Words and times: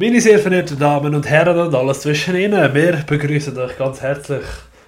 Meine 0.00 0.20
sehr 0.20 0.38
verehrten 0.38 0.78
Damen 0.78 1.12
und 1.12 1.28
Herren 1.28 1.58
und 1.58 1.74
alles 1.74 2.02
zwischen 2.02 2.36
ihnen, 2.36 2.72
wir 2.72 2.98
begrüßen 3.04 3.58
euch 3.58 3.76
ganz 3.76 4.00
herzlich 4.00 4.44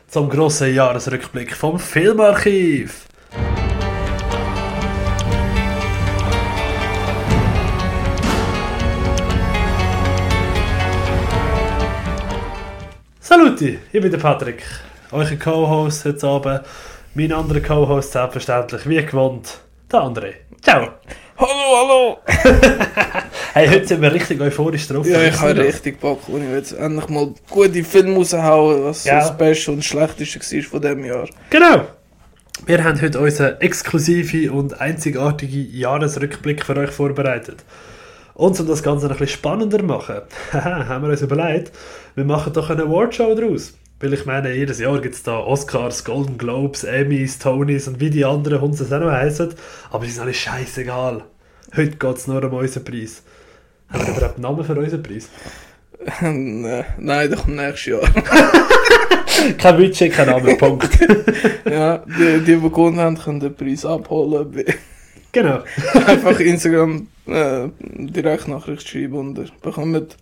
zum 0.07 0.29
grossen 0.29 0.73
Jahresrückblick 0.73 1.53
vom 1.53 1.81
Filmarchiv. 1.81 3.07
Saluti, 13.19 13.81
ich 13.91 14.01
bin 14.01 14.13
der 14.13 14.19
Patrick, 14.19 14.63
euer 15.11 15.35
Co-Host 15.37 16.05
heute 16.05 16.25
Abend. 16.29 16.61
Mein 17.15 17.33
anderer 17.33 17.59
Co-Host 17.59 18.13
selbstverständlich, 18.13 18.89
wie 18.89 19.05
gewohnt, 19.05 19.59
der 19.91 20.03
André. 20.03 20.35
Ciao! 20.63 20.87
Hallo, 21.37 21.77
hallo! 21.77 22.19
Hey, 23.53 23.69
heute 23.69 23.87
sind 23.87 24.01
wir 24.01 24.13
richtig 24.13 24.41
euphorisch 24.41 24.87
drauf. 24.87 25.07
Ja, 25.07 25.23
ich 25.23 25.41
habe 25.41 25.59
richtig 25.59 25.99
Bock, 26.01 26.29
und 26.29 26.43
ich 26.43 26.49
will 26.49 26.57
jetzt 26.59 26.73
endlich 26.73 27.09
mal 27.09 27.35
gute 27.51 27.83
Filme 27.83 28.15
raushauen, 28.17 28.85
was 28.85 29.05
Ja. 29.05 29.23
so 29.23 29.33
special 29.33 29.75
und 29.77 29.85
schlechteste 29.85 30.57
war 30.59 30.63
von 30.63 30.81
diesem 30.83 31.05
Jahr. 31.05 31.29
Genau. 31.51 31.83
Wir 32.67 32.85
haben 32.85 33.01
heute 33.01 33.19
unseren 33.19 33.61
exklusiven 33.61 34.51
und 34.51 34.81
einzigartigen 34.81 35.69
Jahresrückblick 35.73 36.65
für 36.65 36.77
euch 36.77 36.91
vorbereitet. 36.91 37.65
Und 38.35 38.59
um 38.61 38.67
das 38.69 38.83
Ganze 38.83 39.07
noch 39.07 39.17
ein 39.17 39.19
bisschen 39.19 39.39
spannender 39.39 39.79
zu 39.79 39.85
machen, 39.85 40.21
haben 40.53 41.03
wir 41.05 41.11
uns 41.11 41.23
überlegt, 41.23 41.73
wir 42.15 42.25
machen 42.25 42.53
doch 42.53 42.71
eine 42.71 42.83
Awardshow 42.85 43.35
daraus. 43.35 43.75
Weil 43.99 44.13
ich 44.15 44.25
meine, 44.27 44.55
jedes 44.55 44.79
Jahr 44.79 45.01
gibt 45.01 45.15
es 45.17 45.23
da 45.25 45.39
Oscars, 45.39 46.05
Golden 46.05 46.39
Globes, 46.39 46.85
Emmys, 46.85 47.39
Tonys 47.39 47.89
und 47.89 48.01
wie 48.01 48.11
die 48.11 48.25
anderen 48.25 48.61
Hunde 48.61 48.83
es 48.83 48.93
auch 48.93 49.01
noch 49.01 49.11
heissen. 49.11 49.55
Aber 49.91 50.05
es 50.05 50.11
ist 50.13 50.21
alles 50.21 50.37
scheißegal. 50.37 51.25
Heute 51.77 51.91
geht 51.97 52.17
es 52.17 52.27
nur 52.27 52.43
um 52.45 52.53
unseren 52.55 52.85
Preis. 52.85 53.23
Haben 53.91 54.07
wir 54.07 54.17
überhaupt 54.17 54.35
einen 54.37 54.43
Namen 54.43 54.65
für 54.65 54.75
unseren 54.75 55.03
Preis? 55.03 55.29
Nee, 56.23 56.85
Nein, 56.99 57.31
das 57.31 57.43
kommt 57.43 57.57
nächstes 57.57 57.87
Jahr. 57.87 58.01
Kein 59.59 59.77
Budget, 59.77 60.13
kein 60.13 60.29
Name, 60.29 60.55
Punkt. 60.57 60.89
ja, 61.65 61.99
die, 61.99 62.41
die, 62.41 62.45
die 62.45 62.61
gewonnen 62.61 62.99
haben, 62.99 63.17
können 63.19 63.41
den 63.41 63.55
Preis 63.55 63.85
abholen. 63.87 64.65
genau. 65.33 65.61
Einfach 66.07 66.39
Instagram 66.41 67.07
äh, 67.27 67.69
Direktnachricht 67.81 68.87
schreiben 68.89 69.15
und 69.15 69.39
ihr 69.39 69.47
bekommt 69.63 70.17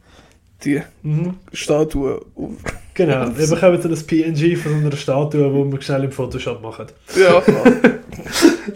die 0.64 0.83
Mhm. 1.02 1.34
Statue 1.52 2.20
auf. 2.36 2.50
Genau, 2.94 3.27
wir 3.36 3.46
bekommen 3.48 3.80
dann 3.83 3.92
ein 3.92 4.06
PNG 4.06 4.56
von 4.56 4.72
so 4.83 4.86
einer 4.86 4.96
Statue, 4.96 5.48
die 5.64 5.72
wir 5.72 5.83
schnell 5.83 6.05
im 6.05 6.12
Photoshop 6.12 6.62
machen. 6.62 6.86
Ja, 7.16 7.42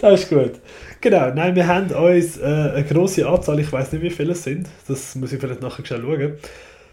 Das 0.00 0.20
ist 0.22 0.28
gut. 0.28 0.52
Genau, 1.02 1.34
nein, 1.34 1.56
wir 1.56 1.66
haben 1.66 1.90
uns 1.90 2.38
äh, 2.38 2.44
eine 2.44 2.84
grosse 2.84 3.26
Anzahl, 3.26 3.58
ich 3.58 3.72
weiß 3.72 3.90
nicht 3.90 4.02
wie 4.02 4.10
viele 4.10 4.32
es 4.32 4.44
sind, 4.44 4.68
das 4.86 5.16
muss 5.16 5.32
ich 5.32 5.40
vielleicht 5.40 5.60
nachher 5.60 5.84
schnell 5.84 6.00
schauen, 6.00 6.34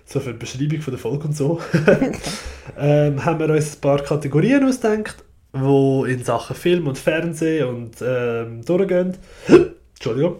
so 0.04 0.20
für 0.20 0.34
die 0.34 0.40
Beschreibung 0.40 0.82
von 0.82 0.94
der 0.94 1.00
Folge 1.00 1.28
und 1.28 1.38
so, 1.38 1.62
ähm, 2.80 3.24
haben 3.24 3.40
wir 3.40 3.50
uns 3.54 3.76
ein 3.76 3.82
paar 3.82 4.02
Kategorien 4.02 4.68
ausgedacht, 4.68 5.24
die 5.54 6.12
in 6.12 6.24
Sachen 6.24 6.56
Film 6.56 6.88
und 6.88 6.98
Fernsehen 6.98 7.68
und 7.68 7.98
ähm, 8.02 8.66
durchgehen. 8.66 9.16
Entschuldigung. 9.94 10.38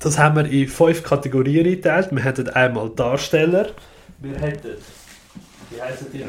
Das 0.00 0.18
haben 0.18 0.36
wir 0.36 0.46
in 0.46 0.66
fünf 0.66 1.02
Kategorien 1.02 1.66
eingeteilt. 1.66 2.08
Wir 2.12 2.24
hätten 2.24 2.48
einmal 2.48 2.88
Darsteller, 2.96 3.72
wir 4.20 4.38
hätten, 4.38 4.70
wie 5.70 5.82
heißen 5.82 6.06
die? 6.14 6.24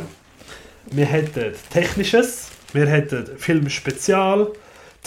Wir 0.92 1.06
hätten 1.06 1.54
Technisches, 1.70 2.50
wir 2.74 2.88
hätten 2.88 3.26
Filmspezial, 3.38 4.52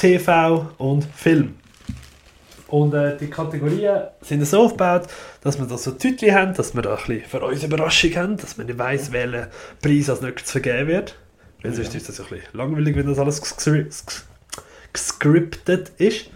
TV 0.00 0.70
und 0.78 1.04
Film. 1.04 1.56
Und 2.68 2.94
äh, 2.94 3.16
die 3.18 3.28
Kategorien 3.28 4.04
sind 4.22 4.46
so 4.46 4.62
aufgebaut, 4.64 5.08
dass 5.42 5.58
wir 5.58 5.66
da 5.66 5.76
so 5.76 5.90
Tütli 5.90 6.28
haben, 6.30 6.54
dass 6.54 6.74
wir 6.74 6.82
da 6.82 6.94
ein 6.94 6.96
bisschen 7.04 7.28
für 7.28 7.40
uns 7.44 7.62
Überraschung 7.64 8.14
haben, 8.16 8.36
dass 8.36 8.56
man 8.56 8.66
nicht 8.66 8.78
weiss, 8.78 9.12
welcher 9.12 9.48
Preis 9.82 10.08
als 10.08 10.22
nächstes 10.22 10.52
vergeben 10.52 10.86
wird. 10.88 11.18
Weil 11.62 11.74
sonst 11.74 11.94
ist 11.94 12.08
das 12.08 12.20
ein 12.20 12.26
bisschen 12.28 12.46
langweilig, 12.54 12.96
wenn 12.96 13.08
das 13.08 13.18
alles 13.18 13.42
gescri- 13.42 13.88
ges- 13.88 14.22
gescriptet 14.92 15.90
ist. 15.98 16.30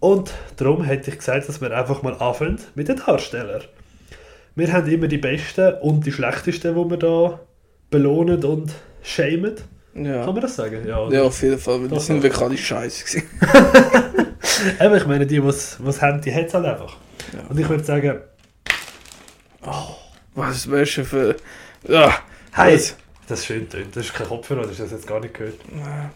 Und 0.00 0.32
darum 0.56 0.82
hätte 0.84 1.10
ich 1.10 1.18
gesagt, 1.18 1.48
dass 1.48 1.60
wir 1.62 1.70
einfach 1.76 2.02
mal 2.02 2.14
anfangen 2.14 2.58
mit 2.74 2.88
den 2.88 2.96
Darstellern. 2.96 3.62
Wir 4.56 4.72
haben 4.72 4.90
immer 4.90 5.08
die 5.08 5.18
besten 5.18 5.74
und 5.80 6.04
die 6.04 6.12
schlechtesten, 6.12 6.74
die 6.74 6.90
wir 6.90 6.96
da 6.98 7.40
belohnen 7.90 8.44
und 8.44 8.74
shamen. 9.94 10.04
Kann 10.04 10.20
ja. 10.20 10.32
man 10.32 10.40
das 10.40 10.56
sagen? 10.56 10.86
Ja, 10.86 10.98
oder? 11.00 11.16
ja, 11.16 11.22
auf 11.22 11.42
jeden 11.42 11.58
Fall, 11.58 11.80
weil 11.80 11.88
die 11.88 12.00
sind 12.00 12.22
wirklich 12.22 12.42
alle 12.42 12.56
scheiße. 12.56 13.18
Eben, 14.80 14.96
ich 14.96 15.06
meine, 15.06 15.26
die, 15.26 15.40
die 15.40 15.46
es 15.46 15.78
haben, 16.00 16.20
die 16.20 16.34
hat 16.34 16.46
es 16.46 16.54
halt 16.54 16.66
einfach. 16.66 16.96
Ja. 17.32 17.40
Und 17.48 17.58
ich 17.58 17.68
würde 17.68 17.84
sagen, 17.84 18.20
Was 20.34 20.70
wärst 20.70 20.98
du 20.98 21.04
für... 21.04 21.36
Ja, 21.86 22.18
hey, 22.52 22.74
was? 22.74 22.96
das 23.28 23.40
ist 23.40 23.46
schön 23.46 23.68
tönt. 23.68 23.94
Das 23.94 24.06
ist 24.06 24.14
kein 24.14 24.26
Kopfhörer, 24.26 24.62
das 24.62 24.70
hast 24.70 24.78
du 24.78 24.82
das 24.84 24.92
jetzt 24.92 25.06
gar 25.06 25.20
nicht 25.20 25.34
gehört. 25.34 25.56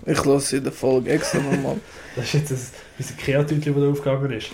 Ich 0.07 0.25
lasse 0.25 0.57
in 0.57 0.65
der 0.65 0.73
Folge 0.73 1.11
extra 1.11 1.39
nochmal. 1.39 1.77
Das 2.17 2.27
ist 2.27 2.35
jetzt 2.35 2.53
ein 2.53 2.59
bisschen 2.99 3.17
Kreatütchen, 3.17 3.75
das 3.75 3.83
da 3.83 3.91
aufgegangen 3.91 4.33
ist. 4.33 4.51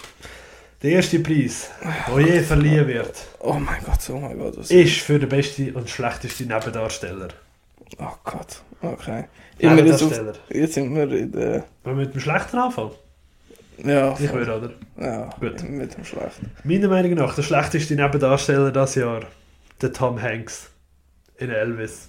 Der 0.80 0.92
erste 0.92 1.18
Preis, 1.18 1.70
der 2.06 2.20
je 2.20 2.40
verliehen 2.40 2.86
wird, 2.86 3.12
Oh 3.40 3.54
mein 3.54 3.82
Gott, 3.84 3.98
oh 4.10 4.18
mein 4.18 4.38
Gott, 4.38 4.56
was 4.56 4.70
ist 4.70 4.98
für 4.98 5.18
den 5.18 5.28
besten 5.28 5.74
und 5.74 5.90
schlechtesten 5.90 6.46
Nebendarsteller. 6.46 7.28
Oh 7.98 8.14
Gott, 8.22 8.62
okay. 8.83 9.25
Immer 9.59 9.83
jetzt, 9.84 10.03
auf, 10.03 10.11
Nebendarsteller. 10.11 10.33
jetzt 10.50 10.75
sind 10.75 10.94
wir 10.94 11.11
in 11.12 11.33
der... 11.33 11.65
Wollen 11.84 11.99
wir 11.99 12.05
mit 12.06 12.15
dem 12.15 12.21
schlechten 12.21 12.56
anfangen? 12.59 12.93
Ja, 13.84 14.16
Ich 14.19 14.33
würde, 14.33 14.56
oder? 14.56 14.71
ja 15.00 15.31
Gut. 15.39 15.69
mit 15.69 15.97
dem 15.97 16.05
Schlechten. 16.05 16.50
Meiner 16.65 16.89
Meinung 16.89 17.15
nach, 17.15 17.34
der 17.34 17.43
schlechteste 17.43 17.94
Nebendarsteller 17.94 18.72
dieses 18.72 18.97
Jahr, 18.97 19.21
der 19.81 19.93
Tom 19.93 20.21
Hanks 20.21 20.71
in 21.37 21.50
Elvis. 21.50 22.09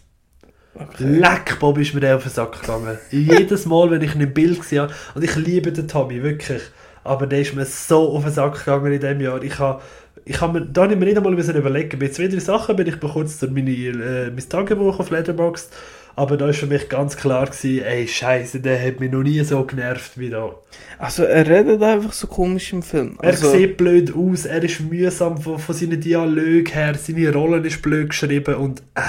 Okay. 0.74 1.04
Leck, 1.04 1.60
Bob 1.60 1.78
ist 1.78 1.94
mir 1.94 2.00
der 2.00 2.16
auf 2.16 2.24
den 2.24 2.32
Sack 2.32 2.62
gegangen. 2.62 2.98
Jedes 3.12 3.66
Mal, 3.66 3.92
wenn 3.92 4.02
ich 4.02 4.16
ihn 4.16 4.22
im 4.22 4.34
Bild 4.34 4.64
sehe, 4.64 4.88
und 5.14 5.24
ich 5.24 5.36
liebe 5.36 5.72
den 5.72 5.88
Tommy, 5.88 6.24
wirklich, 6.24 6.62
aber 7.04 7.28
der 7.28 7.42
ist 7.42 7.56
mir 7.56 7.66
so 7.66 8.16
auf 8.16 8.24
den 8.24 8.34
Sack 8.34 8.60
gegangen 8.60 8.94
in 8.94 9.00
diesem 9.00 9.22
Jahr. 9.22 9.42
Ich 9.44 9.60
habe 9.60 9.82
ich 10.26 10.42
habe 10.42 10.60
mir, 10.60 10.66
da 10.68 10.84
habe 10.84 10.94
ich 10.94 11.00
mir 11.00 11.06
nicht 11.06 11.18
einmal 11.18 11.34
müssen 11.34 11.56
überlegen, 11.56 11.98
bei 11.98 12.10
zwei, 12.10 12.28
drei 12.28 12.40
Sachen 12.40 12.76
bin 12.76 12.88
ich 12.88 13.00
kurz 13.00 13.40
durch 13.40 13.52
meine, 13.52 13.72
äh, 13.72 14.30
mein 14.30 14.50
Tagebuch 14.50 15.00
auf 15.00 15.10
Letterboxd, 15.10 15.74
aber 16.20 16.36
da 16.38 16.48
war 16.48 16.54
für 16.54 16.68
mich 16.68 16.90
ganz 16.90 17.16
klar 17.16 17.46
gewesen, 17.46 17.84
ey, 17.84 18.08
scheiße, 18.08 18.60
der 18.60 18.86
hat 18.86 19.00
mich 19.00 19.10
noch 19.12 19.24
nie 19.24 19.42
so 19.44 19.64
genervt 19.64 20.18
wie 20.20 20.30
da. 20.30 20.54
Also 20.98 21.24
er 21.24 21.48
redet 21.48 21.82
einfach 21.82 22.12
so 22.12 22.28
komisch 22.28 22.74
im 22.74 22.84
Film. 22.84 23.18
Er 23.22 23.30
Also, 23.30 23.52
sieht 23.52 23.78
blöd 23.78 24.14
aus, 24.14 24.46
er 24.46 24.62
ist 24.64 24.82
mühsam 24.82 25.38
von, 25.38 25.58
von 25.58 25.74
seinen 25.76 26.00
Dialogen 26.02 26.66
her, 26.66 26.96
seine 26.96 27.32
Rollen 27.34 27.64
ist 27.64 27.82
blöd 27.82 28.10
geschrieben 28.10 28.56
und 28.56 28.82
äh, 28.96 29.02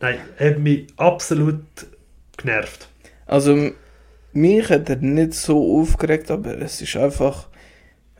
nein, 0.00 0.18
er 0.38 0.50
hat 0.50 0.58
mich 0.58 0.86
absolut 0.98 1.62
genervt. 2.36 2.88
also 3.26 3.70
mich 4.32 4.68
hat 4.68 4.88
er 4.90 4.96
nicht 4.96 5.34
so 5.34 5.80
aufgeregt, 5.80 6.30
aber 6.30 6.56
es 6.60 6.80
ist 6.82 6.94
einfach... 6.96 7.48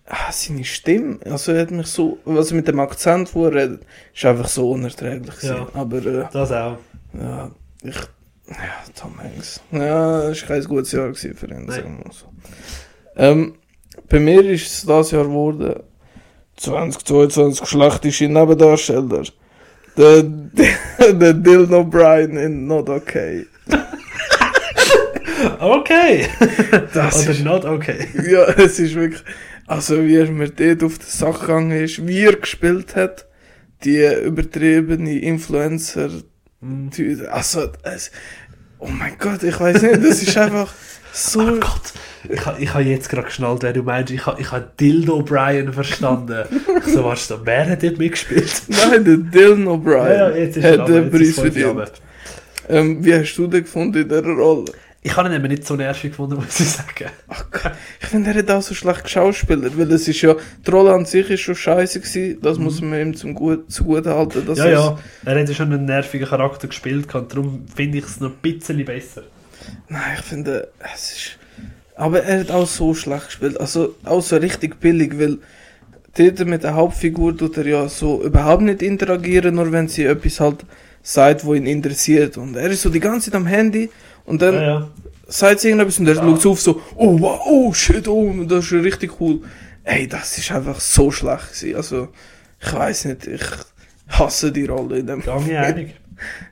Ah, 0.06 0.32
seine 0.32 0.64
Stimme, 0.64 1.18
also 1.24 1.52
er 1.52 1.62
hat 1.62 1.70
mich 1.70 1.86
so... 1.86 2.18
Also 2.26 2.56
mit 2.56 2.66
dem 2.66 2.80
Akzent, 2.80 3.32
wo 3.34 3.44
er 3.46 3.54
redet, 3.54 3.82
ist 4.12 4.24
einfach 4.24 4.48
so 4.48 4.70
unerträglich 4.72 5.36
gewesen. 5.36 5.56
Ja. 5.56 5.68
Aber 5.74 5.98
äh, 5.98 6.24
Das 6.32 6.50
auch. 6.50 6.78
ja, 7.12 7.50
ich... 7.84 7.96
Ja, 8.50 8.56
Tom 8.94 9.18
Hanks. 9.22 9.60
Ja, 9.70 10.28
das 10.28 10.40
war 10.42 10.48
kein 10.48 10.64
gutes 10.64 10.92
Jahr 10.92 11.14
für 11.14 11.28
ihn, 11.28 11.66
Nein. 11.66 11.68
sagen 11.68 12.02
wir 12.04 12.12
so. 12.12 12.26
Ähm, 13.16 13.54
bei 14.08 14.18
mir 14.18 14.44
ist 14.44 14.66
es 14.66 14.86
das 14.86 15.10
Jahr 15.12 15.24
geworden 15.24 15.80
2022 16.56 17.66
schlechteste 17.68 18.28
Nebendarsteller. 18.28 19.22
Der, 19.96 20.22
der 21.12 21.34
Dylan 21.34 21.72
O'Brien 21.72 22.36
in 22.38 22.66
Not 22.66 22.88
Okay. 22.88 23.46
Okay! 25.58 26.26
Das 26.92 27.22
Oder 27.22 27.30
ist, 27.30 27.44
not 27.44 27.64
okay. 27.64 28.08
ja, 28.30 28.44
es 28.44 28.78
ist 28.78 28.94
wirklich, 28.94 29.22
also 29.66 30.04
wie 30.04 30.16
er 30.16 30.30
mir 30.30 30.50
dort 30.50 30.82
auf 30.82 30.98
den 30.98 31.06
Sack 31.06 31.40
gegangen 31.40 31.70
ist, 31.72 32.06
wie 32.06 32.24
er 32.24 32.36
gespielt 32.36 32.94
hat, 32.96 33.26
die 33.84 34.04
übertriebene 34.24 35.18
Influencer, 35.20 36.10
die- 36.60 37.26
also, 37.30 37.68
es, 37.82 38.10
oh 38.80 38.88
mein 38.88 39.12
Gott, 39.18 39.42
ich 39.42 39.58
weiß 39.58 39.82
nicht, 39.82 39.96
das 40.04 40.22
ist 40.22 40.36
einfach 40.36 40.72
so, 41.12 41.40
Oh 41.40 41.58
Gott! 41.60 41.92
Ich, 42.28 42.44
ha- 42.46 42.56
ich 42.58 42.72
habe 42.74 42.84
jetzt 42.84 43.08
gerade 43.08 43.26
geschnallt, 43.26 43.62
wer 43.62 43.72
du 43.72 43.82
meinst. 43.82 44.12
Ich 44.12 44.26
habe 44.26 44.40
ich 44.40 44.52
ha 44.52 44.60
Dildo 44.60 45.22
Brian 45.22 45.72
verstanden. 45.72 46.44
Ich 46.86 46.92
so, 46.92 47.04
was 47.04 47.26
da? 47.28 47.40
Wer 47.42 47.68
hat 47.70 47.82
dort 47.82 47.98
mitgespielt? 47.98 48.62
nein, 48.68 49.04
der 49.04 49.16
Dylan 49.16 49.66
O'Brien 49.66 50.08
Ja, 50.08 50.28
ja, 50.30 50.36
jetzt 50.36 50.56
ist 50.58 50.64
er 50.64 50.78
hat 50.78 50.88
den 50.88 51.10
Preis 51.10 51.34
verdient. 51.34 51.92
Ähm, 52.68 53.04
wie 53.04 53.14
hast 53.14 53.34
du 53.36 53.46
den 53.46 53.62
gefunden 53.62 54.02
in 54.02 54.08
dieser 54.08 54.22
Rolle? 54.22 54.66
Ich 55.02 55.16
habe 55.16 55.28
ihn 55.28 55.34
eben 55.34 55.48
nicht 55.48 55.66
so 55.66 55.76
nervig 55.76 56.10
gefunden, 56.10 56.36
muss 56.44 56.60
ich 56.60 56.68
sagen. 56.68 57.10
Ach 57.28 57.44
Gott, 57.50 57.72
ich 58.00 58.06
finde, 58.06 58.30
er 58.30 58.36
hat 58.36 58.50
auch 58.50 58.62
so 58.62 58.74
schlecht 58.74 59.04
geschauspielert, 59.04 59.78
weil 59.78 59.90
es 59.92 60.06
ist 60.06 60.20
ja, 60.20 60.36
die 60.66 60.70
Rolle 60.70 60.92
an 60.92 61.06
sich 61.06 61.30
ist 61.30 61.40
schon 61.40 61.54
scheiße 61.54 62.00
gewesen, 62.00 62.38
das 62.42 62.58
muss 62.58 62.80
man 62.82 63.00
ihm 63.00 63.16
zum 63.16 63.34
gut, 63.34 63.70
zugute 63.72 64.14
halten. 64.14 64.44
Mhm. 64.46 64.54
ja, 64.54 64.68
ja. 64.68 64.98
Er 65.24 65.40
hat 65.40 65.48
ja 65.48 65.54
schon 65.54 65.72
einen 65.72 65.86
nervigen 65.86 66.28
Charakter 66.28 66.68
gespielt, 66.68 67.08
gehabt, 67.08 67.32
darum 67.32 67.66
finde 67.74 67.98
ich 67.98 68.04
es 68.04 68.20
noch 68.20 68.30
ein 68.30 68.36
bisschen 68.42 68.84
besser. 68.84 69.22
Nein, 69.88 70.16
ich 70.18 70.24
finde, 70.24 70.68
es 70.94 71.12
ist, 71.12 71.38
aber 71.96 72.22
er 72.22 72.40
hat 72.40 72.50
auch 72.50 72.66
so 72.66 72.94
schlecht 72.94 73.26
gespielt, 73.26 73.58
also 73.58 73.94
auch 74.04 74.22
so 74.22 74.36
richtig 74.36 74.80
billig, 74.80 75.18
weil 75.18 75.38
dort 76.16 76.46
mit 76.46 76.62
der 76.62 76.74
Hauptfigur 76.74 77.36
tut 77.36 77.56
er 77.56 77.66
ja 77.66 77.88
so 77.88 78.22
überhaupt 78.22 78.62
nicht 78.62 78.82
interagieren, 78.82 79.54
nur 79.54 79.72
wenn 79.72 79.88
sie 79.88 80.04
etwas 80.04 80.40
halt 80.40 80.64
sagt, 81.02 81.44
wo 81.44 81.54
ihn 81.54 81.66
interessiert. 81.66 82.36
Und 82.36 82.56
er 82.56 82.70
ist 82.70 82.82
so 82.82 82.90
die 82.90 83.00
ganze 83.00 83.30
Zeit 83.30 83.36
am 83.36 83.46
Handy 83.46 83.90
und 84.24 84.42
dann 84.42 84.54
Ja, 84.54 84.62
ja. 84.62 84.88
sagt 85.28 85.60
sie 85.60 85.68
irgendetwas 85.68 85.98
und 85.98 86.08
er 86.08 86.14
schaut 86.16 86.40
so 86.40 86.52
auf 86.52 86.60
so, 86.60 86.80
oh 86.96 87.20
wow, 87.20 87.40
oh 87.46 87.72
shit, 87.72 88.06
oh, 88.08 88.32
das 88.44 88.66
ist 88.66 88.72
richtig 88.72 89.20
cool. 89.20 89.40
Ey, 89.84 90.06
das 90.06 90.38
ist 90.38 90.52
einfach 90.52 90.78
so 90.80 91.10
schlecht 91.10 91.48
gewesen. 91.52 91.76
Also, 91.76 92.08
ich 92.60 92.72
weiß 92.72 93.06
nicht, 93.06 93.26
ich 93.26 93.42
hasse 94.08 94.52
die 94.52 94.66
Rolle 94.66 94.98
in 94.98 95.06
dem. 95.06 95.22
Gang 95.22 95.50
einig. 95.50 95.94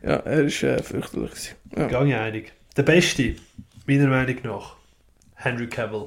Ja, 0.03 0.17
er 0.17 0.44
ist 0.44 0.62
äh, 0.62 0.82
fürchterlich 0.82 1.31
gewesen. 1.31 1.55
Ja. 1.76 1.87
Gang 1.88 2.11
einig. 2.15 2.55
Der 2.75 2.85
Beste, 2.85 3.35
meiner 3.87 4.06
Meinung 4.06 4.37
nach, 4.44 4.76
Henry 5.35 5.67
Cavill, 5.67 6.06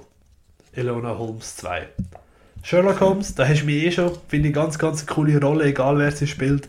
Elona 0.74 1.16
Holmes 1.16 1.58
2. 1.58 1.88
Sherlock 2.64 3.00
Holmes, 3.02 3.36
da 3.36 3.48
hast 3.48 3.62
du 3.62 3.66
mich 3.68 3.84
eh 3.84 3.92
schon, 3.92 4.18
finde 4.30 4.50
ich 4.50 4.56
ganz, 4.56 4.80
ganz 4.80 5.02
eine 5.02 5.14
coole 5.14 5.40
Rolle, 5.40 5.66
egal 5.66 6.00
wer 6.00 6.12
sie 6.12 6.26
spielt. 6.26 6.68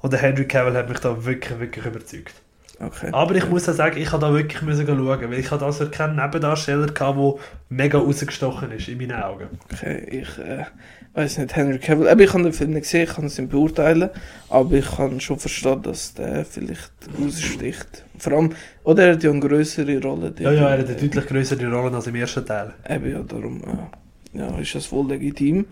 Und 0.00 0.14
der 0.14 0.20
Henry 0.20 0.46
Cavill 0.46 0.74
hat 0.74 0.88
mich 0.88 0.98
da 1.00 1.24
wirklich, 1.26 1.58
wirklich 1.60 1.84
überzeugt. 1.84 2.39
Okay. 2.82 3.10
Aber 3.12 3.34
ich 3.34 3.46
muss 3.46 3.68
auch 3.68 3.74
sagen, 3.74 4.00
ich 4.00 4.10
habe 4.10 4.24
da 4.24 4.32
wirklich 4.32 4.62
müssen 4.62 4.86
schauen, 4.86 5.06
weil 5.06 5.34
ich 5.34 5.50
hatte 5.50 5.66
also 5.66 5.90
keinen 5.90 6.16
Nebendarsteller 6.16 6.86
gehabt, 6.86 7.18
der 7.18 7.34
mega 7.68 7.98
rausgestochen 7.98 8.72
ist 8.72 8.88
in 8.88 8.96
meinen 8.96 9.22
Augen. 9.22 9.48
Okay, 9.70 10.22
ich 10.22 10.38
äh, 10.38 10.64
weiß 11.12 11.38
nicht, 11.38 11.54
Henry 11.54 11.78
Cavill. 11.78 12.08
Aber 12.08 12.22
ich 12.22 12.32
habe 12.32 12.42
den 12.42 12.54
Film 12.54 12.70
nicht 12.70 12.84
gesehen, 12.84 13.02
ich 13.02 13.14
kann 13.14 13.26
es 13.26 13.38
nicht 13.38 13.50
beurteilen. 13.50 14.08
Aber 14.48 14.72
ich 14.72 14.90
kann 14.96 15.20
schon 15.20 15.38
verstehen, 15.38 15.82
dass 15.82 16.14
der 16.14 16.46
vielleicht 16.46 16.90
raussticht. 17.20 18.04
Vor 18.16 18.32
allem, 18.32 18.52
oder 18.84 19.08
er 19.08 19.12
hat 19.12 19.22
ja 19.24 19.30
eine 19.30 19.40
größere 19.40 20.00
Rolle. 20.00 20.32
Ja, 20.38 20.50
ja, 20.50 20.70
er 20.70 20.78
hat 20.78 20.86
eine 20.86 20.96
deutlich 20.96 21.26
größere 21.26 21.70
Rolle 21.70 21.94
als 21.94 22.06
im 22.06 22.14
ersten 22.14 22.46
Teil. 22.46 22.72
Eben 22.88 23.10
ja, 23.10 23.22
darum 23.22 23.62
äh, 23.62 24.38
ja, 24.38 24.58
ist 24.58 24.74
das 24.74 24.90
wohl 24.90 25.06
legitim. 25.06 25.66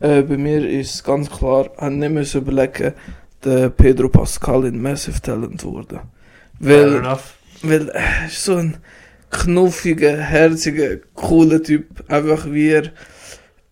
Äh, 0.00 0.22
bei 0.22 0.38
mir 0.38 0.66
ist 0.66 1.04
ganz 1.04 1.28
klar, 1.28 1.68
ich 1.76 1.88
nicht 1.90 2.12
müssen 2.12 2.40
überlegen, 2.40 2.94
der 3.44 3.68
Pedro 3.68 4.08
Pascal 4.08 4.64
in 4.64 4.80
Massive 4.80 5.20
Talent 5.20 5.62
wurde. 5.62 6.00
Weil, 6.58 7.02
weil 7.62 7.88
er 7.90 8.26
ist 8.26 8.44
so 8.44 8.56
ein 8.56 8.76
knuffiger, 9.30 10.16
herziger, 10.16 10.96
cooler 11.14 11.62
Typ. 11.62 11.86
Einfach 12.10 12.46
wie 12.50 12.70
er. 12.70 12.84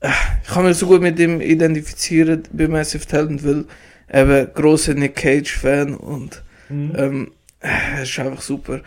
äh, 0.00 0.10
Ich 0.42 0.48
kann 0.50 0.64
mich 0.64 0.76
so 0.76 0.86
gut 0.86 1.00
mit 1.00 1.18
ihm 1.18 1.40
identifizieren 1.40 2.42
bei 2.52 2.68
Massive 2.68 3.06
Talent, 3.06 3.44
weil 3.44 3.64
eben 4.12 4.52
grosser 4.54 4.94
Nick 4.94 5.16
Cage-Fan 5.16 5.94
und 5.96 6.42
Mhm. 6.68 6.92
ähm, 6.96 7.30
er 7.60 8.02
ist 8.02 8.18
einfach 8.18 8.40
super. 8.42 8.80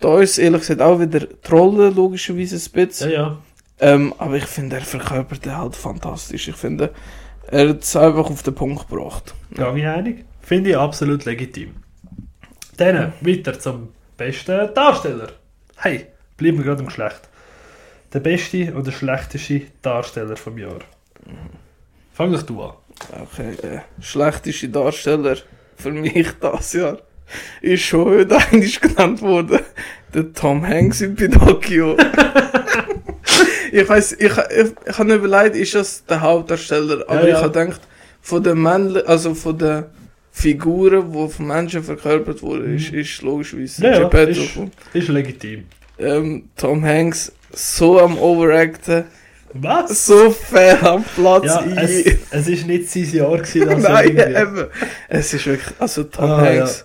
Da 0.00 0.20
ist 0.20 0.38
ehrlich 0.38 0.60
gesagt 0.60 0.80
auch 0.80 1.00
wieder 1.00 1.26
Trolle, 1.42 1.90
logischerweise 1.90 2.56
ein 2.56 2.60
Ja, 2.74 2.84
bisschen. 2.86 3.10
ja. 3.10 3.38
Ähm, 3.80 4.12
aber 4.18 4.36
ich 4.36 4.44
finde, 4.46 4.76
er 4.76 4.82
verkörpert 4.82 5.44
den 5.44 5.56
halt 5.56 5.76
fantastisch. 5.76 6.48
Ich 6.48 6.56
finde, 6.56 6.92
er 7.48 7.68
hat 7.70 7.82
es 7.82 7.94
einfach 7.96 8.28
auf 8.30 8.42
den 8.42 8.54
Punkt 8.54 8.88
gebracht. 8.88 9.34
Gang 9.54 9.76
ich 9.76 9.86
einig. 9.86 10.24
Finde 10.42 10.70
ich 10.70 10.76
absolut 10.76 11.24
legitim. 11.24 11.74
Dann 12.78 13.12
weiter 13.22 13.58
zum 13.58 13.88
besten 14.16 14.72
Darsteller. 14.72 15.32
Hey, 15.76 16.06
bleiben 16.36 16.58
wir 16.58 16.64
gerade 16.64 16.80
im 16.80 16.86
Geschlecht. 16.86 17.20
Der 18.12 18.20
beste 18.20 18.72
und 18.72 18.86
der 18.86 18.92
schlechteste 18.92 19.62
Darsteller 19.82 20.36
vom 20.36 20.56
Jahr. 20.56 20.78
Fang 22.12 22.32
doch 22.32 22.42
du 22.42 22.62
an. 22.62 22.74
Okay, 23.20 23.50
äh, 23.62 23.80
schlechteste 24.00 24.68
Darsteller 24.68 25.36
für 25.76 25.90
mich 25.90 26.28
das 26.40 26.72
Jahr 26.72 26.98
ist 27.60 27.82
schon 27.82 28.04
heute 28.06 28.36
eigentlich 28.36 28.80
genannt 28.80 29.22
worden. 29.22 29.58
Der 30.14 30.32
Tom 30.32 30.64
Hanks 30.66 31.00
in 31.00 31.16
Pinocchio. 31.16 31.96
ich 33.72 33.88
weiß, 33.88 34.12
ich, 34.12 34.20
ich, 34.20 34.72
ich 34.86 34.98
habe 34.98 35.14
überlegt, 35.14 35.56
ist 35.56 35.74
das 35.74 36.04
der 36.06 36.20
Hauptdarsteller, 36.20 37.04
aber 37.08 37.22
Ja, 37.22 37.26
ja. 37.26 37.36
ich 37.36 37.42
habe 37.42 37.60
gedacht, 37.66 37.80
von 38.20 38.42
den 38.42 38.62
Männlichen, 38.62 39.08
also 39.08 39.34
von 39.34 39.58
den 39.58 39.84
Figuren, 40.40 41.12
die 41.12 41.28
von 41.28 41.46
Menschen 41.48 41.82
verkörpert 41.82 42.42
wurden, 42.42 42.76
ist, 42.76 42.92
ist 42.92 43.22
logischerweise 43.22 43.82
Ja, 43.84 43.90
ja, 43.92 43.98
Geppetto. 44.00 44.40
ist, 44.40 44.58
ist 44.94 45.08
legitim. 45.08 45.64
ähm, 45.98 46.44
Tom 46.56 46.84
Hanks 46.84 47.32
so 47.52 47.98
am 48.00 48.16
Overacten, 48.18 49.04
Was? 49.54 50.06
so 50.06 50.30
fair 50.30 50.80
am 50.86 51.02
Platz 51.02 51.44
Ja, 51.46 51.64
es, 51.76 52.04
es 52.30 52.48
ist 52.48 52.66
nicht 52.66 52.88
sein 52.90 53.10
Jahr 53.12 53.38
gewesen, 53.38 53.66
das 53.68 53.82
Nein, 53.82 54.16
irgendwie. 54.16 54.40
eben. 54.40 54.66
Es 55.08 55.34
ist 55.34 55.46
wirklich, 55.46 55.74
also 55.80 56.04
Tom 56.04 56.30
Ah, 56.30 56.40
Hanks, 56.42 56.84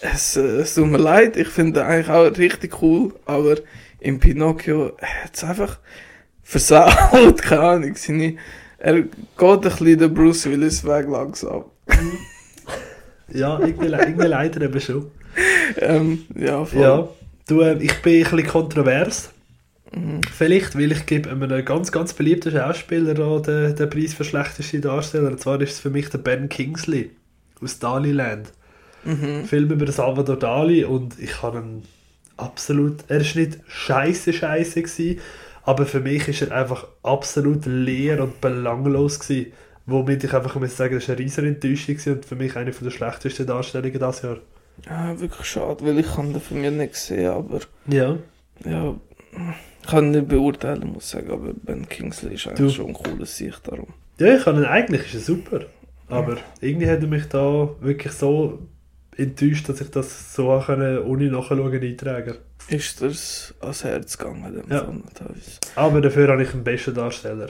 es, 0.00 0.36
äh, 0.36 0.40
es 0.40 0.74
tut 0.74 0.86
mir 0.88 0.98
leid, 0.98 1.36
ich 1.36 1.48
finde 1.48 1.80
ihn 1.80 1.86
eigentlich 1.86 2.08
auch 2.10 2.36
richtig 2.36 2.82
cool, 2.82 3.14
aber 3.26 3.56
im 4.00 4.18
Pinocchio 4.18 4.96
hat 5.00 5.34
es 5.34 5.44
einfach 5.44 5.78
versaut, 6.42 7.40
keine 7.42 7.60
Ahnung, 7.62 7.94
seine, 7.96 8.36
er 8.78 8.94
geht 9.02 9.08
ein 9.40 9.60
bisschen 9.60 9.98
den 9.98 10.12
Bruce 10.14 10.46
Willis 10.50 10.84
Weg 10.84 11.06
langsam. 11.08 11.64
Ja, 13.32 13.58
irgendwie 13.60 13.86
leider 13.86 14.60
eben 14.62 14.80
schon. 14.80 15.10
Ähm, 15.78 16.24
ja, 16.34 16.64
voll. 16.64 16.80
Ja, 16.80 17.08
du, 17.48 17.60
äh, 17.60 17.78
ich 17.82 18.02
bin 18.02 18.24
ein 18.24 18.30
bisschen 18.30 18.46
kontrovers. 18.46 19.30
Mhm. 19.92 20.20
Vielleicht, 20.32 20.76
weil 20.76 20.92
ich 20.92 21.06
gebe 21.06 21.30
einem 21.30 21.64
ganz, 21.64 21.90
ganz 21.90 22.12
beliebten 22.12 22.52
Schauspieler 22.52 23.18
auch 23.24 23.40
den, 23.40 23.74
den 23.74 23.90
Preis 23.90 24.14
für 24.14 24.24
schlechteste 24.24 24.80
Darsteller. 24.80 25.30
Und 25.30 25.40
zwar 25.40 25.60
ist 25.60 25.72
es 25.72 25.80
für 25.80 25.90
mich 25.90 26.08
der 26.10 26.18
Ben 26.18 26.48
Kingsley 26.48 27.10
aus 27.62 27.78
Daliland. 27.78 28.52
Mhm. 29.04 29.44
Film 29.44 29.70
über 29.70 29.90
Salvador 29.90 30.38
Dali 30.38 30.84
und 30.84 31.18
ich 31.18 31.42
habe 31.42 31.58
ihn 31.58 31.82
absolut... 32.36 33.04
Er 33.08 33.20
ist 33.20 33.36
nicht 33.36 33.58
scheiße 33.66 34.32
scheiße 34.32 34.82
gewesen, 34.82 35.20
aber 35.62 35.86
für 35.86 36.00
mich 36.00 36.28
ist 36.28 36.42
er 36.42 36.52
einfach 36.52 36.86
absolut 37.02 37.66
leer 37.66 38.22
und 38.22 38.40
belanglos 38.40 39.20
gewesen. 39.20 39.52
Womit 39.90 40.24
ich 40.24 40.32
einfach 40.32 40.54
muss 40.56 40.76
sagen, 40.76 40.94
das 40.94 41.08
war 41.08 41.16
eine 41.16 41.24
riesige 41.24 41.46
Enttäuschung 41.48 41.96
und 42.14 42.24
für 42.24 42.36
mich 42.36 42.56
eine 42.56 42.70
der 42.70 42.90
schlechtesten 42.90 43.46
Darstellungen 43.46 43.92
dieses 43.98 44.22
Jahr. 44.22 44.38
ja, 44.88 45.20
wirklich 45.20 45.46
schade, 45.46 45.84
weil 45.84 45.98
ich 45.98 46.06
kann 46.14 46.32
den 46.32 46.40
von 46.40 46.60
mir 46.60 46.70
nicht 46.70 46.92
gesehen, 46.94 47.30
aber 47.30 47.60
Ja. 47.86 48.16
ja, 48.64 48.94
ich 49.82 49.88
kann 49.88 50.10
nicht 50.10 50.28
beurteilen, 50.28 50.92
muss 50.92 51.04
ich 51.04 51.10
sagen, 51.10 51.30
aber 51.30 51.52
Ben 51.54 51.88
Kingsley 51.88 52.34
ist 52.34 52.46
Du. 52.46 52.50
eigentlich 52.50 52.74
schon 52.76 52.88
ein 52.88 52.94
cooles 52.94 53.36
Sicht 53.36 53.60
darum. 53.66 53.88
Ja, 54.18 54.34
ich 54.36 54.44
habe 54.46 54.58
ihn 54.60 54.64
eigentlich, 54.66 55.02
ist 55.06 55.14
er 55.14 55.20
super. 55.20 55.60
Aber 56.08 56.36
irgendwie 56.60 56.88
hat 56.88 57.00
er 57.02 57.06
mich 57.06 57.26
da 57.28 57.68
wirklich 57.80 58.12
so 58.12 58.58
enttäuscht, 59.16 59.68
dass 59.68 59.80
ich 59.80 59.90
das 59.90 60.34
so 60.34 60.50
auch 60.50 60.66
können, 60.66 60.98
ohne 61.04 61.30
nachschauen 61.30 61.72
eintragen 61.72 62.34
Ist 62.68 63.00
das 63.02 63.54
ans 63.60 63.84
Herz 63.84 64.18
gegangen, 64.18 64.52
dem 64.52 64.70
Ja. 64.70 64.84
Fall. 64.84 64.96
Aber 65.76 66.00
dafür 66.00 66.28
habe 66.28 66.42
ich 66.42 66.52
einen 66.52 66.64
besten 66.64 66.94
Darsteller. 66.94 67.48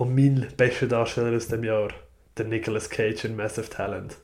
Und 0.00 0.14
mein 0.14 0.46
bester 0.56 0.86
Darsteller 0.86 1.36
aus 1.36 1.48
dem 1.48 1.62
Jahr, 1.62 1.88
der 2.38 2.46
Nicolas 2.46 2.88
Cage 2.88 3.26
in 3.26 3.36
Massive 3.36 3.68
Talent. 3.68 4.16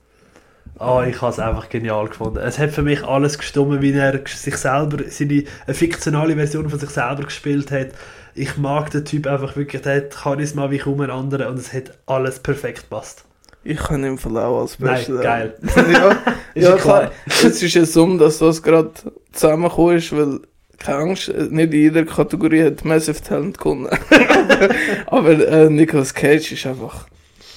Ah, 0.79 1.05
ich 1.07 1.21
habe 1.21 1.31
es 1.31 1.39
einfach 1.39 1.69
genial 1.69 2.09
gefunden. 2.09 2.39
Es 2.39 2.59
hat 2.59 2.71
für 2.71 2.81
mich 2.81 3.05
alles 3.05 3.37
gestimmt, 3.37 3.83
wie 3.83 3.93
er 3.93 4.19
sich 4.27 4.57
selber, 4.57 5.05
seine 5.11 5.45
eine 5.67 5.75
fiktionale 5.75 6.35
Version 6.35 6.71
von 6.71 6.79
sich 6.79 6.89
selber 6.89 7.25
gespielt 7.25 7.71
hat. 7.71 7.89
Ich 8.35 8.57
mag 8.57 8.91
den 8.91 9.05
Typ 9.05 9.27
einfach 9.27 9.55
wirklich, 9.55 9.83
der 9.83 9.97
hat 9.97 10.15
Charisma 10.15 10.71
wie 10.71 10.79
kaum 10.79 11.03
ein 11.03 11.11
anderer 11.11 11.51
und 11.51 11.59
es 11.59 11.75
hat 11.75 11.93
alles 12.07 12.39
perfekt 12.39 12.89
gepasst. 12.89 13.27
Ich 13.63 13.77
kann 13.77 14.03
im 14.03 14.17
Fall 14.17 14.39
auch 14.39 14.63
als 14.63 14.79
Nein, 14.79 14.95
Beste. 14.95 15.19
geil. 15.19 15.59
ja, 15.93 16.11
Ist 16.55 16.65
ja 16.65 16.71
ja 16.71 16.77
klar. 16.77 17.11
Es 17.27 17.63
ist 17.63 17.75
jetzt 17.75 17.95
um, 17.99 18.17
dass 18.17 18.39
das 18.39 18.63
gerade 18.63 18.93
zusammengekommen 19.31 19.99
ist, 19.99 20.17
weil 20.17 20.41
keine 20.79 20.99
Angst, 20.99 21.29
nicht 21.29 21.73
in 21.73 21.81
jeder 21.81 22.05
Kategorie 22.05 22.65
hat 22.65 22.85
Massive 22.85 23.21
Talent 23.23 23.59
gewonnen. 23.59 23.89
aber 25.07 25.49
äh, 25.49 25.71
Nicolas 25.71 26.15
Cage 26.15 26.53
ist 26.53 26.67
einfach. 26.67 27.07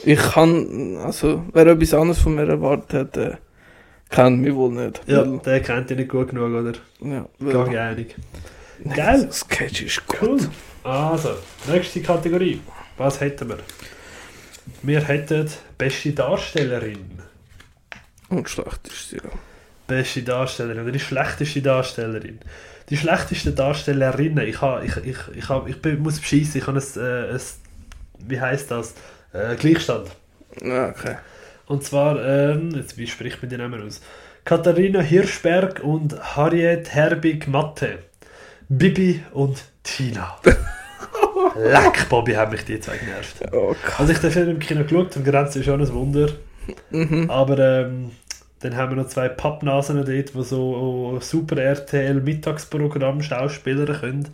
Ich 0.03 0.19
kann, 0.19 0.97
also, 0.97 1.43
wer 1.53 1.67
etwas 1.67 1.93
anderes 1.93 2.19
von 2.19 2.35
mir 2.35 2.47
erwartet 2.47 2.93
hätte, 2.93 3.37
kennt 4.09 4.41
mich 4.41 4.55
wohl 4.55 4.71
nicht. 4.71 5.01
Ja, 5.07 5.29
Weil, 5.29 5.39
der 5.39 5.61
kennt 5.61 5.91
ihn 5.91 5.97
nicht 5.97 6.09
gut 6.09 6.29
genug, 6.29 6.53
oder? 6.53 6.73
ja, 7.01 7.27
weil 7.39 7.71
ich 7.73 7.77
einig. 7.77 8.15
Geil. 8.95 9.29
Cage 9.49 9.81
ist 9.83 10.07
gut. 10.07 10.21
Cool. 10.21 10.39
Also, 10.83 11.31
nächste 11.67 12.01
Kategorie. 12.01 12.61
Was 12.97 13.19
hätten 13.19 13.49
wir? 13.49 13.59
Wir 14.81 15.01
hätten 15.01 15.49
beste 15.77 16.11
Darstellerin. 16.11 17.19
Und 18.29 18.49
schlecht 18.49 18.87
ist 18.87 19.09
sie, 19.09 19.17
ja. 19.17 19.29
Beste 19.87 20.21
Darstellerin 20.23 20.83
oder 20.83 20.91
die 20.91 20.99
schlechteste 20.99 21.61
Darstellerin. 21.61 22.39
Die 22.89 22.97
schlechteste 22.97 23.51
Darstellerinnen. 23.51 24.47
Ich, 24.47 24.61
ha, 24.61 24.81
ich, 24.81 24.97
ich, 24.97 25.17
ich, 25.35 25.49
ha, 25.49 25.63
ich 25.67 25.81
bin, 25.81 25.99
muss 25.99 26.19
beschissen. 26.19 26.59
Ich 26.59 26.67
habe 26.67 26.79
ein, 26.79 27.01
äh, 27.01 27.33
ein, 27.33 27.41
wie 28.27 28.41
heißt 28.41 28.71
das? 28.71 28.95
Äh, 29.33 29.55
Gleichstand. 29.55 30.09
Ja, 30.61 30.89
okay. 30.89 31.17
Und 31.67 31.83
zwar, 31.83 32.23
ähm, 32.25 32.71
jetzt, 32.75 32.97
wie 32.97 33.05
spricht 33.07 33.41
man 33.41 33.49
die 33.49 33.57
Namen 33.57 33.85
aus? 33.85 34.01
Katharina 34.43 35.01
Hirschberg 35.01 35.81
und 35.83 36.19
Harriet 36.35 36.89
Herbig-Matte. 36.89 37.99
Bibi 38.67 39.23
und 39.33 39.63
Tina. 39.83 40.37
Leck, 41.55 42.09
Bobby, 42.09 42.33
haben 42.33 42.51
mich 42.51 42.65
die 42.65 42.79
zwei 42.79 42.97
genervt. 42.97 43.41
Oh, 43.51 43.75
Also 43.97 44.11
ich 44.11 44.19
den 44.19 44.31
Film 44.31 44.49
im 44.49 44.59
Kino 44.59 44.83
geschaut 44.83 45.15
und 45.15 45.23
Grenze 45.23 45.59
ist 45.59 45.65
schon 45.65 45.81
ein 45.81 45.93
Wunder. 45.93 46.29
mhm. 46.89 47.29
Aber 47.29 47.57
ähm, 47.59 48.11
dann 48.61 48.75
haben 48.75 48.95
wir 48.95 49.03
noch 49.03 49.09
zwei 49.09 49.29
Pappnasen 49.29 49.97
dort, 49.97 50.09
die 50.09 50.43
so 50.43 51.17
super 51.21 51.57
RTL 51.57 52.21
Mittagsprogramm 52.21 53.21
Schauspieler 53.21 53.99
können. 53.99 54.27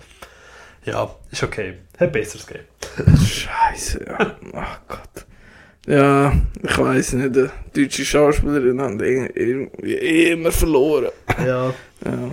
Ja, 0.83 1.09
ist 1.31 1.43
okay. 1.43 1.75
Hat 1.99 2.11
besseres 2.11 2.45
gegeben. 2.45 2.65
Scheiße, 3.25 4.05
ja. 4.05 4.35
Ach 4.53 4.79
Gott. 4.87 5.25
Ja, 5.87 6.33
ich 6.63 6.77
weiß 6.77 7.13
nicht. 7.13 7.35
Die 7.35 7.81
deutsche 7.81 8.05
Schauspielerin 8.05 8.81
haben 8.81 8.99
immer 8.99 10.51
verloren. 10.51 11.11
Ja. 11.45 11.73
Ja. 12.03 12.31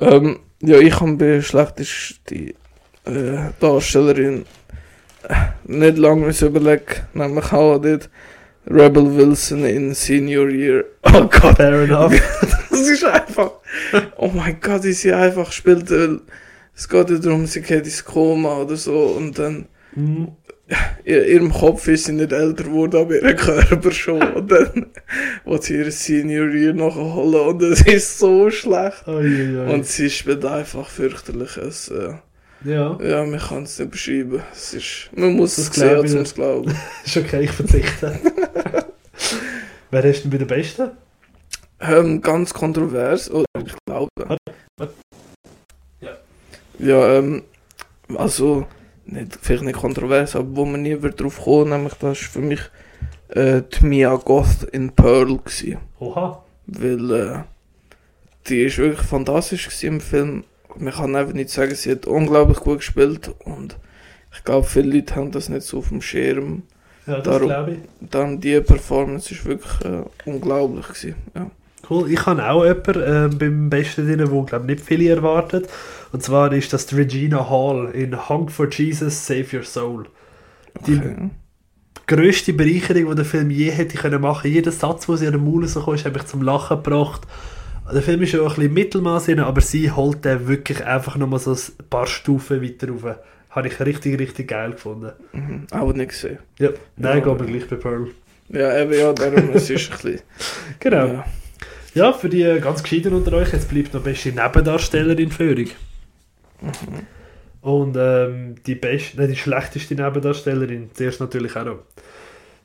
Ähm, 0.00 0.40
ja, 0.60 0.78
ich 0.78 1.00
habe 1.00 1.14
bei 1.14 1.40
schlechteste 1.42 2.54
äh, 3.04 3.50
Darstellerin 3.60 4.44
äh, 5.28 5.34
nicht 5.64 5.98
lange 5.98 6.30
überlegen, 6.30 6.82
nämlich 7.14 7.52
auch 7.52 7.78
dort 7.78 8.10
Rebel 8.66 9.16
Wilson 9.16 9.64
in 9.64 9.94
Senior 9.94 10.48
Year. 10.50 10.84
Oh 11.02 11.24
Gott, 11.28 11.56
Fair 11.56 11.82
enough. 11.82 12.14
das 12.70 12.88
ist 12.88 13.04
einfach. 13.04 13.50
Oh 14.16 14.28
mein 14.34 14.58
Gott, 14.60 14.84
wie 14.84 14.92
sie 14.92 15.12
einfach 15.12 15.52
spielt. 15.52 15.90
weil 15.90 16.20
Es 16.74 16.88
geht 16.88 17.10
ja 17.10 17.18
darum, 17.18 17.46
sie 17.46 17.60
geht 17.62 17.84
ins 17.84 18.04
Koma 18.04 18.58
oder 18.62 18.76
so 18.76 18.98
und 19.16 19.38
dann 19.38 19.66
Mhm. 19.96 20.28
in 21.04 21.24
ihrem 21.24 21.52
Kopf 21.52 21.86
ist 21.86 22.06
sie 22.06 22.12
nicht 22.12 22.32
älter 22.32 22.64
geworden, 22.64 22.96
aber 23.00 23.14
ihr 23.22 23.34
Körper 23.36 23.92
schon. 23.92 24.20
Und 24.34 24.50
dann 24.50 24.86
will 25.44 25.62
sie 25.62 25.76
ihre 25.76 25.90
Senior 25.92 26.48
Year 26.48 26.72
nachholen 26.72 27.48
und 27.48 27.62
es 27.62 27.82
ist 27.82 28.18
so 28.18 28.50
schlecht. 28.50 29.06
Ui, 29.06 29.14
ui, 29.24 29.56
ui. 29.56 29.72
Und 29.72 29.86
sie 29.86 30.10
spielt 30.10 30.44
einfach 30.44 30.88
fürchterlich. 30.88 31.58
Es, 31.58 31.88
äh, 31.90 32.14
ja, 32.64 32.98
ja, 33.00 33.24
man 33.24 33.38
kann 33.38 33.64
es 33.64 33.78
nicht 33.78 33.90
beschreiben. 33.90 34.42
Es 34.52 34.74
ist, 34.74 35.10
man 35.14 35.34
muss 35.34 35.56
Das 35.56 35.68
es 35.68 35.74
sehen, 35.74 35.98
um 35.98 36.04
es 36.04 36.28
zu 36.30 36.34
glauben. 36.34 36.74
ist 37.04 37.16
okay, 37.16 37.44
ich 37.44 37.50
verzichte. 37.50 38.18
Wer 39.90 40.04
ist 40.04 40.24
denn 40.24 40.30
bei 40.30 40.38
der 40.38 40.46
Besten? 40.46 40.90
Ähm, 41.80 42.20
ganz 42.20 42.52
kontrovers, 42.52 43.30
oder 43.30 43.44
ich 43.64 43.74
glaube. 43.86 44.08
Ja. 46.00 46.10
Ja, 46.78 47.18
ähm, 47.18 47.42
also, 48.16 48.66
nicht, 49.06 49.38
vielleicht 49.40 49.62
nicht 49.62 49.78
kontrovers, 49.78 50.34
aber 50.34 50.56
wo 50.56 50.64
man 50.64 50.82
nie 50.82 51.00
wird 51.00 51.20
drauf 51.20 51.40
kommen, 51.42 51.70
nämlich 51.70 51.94
das 51.94 52.20
ist 52.20 52.32
für 52.32 52.40
mich 52.40 52.60
äh, 53.28 53.62
die 53.62 53.84
Mia 53.84 54.14
Goth 54.16 54.64
in 54.72 54.90
Pearl 54.92 55.38
gewesen. 55.38 55.78
Oha. 56.00 56.44
Weil, 56.66 57.10
äh, 57.10 57.38
die 58.48 58.62
ist 58.62 58.78
wirklich 58.78 59.06
fantastisch 59.06 59.66
gewesen 59.66 59.86
im 59.86 60.00
Film. 60.00 60.44
Man 60.78 60.92
kann 60.92 61.14
einfach 61.16 61.34
nicht 61.34 61.50
sagen, 61.50 61.74
sie 61.74 61.90
hat 61.92 62.06
unglaublich 62.06 62.58
gut 62.58 62.78
gespielt 62.78 63.34
und 63.44 63.76
ich 64.36 64.42
glaube, 64.44 64.66
viele 64.66 64.96
Leute 64.96 65.14
haben 65.16 65.30
das 65.30 65.48
nicht 65.48 65.62
so 65.62 65.78
auf 65.78 65.88
dem 65.88 66.00
Schirm. 66.02 66.62
Ja, 67.06 67.16
das 67.16 67.24
Darum- 67.24 67.48
glaube 67.48 67.72
ich. 67.72 67.78
Dann 68.10 68.40
die 68.40 68.60
Performance 68.60 69.32
ist 69.34 69.44
wirklich 69.44 69.72
äh, 69.84 70.02
unglaublich 70.24 70.86
gewesen. 70.88 71.14
Ja. 71.34 71.50
Cool. 71.88 72.10
Ich 72.10 72.24
habe 72.24 72.42
auch 72.48 72.64
jemanden 72.64 73.02
ähm, 73.06 73.38
beim 73.38 73.70
Besten 73.70 74.06
drin, 74.06 74.30
wo 74.30 74.42
glaube 74.42 74.64
nicht 74.66 74.80
viele 74.82 75.10
erwartet. 75.10 75.68
Und 76.12 76.22
zwar 76.22 76.50
ist 76.52 76.72
das 76.72 76.92
Regina 76.96 77.48
Hall 77.50 77.90
in 77.92 78.28
Hung 78.28 78.48
for 78.48 78.70
Jesus, 78.70 79.26
Save 79.26 79.44
Your 79.58 79.64
Soul. 79.64 80.06
Die 80.86 80.96
Okay. 80.96 81.30
grösste 82.06 82.54
Bereicherung, 82.54 83.10
die 83.10 83.14
der 83.16 83.24
Film 83.26 83.50
je 83.50 83.70
hätte 83.70 83.98
können 83.98 84.22
machen. 84.22 84.50
Jeder 84.50 84.72
Satz, 84.72 85.08
wo 85.08 85.16
sie 85.16 85.26
an 85.26 85.34
den 85.34 85.44
Maul 85.44 85.62
rausgekommen 85.62 85.98
ist, 85.98 86.06
hat 86.06 86.14
mich 86.14 86.24
zum 86.24 86.40
Lachen 86.42 86.82
gebracht. 86.82 87.22
Der 87.92 88.02
Film 88.02 88.22
ist 88.22 88.32
ja 88.32 88.40
auch 88.40 88.50
ein 88.50 88.54
bisschen 88.56 88.74
Mittelmaß, 88.74 89.28
aber 89.30 89.60
sie 89.60 89.90
holt 89.90 90.24
den 90.24 90.48
wirklich 90.48 90.84
einfach 90.84 91.16
nochmal 91.16 91.38
so 91.38 91.52
ein 91.52 91.88
paar 91.90 92.06
Stufen 92.06 92.62
weiter 92.62 92.88
rauf. 92.88 93.16
Habe 93.50 93.68
ich 93.68 93.78
richtig, 93.80 94.18
richtig 94.18 94.48
geil 94.48 94.72
gefunden. 94.72 95.12
Mhm. 95.32 95.66
Auch 95.70 95.92
nicht 95.92 96.08
gesehen. 96.10 96.38
Ja, 96.58 96.70
nein, 96.96 97.18
Ja. 97.18 97.38
wir 97.38 97.46
gleich 97.46 97.68
bei 97.68 97.76
Pearl. 97.76 98.08
Ja, 98.48 98.78
eben, 98.80 98.92
ja, 98.92 99.12
darum 99.12 99.50
es 99.54 99.70
ist 99.70 99.90
ein 99.90 99.96
bisschen. 99.96 100.20
Genau. 100.80 101.06
Ja. 101.06 101.24
Ja. 101.94 102.12
für 102.12 102.28
die 102.28 102.58
ganz 102.60 102.82
Gescheiten 102.82 103.12
unter 103.14 103.32
euch, 103.34 103.52
jetzt 103.52 103.68
bleibt 103.68 103.94
noch 103.94 104.02
beste 104.02 104.30
Nebendarstellerin 104.32 105.30
Führung. 105.30 105.68
Und 107.60 107.96
ähm, 107.98 108.56
die, 108.66 108.74
best, 108.74 109.16
nein, 109.16 109.28
die 109.28 109.36
schlechteste 109.36 109.94
Nebendarstellerin, 109.94 110.90
zuerst 110.92 111.20
natürlich 111.20 111.54
auch 111.56 111.64
noch. 111.64 111.78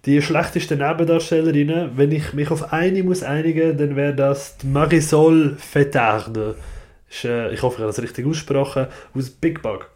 Die 0.06 0.22
schlechteste 0.22 0.78
Nebendarstellerin, 0.78 1.92
wenn 1.96 2.12
ich 2.12 2.34
mich 2.34 2.52
auf 2.52 2.72
eine 2.72 3.04
muss 3.04 3.22
einigen, 3.22 3.78
dann 3.78 3.96
wäre 3.96 4.14
das 4.16 4.58
die 4.58 4.68
Marisol 4.68 5.58
Fetarde. 5.58 6.56
Ist, 7.10 7.26
äh, 7.26 7.52
ich 7.52 7.62
hoffe, 7.62 7.76
ich 7.76 7.82
habe 7.82 7.92
das 7.92 8.02
richtig 8.02 8.26
ausgesprochen, 8.26 8.88
aus 9.14 9.30
Big 9.30 9.62
Bug. 9.62 9.90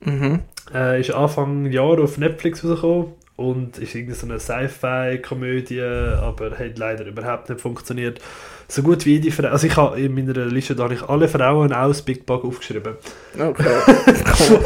Mhm. 0.00 0.40
Äh, 0.74 1.00
ist 1.00 1.10
Anfang 1.10 1.70
Jahr 1.70 1.98
auf 2.00 2.18
Netflix 2.18 2.62
rausgekommen 2.64 3.14
und 3.36 3.78
ist 3.78 3.94
irgendwie 3.94 4.14
so 4.14 4.26
eine 4.26 4.40
Sci-Fi-Komödie, 4.40 5.80
aber 5.82 6.50
hat 6.58 6.78
leider 6.78 7.06
überhaupt 7.06 7.48
nicht 7.48 7.60
funktioniert. 7.60 8.20
So 8.68 8.82
gut 8.82 9.06
wie 9.06 9.14
jede 9.14 9.30
Frau, 9.30 9.48
also 9.48 9.66
ich 9.66 9.76
habe 9.76 10.00
in 10.00 10.14
meiner 10.14 10.44
Liste 10.46 10.74
da 10.74 10.90
ich 10.90 11.02
alle 11.02 11.28
Frauen 11.28 11.72
aus 11.72 12.02
Big 12.02 12.26
Bug 12.26 12.44
aufgeschrieben. 12.44 12.94
Okay. 13.38 13.64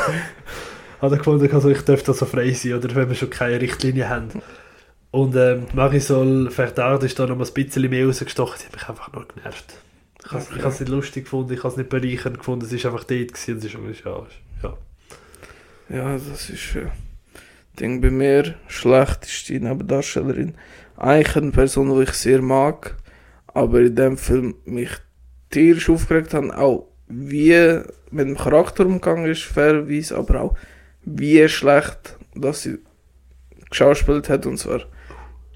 Habe 1.01 1.17
gefunden, 1.17 1.51
also 1.53 1.71
ich 1.71 1.81
dürfte 1.81 2.09
da 2.09 2.15
so 2.15 2.27
frei 2.27 2.53
sein, 2.53 2.75
oder 2.75 2.95
wenn 2.95 3.09
wir 3.09 3.17
schon 3.17 3.31
keine 3.31 3.61
Richtlinie 3.61 4.09
haben. 4.09 4.29
Und 5.11 5.35
ähm, 5.35 5.67
Marisol 5.73 6.51
Verdard 6.51 7.03
ist 7.03 7.19
da 7.19 7.27
noch 7.27 7.37
mal 7.37 7.47
ein 7.47 7.53
bisschen 7.53 7.91
mehr 7.91 8.07
rausgestochen, 8.07 8.59
die 8.61 8.67
hat 8.67 8.73
mich 8.75 8.89
einfach 8.89 9.13
nur 9.13 9.27
genervt. 9.27 9.75
Ich 10.25 10.31
habe 10.31 10.45
Okay. 10.45 10.69
es 10.69 10.81
nicht 10.81 10.89
lustig 10.89 11.25
gefunden, 11.25 11.53
ich 11.53 11.59
habe 11.61 11.69
es 11.69 11.77
nicht 11.77 11.89
bereichernd 11.91 12.39
gefunden, 12.39 12.65
es 12.65 12.73
ist 12.73 12.87
einfach 12.87 13.05
dort 13.05 13.33
gewesen, 13.33 13.55
und 13.55 13.59
es 13.59 13.65
ist, 13.65 13.75
ist, 13.75 14.05
ja, 14.05 14.27
ja. 14.63 14.77
ja, 15.89 16.13
das 16.13 16.51
ist. 16.51 16.77
Äh, 16.77 16.87
Ding 17.79 18.01
bei 18.01 18.11
mir, 18.11 18.55
schlechteste 18.69 19.55
Nebendarstellerin. 19.55 20.55
Eigentlich 20.97 21.37
eine 21.37 21.51
Person, 21.51 21.97
die 21.97 22.03
ich 22.03 22.13
sehr 22.13 22.43
mag, 22.43 22.97
aber 23.47 23.81
in 23.81 23.97
dem 23.97 24.17
Film 24.19 24.55
mich 24.65 24.91
tierisch 25.51 25.89
aufgeregt 25.89 26.35
haben, 26.35 26.51
auch 26.51 26.89
wie 27.09 27.81
mit 28.11 28.29
dem 28.29 28.37
Charakter 28.37 28.85
umgegangen 28.87 29.31
ist, 29.31 29.43
fairerweise, 29.43 30.17
aber 30.17 30.41
auch 30.43 30.57
wie 31.03 31.49
schlecht, 31.49 32.17
dass 32.35 32.63
sie 32.63 32.79
geschauspielt 33.71 34.29
hat, 34.29 34.47
und 34.47 34.59
zwar 34.59 34.83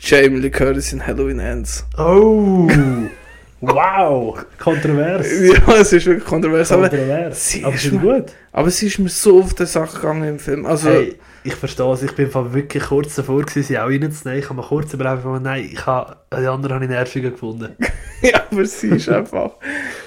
Jamie 0.05 0.39
Lee 0.41 0.51
Curtis 0.51 0.93
in 0.93 1.01
Halloween 1.07 1.39
Ends. 1.41 1.85
Oh! 1.97 2.69
wow! 3.61 4.45
Kontrovers! 4.59 5.27
Ja, 5.41 5.75
es 5.81 5.93
ist 5.93 6.05
wirklich 6.07 6.25
kontrovers, 6.25 6.71
aber, 6.73 6.89
Kontrovers. 6.91 7.51
sie 7.51 7.65
aber 7.65 7.75
ist 7.75 7.81
sie 7.83 7.89
ist 7.89 7.95
mir- 7.95 8.01
gut. 8.21 8.33
aber 8.53 8.71
sie 8.71 8.87
ist 8.89 8.99
mir 8.99 9.09
so 9.09 9.41
auf 9.41 9.55
den 9.55 9.67
Sack 9.67 9.95
gegangen 9.95 10.29
im 10.29 10.39
Film. 10.39 10.67
Also, 10.67 10.91
Hey, 10.91 11.15
ich 11.43 11.55
verstehe 11.55 11.91
es. 11.93 12.03
Ich 12.03 12.13
bin 12.13 12.33
wirklich 12.53 12.83
kurz 12.85 13.15
davor, 13.15 13.41
gewesen, 13.43 13.63
sie 13.63 13.79
auch 13.79 13.87
reinzunehmen. 13.89 14.41
Ich 14.43 14.49
habe 14.51 14.61
mir 14.61 14.67
kurz 14.67 14.93
überlegt, 14.93 15.25
aber 15.25 15.41
nein, 15.41 15.69
ich 15.73 15.87
habe, 15.87 16.17
die 16.33 16.47
anderen 16.47 16.75
habe 16.75 16.85
ich 16.85 16.91
nerviger 16.91 17.31
gefunden. 17.31 17.75
Ja, 18.23 18.43
aber 18.51 18.65
sie 18.65 18.89
ist 18.89 19.07
einfach. 19.11 19.51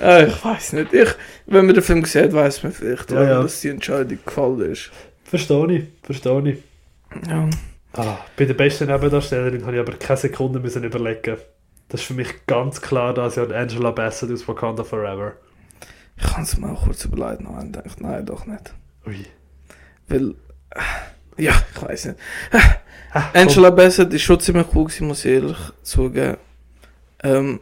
Äh, 0.02 0.26
ich 0.26 0.44
weiß 0.44 0.74
nicht. 0.74 0.92
Ich, 0.92 1.10
wenn 1.46 1.68
man 1.68 1.76
den 1.76 1.84
Film 1.84 2.04
sieht, 2.04 2.34
weiß 2.34 2.64
man 2.64 2.72
vielleicht, 2.72 3.12
Ja, 3.12 3.24
ja. 3.24 3.42
dass 3.44 3.62
die 3.62 3.70
Entscheidung 3.70 4.18
gefallen 4.26 4.72
ist. 4.72 4.90
Verstehe 5.24 5.72
ich, 5.72 5.84
verstehe 6.02 6.50
ich. 6.50 6.58
Ja. 7.30 7.48
Ah, 7.98 8.20
bei 8.36 8.46
der 8.46 8.54
besten 8.54 8.88
Nebendarstellerin 8.88 9.66
habe 9.66 9.76
ich 9.76 9.80
aber 9.82 9.94
keine 9.94 10.18
Sekunde 10.18 10.60
müssen 10.60 10.84
überlegen. 10.84 11.38
Das 11.90 12.02
ist 12.02 12.08
für 12.08 12.14
mich 12.14 12.46
ganz 12.46 12.82
klar, 12.82 13.14
dass 13.14 13.36
ja 13.38 13.44
Angela 13.44 13.92
Bassett 13.92 14.32
aus 14.32 14.48
Wakanda 14.48 14.84
Forever. 14.84 15.34
Ich 16.18 16.24
kann 16.24 16.44
es 16.44 16.58
mir 16.58 16.72
auch 16.72 16.84
kurz 16.84 17.06
überlegen 17.06 17.46
und 17.46 17.74
gedacht, 17.74 18.02
nein, 18.02 18.26
doch 18.26 18.46
nicht. 18.46 18.74
Ui. 19.06 19.26
Weil. 20.08 20.36
äh, 20.72 21.44
Ja, 21.44 21.54
ich 21.76 21.82
weiß 21.82 22.06
nicht. 22.06 22.20
Ah, 23.14 23.30
Angela 23.34 23.70
Bassett 23.70 24.14
ist 24.14 24.24
schon 24.24 24.40
ziemlich 24.40 24.68
cool, 24.76 24.86
gewesen, 24.86 25.08
muss 25.08 25.24
ich 25.24 25.32
ehrlich 25.32 25.58
zugeben. 25.82 26.38
Ähm, 27.24 27.60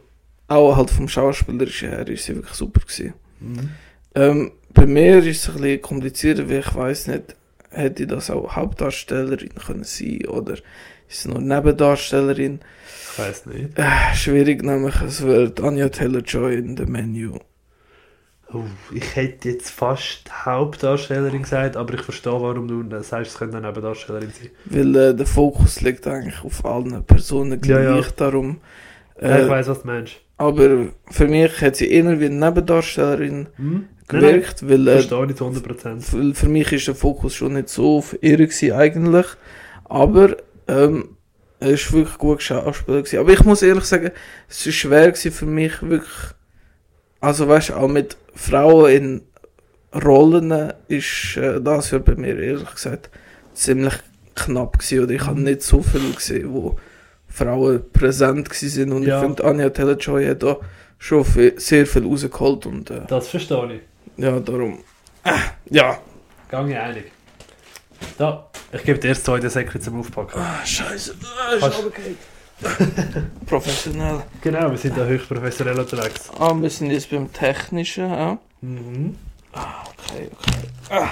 auch 0.48 0.76
halt 0.76 0.90
vom 0.90 1.08
Schauspielerischen 1.08 1.90
her 1.90 2.06
ist 2.08 2.24
sie 2.24 2.34
wirklich 2.34 2.54
super 2.54 2.80
gewesen. 2.80 3.14
Mhm. 3.40 3.70
Ähm, 4.14 4.52
bei 4.70 4.86
mir 4.86 5.18
ist 5.18 5.42
es 5.42 5.48
ein 5.48 5.60
bisschen 5.60 5.82
komplizierter, 5.82 6.48
weil 6.48 6.58
ich 6.60 6.74
weiß 6.74 7.06
nicht, 7.08 7.36
hätte 7.70 8.06
das 8.06 8.30
auch 8.30 8.56
Hauptdarstellerin 8.56 9.54
können 9.54 9.84
sein 9.84 10.26
oder 10.28 10.54
ist 10.54 10.62
es 11.08 11.24
nur 11.26 11.40
Nebendarstellerin? 11.40 12.60
Ich 13.12 13.18
weiß 13.18 13.46
nicht. 13.46 13.78
Äh, 13.78 14.14
schwierig, 14.14 14.62
nämlich 14.64 15.00
es 15.02 15.22
wird 15.22 15.60
Anya 15.60 15.88
Taylor-Joy 15.88 16.56
in 16.56 16.76
The 16.76 16.86
Menu. 16.86 17.38
Oh, 18.52 18.64
ich 18.90 19.16
hätte 19.16 19.50
jetzt 19.50 19.70
fast 19.70 20.44
Hauptdarstellerin 20.46 21.42
gesagt, 21.42 21.76
aber 21.76 21.94
ich 21.94 22.02
verstehe, 22.02 22.32
warum 22.32 22.68
du 22.68 23.02
sagst, 23.02 23.32
es 23.32 23.38
könnte 23.38 23.56
eine 23.56 23.66
Nebendarstellerin 23.68 24.30
sein. 24.32 24.50
Weil 24.64 24.96
äh, 24.96 25.14
der 25.14 25.26
Fokus 25.26 25.80
liegt 25.80 26.06
eigentlich 26.06 26.42
auf 26.44 26.64
allen 26.64 27.04
Personen 27.04 27.60
Ja, 27.62 27.80
gleich 27.80 27.82
ja. 27.82 28.12
darum. 28.16 28.60
Ja, 29.20 29.38
ich 29.38 29.48
Äh, 29.48 29.48
weiß, 29.48 29.68
was 29.68 29.82
du 29.82 29.86
meinst. 29.88 30.16
aber 30.38 30.88
für 31.10 31.28
mich 31.28 31.60
hat 31.62 31.76
sie 31.76 31.90
eher 31.90 32.20
wie 32.20 32.26
eine 32.26 32.36
Nebendarstellerin 32.46 33.48
Hm? 34.10 34.20
Nein, 34.20 34.22
nein, 34.22 34.30
gewirkt, 34.40 34.68
weil 34.68 34.88
äh, 34.88 34.92
verstehe 35.02 35.26
ich 35.26 35.36
zu 35.36 35.44
100%. 35.44 36.12
Weil 36.12 36.34
für 36.34 36.48
mich 36.48 36.72
ist 36.72 36.86
der 36.86 36.94
Fokus 36.94 37.34
schon 37.34 37.54
nicht 37.54 37.68
so 37.68 37.98
auf 37.98 38.16
ihr 38.20 38.36
gewesen, 38.36 38.72
eigentlich. 38.72 39.26
Aber 39.84 40.36
ähm, 40.68 41.16
er 41.60 41.70
ist 41.70 41.92
wirklich 41.92 42.18
gut 42.18 42.38
gewesen. 42.38 43.18
Aber 43.18 43.32
ich 43.32 43.44
muss 43.44 43.62
ehrlich 43.62 43.84
sagen, 43.84 44.10
es 44.48 44.66
ist 44.66 44.74
schwer 44.74 45.10
gewesen 45.10 45.32
für 45.32 45.46
mich 45.46 45.82
wirklich. 45.82 46.10
Also 47.20 47.48
weißt 47.48 47.70
du, 47.70 47.74
auch 47.74 47.88
mit 47.88 48.16
Frauen 48.34 48.90
in 48.92 49.22
Rollen 50.04 50.72
ist 50.88 51.36
äh, 51.38 51.60
das 51.60 51.90
ja 51.90 51.98
bei 51.98 52.14
mir 52.14 52.38
ehrlich 52.38 52.70
gesagt 52.70 53.10
ziemlich 53.54 53.94
knapp 54.34 54.78
gewesen. 54.78 55.04
Oder 55.04 55.12
ich 55.14 55.26
habe 55.26 55.40
nicht 55.40 55.62
so 55.62 55.82
viel 55.82 56.12
gesehen, 56.14 56.52
wo 56.52 56.76
Frauen 57.26 57.82
präsent 57.92 58.52
sind. 58.52 58.92
Und 58.92 59.04
Ja. 59.04 59.18
ich 59.20 59.24
finde, 59.26 59.44
Anja 59.44 59.70
Taylor-Joy 59.70 60.26
hat 60.26 60.42
da 60.42 60.58
schon 60.98 61.24
viel, 61.24 61.58
sehr 61.58 61.86
viel 61.86 62.04
rausgeholt. 62.04 62.66
Und 62.66 62.90
äh, 62.90 63.00
Das 63.08 63.28
verstehe 63.28 63.74
ich. 63.74 63.80
Ja, 64.16 64.38
darum. 64.40 64.78
Äh, 65.24 65.32
ja, 65.70 65.98
gang 66.48 66.70
ich 66.70 66.76
einig. 66.76 67.12
Da, 68.18 68.48
ich 68.72 68.84
gebe 68.84 68.98
dir 68.98 69.08
erst 69.08 69.24
zwei 69.24 69.38
den 69.40 69.50
Säckchen 69.50 69.80
zum 69.80 70.00
Aufpacken. 70.00 70.40
Ah, 70.40 70.64
scheiße. 70.64 71.14
Ah, 71.50 71.54
ist. 71.54 71.82
Professionell. 73.46 74.22
Genau, 74.40 74.70
wir 74.70 74.78
sind 74.78 74.96
da 74.96 75.04
höchstprofessionell 75.04 75.78
unterwegs. 75.78 76.30
Ah, 76.38 76.54
wir 76.54 76.70
sind 76.70 76.90
jetzt 76.90 77.10
beim 77.10 77.30
Technischen, 77.32 78.08
ja. 78.10 78.38
Mhm. 78.62 79.16
Okay, 79.52 80.30
okay. 80.32 80.68
Ah. 80.90 81.08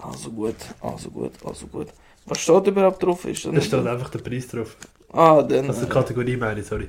Also 0.00 0.30
gut, 0.30 0.56
also 0.80 1.10
gut, 1.10 1.32
also 1.44 1.66
gut. 1.66 1.88
Was 2.26 2.38
steht 2.38 2.66
überhaupt 2.68 3.02
drauf? 3.02 3.24
Ist 3.24 3.46
Da 3.46 3.60
steht 3.60 3.86
einfach 3.86 4.10
der 4.10 4.18
Preis 4.20 4.46
drauf. 4.48 4.76
Ah, 5.12 5.42
dann. 5.42 5.68
Also 5.68 5.84
die 5.86 5.90
Kategorie 5.90 6.36
meine 6.36 6.60
ich, 6.60 6.66
sorry. 6.66 6.88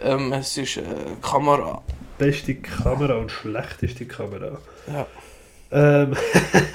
ähm, 0.00 0.32
es 0.32 0.56
ist 0.56 0.76
äh, 0.76 0.82
Kamera. 1.20 1.82
Beste 2.18 2.54
Kamera 2.54 3.14
und 3.16 3.30
schlechteste 3.30 4.04
Kamera. 4.06 4.58
Ja. 4.92 5.06
Ähm, 5.72 6.12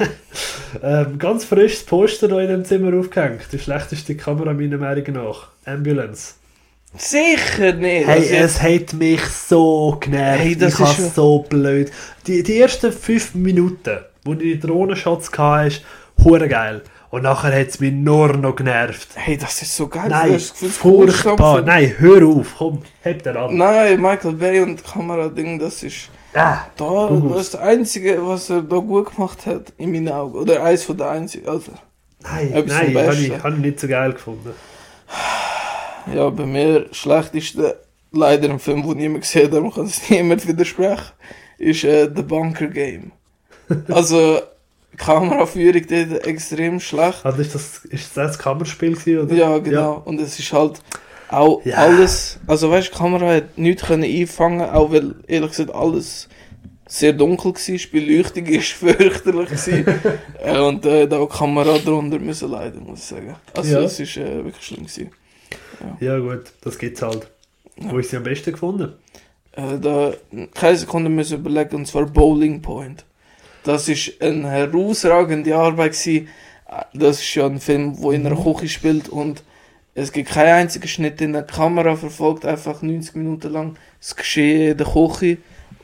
ähm, 0.84 1.18
ganz 1.18 1.46
frisches 1.46 1.84
Poster 1.86 2.28
da 2.28 2.40
in 2.42 2.48
dem 2.50 2.66
Zimmer 2.66 2.98
aufgehängt. 2.98 3.42
Die 3.52 3.60
schlechteste 3.60 4.16
Kamera 4.16 4.54
meiner 4.54 4.78
Meinung 4.78 5.14
nach. 5.14 5.48
Ambulance. 5.66 6.34
Sicher 6.98 7.74
nicht! 7.74 8.08
Hey, 8.08 8.20
Also 8.20 8.34
es 8.34 8.62
hat 8.62 8.94
mich 8.94 9.22
so 9.24 9.98
genervt. 10.00 10.40
Hey, 10.42 10.56
das 10.58 10.74
ich 10.74 10.80
ist 10.80 11.00
ja- 11.00 11.10
so 11.10 11.40
blöd. 11.48 11.92
Die, 12.28 12.42
die 12.44 12.60
ersten 12.60 12.92
fünf 12.92 13.36
Minuten, 13.36 14.00
wo 14.26 14.34
du 14.34 14.40
die 14.40 14.60
Drohnenschatz 14.60 15.30
hast, 15.38 15.84
hure 16.24 16.48
geil. 16.50 16.82
Und 17.12 17.24
nachher 17.24 17.60
hat 17.60 17.68
es 17.68 17.80
mich 17.80 17.92
nur 17.92 18.38
noch 18.38 18.56
genervt. 18.56 19.10
Hey, 19.16 19.36
das 19.38 19.62
ist 19.62 19.76
so 19.76 19.88
geil. 19.88 20.10
Nein, 20.10 20.34
das 20.34 20.52
Gefühl, 20.52 20.70
furchtbar. 20.70 21.62
Nein, 21.64 21.96
hör 21.98 22.24
auf. 22.28 22.56
Komm, 22.58 22.84
heb 23.02 23.24
den 23.24 23.36
an. 23.36 23.58
Nein, 23.58 24.00
Michael 24.00 24.34
Bay 24.34 24.62
und 24.62 24.84
Kamerading, 24.84 25.58
das 25.58 25.82
ist 25.82 26.10
Ah, 26.34 26.66
da 26.78 27.10
das, 27.10 27.42
ist 27.42 27.54
das 27.56 27.62
Einzige, 27.62 28.26
was 28.26 28.50
er 28.50 28.62
da 28.62 28.78
gut 28.78 29.16
gemacht 29.16 29.46
hat, 29.46 29.74
in 29.78 29.92
meinen 29.92 30.10
Augen. 30.10 30.38
Oder 30.38 30.64
eins 30.64 30.84
von 30.84 30.96
der 30.98 31.10
einzigen. 31.10 31.48
Also, 31.48 31.72
nein, 32.22 32.64
nein, 32.68 32.96
habe 32.96 33.16
ich, 33.16 33.32
hab 33.32 33.54
ich 33.54 33.60
nicht 33.60 33.80
so 33.80 33.88
geil 33.88 34.14
gefunden. 34.14 34.54
ja, 36.14 36.30
bei 36.30 36.46
mir 36.46 36.86
schlechteste, 36.92 37.80
leider 38.12 38.50
ein 38.50 38.60
Film, 38.60 38.84
den 38.84 38.98
niemand 38.98 39.22
gesehen 39.24 39.46
hat, 39.46 39.54
darum 39.54 39.74
kann 39.74 39.86
es 39.86 40.08
niemand 40.10 40.48
widersprechen, 40.48 41.12
ist 41.58 41.84
äh, 41.84 42.10
The 42.16 42.22
Bunker 42.22 42.68
Game. 42.68 43.12
Also, 43.90 44.40
Kameraführung 44.98 45.82
dort 45.88 46.26
extrem 46.28 46.80
schlecht. 46.80 47.26
Also 47.26 47.42
ist 47.42 47.56
das, 47.56 47.86
ist 47.86 48.18
das 48.18 48.32
das 48.32 48.40
Kammerspiel 48.40 48.94
gewesen, 48.96 49.20
oder? 49.26 49.36
Ja, 49.36 49.58
genau. 49.60 50.02
Und 50.06 50.20
es 50.20 50.38
ist 50.40 50.52
halt 50.54 50.82
auch 51.30 51.64
Ja. 51.66 51.76
alles. 51.78 52.40
Also 52.48 52.70
weißt 52.72 52.90
du, 52.90 52.92
die 52.92 52.98
Kamera 52.98 53.34
hat 53.36 53.58
nichts 53.58 53.84
können 53.84 54.04
einfangen, 54.04 54.62
auch 54.70 54.92
weil 54.92 55.16
ehrlich 55.28 55.52
gesagt 55.52 55.74
alles 55.74 56.28
sehr 56.88 57.14
dunkel 57.14 57.54
war. 57.54 57.62
Die 57.68 57.88
Beleuchtung 57.88 58.46
ist 58.48 58.68
fürchterlich. 58.74 59.50
äh, 60.44 60.60
und 60.60 60.86
äh, 60.86 61.08
da 61.08 61.20
auch 61.20 61.32
die 61.32 61.38
Kamera 61.38 61.78
drunter 61.78 62.20
müssen 62.20 62.50
leiden, 62.52 62.84
muss 62.86 63.00
ich 63.00 63.06
sagen. 63.06 63.36
Also 63.56 63.74
Ja. 63.76 63.82
es 63.82 64.00
ist 64.00 64.18
äh, 64.18 64.44
wirklich 64.44 64.66
schlimm 64.66 64.86
gewesen. 64.86 65.12
Ja, 66.02 66.18
gut, 66.20 66.52
das 66.62 66.78
gibt's 66.78 67.02
halt. 67.02 67.30
Wo 67.78 67.98
ist 68.00 68.10
sie 68.10 68.18
am 68.18 68.24
besten 68.24 68.52
gefunden? 68.52 68.94
Äh, 69.54 69.80
da 69.80 70.14
keine 70.54 70.76
Sekunde 70.78 71.10
müssen 71.10 71.38
überlegen, 71.40 71.76
und 71.78 71.86
zwar 71.88 72.06
Bowling 72.06 72.62
Point. 72.62 73.06
Das 73.64 73.90
ist 73.90 74.22
eine 74.22 74.50
herausragende 74.50 75.56
Arbeit 75.56 75.94
gewesen. 75.94 76.28
Das 76.94 77.20
ist 77.20 77.36
ja 77.36 77.46
ein 77.46 77.60
Film, 77.60 77.98
wo 78.00 78.12
in 78.12 78.26
einer 78.26 78.36
Küche 78.36 78.70
spielt 78.70 79.10
und 79.10 79.44
es 79.96 80.12
gibt 80.12 80.30
keinen 80.30 80.54
einzigen 80.54 80.88
Schnitt 80.88 81.20
in 81.20 81.34
der 81.34 81.44
Kamera, 81.44 81.96
verfolgt 81.96 82.46
einfach 82.46 82.82
90 82.82 83.16
Minuten 83.16 83.52
lang 83.52 83.76
das 84.00 84.16
Geschehen 84.16 84.72
in 84.72 84.78
der 84.78 84.88
Küche. 84.88 85.38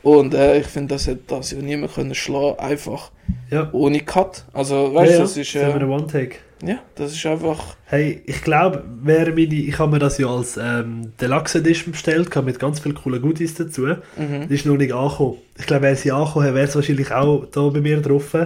Und 0.06 0.34
äh, 0.34 0.60
ich 0.60 0.68
finde, 0.68 0.94
das 0.94 1.08
hätte 1.08 1.22
das 1.26 1.50
ja 1.50 1.58
niemand 1.58 1.92
können 1.94 2.14
schlagen, 2.14 2.56
einfach 2.60 3.10
Ja. 3.50 3.68
ohne 3.72 3.98
Cut. 4.02 4.44
Also, 4.52 4.94
weißt 4.94 5.10
du, 5.10 5.14
ja, 5.16 5.20
das 5.22 5.36
ist, 5.36 5.54
äh, 5.56 5.64
ein 5.64 5.82
One-Take. 5.82 6.36
ja, 6.64 6.78
das 6.94 7.10
ist 7.12 7.26
einfach, 7.26 7.74
Hey, 7.86 8.22
ich 8.24 8.40
glaube, 8.42 8.84
wäre 9.02 9.30
meine, 9.32 9.52
ich 9.54 9.76
habe 9.80 9.90
mir 9.90 9.98
das 9.98 10.18
ja 10.18 10.28
als 10.28 10.60
ähm, 10.62 11.12
Deluxe 11.20 11.58
Edition 11.58 11.90
bestellt, 11.90 12.32
mit 12.44 12.60
ganz 12.60 12.78
vielen 12.78 12.94
coolen 12.94 13.20
Goodies 13.20 13.54
dazu. 13.56 13.80
mhm. 13.82 14.46
Die 14.48 14.54
ist 14.54 14.64
noch 14.64 14.76
nicht 14.76 14.92
angekommen. 14.92 15.38
Ich 15.58 15.66
glaube, 15.66 15.82
wäre 15.82 15.96
sie 15.96 16.12
angekommen, 16.12 16.54
wäre 16.54 16.68
es 16.68 16.76
wahrscheinlich 16.76 17.10
auch 17.10 17.44
da 17.50 17.68
bei 17.68 17.80
mir 17.80 18.00
drauf. 18.00 18.36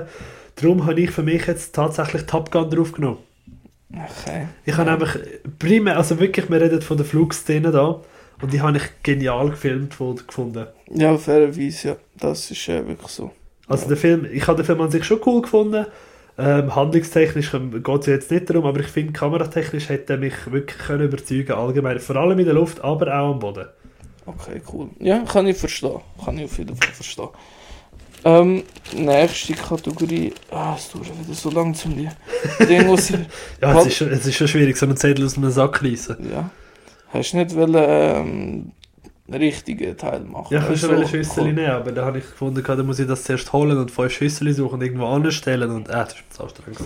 Darum 0.57 0.87
habe 0.87 0.99
ich 1.03 1.11
für 1.11 1.23
mich 1.23 1.47
jetzt 1.47 1.75
tatsächlich 1.75 2.23
Top 2.23 2.51
Gun 2.51 2.71
draufgenommen. 2.71 3.19
okay. 3.93 4.47
Ich 4.65 4.79
habe 4.79 4.91
nämlich 4.91 5.11
primär, 5.59 5.99
also 5.99 6.19
wirklich, 6.19 6.49
wir 6.49 6.59
reden 6.59 6.81
von 6.81 6.97
der 6.97 7.05
Flugszene 7.05 7.71
da 7.71 8.01
und 8.43 8.53
die 8.53 8.61
habe 8.61 8.77
ich 8.77 8.83
genial 9.03 9.51
gefilmt 9.51 9.97
gefunden. 9.99 10.67
Ja, 10.91 11.17
fairerweise, 11.17 11.89
ja. 11.89 11.97
Das 12.19 12.51
ist 12.51 12.69
äh, 12.69 12.87
wirklich 12.87 13.09
so. 13.09 13.31
Also 13.69 13.87
der 13.87 13.97
Film, 13.97 14.27
ich 14.31 14.47
habe 14.47 14.57
den 14.57 14.67
Film 14.67 14.81
an 14.81 14.91
sich 14.91 15.05
schon 15.05 15.21
cool 15.27 15.43
gefunden. 15.43 15.87
Ähm, 16.39 16.75
handlungstechnisch 16.75 17.53
geht 17.53 18.01
es 18.01 18.07
jetzt 18.07 18.31
nicht 18.31 18.49
darum, 18.49 18.65
aber 18.65 18.81
ich 18.81 18.87
finde, 18.87 19.13
kameratechnisch 19.13 19.89
hätte 19.91 20.15
er 20.15 20.19
mich 20.19 20.51
wirklich 20.51 20.79
können 20.79 21.05
überzeugen 21.05 21.53
allgemein. 21.53 22.01
Vor 22.01 22.17
allem 22.17 22.39
in 22.39 22.47
der 22.47 22.55
Luft, 22.55 22.83
aber 22.83 23.07
auch 23.09 23.33
am 23.33 23.39
Boden. 23.39 23.67
Okay, 24.27 24.63
cool. 24.73 24.89
Ja, 24.99 25.19
kann 25.21 25.47
ich 25.47 25.57
verstehen. 25.57 26.01
Kann 26.25 26.39
ich 26.39 26.45
auf 26.45 26.59
jeden 26.59 26.77
Fall 26.77 26.93
verstehen. 26.93 27.29
Ähm, 28.25 28.63
nächste 28.95 29.55
Kategorie. 29.55 30.33
Ah, 30.51 30.75
es 30.77 30.91
dauert 30.91 31.07
wieder 31.07 31.35
so 31.35 31.51
lang 31.51 31.75
zum 31.75 31.97
Ding 31.97 32.87
aus. 32.89 33.13
Ja, 33.61 33.75
Halt. 33.75 33.81
es 33.81 33.87
ist, 33.87 33.97
schon, 33.97 34.09
es 34.09 34.27
ist 34.27 34.35
schon 34.35 34.49
schwierig, 34.49 34.77
so 34.77 34.87
einen 34.87 34.97
Zettel 34.97 35.25
aus 35.25 35.37
einem 35.37 35.51
Sack 35.51 35.83
reißen. 35.83 36.17
Ja. 36.31 36.51
Hast 37.13 37.33
du 37.33 37.39
nicht 37.39 37.55
wollen, 37.57 37.75
ähm, 37.77 38.73
einen 39.29 39.43
richtigen 39.43 39.97
Teil 39.97 40.21
machen? 40.21 40.53
Ja, 40.55 40.61
ich 40.61 40.69
wollte 40.69 40.79
schon 40.79 40.95
eine 40.95 41.09
Schüssel 41.09 41.45
nehmen, 41.45 41.71
aber 41.71 41.93
da 41.93 42.05
habe 42.05 42.19
ich 42.19 42.25
gefunden, 42.25 42.63
da 42.65 42.83
muss 42.83 42.99
ich 42.99 43.07
das 43.07 43.25
zuerst 43.25 43.53
holen 43.53 43.79
und 43.79 43.91
fünf 43.91 44.13
Schüssel 44.13 44.53
suchen 44.53 44.75
und 44.75 44.83
irgendwo 44.83 45.07
anstellen 45.07 45.71
und 45.71 45.89
äh, 45.89 45.93
das 45.93 46.15
ist 46.15 46.33
zu 46.33 46.43
anstrengend. 46.45 46.81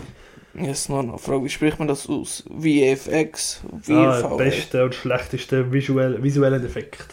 Jetzt 0.54 0.88
noch 0.88 1.00
eine 1.00 1.18
Frage. 1.18 1.44
Wie 1.44 1.48
spricht 1.48 1.78
man 1.78 1.88
das 1.88 2.08
aus? 2.08 2.44
VFX? 2.48 3.62
Ah, 3.88 4.12
VFX? 4.12 4.36
beste 4.36 4.84
und 4.84 4.94
schlechteste 4.94 5.72
visuell, 5.72 6.22
visuellen 6.22 6.64
Effekt. 6.64 7.06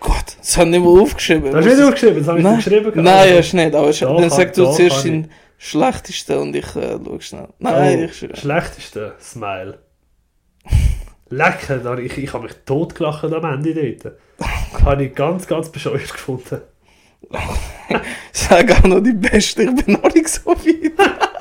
Gott, 0.00 0.36
das 0.38 0.56
hat 0.56 0.68
nicht 0.68 0.82
mal 0.82 1.00
aufgeschrieben. 1.00 1.52
Das 1.52 1.66
hast 1.66 1.66
du 1.66 1.70
nicht 1.70 1.84
aufgeschrieben, 1.84 2.18
das 2.18 2.28
habe 2.28 2.38
ich 2.38 2.44
Nein. 2.44 2.52
dir 2.58 2.64
geschrieben. 2.64 3.02
Nein, 3.02 3.36
hast 3.36 3.52
du 3.52 3.56
nicht. 3.56 3.74
Aber 3.74 3.92
Doch, 3.92 4.20
dann 4.20 4.30
sag 4.30 4.52
du 4.54 4.72
zuerst 4.72 5.04
den 5.04 5.30
schlechtesten 5.58 6.38
und 6.38 6.56
ich 6.56 6.76
äh, 6.76 6.98
schau 7.04 7.20
schnell. 7.20 7.48
Nein, 7.58 8.00
oh, 8.00 8.04
ich 8.04 8.16
schwöre. 8.16 8.36
Schlechteste 8.36 9.14
Smile. 9.20 9.78
Lecker, 11.32 11.98
ich, 11.98 12.18
ich 12.18 12.32
habe 12.32 12.44
mich 12.44 12.52
totgelacht 12.66 13.24
am 13.24 13.44
Ende 13.44 13.74
dort. 13.74 14.14
habe 14.84 15.04
ich 15.04 15.14
ganz, 15.14 15.46
ganz 15.46 15.70
bescheuert 15.70 16.12
gefunden. 16.12 16.60
Sag 18.32 18.70
auch 18.72 18.86
noch 18.86 19.00
die 19.00 19.12
beste, 19.12 19.62
ich 19.62 19.84
bin 19.84 19.94
noch 19.94 20.14
nicht 20.14 20.28
so 20.28 20.50
weit. 20.50 20.92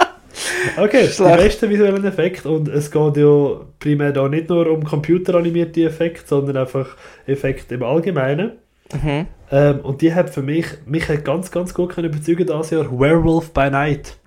Okay, 0.77 1.07
Schlecht. 1.07 1.31
die 1.31 1.43
besten 1.43 1.69
visuellen 1.69 2.05
Effekte 2.05 2.49
und 2.49 2.67
es 2.67 2.89
geht 2.89 3.17
ja 3.17 3.61
primär 3.79 4.11
da 4.11 4.27
nicht 4.27 4.49
nur 4.49 4.67
um 4.71 4.83
computeranimierte 4.83 5.83
Effekte, 5.83 6.23
sondern 6.25 6.57
einfach 6.57 6.95
Effekte 7.25 7.75
im 7.75 7.83
Allgemeinen. 7.83 8.53
Mhm. 8.93 9.27
Ähm, 9.51 9.79
und 9.81 10.01
die 10.01 10.13
hat 10.13 10.29
für 10.29 10.41
mich, 10.41 10.65
mich 10.85 11.07
hat 11.09 11.25
ganz, 11.25 11.51
ganz 11.51 11.73
gut 11.73 11.93
können 11.93 12.11
überzeugen 12.11 12.47
dieses 12.47 12.69
Jahr 12.71 12.91
Werewolf 12.91 13.51
by 13.51 13.69
Night. 13.69 14.17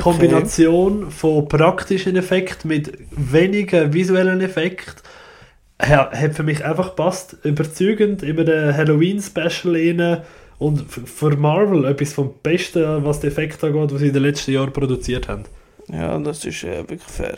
Okay. 0.00 0.10
Kombination 0.18 1.10
von 1.10 1.46
praktischen 1.48 2.16
Effekten 2.16 2.68
mit 2.68 2.92
wenigen 3.10 3.92
visuellen 3.92 4.40
Effekten 4.40 5.02
ha- 5.80 6.10
hat 6.12 6.34
für 6.34 6.42
mich 6.42 6.64
einfach 6.64 6.96
passt. 6.96 7.36
Überzeugend 7.44 8.22
über 8.22 8.44
den 8.44 8.76
Halloween-Special 8.76 9.74
rein 9.74 10.22
und 10.58 10.84
für 10.90 11.36
Marvel 11.36 11.84
etwas 11.86 12.12
vom 12.12 12.34
Besten, 12.42 13.04
was 13.04 13.20
die 13.20 13.28
Effekte 13.28 13.66
angeht, 13.68 13.92
was 13.92 14.00
sie 14.00 14.08
in 14.08 14.12
den 14.14 14.22
letzten 14.22 14.52
Jahren 14.52 14.72
produziert 14.72 15.28
haben. 15.28 15.44
Ja, 15.88 16.18
das 16.18 16.44
ist 16.44 16.64
äh, 16.64 16.78
wirklich 16.88 17.02
fair. 17.02 17.36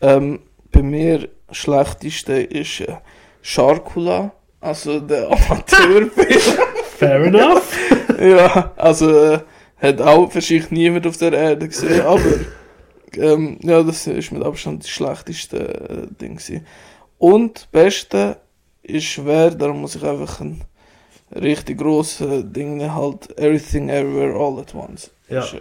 Ähm, 0.00 0.40
bei 0.70 0.82
mir 0.82 1.28
schlechteste 1.50 2.34
ist 2.34 2.80
äh, 2.80 2.94
Sharkula, 3.42 4.32
also 4.60 5.00
der 5.00 5.26
Amateurfilm. 5.32 6.10
Fair 6.98 7.24
enough. 7.24 7.76
ja, 8.20 8.72
also 8.76 9.32
äh, 9.34 9.38
hat 9.82 10.00
auch 10.00 10.34
wahrscheinlich 10.34 10.70
niemand 10.70 11.06
auf 11.06 11.16
der 11.16 11.32
Erde 11.32 11.68
gesehen, 11.68 12.00
aber 12.06 12.20
ähm, 13.16 13.58
ja, 13.62 13.82
das 13.82 14.06
ist 14.06 14.32
mit 14.32 14.42
Abstand 14.42 14.84
das 14.84 14.90
schlechteste 14.90 16.08
äh, 16.08 16.14
Ding 16.20 16.36
gewesen. 16.36 16.66
Und 17.18 17.56
das 17.56 17.66
Beste 17.66 18.36
ist 18.82 19.04
schwer, 19.04 19.50
darum 19.50 19.82
muss 19.82 19.96
ich 19.96 20.02
einfach 20.02 20.40
ein 20.40 20.62
richtig 21.34 21.78
grosses 21.78 22.44
Ding 22.52 22.80
halt 22.92 23.36
Everything 23.38 23.88
Everywhere 23.88 24.34
All 24.34 24.60
at 24.60 24.74
Once. 24.74 25.10
Ja. 25.28 25.40
Ist, 25.40 25.54
äh, 25.54 25.60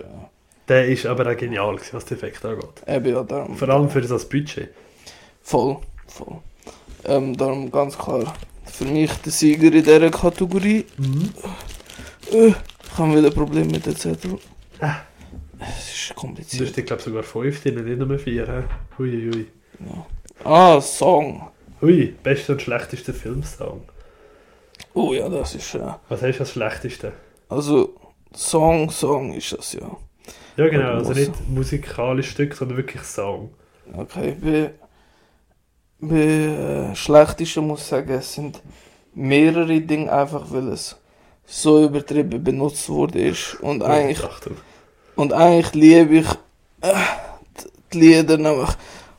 Der 0.68 0.88
ist 0.88 1.06
aber 1.06 1.30
auch 1.30 1.38
genial, 1.38 1.76
gewesen, 1.76 1.94
was 1.94 2.06
die 2.06 2.14
Effekte 2.14 2.50
angeht. 2.50 2.84
eben, 2.88 3.14
ja, 3.14 3.24
darum. 3.24 3.56
Vor 3.56 3.70
allem 3.70 3.90
für 3.90 4.02
das 4.02 4.28
Budget. 4.28 4.70
Voll, 5.42 5.78
voll. 6.08 6.38
Ähm, 7.06 7.36
darum 7.36 7.72
ganz 7.72 7.98
klar 7.98 8.34
für 8.66 8.86
mich 8.86 9.12
der 9.26 9.32
Sieger 9.32 9.68
in 9.68 9.84
dieser 9.84 10.10
Kategorie. 10.10 10.86
Äh, 12.32 12.54
ich 12.91 12.97
habe 12.97 13.15
wieder 13.15 13.27
ein 13.27 13.34
Problem 13.34 13.67
mit 13.67 13.86
dem 13.86 13.95
Zettel. 13.95 14.38
Es 15.60 15.93
ist 15.93 16.10
Du 16.10 16.13
kompliziert. 16.15 16.69
hast, 16.69 16.77
ich 16.77 16.86
glaube, 16.86 17.01
sogar 17.01 17.23
fünf 17.23 17.62
drin, 17.62 17.84
nicht 17.84 17.99
nur 17.99 18.17
vier. 18.17 18.47
hä? 18.47 18.63
Hui, 18.97 19.30
hui. 19.32 19.47
Ja. 19.86 20.06
Ah, 20.43 20.82
Song. 20.82 21.49
Hui, 21.82 22.15
bester 22.23 22.54
und 22.54 22.62
schlechtester 22.62 23.13
Filmsong. 23.13 23.82
Oh 24.93 25.13
ja, 25.13 25.30
das 25.30 25.56
ist. 25.56 25.75
Äh, 25.75 25.80
Was 26.10 26.21
hast 26.21 26.38
du 26.38 26.39
als 26.41 26.51
schlechteste? 26.51 27.13
also, 27.49 27.95
Song, 28.34 28.89
Song 28.89 29.34
ist 29.34 29.51
das 29.51 29.73
ja. 29.73 29.97
Ja, 30.58 30.67
genau. 30.69 30.93
Also 30.93 31.13
nicht 31.13 31.32
musikalisches 31.49 32.32
Stück, 32.34 32.54
sondern 32.56 32.77
wirklich 32.77 33.01
Song. 33.04 33.54
Okay, 33.95 34.36
bei, 34.41 34.71
bei 35.99 36.15
äh, 36.91 36.95
schlechteste 36.95 37.62
muss 37.62 37.82
ich 37.82 37.88
sagen, 37.88 38.12
es 38.12 38.34
sind 38.34 38.62
mehrere 39.13 39.80
Dinge 39.82 40.12
einfach, 40.12 40.45
weil 40.51 40.69
es 40.69 40.97
so 41.52 41.84
übertrieben 41.84 42.42
benutzt 42.42 42.88
wurde 42.88 43.20
ist 43.20 43.58
und 43.62 43.84
eigentlich 43.84 44.22
und 45.16 45.34
eigentlich 45.34 45.74
liebe 45.74 46.18
ich 46.20 46.28
äh, 46.82 46.94
die 47.92 48.00
Lieder 48.00 48.38
nämlich 48.38 48.70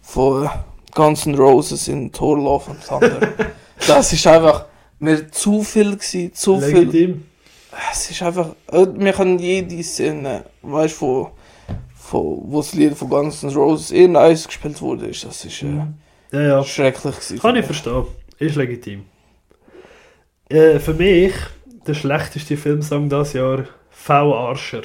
von 0.01 0.49
Guns 0.95 1.27
N' 1.27 1.35
Roses 1.35 1.89
in 1.89 2.11
Thor 2.11 2.39
Love 2.39 2.71
and 2.71 2.87
Thunder. 2.87 3.29
das 3.87 4.13
ist 4.15 4.27
einfach 4.27 4.65
mir 4.99 5.31
zu 5.31 5.63
viel 5.63 5.93
gewesen, 5.93 6.33
zu 6.35 6.59
viel. 6.59 6.79
Legitim. 6.79 7.25
Es 7.93 8.11
ist 8.11 8.23
einfach, 8.23 8.49
äh, 8.71 8.87
wir 8.95 9.13
können 9.13 9.39
jede 9.39 9.83
Szene, 9.83 10.45
weißt 10.63 10.95
du, 10.95 10.99
von, 10.99 11.27
von, 11.95 12.43
wo 12.47 12.59
das 12.59 12.73
Lied 12.73 12.95
von 12.95 13.11
Guns 13.11 13.43
N' 13.43 13.51
Roses 13.51 13.91
in 13.91 14.17
Eis 14.17 14.47
gespielt 14.47 14.81
wurde, 14.81 15.07
ist, 15.07 15.25
das 15.25 15.45
ist 15.45 15.63
äh, 15.63 15.85
Ja, 16.33 16.41
ja. 16.41 16.65
schrecklich 16.65 17.15
gewesen. 17.15 17.39
Kann 17.41 17.57
ich 17.57 17.65
verstehen. 17.67 18.07
Ist 18.39 18.57
legitim. 18.57 19.05
Äh, 20.49 20.79
für 20.79 20.95
mich 20.95 21.33
der 21.87 21.95
schlechteste 21.95 22.57
Filmsong 22.57 23.09
dieses 23.09 23.33
Jahr 23.33 23.65
V. 23.91 24.35
Arscher. 24.35 24.83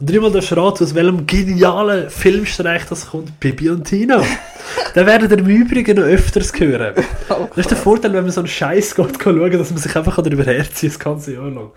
Und 0.00 0.10
dreimal 0.10 0.32
darfst 0.32 0.56
raten, 0.56 0.84
aus 0.84 0.94
welchem 0.94 1.26
genialen 1.26 2.10
Filmstreich 2.10 2.84
das 2.86 3.10
kommt. 3.10 3.38
Bibi 3.38 3.70
und 3.70 3.84
Tina. 3.84 4.22
Den 4.94 5.06
werden 5.06 5.30
ihr 5.30 5.38
im 5.38 5.46
Übrigen 5.46 5.96
noch 5.96 6.04
öfters 6.04 6.52
hören. 6.58 6.94
Das 7.28 7.58
ist 7.58 7.70
der 7.70 7.78
Vorteil, 7.78 8.12
wenn 8.12 8.22
man 8.22 8.32
so 8.32 8.40
einen 8.40 8.48
Scheiß 8.48 8.94
geht 8.94 9.22
schauen, 9.22 9.52
dass 9.52 9.70
man 9.70 9.78
sich 9.78 9.96
einfach 9.96 10.16
darüber 10.16 10.44
herzieht, 10.44 10.90
das 10.90 10.98
ganze 10.98 11.34
Jahr 11.34 11.50
lang. 11.50 11.70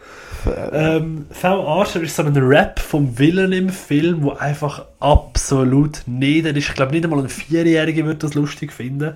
Ähm, 0.72 1.26
V. 1.30 1.67
Arscher 1.80 2.02
ist 2.02 2.15
so 2.15 2.24
ein 2.24 2.36
Rap 2.36 2.80
vom 2.80 3.17
Willen 3.20 3.52
im 3.52 3.70
Film, 3.70 4.24
wo 4.24 4.32
einfach 4.32 4.86
absolut 5.00 6.02
nieder 6.06 6.50
ist. 6.52 6.70
Ich 6.70 6.74
glaube, 6.74 6.91
nicht 6.93 7.04
einmal 7.04 7.20
ein 7.20 7.30
Vierjähriger 7.30 8.06
wird 8.06 8.24
das 8.24 8.34
lustig 8.34 8.74
finden. 8.74 9.13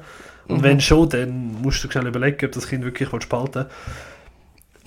Und 0.48 0.64
wenn 0.64 0.82
schon, 0.82 1.10
dann 1.10 1.62
musst 1.62 1.84
du 1.84 1.90
schnell 1.90 2.08
überlegen, 2.08 2.46
ob 2.46 2.52
das 2.52 2.68
Kind 2.68 2.84
wirklich 2.84 3.10
spalten 3.24 3.66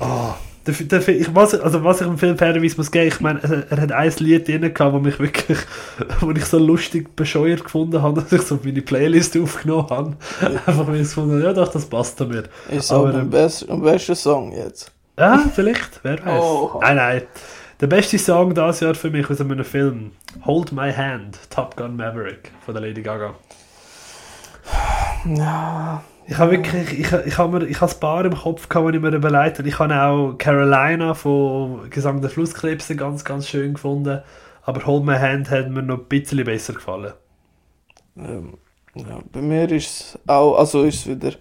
Ah, 0.04 0.36
der, 0.66 0.74
der, 0.74 1.08
ich, 1.08 1.34
was, 1.34 1.54
also 1.54 1.84
was 1.84 2.00
ich 2.00 2.06
im 2.06 2.16
Film 2.16 2.38
fairerweise 2.38 2.76
muss 2.76 2.90
geben, 2.90 3.08
ich 3.08 3.20
meine, 3.20 3.40
er, 3.42 3.80
hat 3.80 3.92
ein 3.92 4.12
Lied 4.18 4.48
drin 4.48 4.72
gehabt, 4.72 4.94
wo 4.94 4.98
mich 4.98 5.18
wirklich, 5.18 5.58
wo 6.20 6.30
ich 6.30 6.44
so 6.44 6.58
lustig 6.58 7.14
bescheuert 7.14 7.64
gefunden 7.64 8.00
habe, 8.00 8.20
dass 8.22 8.32
ich 8.32 8.42
so 8.42 8.58
meine 8.62 8.82
Playlist 8.82 9.36
aufgenommen 9.36 9.90
habe. 9.90 10.16
Einfach 10.66 10.86
weil 10.86 10.96
ich 10.96 11.02
gefunden 11.02 11.32
habe, 11.32 11.42
ja 11.42 11.52
doch, 11.52 11.70
das 11.70 11.86
passt 11.86 12.20
damit. 12.20 12.48
Ist 12.70 12.90
Aber, 12.90 13.08
aber 13.08 13.18
ähm, 13.18 13.20
ein, 13.20 13.30
best, 13.30 13.68
ein 13.68 13.82
bester 13.82 14.14
Song 14.14 14.52
jetzt. 14.52 14.90
Ja, 15.18 15.44
vielleicht, 15.54 16.00
wer 16.02 16.24
weiß. 16.24 16.42
Oh. 16.42 16.78
Nein, 16.80 16.96
nein. 16.96 17.22
Der 17.80 17.86
beste 17.88 18.18
Song 18.18 18.54
dieses 18.54 18.80
Jahr 18.80 18.94
für 18.94 19.10
mich 19.10 19.28
aus 19.28 19.40
einem 19.40 19.64
Film, 19.64 20.12
Hold 20.46 20.72
My 20.72 20.92
Hand, 20.92 21.38
Top 21.50 21.76
Gun 21.76 21.96
Maverick 21.96 22.52
von 22.64 22.74
der 22.74 22.82
Lady 22.82 23.02
Gaga. 23.02 23.34
Ja, 25.26 26.02
Ich 26.26 26.38
habe 26.38 26.52
wirklich, 26.52 27.00
ich, 27.00 27.12
ich 27.12 27.38
habe 27.38 27.58
mir, 27.60 27.66
ich 27.66 27.80
habe 27.80 27.92
ein 27.92 28.00
paar 28.00 28.24
im 28.24 28.34
Kopf 28.34 28.68
gehabt, 28.68 28.90
die 28.92 28.96
ich 28.96 29.02
mir 29.02 29.14
überlegt 29.14 29.58
habe. 29.58 29.68
Ich 29.68 29.78
habe 29.78 29.94
auch 30.02 30.38
Carolina 30.38 31.12
von 31.14 31.90
Gesang 31.90 32.20
der 32.22 32.30
Flusskrebse 32.30 32.96
ganz, 32.96 33.24
ganz 33.24 33.46
schön 33.48 33.74
gefunden. 33.74 34.22
Aber 34.62 34.86
Hold 34.86 35.04
My 35.04 35.16
Hand 35.18 35.50
hat 35.50 35.68
mir 35.68 35.82
noch 35.82 35.98
ein 35.98 36.04
bisschen 36.06 36.42
besser 36.44 36.72
gefallen. 36.72 37.12
ähm, 38.16 38.54
ja, 38.94 39.18
bei 39.32 39.42
mir 39.42 39.70
ist 39.70 39.86
es 40.00 40.18
auch, 40.26 40.56
also 40.56 40.84
ist 40.84 41.06
wieder 41.06 41.32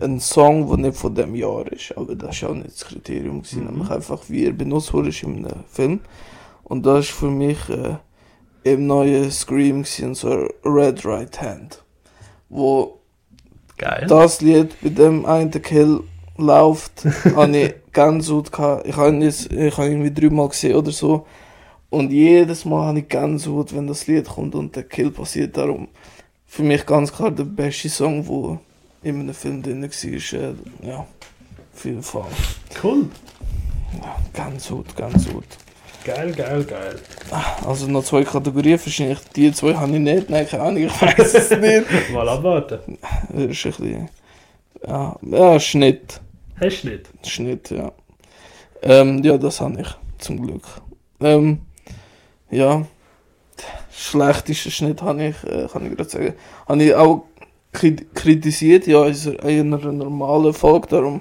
ein 0.00 0.20
Song, 0.20 0.68
der 0.68 0.76
nicht 0.76 0.98
von 0.98 1.14
dem 1.14 1.34
Jahr 1.34 1.66
ist, 1.72 1.96
aber 1.96 2.14
das 2.14 2.36
ist 2.36 2.44
auch 2.44 2.54
nicht 2.54 2.72
das 2.74 2.84
Kriterium 2.84 3.42
gewesen, 3.42 3.64
Mhm. 3.64 3.70
nämlich 3.70 3.90
einfach 3.90 4.20
wie 4.28 4.44
er 4.46 4.52
benutzt 4.52 4.92
wurde 4.92 5.10
in 5.22 5.46
einem 5.46 5.64
Film. 5.68 6.00
Und 6.64 6.84
das 6.84 7.06
ist 7.06 7.12
für 7.12 7.30
mich 7.30 7.58
äh, 7.70 7.96
im 8.64 8.86
neuen 8.86 9.30
Scream 9.30 9.84
gewesen, 9.84 10.14
so 10.14 10.48
Red 10.64 11.06
Right 11.06 11.40
Hand, 11.40 11.82
wo 12.50 12.97
Geil. 13.78 14.06
das 14.08 14.40
Lied 14.40 14.74
bei 14.82 14.88
dem 14.90 15.24
einen 15.24 15.50
Kill 15.50 16.00
läuft, 16.36 17.04
habe 17.36 17.56
ich 17.56 17.74
Gänsehaut 17.92 18.52
gehabt. 18.52 18.86
Ich 18.86 18.96
habe 18.96 19.10
ihn 19.10 19.22
jetzt, 19.22 19.52
ich 19.52 19.76
habe 19.76 19.86
ihn 19.88 20.02
irgendwie 20.02 20.20
dreimal 20.20 20.48
gesehen 20.48 20.76
oder 20.76 20.90
so. 20.90 21.26
Und 21.90 22.12
jedes 22.12 22.64
Mal 22.64 22.88
habe 22.88 22.98
ich 23.00 23.08
Gänsehaut, 23.08 23.74
wenn 23.74 23.86
das 23.86 24.06
Lied 24.06 24.28
kommt 24.28 24.54
und 24.54 24.76
der 24.76 24.82
Kill 24.82 25.10
passiert. 25.10 25.56
Darum 25.56 25.88
für 26.46 26.62
mich 26.62 26.84
ganz 26.86 27.12
klar 27.12 27.30
der 27.30 27.44
beste 27.44 27.88
Song, 27.88 28.24
der 28.24 28.58
in 29.10 29.20
einem 29.20 29.34
Film 29.34 29.62
drin 29.62 29.82
war. 29.82 30.40
Äh, 30.40 30.54
ja, 30.86 31.06
auf 31.74 31.84
jeden 31.84 32.02
Fall. 32.02 32.26
Cool. 32.82 33.06
Ja, 34.02 34.16
Gänsehaut, 34.32 34.94
Gänsehaut. 34.96 35.44
Geil, 36.08 36.32
geil, 36.32 36.64
geil. 36.64 36.96
Also 37.66 37.86
noch 37.86 38.02
zwei 38.04 38.24
Kategorien, 38.24 38.78
wahrscheinlich 38.82 39.18
die 39.36 39.52
zwei 39.52 39.74
habe 39.74 39.92
ich 39.92 39.98
nicht. 39.98 40.30
Nein, 40.30 40.46
keine 40.48 40.62
Ahnung, 40.62 40.82
ich 40.84 41.02
weiß 41.02 41.34
es 41.34 41.50
nicht. 41.66 42.10
Mal 42.12 42.28
abwarten. 42.28 42.96
Das 43.28 43.42
ist 43.44 43.66
ein 43.66 43.72
bisschen... 43.72 44.08
Ja, 44.86 45.16
ja 45.22 45.60
Schnitt. 45.60 46.20
Hast 46.60 46.82
du 46.84 46.88
nicht? 46.88 47.10
Schnitt, 47.26 47.70
ja. 47.70 47.92
Ähm, 48.82 49.22
ja, 49.22 49.36
das 49.36 49.60
habe 49.60 49.80
ich, 49.82 49.88
zum 50.18 50.40
Glück. 50.46 50.62
Ähm, 51.20 51.60
ja, 52.50 52.86
schlechtester 53.92 54.70
Schnitt 54.70 55.02
habe 55.02 55.24
ich, 55.24 55.44
äh, 55.44 55.66
kann 55.70 55.84
ich 55.90 55.96
gerade 55.96 56.08
sagen, 56.08 56.34
habe 56.68 56.82
ich 56.84 56.94
auch 56.94 57.24
kri- 57.74 58.06
kritisiert, 58.14 58.86
ja, 58.86 59.04
in 59.04 59.74
einer 59.74 59.92
normalen 59.92 60.54
Folge, 60.54 60.88
darum, 60.88 61.20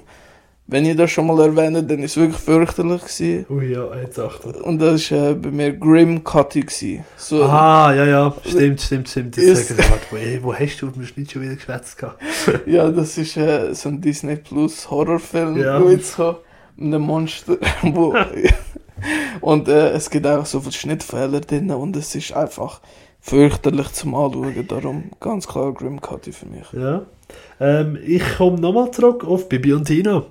wenn 0.67 0.85
ich 0.85 0.95
das 0.97 1.09
schon 1.11 1.27
mal 1.27 1.39
erwähne, 1.41 1.81
dann 1.83 1.99
ist 1.99 2.11
es 2.11 2.17
wirklich 2.17 2.37
fürchterlich 2.41 3.01
gewesen. 3.01 3.45
Ui, 3.49 3.71
ja, 3.71 3.95
jetzt 3.95 4.19
Achtung. 4.19 4.53
Und 4.55 4.79
das 4.79 5.09
war 5.11 5.29
äh, 5.29 5.33
bei 5.33 5.49
mir 5.51 5.71
Grim 5.73 6.23
Cutty. 6.23 6.61
gewesen. 6.61 7.05
So, 7.15 7.43
Ah, 7.43 7.93
ja, 7.95 8.05
ja. 8.05 8.33
Stimmt, 8.45 8.81
stimmt, 8.81 9.07
stimmt. 9.09 9.37
Jetzt 9.37 9.69
Ist- 9.71 9.77
sag 9.77 9.99
ich 10.11 10.41
wo, 10.43 10.47
wo 10.49 10.53
hast 10.53 10.81
du 10.81 10.87
mir 10.87 11.07
nicht 11.15 11.31
schon 11.31 11.41
wieder 11.41 11.55
geschwätzt 11.55 11.97
gehabt? 11.97 12.21
Ja, 12.65 12.89
das 12.91 13.17
ist 13.17 13.37
äh, 13.37 13.73
so 13.73 13.89
ein 13.89 14.01
Disney 14.01 14.35
Plus 14.35 14.89
Horrorfilm, 14.91 15.57
Ja. 15.57 15.81
wo 15.81 15.89
jetzt 15.89 16.13
so 16.15 16.37
mit 16.75 16.93
einem 16.93 17.03
Monster, 17.03 17.57
wo 17.83 18.13
und 19.41 19.67
äh, 19.67 19.89
es 19.91 20.09
gibt 20.09 20.27
auch 20.27 20.45
so 20.45 20.59
viele 20.59 20.73
Schnittfehler 20.73 21.39
drin 21.41 21.71
und 21.71 21.95
es 21.95 22.13
ist 22.15 22.33
einfach 22.33 22.81
fürchterlich 23.21 23.91
zum 23.93 24.15
Anschauen, 24.15 24.67
darum 24.67 25.11
ganz 25.19 25.47
klar 25.47 25.73
Grim 25.73 26.01
Cutty 26.01 26.31
für 26.31 26.45
mich. 26.45 26.65
Ja. 26.73 27.03
Ähm, 27.59 27.97
ich 28.05 28.23
komme 28.37 28.59
nochmal 28.59 28.91
zurück 28.91 29.23
auf 29.23 29.49
Bibi 29.49 29.73
und 29.73 29.85
Tina. 29.85 30.23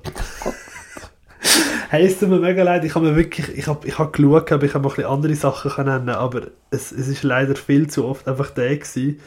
hey, 1.91 2.07
es 2.07 2.19
tut 2.19 2.29
mir 2.29 2.39
mega 2.39 2.63
leid, 2.63 2.85
ich 2.85 2.95
habe 2.95 3.07
mir 3.07 3.17
wirklich, 3.17 3.57
ich 3.57 3.67
habe 3.67 3.87
ich 3.87 3.99
hab 3.99 4.13
geschaut, 4.13 4.53
aber 4.53 4.65
ich 4.65 4.75
habe 4.75 4.85
noch 4.85 4.93
ein 4.93 4.97
bisschen 4.97 5.11
andere 5.11 5.35
Sachen 5.35 5.87
nennen, 5.87 6.11
aber 6.11 6.49
es, 6.71 6.93
es 6.93 7.09
ist 7.09 7.23
leider 7.23 7.57
viel 7.57 7.89
zu 7.89 8.05
oft 8.05 8.29
einfach 8.29 8.51
der 8.51 8.77
gewesen. 8.77 9.21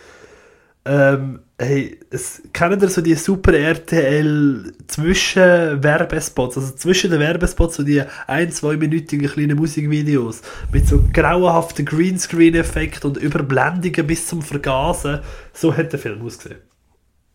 Ähm, 0.86 1.42
hey, 1.58 2.00
es, 2.10 2.42
kennt 2.54 2.82
ihr 2.82 2.90
so 2.90 3.02
die 3.02 3.16
super 3.16 3.54
RTL 3.54 4.74
zwischen 4.88 5.84
Werbespots, 5.84 6.58
also 6.58 6.74
zwischen 6.74 7.12
den 7.12 7.20
Werbespots 7.20 7.76
so 7.76 7.84
die 7.84 8.02
ein-, 8.28 8.52
zweiminütigen 8.52 9.30
kleinen 9.30 9.58
Musikvideos 9.58 10.42
mit 10.72 10.88
so 10.88 11.04
grauenhaften 11.12 11.86
Greenscreen-Effekt 11.86 13.04
und 13.04 13.18
Überblendungen 13.18 14.08
bis 14.08 14.26
zum 14.26 14.42
Vergasen. 14.42 15.20
So 15.54 15.76
hat 15.76 15.92
der 15.92 16.00
Film 16.00 16.22
ausgesehen. 16.22 16.68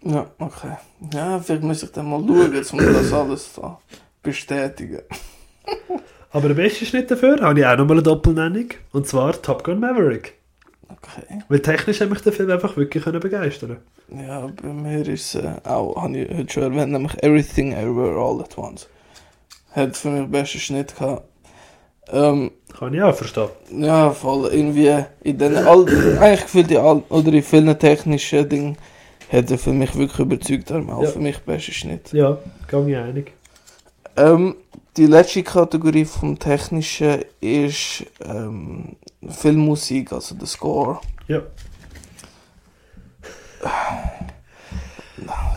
Ja, 0.05 0.27
okay. 0.39 0.77
Ja, 1.13 1.41
vielleicht 1.41 1.63
muss 1.63 1.83
ich 1.83 1.93
dann 1.93 2.09
mal 2.09 2.21
schauen, 2.21 2.81
um 2.81 2.95
das 2.95 3.13
alles 3.13 3.53
da 3.55 3.79
bestätigen. 4.23 5.01
Aber 6.31 6.49
der 6.49 6.55
beste 6.55 6.85
Schnitt 6.85 7.11
dafür 7.11 7.41
habe 7.41 7.61
ich 7.61 7.67
auch 7.67 7.77
nochmal 7.77 7.97
eine 7.97 8.03
Doppelnennung. 8.03 8.67
Und 8.93 9.07
zwar 9.07 9.41
Top 9.41 9.65
Gun 9.65 9.81
Maverick. 9.81 10.35
Okay. 10.89 11.43
Weil 11.49 11.61
technisch 11.61 12.01
hat 12.01 12.11
mich 12.11 12.21
der 12.21 12.33
Film 12.33 12.51
einfach 12.51 12.77
wirklich 12.77 13.03
können 13.03 13.21
begeistern 13.21 13.79
Ja, 14.09 14.47
bei 14.63 14.69
mir 14.69 15.07
ist 15.09 15.37
äh, 15.37 15.55
auch, 15.65 15.97
habe 16.03 16.19
ich 16.19 16.37
heute 16.37 16.53
schon 16.53 16.63
erwähnt, 16.65 16.93
nämlich 16.93 17.23
Everything 17.23 17.73
Everywhere 17.73 18.19
All 18.19 18.41
at 18.41 18.59
Once. 18.59 18.89
Hat 19.73 19.97
für 19.97 20.11
mich 20.11 20.23
den 20.23 20.31
besten 20.31 20.59
Schnitt 20.59 20.95
gehabt. 20.97 21.29
Ähm, 22.09 22.51
Kann 22.79 22.93
ich 22.93 23.03
auch 23.03 23.15
verstehen. 23.15 23.49
Ja, 23.71 24.11
voll. 24.11 24.53
Irgendwie 24.53 25.05
in 25.23 25.39
den 25.39 25.57
all, 25.57 25.87
eigentlich 26.21 26.43
gefühlt 26.43 26.71
in 26.71 26.77
all, 26.77 27.03
oder 27.09 27.33
in 27.33 27.43
vielen 27.43 27.79
technischen 27.79 28.49
Dingen 28.49 28.77
hat 29.35 29.51
er 29.51 29.59
für 29.59 29.73
mich 29.73 29.95
wirklich 29.97 30.19
überzeugt, 30.21 30.71
darum 30.71 30.91
auch 30.91 31.03
Ja. 31.03 31.11
für 31.11 31.19
mich 31.21 31.39
bester 31.41 31.73
Schnitt. 31.73 32.13
Ja, 32.13 32.39
gang 32.69 32.89
ich 32.89 32.97
einig. 32.97 33.33
Ähm, 34.17 34.55
die 34.97 35.07
letzte 35.07 35.43
Kategorie 35.43 36.05
vom 36.05 36.39
Technischen 36.39 37.23
ist 37.41 38.05
ähm, 38.25 38.97
Filmmusik, 39.29 40.13
also 40.13 40.35
der 40.37 40.47
Score. 40.47 41.01
Ja. 41.29 41.43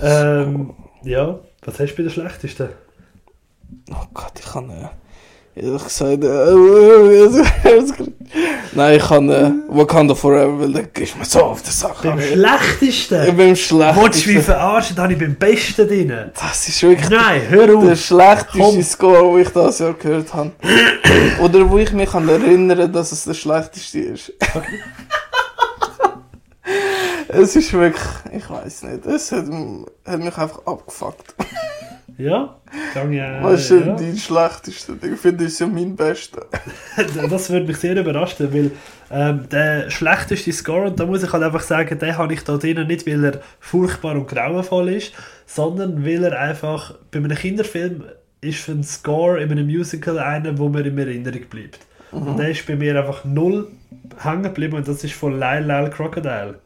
Ähm, 0.02 0.74
ja, 1.04 1.40
was 1.66 1.80
hast 1.80 1.92
du 1.94 1.98
bei 1.98 2.04
der 2.04 2.10
schlechtesten? 2.10 2.70
Oh 3.92 4.06
Gott, 4.14 4.34
ich 4.40 4.46
kann 4.46 4.70
äh, 4.70 4.88
ehrlich 5.58 5.84
gesagt. 5.84 6.24
Äh, 6.24 6.54
Nein, 8.74 8.98
ich 8.98 9.04
kann 9.08 9.30
äh, 9.30 9.52
Wakanda 9.70 10.14
Forever, 10.16 10.60
weil 10.60 10.74
der 10.74 10.88
ist 11.04 11.18
mir 11.18 11.26
so 11.26 11.42
auf 11.44 11.62
der 11.64 11.72
Sache. 11.72 12.08
Beim 12.10 12.20
Ich 12.20 12.32
schlechtesten? 12.32 13.36
bin 13.38 13.48
Wolltest 13.50 13.72
du 13.72 13.78
mich 13.78 13.96
schlechtesten. 13.96 14.42
verarschen? 14.44 14.96
Da 14.96 15.04
habe 15.04 15.14
ich 15.14 15.20
beim 15.20 15.36
besten 15.36 15.88
drin. 15.88 16.32
Das 16.40 16.68
ist 16.68 16.82
wirklich 16.84 17.10
Nein, 17.10 17.42
hör 17.50 17.68
der 17.68 17.76
auf. 17.78 18.00
schlechteste 18.00 18.60
Komm. 18.60 18.82
Score, 18.84 19.34
den 19.34 19.42
ich 19.42 19.50
dieses 19.50 19.80
Jahr 19.80 19.94
gehört 19.94 20.34
habe. 20.34 20.52
Oder 21.42 21.70
wo 21.70 21.78
ich 21.78 21.92
mich 21.94 22.10
kann 22.12 22.28
erinnern 22.30 22.92
dass 22.92 23.12
es 23.12 23.24
der 23.24 23.34
schlechteste 23.34 24.00
ist. 24.00 24.34
es 27.30 27.56
ist 27.56 27.74
wirklich, 27.74 28.04
ich 28.34 28.50
weiß 28.50 28.84
nicht, 28.84 29.06
es 29.06 29.32
hat, 29.32 29.46
hat 30.06 30.20
mich 30.20 30.38
einfach 30.38 30.66
abgefuckt. 30.66 31.36
Ja, 32.18 32.56
ja. 33.12 33.44
Was 33.44 33.62
ist 33.62 33.72
denn 33.72 33.88
ja. 33.88 33.96
dein 33.96 34.18
schlechteste? 34.18 34.94
Ich 34.94 35.20
finde, 35.20 35.44
das 35.44 35.54
ist 35.54 35.60
ja 35.60 35.68
mein 35.68 35.96
bester. 35.96 36.48
Das 37.30 37.50
würde 37.52 37.68
mich 37.68 37.78
sehr 37.78 37.96
überraschen, 37.96 38.52
weil 38.52 38.72
ähm, 39.12 39.48
der 39.52 39.90
schlechteste 39.92 40.52
Score, 40.52 40.88
und 40.88 41.00
da 41.00 41.06
muss 41.06 41.22
ich 41.22 41.32
halt 41.32 41.44
einfach 41.44 41.62
sagen, 41.62 42.00
den 42.00 42.18
habe 42.18 42.34
ich 42.34 42.44
da 42.44 42.58
drinnen 42.58 42.88
nicht, 42.88 43.06
weil 43.06 43.24
er 43.24 43.42
furchtbar 43.60 44.14
und 44.14 44.28
grauenvoll 44.28 44.90
ist, 44.90 45.14
sondern 45.46 46.04
weil 46.04 46.24
er 46.24 46.40
einfach 46.40 46.96
bei 47.12 47.20
einem 47.20 47.38
Kinderfilm 47.38 48.04
ist 48.42 48.68
einen 48.68 48.84
Score 48.84 49.42
in 49.42 49.52
einem 49.52 49.68
Musical 49.68 50.18
einer, 50.18 50.58
wo 50.58 50.70
mir 50.70 50.86
in 50.86 50.98
Erinnerung 50.98 51.42
bleibt. 51.50 51.80
Und 52.12 52.38
der 52.38 52.50
ist 52.50 52.66
bei 52.66 52.76
mir 52.76 52.98
einfach 52.98 53.26
null 53.26 53.68
hängen 54.24 54.44
geblieben 54.44 54.78
und 54.78 54.88
das 54.88 55.04
ist 55.04 55.14
von 55.14 55.34
Lyle 55.34 55.62
Lyle 55.62 55.90
Crocodile. 55.90 56.60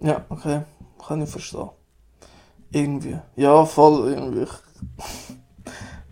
Ja, 0.00 0.24
okay, 0.28 0.62
kann 1.06 1.22
ich 1.22 1.30
verstehen. 1.30 1.70
Irgendwie. 2.70 3.16
Ja, 3.36 3.64
voll, 3.64 4.12
irgendwie. 4.12 4.46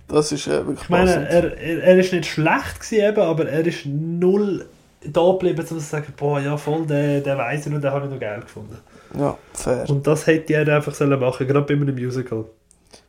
Das 0.09 0.31
ist 0.33 0.47
äh, 0.47 0.67
wirklich 0.67 0.83
Ich 0.83 0.89
meine, 0.89 1.29
er, 1.29 1.57
er, 1.59 1.83
er 1.83 1.99
ist 1.99 2.13
nicht 2.13 2.27
schlecht 2.27 2.81
gewesen, 2.81 3.05
eben, 3.05 3.21
aber 3.21 3.49
er 3.49 3.67
ist 3.67 3.87
null 3.87 4.67
da 5.05 5.33
geblieben, 5.33 5.61
um 5.61 5.67
zu 5.67 5.79
sagen, 5.81 6.13
boah, 6.17 6.41
ja 6.41 6.57
voll, 6.57 6.87
den, 6.87 7.23
den 7.23 7.39
weiss 7.39 7.67
ich 7.67 7.73
noch, 7.73 7.81
den 7.81 7.91
habe 7.91 8.07
ich 8.07 8.13
noch 8.13 8.21
geil 8.21 8.41
gefunden. 8.41 8.79
Ja, 9.19 9.37
fair. 9.53 9.89
Und 9.89 10.07
das 10.07 10.27
hätte 10.27 10.55
er 10.55 10.77
einfach 10.77 10.95
sollen 10.95 11.19
machen, 11.19 11.47
gerade 11.47 11.63
bei 11.63 11.75
einem 11.75 11.95
Musical. 11.95 12.45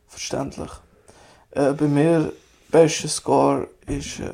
Verständlich. 0.06 0.70
Äh, 1.52 1.72
bei 1.72 1.86
mir, 1.86 2.32
bester 2.70 3.08
Score 3.08 3.68
ist 3.86 4.20
äh, 4.20 4.30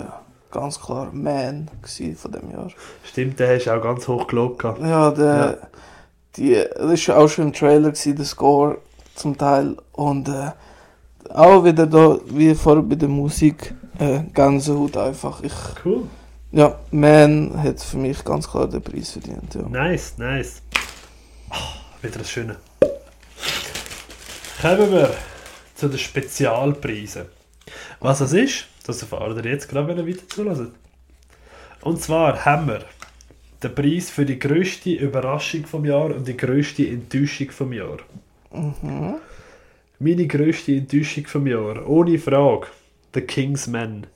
ganz 0.50 0.80
klar 0.80 1.10
Man 1.12 1.70
gewesen 1.82 2.16
von 2.16 2.32
dem 2.32 2.50
Jahr. 2.50 2.70
Stimmt, 3.04 3.38
den 3.40 3.48
hast 3.48 3.66
du 3.66 3.70
auch 3.72 3.82
ganz 3.82 4.06
hoch 4.08 4.26
gelobt. 4.26 4.62
Ja, 4.62 5.10
der, 5.10 5.34
Ja. 5.34 5.56
Die, 6.36 6.64
das 6.76 6.92
ist 6.92 7.06
ja 7.06 7.16
auch 7.16 7.28
schon 7.28 7.46
im 7.46 7.52
Trailer 7.52 7.90
gewesen, 7.90 8.16
der 8.16 8.24
Score 8.24 8.78
zum 9.14 9.38
Teil. 9.38 9.76
Und 9.92 10.28
äh, 10.28 10.50
auch 11.30 11.64
wieder 11.64 11.86
da, 11.86 12.18
wie 12.26 12.54
vorher 12.54 12.82
bei 12.82 12.94
der 12.96 13.08
Musik, 13.08 13.74
äh, 13.98 14.20
Gänsehaut 14.32 14.96
einfach. 14.96 15.42
Ich, 15.42 15.52
Cool. 15.84 16.04
ja, 16.52 16.78
Man 16.90 17.52
hat 17.62 17.80
für 17.80 17.96
mich 17.98 18.24
ganz 18.24 18.48
klar 18.50 18.68
den 18.68 18.82
Preis 18.82 19.12
verdient. 19.12 19.54
Ja. 19.54 19.62
Nice, 19.68 20.14
nice. 20.18 20.62
Ah, 21.50 21.56
wieder 22.02 22.18
das 22.18 22.30
Schöne. 22.30 22.56
Kommen 24.60 24.92
wir 24.92 25.10
zu 25.74 25.88
den 25.88 25.98
Spezialpreisen. 25.98 27.26
Was 28.00 28.18
das 28.18 28.32
ist, 28.32 28.66
das 28.86 29.02
erfahren 29.02 29.36
ihr 29.36 29.50
jetzt 29.50 29.68
gerade, 29.68 29.88
wenn 29.88 29.98
ihr 29.98 30.06
weiter 30.06 30.28
zuhört. 30.28 30.72
Und 31.82 32.00
zwar 32.00 32.44
haben 32.44 32.68
wir 32.68 32.80
den 33.62 33.74
Preis 33.74 34.10
für 34.10 34.24
die 34.24 34.38
grösste 34.38 34.90
Überraschung 34.90 35.66
vom 35.66 35.84
Jahr 35.84 36.06
und 36.14 36.26
die 36.26 36.36
grösste 36.36 36.86
Enttäuschung 36.86 37.50
vom 37.50 37.72
Jahr. 37.72 37.98
Mhm. 38.52 39.16
Meine 40.04 40.26
grösste 40.26 40.76
Enttäuschung 40.76 41.26
vom 41.26 41.46
Jahr, 41.46 41.88
ohne 41.88 42.18
Frage, 42.18 42.66
The 43.14 43.22
Kingsman. 43.22 44.06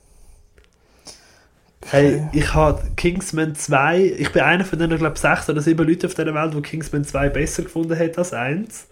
Hey, 1.83 2.27
ich 2.31 2.53
habe 2.53 2.91
Kingsman 2.95 3.55
2, 3.55 3.99
ich 4.19 4.31
bin 4.31 4.43
einer 4.43 4.65
von 4.65 4.77
den, 4.77 4.95
glaube 4.95 5.15
ich, 5.15 5.19
sechs 5.19 5.49
oder 5.49 5.61
sieben 5.63 5.87
Leuten 5.87 6.05
auf 6.05 6.13
dieser 6.13 6.35
Welt, 6.35 6.53
die 6.53 6.61
Kingsman 6.61 7.05
2 7.05 7.29
besser 7.29 7.63
gefunden 7.63 7.97
hat 7.97 8.19
als 8.19 8.33
1. 8.33 8.87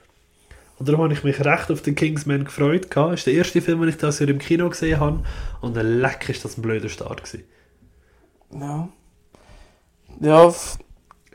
Und 0.79 0.89
darum 0.89 1.03
habe 1.03 1.13
ich 1.13 1.23
mich 1.23 1.39
recht 1.45 1.69
auf 1.69 1.83
den 1.83 1.93
Kingsman 1.93 2.45
gefreut. 2.45 2.87
Das 2.89 3.13
ist 3.19 3.27
der 3.27 3.33
erste 3.35 3.61
Film, 3.61 3.81
den 3.81 3.89
ich 3.89 3.97
das 3.97 4.17
Jahr 4.17 4.29
im 4.29 4.39
Kino 4.39 4.67
gesehen 4.67 4.99
habe. 4.99 5.23
Und 5.61 5.77
ein 5.77 5.99
leck 5.99 6.27
ist 6.29 6.45
das 6.45 6.57
ein 6.57 6.63
blöder 6.63 6.89
Start 6.89 7.23
gewesen. 7.23 7.43
Ja. 8.51 8.89
Ja, 10.19 10.53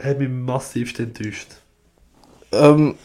Hat 0.01 0.19
mich 0.19 0.29
massivst 0.29 0.99
enttäuscht. 0.99 1.49
ähm. 2.53 2.97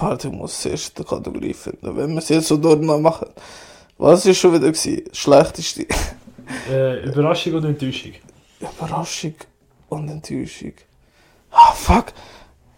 Warte, 0.00 0.28
ich 0.28 0.34
muss 0.34 0.60
zuerst 0.62 0.98
die 0.98 1.04
Kategorie 1.04 1.54
finden. 1.54 1.96
Wenn 1.96 2.10
wir 2.10 2.18
es 2.18 2.28
jetzt 2.28 2.48
so 2.48 2.56
durcheinander 2.56 2.98
machen. 2.98 3.28
Was 3.98 4.26
ist 4.26 4.38
schon 4.38 4.52
wieder 4.54 4.66
gewesen? 4.72 5.02
Schlechteste. 5.12 5.86
Äh, 6.70 7.04
Überraschung 7.08 7.54
und 7.54 7.64
Enttäuschung. 7.64 8.12
Überraschung 8.60 9.34
und 9.88 10.08
Enttäuschung. 10.08 10.74
Ah, 11.50 11.72
fuck. 11.72 12.12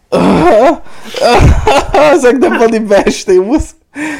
Sag 0.11 0.81
doch 2.41 2.49
mal 2.49 2.71
die 2.71 2.79
Beste. 2.79 3.33
Ich 3.33 3.39
muss. 3.41 3.75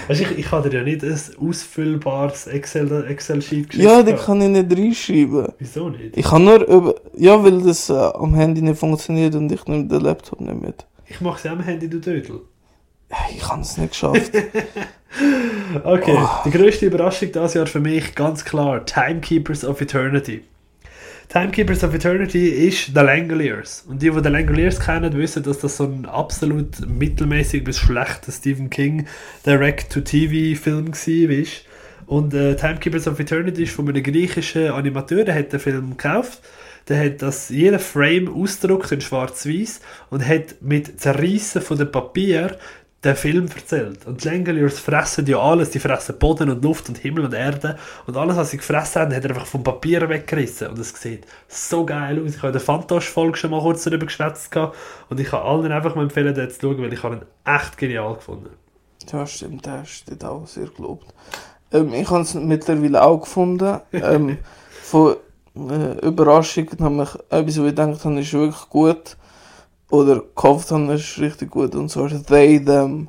Weißt, 0.08 0.22
ich, 0.22 0.38
ich 0.38 0.52
habe 0.52 0.70
dir 0.70 0.78
ja 0.78 0.84
nicht 0.84 1.02
ein 1.04 1.20
ausfüllbares 1.42 2.46
Excel- 2.46 3.06
Excel-Sheet 3.08 3.70
geschickt. 3.70 3.84
Ja, 3.84 4.04
die 4.04 4.12
gehabt. 4.12 4.26
kann 4.26 4.40
ich 4.42 4.50
nicht 4.50 4.72
reinschreiben. 4.78 5.48
Wieso 5.58 5.90
nicht? 5.90 6.16
Ich 6.16 6.26
kann 6.26 6.44
nur 6.44 6.64
über. 6.68 6.94
Ja, 7.18 7.44
weil 7.44 7.60
das 7.64 7.90
äh, 7.90 7.94
am 7.94 8.36
Handy 8.36 8.62
nicht 8.62 8.78
funktioniert 8.80 9.34
und 9.34 9.52
ich 9.52 9.66
nehme 9.66 9.86
den 9.86 10.02
Laptop 10.02 10.42
nicht 10.42 10.62
mit. 10.62 10.86
Ich 11.08 11.20
mache 11.22 11.38
es 11.38 11.44
ja 11.44 11.54
am 11.54 11.62
Handy, 11.62 11.90
du 11.90 12.00
Dödel. 12.00 12.42
Ich 13.36 13.48
habe 13.48 13.62
es 13.62 13.78
nicht 13.78 13.92
geschafft. 13.92 14.32
Okay, 15.84 16.16
Oh. 16.16 16.30
die 16.46 16.52
grösste 16.52 16.86
Überraschung 16.86 17.32
dieses 17.32 17.56
Jahr 17.56 17.66
für 17.66 17.80
mich 17.80 18.14
ganz 18.14 18.46
klar: 18.46 18.86
Timekeepers 18.86 19.66
of 19.66 19.82
Eternity. 19.82 20.44
Timekeepers 21.30 21.84
of 21.84 21.94
Eternity 21.96 22.48
ist 22.68 22.88
The 22.94 23.02
Langoliers. 23.02 23.86
Und 23.88 24.02
die, 24.02 24.12
die 24.12 24.20
The 24.24 24.30
Langoliers 24.30 24.80
kennen, 24.80 25.12
wissen, 25.18 25.44
dass 25.44 25.60
das 25.60 25.78
so 25.78 25.86
ein 25.86 26.06
absolut 26.06 26.88
mittelmäßig 26.88 27.64
bis 27.64 27.80
schlechter 27.80 28.32
Stephen 28.32 28.70
King 28.70 29.08
Direct-to-TV-Film 29.46 30.94
war. 30.94 31.46
Und 32.06 32.34
äh, 32.34 32.56
Timekeepers 32.56 33.08
of 33.08 33.20
Eternity 33.20 33.64
ist 33.64 33.74
von 33.74 33.90
einem 33.90 34.02
griechischen 34.04 34.72
Animateur, 34.72 35.24
der 35.24 35.36
hat 35.36 35.54
den 35.54 35.60
Film 35.60 35.92
gekauft. 35.92 36.40
Der 36.88 37.04
hat 37.06 37.22
das 37.22 37.50
jeden 37.50 37.80
Frame 37.80 38.28
ausgedruckt 38.34 38.92
in 38.92 39.02
schwarz-weiß 39.02 39.82
und 40.10 40.28
hat 40.28 40.62
mit 40.62 41.00
Zerreissen 41.00 41.62
von 41.62 41.78
dem 41.78 41.92
Papier 41.92 42.58
den 43.04 43.16
Film 43.16 43.48
erzählt. 43.48 44.06
Und 44.06 44.24
die 44.24 44.28
Langoliers 44.28 44.80
fressen 44.80 45.26
ja 45.26 45.40
alles. 45.40 45.70
Die 45.70 45.80
fressen 45.80 46.20
Boden 46.20 46.50
und 46.50 46.64
Luft 46.64 46.90
und 46.90 46.98
Himmel 46.98 47.26
und 47.26 47.34
Erde. 47.34 47.78
Und 48.06 48.18
alles, 48.18 48.36
was 48.36 48.52
sie 48.52 48.58
gefressen 48.58 49.02
haben, 49.02 49.16
hat 49.16 49.24
er 49.24 49.32
einfach 49.32 49.46
vom 49.46 49.64
Papier 49.64 50.08
weggerissen. 50.10 50.68
Und 50.68 50.80
es 50.80 50.90
sieht 50.90 51.26
so 51.48 51.86
geil 51.86 52.22
aus. 52.22 52.32
Ich 52.32 52.38
habe 52.38 52.48
in 52.48 52.54
der 52.54 52.62
Fantosch-Folge 52.62 53.38
schon 53.38 53.52
mal 53.52 53.62
kurz 53.62 53.84
darüber 53.84 54.06
geschwätzt. 54.06 54.54
Und 55.10 55.20
ich 55.20 55.28
kann 55.28 55.42
allen 55.42 55.72
einfach 55.72 55.96
mal 55.96 56.04
empfehlen, 56.04 56.34
den 56.34 56.50
zu 56.50 56.60
schauen, 56.60 56.82
weil 56.82 56.94
ich 56.94 57.04
habe 57.04 57.16
ihn 57.16 57.22
echt 57.46 57.78
genial 57.78 58.16
gefunden. 58.16 58.50
ja, 59.12 59.26
stimmt, 59.26 59.66
der 59.66 59.86
steht 59.86 60.24
auch 60.26 60.46
sehr 60.46 60.68
gelobt. 60.68 61.08
Ähm, 61.72 61.94
ich 61.94 62.10
habe 62.10 62.22
es 62.22 62.34
mittlerweile 62.34 63.02
auch 63.02 63.22
gefunden. 63.22 63.80
Ähm, 63.94 64.40
von 64.84 65.16
äh, 65.56 66.06
Überraschung 66.06 66.68
habe 66.80 67.04
ich 67.04 67.16
etwas, 67.32 67.32
was 67.32 67.58
ich 67.58 67.64
gedacht 67.64 68.06
habe, 68.06 68.20
ist 68.20 68.34
wirklich 68.34 68.70
gut. 68.70 69.18
Oder 69.90 70.22
gehofft 70.36 70.72
habe, 70.72 70.94
ist 70.94 71.18
richtig 71.20 71.50
gut. 71.52 71.74
Und 71.76 71.90
zwar 71.90 72.10
They, 72.10 72.64
Them. 72.64 73.08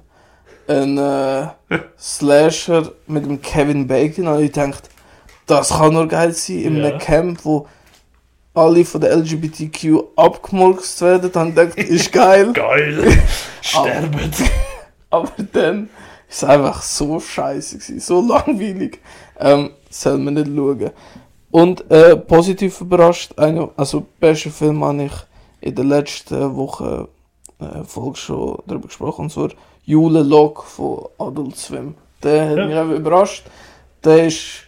Ein 0.67 0.99
äh, 0.99 1.49
Slasher 1.99 2.93
mit 3.07 3.25
dem 3.27 3.41
Kevin 3.43 3.87
Bacon. 3.87 4.27
Und 4.29 4.43
ich 4.43 4.53
dachte, 4.53 4.89
das 5.47 5.71
kann 5.71 5.93
nur 5.93 6.07
geil 6.09 6.33
sein. 6.33 6.59
In 6.61 6.77
Ja. 6.79 6.89
einem 6.89 6.99
Camp, 6.99 7.45
wo 7.45 7.67
alle 8.55 8.85
von 8.85 9.01
der 9.01 9.17
LGBTQ 9.17 10.03
abgemurkst 10.17 11.01
werden. 11.03 11.31
Dann 11.33 11.55
dachte 11.55 11.81
ich, 11.81 11.89
ist 11.89 12.13
geil. 12.13 12.53
Geil! 12.55 13.19
Sterben! 13.61 14.31
Aber 15.11 15.31
dann 15.53 15.91
ist 16.29 16.43
es 16.43 16.45
einfach 16.45 16.81
so 16.83 17.19
scheiße 17.19 17.79
gewesen, 17.79 18.01
so 18.01 18.21
langweilig. 18.21 19.01
Ähm, 19.39 19.71
soll 19.91 20.19
man 20.19 20.35
nicht 20.35 20.47
schauen. 20.47 20.91
Und 21.51 21.91
äh, 21.91 22.17
positiv 22.17 22.81
überrascht, 22.81 23.37
eine, 23.37 23.69
also 23.77 24.07
bester 24.21 24.51
Film 24.51 24.85
habe 24.85 25.05
ich 25.05 25.13
in 25.61 25.75
der 25.75 25.85
letzten 25.85 26.57
Woche 26.57 27.09
äh, 27.61 27.85
Folge 27.85 28.17
schon 28.17 28.59
darüber 28.67 28.89
gesprochen, 28.89 29.23
und 29.23 29.31
zwar 29.31 29.51
Jule 29.85 30.23
Log 30.23 30.65
von 30.65 31.07
Adult 31.19 31.57
Swim. 31.57 31.95
Der 32.23 32.51
hat 32.51 32.57
Ja. 32.59 32.67
mich 32.67 32.77
einfach 32.77 32.97
überrascht. 32.97 33.45
Der 34.05 34.27
ist 34.27 34.65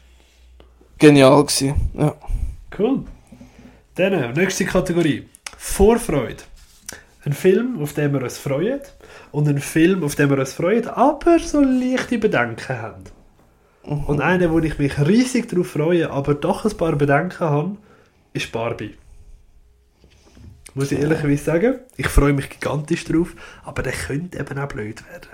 genial 0.98 1.42
gewesen. 1.44 1.74
Ja. 1.94 2.14
Cool. 2.78 3.00
Dann, 3.94 4.32
nächste 4.32 4.64
Kategorie. 4.64 5.28
Vorfreude. 5.58 6.42
Ein 7.24 7.32
Film, 7.34 7.80
auf 7.82 7.92
den 7.92 8.12
wir 8.12 8.22
uns 8.22 8.38
freuen. 8.38 8.80
Und 9.30 9.48
ein 9.48 9.58
Film, 9.60 10.02
auf 10.02 10.14
den 10.16 10.30
wir 10.30 10.38
uns 10.38 10.52
freuen, 10.54 10.88
aber 10.88 11.38
so 11.38 11.60
leichte 11.60 12.18
Bedenken 12.18 12.78
haben. 12.80 13.04
Und 13.84 14.20
einer, 14.20 14.50
wo 14.50 14.58
ich 14.60 14.78
mich 14.78 14.98
riesig 14.98 15.48
darauf 15.48 15.68
freue, 15.68 16.10
aber 16.10 16.34
doch 16.34 16.64
ein 16.64 16.76
paar 16.76 16.96
Bedenken 16.96 17.40
habe, 17.40 17.76
ist 18.32 18.50
Barbie. 18.52 18.94
Muss 20.74 20.92
ich 20.92 20.98
ehrlicherweise 20.98 21.44
sagen, 21.44 21.74
ich 21.96 22.08
freue 22.08 22.32
mich 22.32 22.48
gigantisch 22.48 23.04
drauf, 23.04 23.34
aber 23.64 23.82
der 23.82 23.92
könnte 23.92 24.38
eben 24.38 24.58
auch 24.58 24.68
blöd 24.68 25.02
werden. 25.10 25.28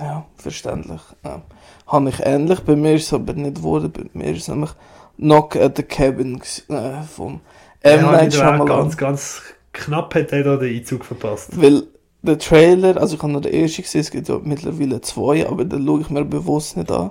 Ja, 0.00 0.26
verständlich. 0.36 1.00
Ja. 1.24 1.42
Habe 1.86 2.08
ich 2.08 2.20
ähnlich, 2.20 2.60
bei 2.60 2.74
mir 2.76 2.94
ist 2.94 3.06
es 3.06 3.12
aber 3.12 3.34
nicht 3.34 3.56
geworden. 3.56 3.92
Bei 3.92 4.04
mir 4.12 4.32
ist 4.32 4.42
es 4.42 4.48
nämlich 4.48 4.70
Knock 5.16 5.56
at 5.56 5.76
the 5.76 5.82
Cabin 5.82 6.40
äh, 6.68 7.02
von 7.02 7.40
M. 7.80 8.00
Ja, 8.00 8.12
Night 8.12 8.34
Shyamalan. 8.34 8.66
ganz, 8.66 8.96
ganz 8.96 9.42
knapp 9.72 10.14
hat 10.14 10.32
er 10.32 10.42
da 10.42 10.56
den 10.56 10.76
Einzug 10.76 11.04
verpasst. 11.04 11.60
Weil 11.60 11.84
der 12.22 12.38
Trailer, 12.38 12.96
also 12.96 13.16
ich 13.16 13.22
habe 13.22 13.32
noch 13.32 13.42
den 13.42 13.52
ersten 13.52 13.82
gesehen, 13.82 14.00
es 14.00 14.10
gibt 14.10 14.28
ja 14.28 14.40
mittlerweile 14.42 15.00
zwei, 15.02 15.46
aber 15.46 15.64
den 15.64 15.84
schaue 15.86 16.00
ich 16.00 16.10
mir 16.10 16.24
bewusst 16.24 16.76
nicht 16.76 16.90
an. 16.90 17.10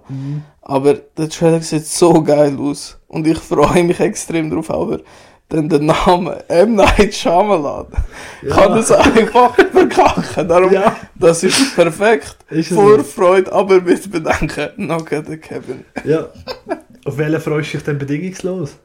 Aber 0.61 0.95
der 0.95 1.29
Trailer 1.29 1.61
sieht 1.61 1.85
so 1.85 2.23
geil 2.23 2.57
aus. 2.59 2.99
Und 3.07 3.27
ich 3.27 3.37
freue 3.37 3.83
mich 3.83 3.99
extrem 3.99 4.49
drauf, 4.49 4.71
aber 4.71 5.01
dann 5.53 5.69
der 5.69 5.79
Name 5.79 6.43
M. 6.49 6.75
Night 6.75 7.13
Shyamalan 7.13 7.85
Ja. 8.41 8.55
kann 8.55 8.71
das 8.75 8.91
einfach 8.91 9.55
verkacken. 9.55 10.47
Darum, 10.47 10.73
Ja. 10.73 10.95
das 11.15 11.43
ist 11.43 11.75
perfekt. 11.75 12.35
Ist 12.49 12.73
Vorfreude, 12.73 13.51
aber 13.51 13.79
mit 13.81 14.11
Bedenken. 14.11 14.69
Noch 14.77 15.05
der 15.07 15.37
Kevin. 15.37 15.85
Ja. 16.03 16.27
Auf 17.05 17.17
welchen 17.17 17.39
freust 17.39 17.73
du 17.73 17.77
dich 17.77 17.83
denn 17.85 17.97
bedingungslos? 17.99 18.77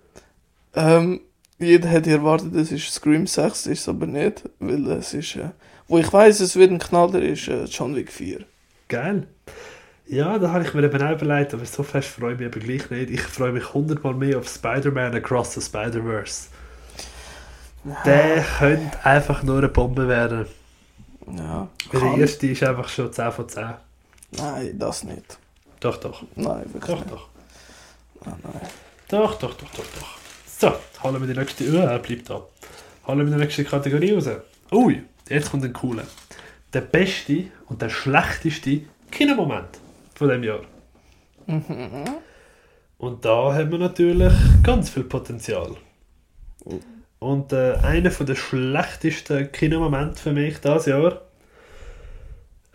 Ähm, 0.74 1.20
jeder 1.58 1.88
hätte 1.88 2.10
erwartet, 2.10 2.54
es 2.54 2.70
ist 2.70 2.92
Scream 2.92 3.26
6, 3.26 3.66
ist 3.66 3.80
es 3.80 3.88
aber 3.88 4.06
nicht, 4.06 4.44
weil 4.60 4.86
es 4.92 5.12
ist, 5.14 5.36
äh, 5.36 5.50
wo 5.88 5.98
ich 5.98 6.12
weiß, 6.12 6.40
es 6.40 6.54
wird 6.56 6.70
ein 6.70 6.78
Knaller, 6.78 7.20
ist 7.22 7.48
äh, 7.48 7.64
John 7.64 7.96
Wick 7.96 8.12
4. 8.12 8.40
Geil. 8.88 9.26
Ja, 10.06 10.38
da 10.38 10.52
habe 10.52 10.64
ich 10.64 10.72
mir 10.74 10.84
eben 10.84 11.02
auch 11.02 11.12
überlegt, 11.20 11.52
aber 11.54 11.64
so 11.66 11.82
fest 11.82 12.08
freue 12.08 12.32
ich 12.34 12.38
mich 12.38 12.48
aber 12.48 12.60
gleich 12.60 12.88
nicht. 12.90 13.10
Ich 13.10 13.20
freue 13.20 13.52
mich 13.52 13.74
hundertmal 13.74 14.14
mehr 14.14 14.38
auf 14.38 14.48
Spider-Man 14.48 15.14
Across 15.16 15.54
the 15.54 15.60
Spider-Verse. 15.60 16.48
Der 18.04 18.42
könnte 18.58 19.04
einfach 19.04 19.42
nur 19.42 19.58
eine 19.58 19.68
Bombe 19.68 20.08
werden. 20.08 20.46
Ja, 21.36 21.68
der 21.92 22.16
erste 22.18 22.46
ist 22.46 22.62
einfach 22.62 22.88
schon 22.88 23.12
10 23.12 23.32
von 23.32 23.48
10. 23.48 23.74
Nein, 24.32 24.78
das 24.78 25.04
nicht. 25.04 25.38
Doch, 25.80 25.96
doch. 25.98 26.22
Nein, 26.34 26.64
wirklich 26.72 26.84
Doch, 26.84 27.00
nicht. 27.00 27.12
doch. 27.12 27.28
Ah, 28.26 28.36
nein. 28.42 28.68
Doch, 29.08 29.38
doch, 29.38 29.54
doch, 29.54 29.70
doch, 29.70 29.84
doch. 29.98 30.18
So, 30.46 30.72
holen 31.02 31.20
wir 31.20 31.32
die 31.32 31.38
nächste. 31.38 31.64
Oh, 31.72 31.76
er 31.76 31.98
bleibt 31.98 32.28
da. 32.30 32.42
Holen 33.06 33.26
wir 33.30 33.36
die 33.36 33.42
nächste 33.42 33.64
Kategorie 33.64 34.12
raus. 34.12 34.28
Ui, 34.72 35.02
jetzt 35.28 35.50
kommt 35.50 35.64
ein 35.64 35.72
cooler. 35.72 36.04
Der 36.72 36.80
beste 36.82 37.44
und 37.66 37.80
der 37.80 37.88
schlechteste 37.88 38.82
Kinomoment 39.10 39.78
von 40.14 40.28
dem 40.28 40.42
Jahr. 40.42 40.60
Und 42.98 43.24
da 43.24 43.54
haben 43.54 43.70
wir 43.70 43.78
natürlich 43.78 44.32
ganz 44.62 44.90
viel 44.90 45.04
Potenzial. 45.04 45.76
Und 47.18 47.52
äh, 47.52 47.74
einer 47.82 48.10
der 48.10 48.34
schlechtesten 48.36 49.50
Kinomomente 49.50 50.22
für 50.22 50.32
mich 50.32 50.58
dieses 50.58 50.86
Jahr. 50.86 51.20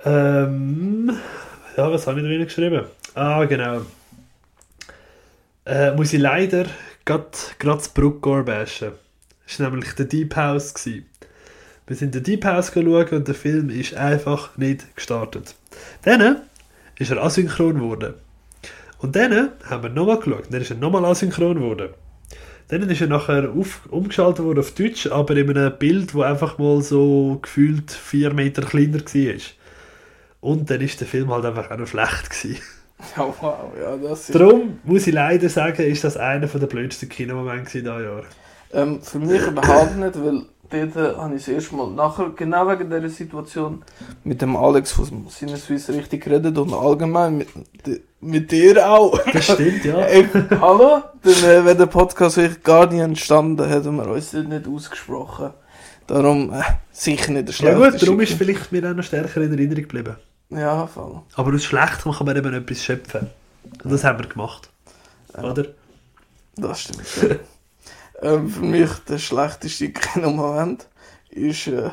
Ähm, 0.04 1.12
ja, 1.78 1.92
was 1.92 2.08
habe 2.08 2.22
ich 2.22 2.38
da 2.38 2.44
geschrieben? 2.44 2.86
Ah, 3.16 3.46
genau. 3.46 3.82
Äh, 5.66 5.92
muss 5.96 6.12
ich 6.12 6.20
leider 6.20 6.66
gerade 7.06 7.28
das 7.60 7.90
Bruckgore 7.90 8.44
bashen. 8.44 8.92
Das 9.48 9.60
war 9.60 9.70
nämlich 9.70 9.94
der 9.94 10.06
Deep 10.06 10.36
House. 10.36 10.74
Gewesen. 10.74 11.06
Wir 11.88 11.96
sind 11.96 12.16
den 12.16 12.24
Deep 12.24 12.46
House 12.46 12.72
geschaut 12.72 13.12
und 13.12 13.28
der 13.28 13.36
Film 13.36 13.70
ist 13.70 13.94
einfach 13.94 14.58
nicht 14.58 14.96
gestartet. 14.96 15.56
Dann 16.04 16.42
ist 16.98 17.12
er 17.12 17.24
asynchron 17.24 17.76
geworden. 17.76 18.14
Und 19.00 19.16
dann 19.16 19.52
haben 19.70 19.84
wir 19.84 19.90
nochmal 19.90 20.20
geschaut. 20.20 20.46
Dann 20.50 20.62
ist 20.62 20.72
er 20.72 20.78
nochmal 20.78 21.04
asynchron 21.06 21.56
geworden. 21.56 21.90
Dann 22.80 22.90
ist 22.90 23.02
er 23.02 23.08
nachher 23.08 23.52
auf, 23.52 23.82
umgeschaltet 23.92 24.44
worden 24.44 24.58
auf 24.58 24.72
Deutsch, 24.72 25.06
aber 25.06 25.38
in 25.38 25.56
einem 25.56 25.78
Bild, 25.78 26.16
wo 26.16 26.24
einfach 26.24 26.58
mal 26.58 26.82
so 26.82 27.38
gefühlt 27.40 27.92
vier 27.92 28.34
Meter 28.34 28.64
kleiner 28.64 28.98
war. 28.98 29.42
Und 30.42 30.72
dann 30.72 30.82
ist 30.82 31.00
der 31.00 31.06
Film 31.06 31.32
halt 31.32 31.46
einfach 31.46 31.70
auch 31.70 31.78
noch 31.78 31.86
schlecht 31.88 32.32
gewesen. 32.32 32.60
Ja, 33.18 33.34
wow, 33.42 33.74
ja, 33.78 33.98
das 33.98 34.30
ist... 34.30 34.36
Darum 34.36 34.80
muss 34.86 35.08
ich 35.08 35.14
leider 35.14 35.50
sagen, 35.50 35.84
ist 35.84 36.06
das 36.06 36.16
einer 36.16 36.48
der 36.48 36.68
blödsten 36.68 37.10
Kinomomente 37.10 37.82
dieses 37.82 37.84
Jahr. 37.86 38.24
Ähm, 38.72 39.02
für 39.02 39.20
mich 39.20 39.46
überhaupt 39.46 39.98
nicht, 39.98 40.24
weil 40.24 40.44
dort 40.74 41.18
habe 41.18 41.36
ich 41.36 41.46
das 41.46 41.48
erste 41.48 41.76
Mal 41.76 41.92
nachher, 41.92 42.32
genau 42.36 42.68
wegen 42.68 42.90
dieser 42.90 43.10
Situation, 43.10 43.84
mit 44.24 44.42
dem 44.42 44.56
Alex 44.56 44.92
von 44.92 45.28
Sinneswiss 45.30 45.90
richtig 45.90 46.24
geredet 46.24 46.58
und 46.58 46.74
allgemein 46.74 47.38
mit, 47.38 47.48
mit 48.22 48.52
dir 48.52 48.90
auch. 48.90 49.18
Das 49.32 49.46
stimmt, 49.46 49.86
ja. 49.86 49.98
Ey, 50.06 50.28
hallo? 50.60 51.04
Dann 51.22 51.34
äh, 51.34 51.66
wäre 51.66 51.76
der 51.76 51.86
Podcast 51.86 52.38
wirklich 52.38 52.64
gar 52.64 52.88
nicht 52.88 53.02
entstanden, 53.02 53.68
hätten 53.68 53.96
wir 53.96 54.08
uns 54.08 54.32
dort 54.32 54.48
nicht 54.48 54.68
ausgesprochen. 54.68 55.52
Darum 56.08 56.52
äh, 56.54 56.62
sicher 56.92 57.32
nicht 57.32 57.48
der 57.48 57.56
Ja 57.56 57.74
schlechteste. 57.76 57.92
gut, 57.92 58.02
darum 58.02 58.20
ist 58.20 58.34
vielleicht 58.34 58.72
mir 58.72 58.90
auch 58.90 58.96
noch 58.96 59.04
stärker 59.04 59.42
in 59.42 59.52
Erinnerung 59.52 59.84
geblieben. 59.84 60.16
Ja, 60.50 60.88
voll. 60.88 61.22
Aber 61.36 61.54
aus 61.54 61.64
Schlechtem 61.64 62.12
kann 62.12 62.26
man 62.26 62.36
eben 62.36 62.54
etwas 62.54 62.84
schöpfen. 62.84 63.30
Und 63.84 63.92
das 63.92 64.04
haben 64.04 64.20
wir 64.20 64.28
gemacht. 64.28 64.70
Oder? 65.42 65.66
Das 66.56 66.82
stimmt. 66.82 67.40
Ähm, 68.24 68.50
für 68.50 68.64
mich 68.64 68.90
der 69.10 69.18
schlechteste 69.18 69.90
Kinomoment 69.92 70.88
ist 71.30 71.68
äh, 71.68 71.90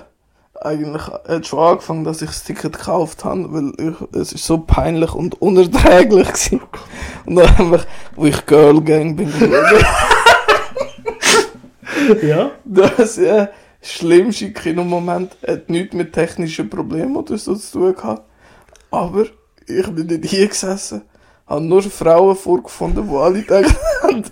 eigentlich 0.61 1.03
hat 1.03 1.47
schon 1.47 1.59
angefangen, 1.59 2.05
dass 2.05 2.23
ich 2.23 2.29
das 2.29 2.45
Ticket 2.45 2.75
gekauft 2.75 3.25
habe, 3.25 3.53
weil 3.53 3.73
ich, 3.79 4.17
es 4.17 4.33
ist 4.33 4.45
so 4.45 4.59
peinlich 4.59 5.13
und 5.15 5.41
unerträglich 5.41 6.29
gewesen. 6.29 6.61
Und 7.27 7.37
dann 7.37 7.49
einfach, 7.49 7.87
wo 8.17 8.27
ich 8.27 8.47
Girl 8.47 8.81
Gang 8.83 9.17
bin. 9.17 9.33
Ja. 12.23 12.51
Das 12.65 13.19
äh, 13.19 13.49
schlimmste 13.83 14.53
Kinomoment 14.53 15.37
hat 15.47 15.69
nichts 15.69 15.95
mit 15.95 16.13
technischen 16.13 16.69
Problemen 16.69 17.15
oder 17.17 17.39
so 17.39 17.55
zu 17.55 17.79
tun 17.79 17.95
gehabt. 17.95 18.23
Aber 18.91 19.27
ich 19.67 19.87
bin 19.87 20.07
nicht 20.07 20.25
hier 20.25 20.49
gesessen, 20.49 21.03
habe 21.51 21.61
nur 21.65 21.83
Frauen 21.83 22.37
vorgefunden, 22.37 23.09
die 23.09 23.17
alle 23.17 23.45
haben, 24.03 24.25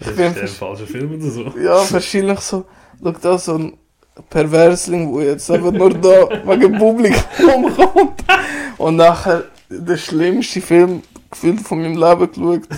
ich 0.00 0.06
Das 0.06 0.16
bin 0.16 0.34
ist 0.34 0.56
falscher 0.56 0.86
Film 0.86 1.14
oder 1.14 1.30
so. 1.30 1.42
ja, 1.58 1.92
wahrscheinlich 1.92 2.40
so, 2.40 2.64
schau 3.02 3.12
da, 3.12 3.38
so 3.38 3.54
ein 3.56 3.78
Perversling, 4.30 5.12
wo 5.12 5.20
jetzt 5.20 5.50
einfach 5.50 5.72
nur 5.72 5.90
da 5.90 6.28
wegen 6.46 6.78
Publikum 6.78 7.74
kommt. 7.74 8.24
Und 8.78 8.96
nachher 8.96 9.44
der 9.68 9.96
schlimmste 9.96 10.60
Film 10.60 11.02
gefühlt 11.30 11.60
von 11.60 11.80
meinem 11.82 11.96
Leben 11.96 12.30
geschaut. 12.32 12.68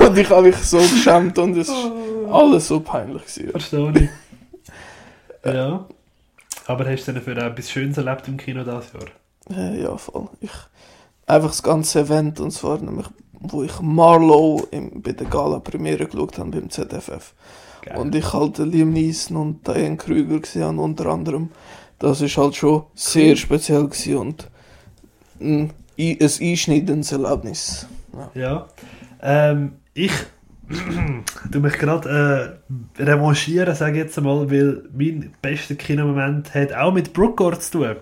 Und 0.00 0.18
ich 0.18 0.30
habe 0.30 0.42
mich 0.42 0.56
so 0.56 0.78
geschämt 0.78 1.38
und 1.38 1.56
es 1.56 1.68
ist 1.68 1.90
alles 2.30 2.68
so 2.68 2.80
peinlich 2.80 3.22
gewesen. 3.26 3.50
Verstehe 3.50 3.92
ich. 5.44 5.52
Ja. 5.52 5.86
Aber 6.66 6.84
hast 6.90 7.06
du 7.06 7.12
denn 7.12 7.22
für 7.22 7.36
etwas 7.36 7.70
Schönes 7.70 7.96
erlebt 7.98 8.26
im 8.26 8.36
Kino 8.38 8.64
dieses 8.64 8.92
Jahr? 8.92 9.56
Äh, 9.56 9.82
ja, 9.82 9.96
voll. 9.96 10.28
Ich, 10.40 10.50
einfach 11.26 11.50
das 11.50 11.62
ganze 11.62 12.00
Event, 12.00 12.40
und 12.40 12.52
zwar 12.52 12.78
nämlich, 12.80 13.06
wo 13.32 13.62
ich 13.62 13.80
Marlow 13.80 14.66
im, 14.70 15.02
bei 15.02 15.12
der 15.12 15.26
Gala-Premiere 15.26 16.06
geschaut 16.06 16.38
habe 16.38 16.50
beim 16.50 16.70
ZFF. 16.70 17.34
Geil. 17.82 17.98
Und 17.98 18.14
ich 18.14 18.32
halt 18.32 18.58
den 18.58 18.70
Liam 18.70 18.92
Neeson 18.92 19.36
und 19.36 19.66
Diane 19.66 19.96
Krüger 19.96 20.40
gesehen 20.40 20.78
unter 20.78 21.06
anderem. 21.06 21.50
Das 21.98 22.20
ist 22.20 22.36
halt 22.36 22.56
schon 22.56 22.84
sehr 22.94 23.36
speziell 23.36 23.84
gewesen 23.84 24.16
und 24.16 24.50
ein, 25.40 25.70
ein 25.98 26.18
einschneidendes 26.20 27.12
Erlebnis. 27.12 27.86
Ja. 28.34 28.66
Ähm, 29.22 29.72
ich 29.94 30.12
du 31.50 31.60
mich 31.60 31.74
gerade 31.74 32.58
äh, 32.98 33.02
revanchieren, 33.02 33.74
sage 33.74 33.98
ich 33.98 34.04
jetzt 34.04 34.20
mal, 34.20 34.50
weil 34.50 34.82
mein 34.92 35.32
bester 35.40 35.76
Kinomoment 35.76 36.54
hat 36.54 36.72
auch 36.72 36.92
mit 36.92 37.12
Brookgore 37.12 37.58
zu 37.60 37.78
tun. 37.78 37.96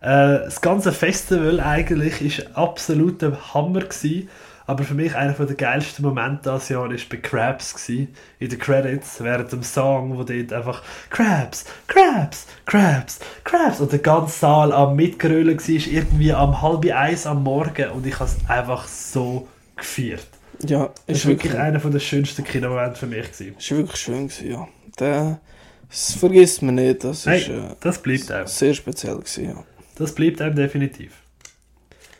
Äh, 0.00 0.44
das 0.44 0.60
ganze 0.60 0.92
Festival 0.92 1.60
eigentlich 1.60 2.20
ist 2.20 2.56
absolut 2.56 3.20
der 3.22 3.54
Hammer 3.54 3.80
gewesen, 3.80 4.28
aber 4.66 4.84
für 4.84 4.94
mich 4.94 5.14
einer 5.14 5.32
der 5.32 5.56
geilsten 5.56 6.04
Momente 6.04 6.50
dieses 6.52 6.68
Jahr 6.68 6.90
ist 6.92 7.08
bei 7.08 7.16
Krabs 7.16 7.74
gewesen, 7.74 8.14
in 8.38 8.50
den 8.50 8.58
Credits, 8.58 9.18
während 9.24 9.50
dem 9.50 9.62
Song, 9.62 10.16
wo 10.18 10.22
dort 10.24 10.52
einfach 10.52 10.82
Krabs, 11.08 11.64
Krabs, 11.86 12.46
Krabs, 12.66 13.18
Krabs 13.44 13.80
und 13.80 13.92
der 13.92 14.00
ganze 14.00 14.38
Saal 14.38 14.72
am 14.72 14.94
Mitgrölen 14.94 15.58
war, 15.58 15.68
irgendwie 15.92 16.32
am 16.34 16.60
halb 16.60 16.84
eins 16.94 17.26
am 17.26 17.42
Morgen 17.42 17.90
und 17.92 18.06
ich 18.06 18.14
habe 18.20 18.30
es 18.30 18.36
einfach 18.48 18.86
so 18.86 19.48
gefeiert. 19.74 20.26
Ja, 20.66 20.90
Das 21.06 21.18
ist 21.18 21.24
war 21.24 21.30
wirklich 21.32 21.52
wirklich, 21.52 21.62
einer 21.62 21.78
der 21.78 21.98
schönsten 22.00 22.44
Kinomomente 22.44 22.96
für 23.00 23.06
mich. 23.06 23.32
Gewesen. 23.32 23.56
ist 23.58 23.70
wirklich 23.70 23.96
schön 24.00 24.28
gewesen, 24.28 24.50
ja. 24.50 24.68
Der, 25.00 25.40
das 25.88 26.12
vergisst 26.14 26.60
man 26.62 26.74
nicht, 26.74 27.04
das 27.04 27.24
Nein, 27.24 27.38
ist 27.40 27.48
äh, 27.48 27.60
das 27.80 28.02
bleibt 28.02 28.30
einem. 28.30 28.46
sehr 28.46 28.74
speziell 28.74 29.16
gewesen, 29.16 29.44
ja. 29.48 29.64
Das 29.98 30.14
bleibt 30.14 30.40
einem 30.40 30.54
definitiv. 30.54 31.12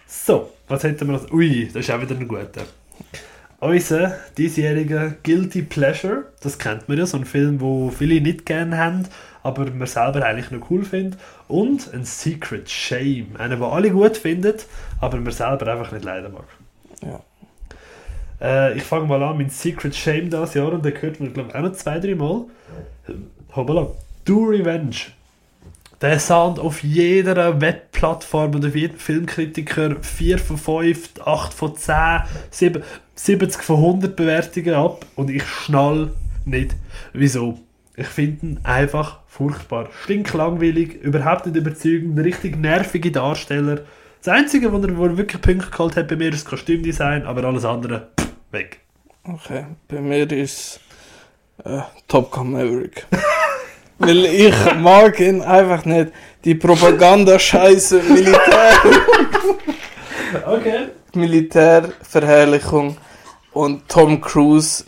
So, 0.07 0.51
was 0.67 0.83
hätten 0.83 1.07
wir 1.07 1.19
noch? 1.19 1.31
Ui, 1.31 1.67
das 1.67 1.85
ist 1.85 1.91
auch 1.91 2.01
wieder 2.01 2.17
ein 2.17 2.27
guter. 2.27 2.67
Unser 3.61 4.17
diesjähriger 4.37 5.15
Guilty 5.23 5.63
Pleasure, 5.63 6.27
das 6.43 6.59
kennt 6.59 6.89
man 6.89 6.99
ja, 6.99 7.07
so 7.07 7.17
ein 7.17 7.25
Film, 7.25 7.61
wo 7.61 7.91
viele 7.91 8.21
nicht 8.21 8.47
gerne 8.47 8.77
haben, 8.79 9.07
aber 9.43 9.69
man 9.71 9.87
selber 9.87 10.25
eigentlich 10.25 10.51
noch 10.51 10.71
cool 10.71 10.85
findet. 10.85 11.19
Und 11.49 11.93
ein 11.93 12.05
Secret 12.05 12.71
Shame, 12.71 13.37
einen, 13.39 13.59
den 13.59 13.63
alle 13.63 13.91
gut 13.91 14.17
finden, 14.17 14.55
aber 15.01 15.19
man 15.19 15.33
selber 15.33 15.73
einfach 15.73 15.93
nicht 15.93 16.05
leiden 16.05 16.33
mag. 16.33 16.47
Ja. 17.03 17.21
Äh, 18.41 18.77
ich 18.77 18.85
fange 18.85 19.07
mal 19.07 19.23
an 19.23 19.37
mit 19.37 19.53
Secret 19.53 19.95
Shame 19.95 20.31
das 20.31 20.55
Jahr 20.55 20.73
und 20.73 20.85
der 20.85 20.93
gehört 20.93 21.19
mir, 21.21 21.31
glaube 21.31 21.51
ich, 21.51 21.55
auch 21.55 21.63
noch 21.63 21.73
zwei, 21.73 21.99
drei 21.99 22.15
Mal. 22.15 22.45
Hoppala. 23.55 23.89
Do 24.25 24.45
Revenge. 24.45 24.97
Der 26.01 26.21
Sound 26.21 26.61
auf 26.61 26.85
jeder 26.85 27.61
Webplattform 27.61 28.55
und 28.55 28.65
auf 28.65 28.77
jedem 28.77 28.99
Filmkritiker 28.99 29.97
4 30.01 30.39
von 30.39 30.57
5, 30.57 31.11
8 31.25 31.53
von 31.53 31.75
10, 31.75 32.23
7, 32.51 32.85
70 33.17 33.63
von 33.63 33.77
100 33.77 34.15
Bewertungen 34.15 34.75
ab 34.75 35.05
und 35.17 35.29
ich 35.29 35.45
schnall 35.45 36.13
nicht. 36.45 36.77
Wieso? 37.13 37.59
Ich 37.97 38.07
finde 38.07 38.47
ihn 38.47 38.61
einfach 38.63 39.19
furchtbar. 39.27 39.89
Stinklangweilig, 40.05 41.03
überhaupt 41.03 41.47
nicht 41.47 41.57
überzeugend, 41.57 42.17
richtig 42.21 42.57
nervige 42.57 43.11
Darsteller. 43.11 43.81
Das 44.23 44.33
Einzige, 44.33 44.73
wo 44.73 44.79
er, 44.79 44.97
wo 44.97 45.07
er 45.07 45.19
wirklich 45.19 45.43
Punkte 45.43 45.69
geholt 45.69 45.97
hat 45.97 46.07
bei 46.07 46.15
mir, 46.15 46.29
ist 46.29 46.45
das 46.45 46.51
Kostümdesign, 46.51 47.25
aber 47.25 47.43
alles 47.43 47.65
andere, 47.65 48.11
pff, 48.17 48.29
weg. 48.53 48.81
Okay, 49.25 49.67
bei 49.89 50.01
mir 50.01 50.31
ist 50.31 50.79
äh, 51.65 51.81
Top 52.07 52.31
Gun 52.31 52.53
Maverick. 52.53 53.05
Weil 53.99 54.25
ich 54.27 54.55
mag 54.77 55.19
ihn 55.21 55.43
einfach 55.43 55.85
nicht. 55.85 56.13
Die 56.45 56.55
Propaganda-Scheiße, 56.55 58.03
Militär, 58.03 58.73
Okay. 60.47 60.89
Militärverherrlichung 61.15 62.97
und 63.53 63.89
Tom 63.89 64.21
Cruise, 64.21 64.85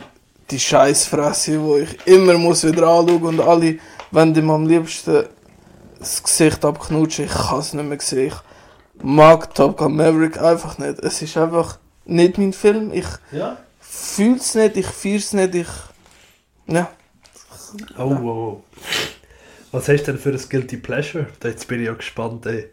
die 0.49 0.59
Scheißfresse, 0.59 1.61
wo 1.61 1.77
ich 1.77 1.97
immer 2.05 2.37
muss 2.37 2.63
wieder 2.63 2.87
anschauen 2.87 3.23
und 3.23 3.39
alle, 3.39 3.79
wenn 4.11 4.33
dem 4.33 4.49
am 4.49 4.67
liebsten 4.67 5.25
das 5.99 6.21
Gesicht 6.23 6.63
abknutschen, 6.63 7.25
ich 7.25 7.31
kann 7.31 7.59
es 7.59 7.73
nicht 7.73 7.85
mehr 7.87 7.99
sehen. 7.99 8.27
Ich 8.95 9.03
mag 9.03 9.53
Top 9.55 9.77
Gun 9.77 9.95
Maverick 9.95 10.39
einfach 10.41 10.77
nicht. 10.77 10.99
Es 10.99 11.21
ist 11.21 11.37
einfach 11.37 11.77
nicht 12.05 12.37
mein 12.37 12.53
Film. 12.53 12.91
Ich 12.93 13.05
Ja. 13.31 13.57
fühl's 13.79 14.53
nicht, 14.55 14.77
ich 14.77 14.85
fühl's 14.87 15.33
nicht, 15.33 15.55
ich. 15.55 15.67
Ja. 16.67 16.89
Oh, 17.97 18.09
wow. 18.09 18.21
wow. 18.21 18.63
Was 19.71 19.87
hast 19.87 20.03
du 20.03 20.11
denn 20.11 20.17
für 20.19 20.31
ein 20.31 20.49
Guilty 20.49 20.77
Pleasure? 20.77 21.27
Jetzt 21.43 21.67
bin 21.67 21.79
ich 21.79 21.85
ja 21.87 21.93
gespannt, 21.93 22.45
ey. 22.45 22.69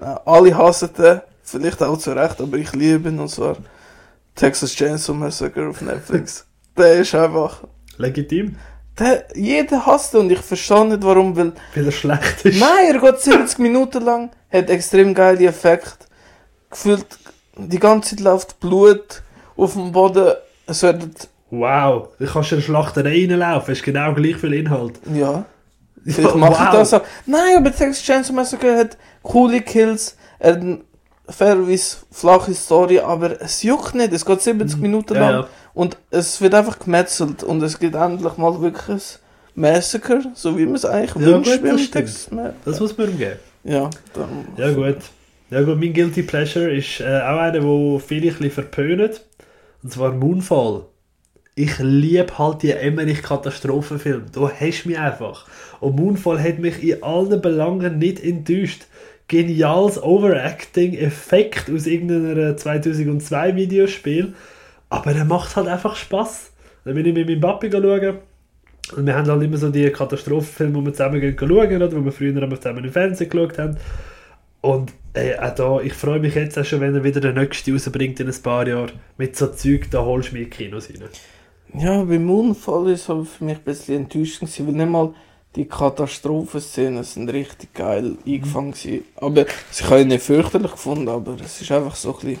Äh, 0.00 0.04
Alle 0.24 0.56
hassen 0.56 0.90
den, 0.96 1.20
vielleicht 1.42 1.82
auch 1.82 1.98
zu 1.98 2.12
Recht, 2.12 2.40
aber 2.40 2.56
ich 2.58 2.72
liebe 2.72 3.08
ihn 3.08 3.18
und 3.18 3.28
zwar 3.28 3.56
Texas 4.34 4.72
Chainsaw 4.72 5.14
Massacre 5.14 5.68
auf 5.68 5.80
Netflix. 5.80 6.46
der 6.76 6.94
ist 6.94 7.14
einfach. 7.14 7.64
Legitim? 7.96 8.56
Der, 8.98 9.26
jeder 9.34 9.84
hasst 9.84 10.14
ihn 10.14 10.20
und 10.20 10.30
ich 10.30 10.38
verstehe 10.38 10.86
nicht 10.86 11.02
warum, 11.02 11.36
weil. 11.36 11.52
Weil 11.74 11.86
er 11.86 11.92
schlecht 11.92 12.44
ist. 12.44 12.60
Nein, 12.60 12.94
er 12.94 13.00
geht 13.00 13.20
70 13.20 13.58
Minuten 13.58 14.04
lang, 14.04 14.30
hat 14.50 14.70
extrem 14.70 15.14
geile 15.14 15.46
Effekte. 15.46 16.06
Gefühlt, 16.70 17.06
die 17.56 17.78
ganze 17.78 18.10
Zeit 18.10 18.20
läuft 18.20 18.60
Blut 18.60 19.22
auf 19.56 19.72
dem 19.72 19.92
Boden. 19.92 20.34
Es 20.66 20.82
werden. 20.82 21.14
Wow, 21.50 22.08
du 22.18 22.26
kannst 22.26 22.50
in 22.52 22.56
eine 22.58 22.62
Schlachterei 22.64 23.26
reinlaufen, 23.28 23.74
hast 23.74 23.82
genau 23.82 24.12
gleich 24.14 24.36
viel 24.36 24.52
Inhalt. 24.54 24.98
Ja. 25.14 25.44
Vielleicht 26.04 26.34
mache 26.36 26.52
ich 26.64 26.70
das 26.70 26.94
auch. 26.94 27.02
Nein, 27.26 27.56
aber 27.58 27.70
Texas 27.74 28.02
Chainsaw 28.02 28.32
Massacre 28.34 28.76
hat 28.76 28.96
coole 29.22 29.60
Kills, 29.60 30.16
hat 30.40 30.56
eine 30.60 30.80
fairerweise 31.28 31.96
flache 32.12 32.54
Story, 32.54 33.00
aber 33.00 33.40
es 33.40 33.62
juckt 33.62 33.94
nicht. 33.94 34.12
Es 34.12 34.24
geht 34.24 34.40
70 34.40 34.78
Minuten 34.78 35.14
Ja, 35.14 35.20
lang 35.20 35.32
ja. 35.42 35.46
und 35.74 35.96
es 36.10 36.40
wird 36.40 36.54
einfach 36.54 36.78
gemetzelt 36.78 37.42
und 37.42 37.62
es 37.62 37.78
gibt 37.78 37.94
endlich 37.96 38.36
mal 38.36 38.60
wirklich 38.60 38.88
ein 39.56 39.60
Massacre, 39.60 40.20
so 40.34 40.56
wie 40.58 40.66
man 40.66 40.76
es 40.76 40.84
eigentlich 40.84 41.14
Ja, 41.26 41.32
wünscht 41.34 41.60
gut, 41.62 41.72
das. 41.72 41.90
Texas 41.90 42.30
Das 42.64 42.78
muss 42.80 42.96
man 42.96 43.10
ihm 43.10 43.18
geben. 43.18 43.38
Ja, 43.64 43.90
dann, 44.14 44.46
Ja 44.56 44.72
gut. 44.72 44.98
Ja 45.50 45.62
gut, 45.62 45.78
mein 45.78 45.92
Guilty 45.92 46.22
Pleasure 46.22 46.70
ist 46.72 47.00
äh, 47.00 47.04
auch 47.20 47.38
einer, 47.38 47.62
wo 47.64 47.98
viele 48.00 48.28
ein 48.30 48.34
bisschen 48.34 48.50
verpönen. 48.50 49.10
Und 49.82 49.92
zwar 49.92 50.12
Moonfall. 50.12 50.86
Ich 51.58 51.78
liebe 51.78 52.36
halt 52.36 52.62
die 52.62 52.72
Emmerich-Katastrophenfilme. 52.72 54.26
Du 54.30 54.46
hast 54.46 54.84
mich 54.84 54.98
einfach. 54.98 55.46
Und 55.80 55.96
Moonfall 55.96 56.38
hat 56.38 56.58
mich 56.58 56.82
in 56.82 57.02
allen 57.02 57.40
Belangen 57.40 57.98
nicht 57.98 58.22
enttäuscht. 58.22 58.84
Geniales 59.26 60.02
Overacting, 60.02 60.92
Effekt 60.98 61.70
aus 61.74 61.86
irgendeiner 61.86 62.58
2002 62.58 63.56
Videospiel. 63.56 64.34
Aber 64.90 65.12
er 65.12 65.24
macht 65.24 65.56
halt 65.56 65.66
einfach 65.68 65.96
Spaß. 65.96 66.52
Dann 66.84 66.94
bin 66.94 67.06
ich 67.06 67.14
mit 67.14 67.26
meinem 67.26 67.40
Papi 67.40 67.70
schauen. 67.70 68.18
Und 68.94 69.06
wir 69.06 69.16
haben 69.16 69.26
halt 69.26 69.42
immer 69.42 69.56
so 69.56 69.70
die 69.70 69.88
Katastrophenfilme, 69.88 70.78
die 70.78 70.84
wir 70.84 70.92
zusammen 70.92 71.20
gehen 71.22 71.36
schauen, 71.38 71.82
oder? 71.82 71.92
wo 71.92 72.04
wir 72.04 72.12
früher 72.12 72.36
immer 72.36 72.60
zusammen 72.60 72.84
im 72.84 72.92
Fernsehen 72.92 73.30
geschaut 73.30 73.58
haben. 73.58 73.78
Und 74.60 74.92
ey, 75.14 75.34
auch 75.38 75.54
da, 75.54 75.80
ich 75.80 75.94
freue 75.94 76.20
mich 76.20 76.34
jetzt 76.34 76.58
auch 76.58 76.66
schon, 76.66 76.82
wenn 76.82 76.94
er 76.94 77.02
wieder 77.02 77.22
den 77.22 77.36
nächsten 77.36 77.72
rausbringt 77.72 78.20
in 78.20 78.28
ein 78.28 78.42
paar 78.42 78.68
Jahren. 78.68 78.92
Mit 79.16 79.36
so 79.36 79.46
Zeug, 79.46 79.90
da 79.90 80.04
holst 80.04 80.32
du 80.32 80.34
mich 80.34 80.44
in 80.44 80.50
Kinos 80.50 80.90
rein. 80.90 81.08
Ja, 81.78 82.02
beim 82.02 82.24
Moonfall 82.24 82.90
ist 82.90 83.10
aber 83.10 83.24
für 83.24 83.44
mich 83.44 83.58
ein 83.58 83.64
bisschen 83.64 83.96
enttäuschend 83.96 84.50
weil 84.66 84.74
nicht 84.74 84.90
mal 84.90 85.14
die 85.56 85.64
Katastrophenszenen 85.64 87.02
sind 87.02 87.30
richtig 87.30 87.72
geil 87.72 88.16
eingefangen 88.26 88.72
gewesen. 88.72 89.04
Aber 89.16 89.46
ich 89.72 89.84
habe 89.84 90.02
ihn 90.02 90.08
nicht 90.08 90.22
fürchterlich 90.22 90.72
gefunden, 90.72 91.08
aber 91.08 91.36
es 91.42 91.60
ist 91.60 91.72
einfach 91.72 91.94
so 91.94 92.10
ein 92.10 92.20
bisschen, 92.20 92.38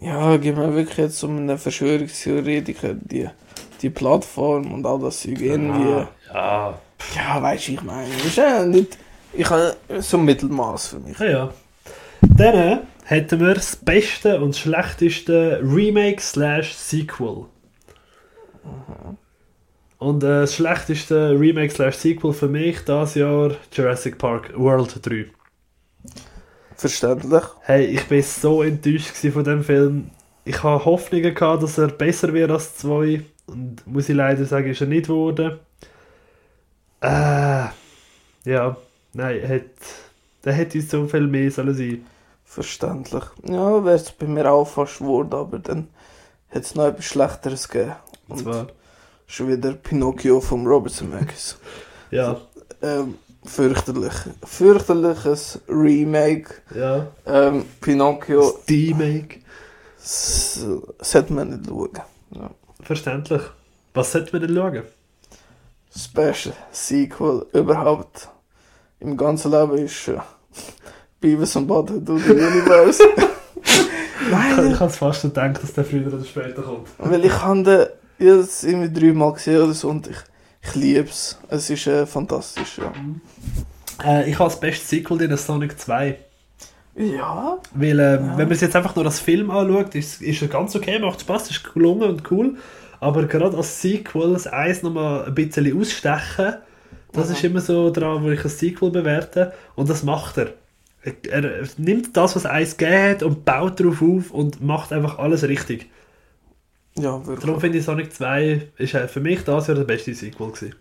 ja, 0.00 0.36
gib 0.36 0.56
mir 0.56 0.74
wirklich 0.74 0.98
jetzt 0.98 1.22
um 1.22 1.36
einen 1.36 1.58
Verschwörungstheoretiker 1.58 2.94
die, 2.94 3.28
die 3.80 3.90
Plattform 3.90 4.72
und 4.72 4.84
all 4.86 4.98
das 4.98 5.20
Zeug 5.20 5.40
irgendwie. 5.40 5.92
Ah, 5.92 6.08
ja, 6.34 6.78
Ja, 7.16 7.42
weißt 7.42 7.68
du, 7.68 7.72
ich 7.72 7.82
meine, 7.82 8.08
ist 8.26 8.36
ja 8.36 8.64
nicht, 8.64 8.98
ich 9.32 9.48
habe 9.48 9.76
so 10.00 10.18
ein 10.18 10.24
Mittelmaß 10.24 10.88
für 10.88 10.98
mich. 10.98 11.18
ja, 11.18 11.26
ja. 11.26 11.50
Dann 12.36 12.80
hätten 13.04 13.40
wir 13.40 13.54
das 13.54 13.76
beste 13.76 14.40
und 14.40 14.56
schlechteste 14.56 15.60
Remake 15.62 16.20
slash 16.20 16.74
Sequel. 16.74 17.46
Und 19.98 20.22
äh, 20.22 20.40
das 20.40 20.54
schlechteste 20.54 21.38
Remake 21.38 21.70
slash 21.70 21.96
Sequel 21.96 22.32
für 22.32 22.48
mich 22.48 22.84
das 22.84 23.14
Jahr 23.14 23.52
Jurassic 23.72 24.18
Park 24.18 24.52
World 24.56 25.00
3. 25.04 25.26
Verständlich. 26.76 27.42
Hey, 27.62 27.86
ich 27.86 28.06
bin 28.06 28.22
so 28.22 28.62
enttäuscht 28.62 29.16
von 29.32 29.42
dem 29.42 29.64
Film. 29.64 30.10
Ich 30.44 30.62
habe 30.62 30.84
Hoffnungen 30.84 31.34
gehabt, 31.34 31.64
dass 31.64 31.76
er 31.76 31.88
besser 31.88 32.32
wird 32.32 32.52
als 32.52 32.76
zwei. 32.76 33.24
Und 33.46 33.84
muss 33.86 34.08
ich 34.08 34.14
leider 34.14 34.44
sagen, 34.44 34.70
ist 34.70 34.80
er 34.80 34.86
nicht 34.86 35.06
geworden. 35.06 35.58
Äh, 37.00 37.66
ja, 38.44 38.76
nein, 39.12 39.48
hat, 39.48 39.62
der 40.44 40.52
hätte 40.52 40.78
uns 40.78 40.90
so 40.90 41.06
viel 41.06 41.26
mehr 41.26 41.50
sollen 41.50 41.74
sein. 41.74 42.06
Verständlich. 42.44 43.24
Ja, 43.44 43.84
wäre 43.84 43.96
es 43.96 44.10
bei 44.12 44.26
mir 44.26 44.50
auch 44.50 44.66
fast 44.66 44.98
geworden, 44.98 45.34
aber 45.34 45.58
dann 45.58 45.88
hätte 46.48 46.64
es 46.64 46.74
noch 46.74 46.86
etwas 46.86 47.04
Schlechteres 47.04 47.68
gegeben. 47.68 47.96
Und 48.28 48.38
zwar, 48.40 48.66
schon 49.26 49.48
wieder 49.48 49.72
Pinocchio 49.72 50.40
von 50.40 50.66
Robert 50.66 50.92
Zemeckis. 50.92 51.56
ja, 52.10 52.36
ähm, 52.82 53.16
fürchterlich. 53.44 54.12
Fürchterliches 54.44 55.60
Remake. 55.68 56.54
ja, 56.74 57.06
Ähm, 57.26 57.64
Pinocchio 57.80 58.40
das 58.52 58.68
Remake. 58.68 59.40
sollte 59.98 61.32
man 61.32 61.48
nicht 61.50 61.66
schauen. 61.68 61.90
Ja. 62.30 62.50
Verständlich. 62.82 63.42
Was 63.94 64.12
sollte 64.12 64.32
man 64.38 64.46
denn 64.46 64.56
schauen? 64.56 64.82
Special 65.96 66.54
Sequel 66.70 67.46
überhaupt 67.52 68.28
im 69.00 69.16
ganzen 69.16 69.50
Leben 69.52 69.78
ist 69.78 70.08
äh, 70.08 70.18
Beavis 71.20 71.56
und 71.56 71.66
Butthead 71.66 72.06
to 72.06 72.18
the 72.18 72.30
Universe. 72.32 73.02
Ich, 73.02 74.30
Nein, 74.30 74.72
ich 74.72 74.78
habe 74.80 74.90
fast 74.90 75.22
gedacht, 75.22 75.62
dass 75.62 75.72
der 75.72 75.84
früher 75.84 76.06
oder 76.12 76.22
später 76.24 76.62
kommt. 76.62 76.88
weil 76.98 77.24
ich 77.24 77.42
habe 77.42 77.92
den 78.20 78.40
jetzt 78.40 78.64
irgendwie 78.64 78.92
dreimal 79.00 79.32
gesehen 79.32 79.62
oder 79.62 79.72
so 79.74 79.88
und 79.88 80.06
ich, 80.08 80.16
ich 80.62 80.74
liebe 80.74 81.08
es. 81.08 81.38
Es 81.48 81.70
ist 81.70 81.86
äh, 81.86 82.06
fantastisch, 82.06 82.78
ja. 82.78 82.92
Äh, 84.04 84.30
ich 84.30 84.38
habe 84.38 84.48
das 84.50 84.60
beste 84.60 84.86
Sequel 84.86 85.22
in 85.22 85.36
Sonic 85.36 85.78
2. 85.78 86.18
Ja, 86.96 87.58
Weil, 87.74 87.90
ähm, 88.00 88.26
Ja. 88.26 88.38
wenn 88.38 88.48
man 88.48 88.52
es 88.52 88.60
jetzt 88.60 88.74
einfach 88.74 88.96
nur 88.96 89.04
als 89.04 89.20
Film 89.20 89.50
anschaut, 89.50 89.94
ist, 89.94 90.20
er 90.20 90.48
ganz 90.48 90.74
okay, 90.74 90.98
macht 90.98 91.20
Spaß, 91.20 91.50
ist 91.50 91.72
gelungen 91.72 92.08
und 92.10 92.30
cool. 92.30 92.56
Aber 93.00 93.24
gerade 93.26 93.56
als 93.56 93.80
Sequel 93.80 94.32
das 94.32 94.52
Eis 94.52 94.82
nochmal 94.82 95.26
ein 95.26 95.34
bisschen 95.34 95.78
ausstechen, 95.80 96.54
das 97.12 97.28
Mhm. 97.28 97.34
ist 97.34 97.44
immer 97.44 97.60
so 97.60 97.90
dran, 97.92 98.24
wo 98.24 98.30
ich 98.30 98.42
ein 98.42 98.50
Sequel 98.50 98.90
bewerte. 98.90 99.52
Und 99.76 99.88
das 99.88 100.02
macht 100.02 100.38
er. 100.38 100.54
Er, 101.02 101.14
er 101.44 101.68
nimmt 101.76 102.16
das, 102.16 102.34
was 102.34 102.44
Eis 102.44 102.76
gegeben 102.76 103.10
hat 103.10 103.22
und 103.22 103.44
baut 103.44 103.78
darauf 103.78 104.02
auf 104.02 104.32
und 104.32 104.60
macht 104.60 104.92
einfach 104.92 105.18
alles 105.20 105.44
richtig. 105.44 105.88
Ja, 106.98 107.26
wirklich. 107.26 107.44
Darum 107.46 107.60
finde 107.60 107.78
ich 107.78 107.84
Sonic 107.84 108.12
2 108.12 108.68
ist 108.76 108.94
äh, 108.94 109.08
für 109.08 109.20
mich 109.20 109.44
das 109.44 109.66
Jahr 109.66 109.76
der 109.76 109.84
beste 109.84 110.14
Sequel 110.14 110.48
gewesen. 110.52 110.74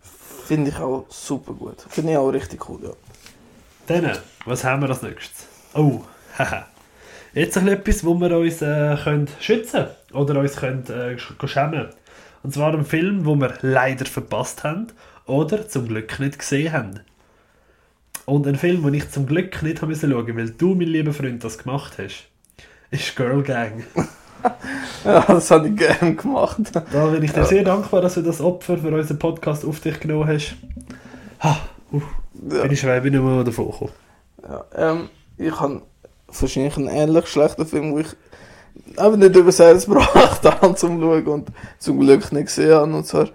Finde 0.46 0.70
ich 0.72 0.78
auch 0.78 1.06
super 1.10 1.54
gut. 1.54 1.86
Finde 1.90 2.12
ich 2.14 2.18
auch 2.18 2.30
richtig 2.30 2.68
cool, 2.70 2.80
ja. 2.84 2.92
Dann, 3.88 4.18
was 4.46 4.64
haben 4.64 4.82
wir 4.82 4.90
als 4.90 5.02
nächstes? 5.02 5.46
Oh, 5.74 6.02
haha. 6.38 6.68
Jetzt 7.34 7.58
ein 7.58 7.68
etwas, 7.68 8.04
wo 8.04 8.16
wir 8.16 8.36
uns 8.38 8.62
äh, 8.62 8.98
können 9.04 9.28
schützen 9.40 9.88
oder 10.14 10.40
uns 10.40 10.56
können, 10.56 10.84
äh, 10.88 11.16
sch- 11.16 11.48
schämen 11.48 11.90
Und 12.44 12.54
zwar 12.54 12.74
ein 12.74 12.86
Film, 12.86 13.26
wo 13.26 13.36
wir 13.36 13.54
leider 13.62 14.06
verpasst 14.06 14.64
haben 14.64 14.88
oder 15.26 15.68
zum 15.68 15.88
Glück 15.88 16.20
nicht 16.20 16.40
gesehen 16.40 16.72
haben. 16.74 17.00
Und 18.26 18.48
ein 18.48 18.56
Film, 18.56 18.84
den 18.84 18.94
ich 18.94 19.10
zum 19.10 19.26
Glück 19.26 19.62
nicht 19.64 19.82
haben 19.82 19.96
schauen, 19.96 20.36
weil 20.38 20.50
du, 20.50 20.76
mein 20.76 20.88
lieber 20.88 21.14
Freund, 21.14 21.44
das 21.44 21.58
gemacht 21.58 21.94
hast, 21.98 22.26
ist 22.92 23.16
Girl 23.16 23.44
Gang. 23.44 23.84
Ja, 25.06 25.22
das 25.28 25.52
habe 25.52 25.70
ich 25.70 25.76
gerne 25.78 26.16
gemacht. 26.16 26.58
Da 26.92 27.06
bin 27.08 27.24
ich 27.24 27.32
dir 27.32 27.46
sehr 27.46 27.64
dankbar, 27.64 28.02
dass 28.02 28.16
du 28.16 28.22
das 28.22 28.42
Opfer 28.42 28.78
für 28.78 28.90
unseren 28.90 29.20
Podcast 29.20 29.64
auf 29.66 29.80
dich 29.80 30.00
genommen 30.00 30.28
hast. 30.28 30.56
Ha, 31.42 31.58
uh, 31.94 32.02
Ja. 32.52 32.62
bin 32.64 32.72
ich 32.72 32.80
schwer, 32.80 33.00
bin 33.02 33.14
ich 33.14 33.22
mal 33.22 33.44
davon 33.44 33.72
gekommen. 33.72 33.92
Ja, 34.44 34.66
ähm, 34.76 35.10
ich 35.38 35.60
habe 35.60 35.82
wahrscheinlich 36.28 36.78
einen 36.78 36.88
ähnlich 36.90 37.28
schlechten 37.28 37.66
Film, 37.66 37.94
wo 37.94 38.00
ich 38.00 38.08
einfach 38.98 39.18
nicht 39.18 39.36
übers 39.36 39.60
Herz 39.60 39.86
gebracht 39.88 40.44
habe 40.44 40.76
zum 40.76 41.00
Schauen 41.00 41.26
und 41.28 41.50
zum 41.80 42.00
Glück 42.00 42.32
nicht 42.32 42.48
gesehen 42.48 42.74
habe. 42.74 42.94
Und 42.96 43.06
zwar, 43.06 43.28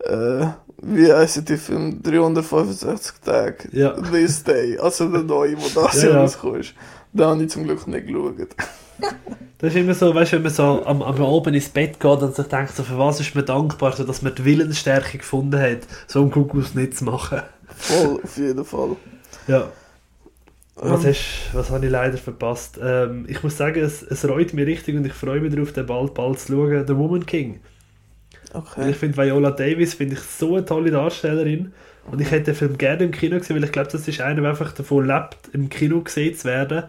äh, 0.00 0.46
wie 0.82 1.12
heisst 1.12 1.48
der 1.48 1.58
Film? 1.58 2.02
365 2.02 3.14
Tage. 3.24 3.68
Ja. 3.72 3.90
This 3.92 4.44
Day. 4.44 4.78
Also 4.78 5.08
der 5.08 5.22
neue, 5.22 5.56
wo 5.56 5.80
das 5.80 6.02
Ja, 6.02 6.08
ja, 6.08 6.14
ja. 6.14 6.20
rausgekommen 6.22 6.60
ist. 6.60 6.74
Den 7.12 7.26
habe 7.26 7.42
ich 7.42 7.50
zum 7.50 7.64
Glück 7.64 7.86
nicht 7.86 8.06
geschaut. 8.06 8.34
Das 9.58 9.70
ist 9.74 9.76
immer 9.80 9.94
so, 9.94 10.14
weißt 10.14 10.32
du, 10.32 10.36
wenn 10.36 10.42
man 10.42 10.52
so 10.52 10.84
am, 10.84 11.02
am 11.02 11.22
Abend 11.22 11.56
ins 11.56 11.70
Bett 11.70 11.98
geht 11.98 12.22
und 12.22 12.34
sich 12.36 12.46
denkt, 12.46 12.74
so, 12.76 12.82
für 12.82 12.98
was 12.98 13.20
ist 13.20 13.34
man 13.34 13.46
dankbar, 13.46 13.92
so, 13.96 14.04
dass 14.04 14.20
man 14.22 14.34
die 14.34 14.44
Willensstärke 14.44 15.18
gefunden 15.18 15.58
hat, 15.60 15.86
so 16.06 16.20
einen 16.20 16.30
Kuckuck 16.30 16.74
nicht 16.74 16.96
zu 16.96 17.04
machen. 17.04 17.40
Voll, 17.76 18.20
auf 18.22 18.36
jeden 18.36 18.64
Fall. 18.64 18.96
Ja. 19.46 19.72
Was, 20.76 21.04
Ähm, 21.04 21.06
hast, 21.06 21.54
was 21.54 21.70
habe 21.70 21.86
ich 21.86 21.92
leider 21.92 22.18
verpasst? 22.18 22.78
Ähm, 22.82 23.24
ich 23.28 23.42
muss 23.42 23.56
sagen, 23.56 23.80
es, 23.82 24.02
es 24.02 24.28
reut 24.28 24.52
mich 24.52 24.66
richtig 24.66 24.96
und 24.96 25.06
ich 25.06 25.14
freue 25.14 25.40
mich 25.40 25.54
darauf, 25.54 25.72
den 25.72 25.86
bald, 25.86 26.14
bald 26.14 26.38
zu 26.38 26.52
schauen. 26.52 26.86
The 26.86 26.96
Woman 26.96 27.24
King. 27.26 27.60
Okay. 28.52 28.90
Ich 28.90 28.96
finde 28.96 29.16
Viola 29.16 29.50
Davis 29.50 29.94
finde 29.94 30.14
ich 30.14 30.20
so 30.22 30.56
eine 30.56 30.64
tolle 30.64 30.90
Darstellerin. 30.90 31.72
Und 32.04 32.20
ich 32.20 32.30
hätte 32.30 32.46
den 32.52 32.54
Film 32.54 32.78
gerne 32.78 33.04
im 33.04 33.10
Kino 33.10 33.38
gesehen, 33.38 33.56
weil 33.56 33.64
ich 33.64 33.72
glaube, 33.72 33.90
das 33.90 34.06
ist 34.06 34.20
einer, 34.20 34.40
der 34.40 34.50
einfach 34.50 34.72
davon 34.72 35.06
lebt, 35.06 35.36
im 35.52 35.68
Kino 35.68 36.02
gesehen 36.02 36.36
zu 36.36 36.44
werden. 36.46 36.84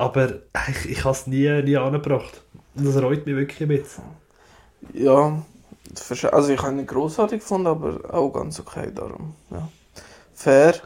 Aber 0.00 0.30
ich, 0.70 0.92
ich 0.92 1.04
habe 1.04 1.14
es 1.14 1.26
nie, 1.26 1.62
nie 1.62 1.76
angebracht. 1.76 2.40
Und 2.74 2.86
das 2.86 2.96
reut 3.02 3.26
mich 3.26 3.36
wirklich 3.36 3.68
bisschen. 3.68 4.02
Ja, 4.94 5.42
also 6.32 6.52
ich 6.54 6.62
habe 6.62 6.72
ihn 6.72 6.76
nicht 6.76 6.88
grossartig 6.88 7.40
gefunden, 7.40 7.66
aber 7.66 7.98
auch 8.10 8.30
ganz 8.30 8.58
okay 8.60 8.90
darum. 8.94 9.34
Ja. 9.50 9.68
Fair. 10.32 10.76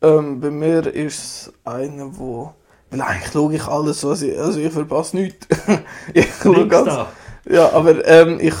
Ähm, 0.00 0.40
bei 0.40 0.50
mir 0.50 0.86
ist 0.86 1.18
es 1.18 1.52
einer, 1.64 2.16
wo. 2.16 2.54
Weil 2.90 3.02
eigentlich 3.02 3.30
schaue 3.30 3.54
ich 3.54 3.64
alles, 3.66 4.02
was 4.04 4.22
ich. 4.22 4.38
Also 4.38 4.58
ich 4.58 4.72
verpasse 4.72 5.16
nichts. 5.16 5.46
ich 6.14 6.28
schaue 6.42 6.66
ganz. 6.66 6.94
Ja, 7.44 7.70
aber 7.72 8.02
ähm, 8.06 8.38
ich. 8.40 8.54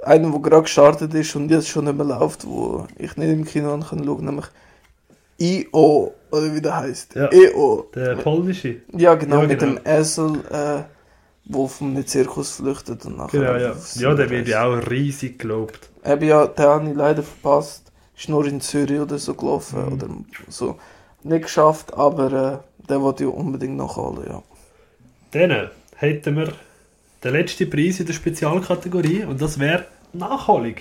Einer, 0.00 0.30
der 0.30 0.40
gerade 0.40 0.62
gestartet 0.62 1.12
ist 1.12 1.34
und 1.34 1.50
jetzt 1.50 1.66
schon 1.66 1.86
nicht 1.86 1.96
mehr 1.96 2.06
läuft, 2.06 2.46
wo 2.46 2.86
ich 2.96 3.16
nicht 3.16 3.32
im 3.32 3.44
Kino 3.44 3.74
an 3.74 3.84
kann 3.84 4.04
schauen, 4.04 4.24
nämlich 4.24 4.46
I.O. 5.40 6.12
oder 6.30 6.54
wie 6.54 6.60
der 6.60 6.76
heißt. 6.76 7.14
Ja. 7.14 7.30
E.O. 7.32 7.86
Der 7.94 8.16
polnische. 8.16 8.76
Ja, 8.96 9.14
genau, 9.14 9.42
Ja, 9.42 9.46
mit 9.46 9.58
genau. 9.60 9.74
dem 9.74 9.80
Esel, 9.86 10.40
äh, 10.50 10.82
wo 11.44 11.66
vom 11.68 12.04
Zirkus 12.06 12.56
flüchtet 12.56 13.04
und 13.06 13.16
nachher. 13.18 13.40
Genau, 13.40 13.56
ja. 13.56 13.74
Ja, 13.94 14.14
der 14.14 14.28
wird 14.30 14.48
ja 14.48 14.64
auch 14.66 14.90
riesig 14.90 15.38
gelobt. 15.38 15.78
Eben 16.04 16.26
ja, 16.28 16.46
den 16.46 16.64
habe 16.66 16.88
ich 16.90 16.96
leider 16.96 17.22
verpasst. 17.22 17.92
Ist 18.16 18.28
nur 18.28 18.44
in 18.46 18.60
Zürich 18.60 18.98
oder 19.00 19.16
so 19.18 19.34
gelaufen 19.34 19.86
Mhm. 19.86 19.92
oder 19.92 20.06
so. 20.48 20.76
Nicht 21.22 21.42
geschafft, 21.42 21.94
aber 21.94 22.62
äh, 22.82 22.86
den 22.88 23.00
wollte 23.00 23.24
ich 23.24 23.30
unbedingt 23.30 23.76
nachholen, 23.76 24.24
ja. 24.28 24.42
Dann 25.32 25.68
hätten 25.96 26.36
wir 26.36 26.52
den 27.22 27.32
letzten 27.32 27.68
Preis 27.70 28.00
in 28.00 28.06
der 28.06 28.12
Spezialkategorie 28.12 29.24
und 29.24 29.40
das 29.40 29.58
wäre 29.58 29.84
Nachholung. 30.12 30.74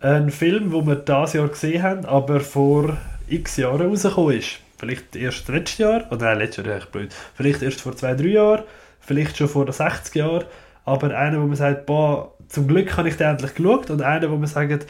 Ein 0.00 0.30
Film, 0.30 0.70
den 0.70 0.86
wir 0.86 0.96
dieses 0.96 1.32
Jahr 1.34 1.48
gesehen 1.48 1.82
haben, 1.82 2.04
aber 2.04 2.40
vor 2.40 2.96
x 3.28 3.56
Jahren 3.56 3.88
rausgekommen 3.88 4.38
ist. 4.38 4.60
Vielleicht 4.78 5.16
erst 5.16 5.48
letztes 5.48 5.78
Jahr, 5.78 6.10
oder 6.10 6.26
nein, 6.26 6.38
letztes 6.38 6.64
Jahr 6.64 6.76
ist 6.76 6.82
echt 6.82 6.92
blöd. 6.92 7.14
Vielleicht 7.34 7.62
erst 7.62 7.80
vor 7.80 7.96
zwei, 7.96 8.14
drei 8.14 8.28
Jahren, 8.28 8.64
vielleicht 9.00 9.36
schon 9.36 9.48
vor 9.48 9.70
60 9.70 10.14
Jahren, 10.14 10.44
aber 10.84 11.16
einer, 11.16 11.40
wo 11.40 11.46
man 11.46 11.56
sagt, 11.56 11.86
boah, 11.86 12.34
zum 12.48 12.68
Glück 12.68 12.96
habe 12.96 13.08
ich 13.08 13.16
den 13.16 13.28
endlich 13.28 13.54
geschaut 13.54 13.90
und 13.90 14.02
einer, 14.02 14.30
wo 14.30 14.36
man 14.36 14.46
sagt, 14.46 14.86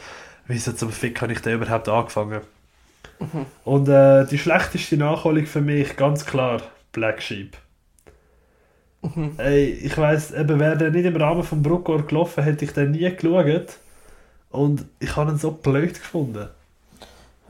wieso 0.47 0.73
zum 0.73 0.91
Fick 0.91 1.21
habe 1.21 1.33
ich 1.33 1.41
den 1.41 1.55
überhaupt 1.55 1.87
angefangen? 1.87 2.41
Und 3.63 3.87
äh, 3.87 4.25
die 4.25 4.37
schlechteste 4.37 4.97
Nachholung 4.97 5.45
für 5.45 5.61
mich, 5.61 5.95
ganz 5.95 6.25
klar, 6.25 6.61
Black 6.91 7.21
Sheep. 7.21 7.55
Ey, 9.37 9.69
ich 9.69 9.97
weiss, 9.97 10.31
eben, 10.31 10.59
wäre 10.59 10.77
der 10.77 10.91
nicht 10.91 11.05
im 11.05 11.15
Rahmen 11.15 11.43
vom 11.43 11.61
Bruckor 11.61 12.05
gelaufen, 12.05 12.43
hätte 12.43 12.65
ich 12.65 12.73
den 12.73 12.91
nie 12.91 13.09
geschaut. 13.15 13.77
Und 14.49 14.85
ich 14.99 15.15
habe 15.15 15.31
ihn 15.31 15.37
so 15.37 15.51
blöd 15.51 15.93
gefunden. 15.93 16.47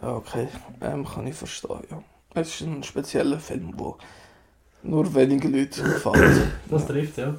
Ja, 0.01 0.15
okay. 0.15 0.47
Ähm, 0.81 1.05
kann 1.05 1.27
ich 1.27 1.35
verstehen, 1.35 1.79
ja. 1.89 2.01
Es 2.33 2.49
ist 2.49 2.67
ein 2.67 2.83
spezieller 2.83 3.39
Film, 3.39 3.73
wo 3.77 3.97
nur 4.83 5.13
wenige 5.15 5.47
Leute 5.47 5.83
gefallen. 5.83 6.51
Das 6.69 6.85
trifft, 6.85 7.17
ja. 7.17 7.33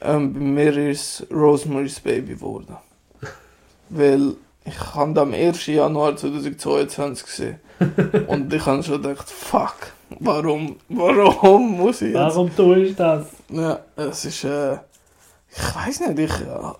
ähm, 0.00 0.32
bei 0.32 0.40
mir 0.40 0.90
ist 0.90 1.26
Rosemary's 1.32 2.00
Baby 2.00 2.34
geworden. 2.34 2.76
Weil 3.88 4.36
ich 4.64 4.94
habe 4.94 5.20
am 5.20 5.32
1. 5.32 5.66
Januar 5.66 6.16
2022 6.16 7.26
gesehen. 7.26 7.60
Und 8.28 8.52
ich 8.52 8.64
habe 8.64 8.82
schon 8.82 9.02
gedacht, 9.02 9.28
fuck, 9.28 9.92
warum, 10.20 10.76
warum 10.88 11.76
muss 11.76 12.02
ich 12.02 12.14
jetzt... 12.14 12.16
Warum 12.16 12.54
tust 12.54 12.90
du 12.90 12.94
das? 12.94 13.26
Ja, 13.50 13.80
es 13.96 14.24
ist, 14.24 14.44
äh, 14.44 14.74
ich 14.74 15.74
weiß 15.74 16.00
nicht, 16.00 16.18
ich, 16.18 16.40
äh, 16.40 16.72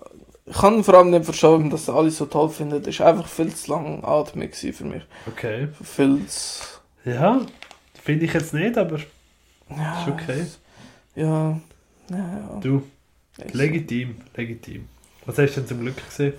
ich 0.49 0.57
kann 0.57 0.83
vor 0.83 0.93
allem 0.95 1.09
nicht 1.11 1.25
verstehen, 1.25 1.69
dass 1.69 1.89
alle 1.89 2.09
so 2.09 2.25
toll 2.25 2.49
finden. 2.49 2.81
Das 2.81 2.87
ist 2.95 3.01
einfach 3.01 3.27
viel 3.27 3.53
zu 3.53 3.71
langatmig 3.71 4.51
gewesen 4.51 4.73
für 4.73 4.85
mich. 4.85 5.03
Okay. 5.27 5.67
Viel 5.83 6.25
zu, 6.27 6.63
Ja, 7.05 7.41
finde 8.03 8.25
ich 8.25 8.33
jetzt 8.33 8.53
nicht, 8.53 8.77
aber 8.77 8.97
ja, 9.69 10.01
ist 10.01 10.07
okay. 10.07 10.45
Ja, 11.15 11.59
ja, 12.09 12.17
ja. 12.17 12.59
Du, 12.61 12.83
Ich- 13.45 13.53
legitim, 13.53 14.15
legitim. 14.35 14.87
Was 15.25 15.37
hast 15.37 15.55
du 15.55 15.59
denn 15.61 15.67
zum 15.67 15.81
Glück 15.81 15.95
gesehen? 16.07 16.33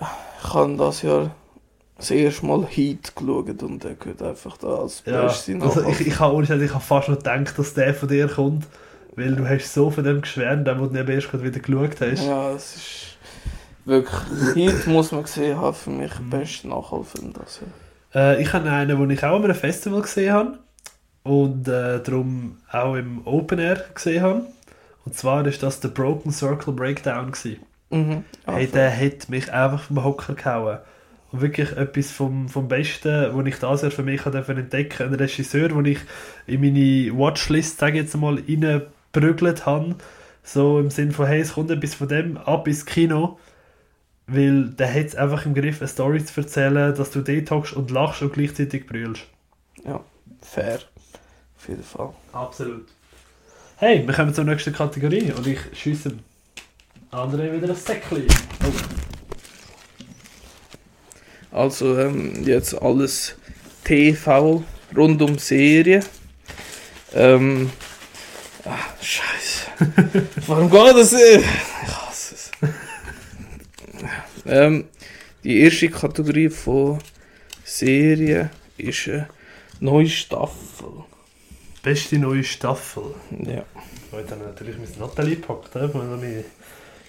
Ich 0.00 0.54
habe 0.54 0.76
das 0.76 1.02
Jahr 1.02 1.34
das 1.96 2.10
erste 2.10 2.46
Mal 2.46 2.66
Heat 2.66 3.14
geschaut 3.14 3.62
und 3.62 3.84
der 3.84 3.94
gehört 3.94 4.22
einfach 4.22 4.56
da 4.58 4.68
als 4.76 5.02
Ja, 5.06 5.22
Beste 5.22 5.56
also 5.60 5.84
ich, 5.88 6.00
ich 6.06 6.18
habe 6.18 6.42
ich 6.42 6.50
habe 6.50 6.80
fast 6.80 7.08
noch 7.08 7.16
gedacht, 7.18 7.56
dass 7.58 7.74
der 7.74 7.94
von 7.94 8.08
dir 8.08 8.26
kommt, 8.28 8.66
weil 9.14 9.36
du 9.36 9.48
hast 9.48 9.72
so 9.72 9.90
von 9.90 10.02
dem 10.04 10.20
geschwärmt, 10.20 10.66
den, 10.66 10.78
du 10.78 10.84
eben 10.98 11.08
erst 11.12 11.30
gerade 11.30 11.44
wieder 11.44 11.60
geschaut 11.60 12.00
hast. 12.00 12.24
Ja, 12.24 12.50
es 12.52 12.76
ist 12.76 13.11
wirklich, 13.84 14.54
Heat 14.54 14.86
muss 14.86 15.12
man 15.12 15.22
gesehen 15.22 15.58
haben, 15.58 15.74
für 15.74 15.90
mich 15.90 16.18
Mhm. 16.18 16.30
der 16.30 16.38
beste 16.38 16.68
Nachholfilm 16.68 17.32
das 17.32 17.60
Jahr. 17.60 17.70
Äh, 18.14 18.42
ich 18.42 18.52
habe 18.52 18.70
einen, 18.70 18.98
den 18.98 19.10
ich 19.10 19.24
auch 19.24 19.36
an 19.36 19.44
einem 19.44 19.54
Festival 19.54 20.02
gesehen 20.02 20.32
habe 20.32 20.58
und 21.22 21.68
äh, 21.68 22.00
darum 22.02 22.58
auch 22.70 22.94
im 22.94 23.26
Open 23.26 23.58
Air 23.58 23.84
gesehen 23.94 24.22
habe. 24.22 24.46
Und 25.04 25.14
zwar 25.16 25.46
ist 25.46 25.62
das 25.62 25.80
der 25.80 25.88
Broken 25.88 26.32
Circle 26.32 26.72
Breakdown 26.72 27.32
gewesen. 27.32 27.60
Mhm. 27.90 28.24
Hey, 28.46 28.66
der 28.66 28.94
hat 28.96 29.28
mich 29.28 29.52
einfach 29.52 29.82
vom 29.82 30.02
Hocker 30.02 30.34
gehauen. 30.34 30.78
Und 31.30 31.40
wirklich 31.40 31.72
etwas 31.76 32.10
vom, 32.10 32.48
vom 32.48 32.68
Besten, 32.68 33.34
was 33.34 33.46
ich 33.46 33.58
das 33.58 33.82
Jahr 33.82 33.90
für 33.90 34.02
mich 34.02 34.26
entdecken 34.26 35.08
Ein 35.08 35.14
Regisseur, 35.14 35.68
den 35.68 35.84
ich 35.86 35.98
in 36.46 36.60
meine 36.60 37.18
Watchlist, 37.18 37.78
sage 37.78 37.98
ich 37.98 38.04
jetzt 38.04 38.16
mal, 38.16 38.34
reingeprügelt 38.34 39.64
habe. 39.64 39.96
So 40.44 40.78
im 40.78 40.90
Sinn 40.90 41.12
von, 41.12 41.26
hey, 41.26 41.40
es 41.40 41.54
kommt 41.54 41.70
etwas 41.70 41.94
von 41.94 42.08
dem 42.08 42.36
ab 42.36 42.68
ins 42.68 42.84
Kino. 42.84 43.38
Weil 44.26 44.70
der 44.70 44.92
hat 44.92 45.06
es 45.06 45.14
einfach 45.16 45.46
im 45.46 45.54
Griff, 45.54 45.80
eine 45.80 45.88
Story 45.88 46.24
zu 46.24 46.40
erzählen, 46.40 46.94
dass 46.94 47.10
du 47.10 47.22
dort 47.22 47.50
hockst 47.50 47.72
und 47.72 47.90
lachst 47.90 48.22
und 48.22 48.32
gleichzeitig 48.32 48.86
brüllst. 48.86 49.24
Ja, 49.84 50.02
fair. 50.40 50.80
Auf 51.56 51.68
jeden 51.68 51.82
Fall. 51.82 52.12
Absolut. 52.32 52.86
Hey, 53.76 54.06
wir 54.06 54.14
kommen 54.14 54.32
zur 54.32 54.44
nächsten 54.44 54.72
Kategorie 54.72 55.32
und 55.32 55.46
ich 55.46 55.58
schiesse 55.74 56.12
André 57.10 57.52
wieder 57.52 57.68
ein 57.68 57.74
Säckchen. 57.74 58.26
Oh. 58.64 58.72
Also 61.52 61.98
ähm, 61.98 62.44
jetzt 62.44 62.80
alles 62.80 63.36
TV 63.84 64.64
rund 64.96 65.20
um 65.20 65.38
Serien. 65.38 66.04
Ähm, 67.12 67.70
ah, 68.64 68.78
scheiße. 69.00 70.26
Warum 70.46 70.70
geht 70.70 70.96
das 70.96 71.12
nicht? 71.12 71.44
Ich. 71.84 72.01
Ähm, 74.46 74.84
die 75.44 75.60
erste 75.60 75.88
Kategorie 75.88 76.48
von 76.48 76.98
Serien 77.64 78.50
ist 78.78 79.08
eine 79.08 79.28
neue 79.80 80.08
Staffel. 80.08 81.04
Beste 81.82 82.18
neue 82.18 82.44
Staffel. 82.44 83.14
Ja. 83.30 83.64
Haben 84.12 84.28
wir 84.28 84.36
natürlich 84.46 84.76
mein 84.78 84.88
Natalie 84.98 85.36
gepackt, 85.36 85.70
wo 85.74 85.98
noch 85.98 86.16
meine 86.20 86.44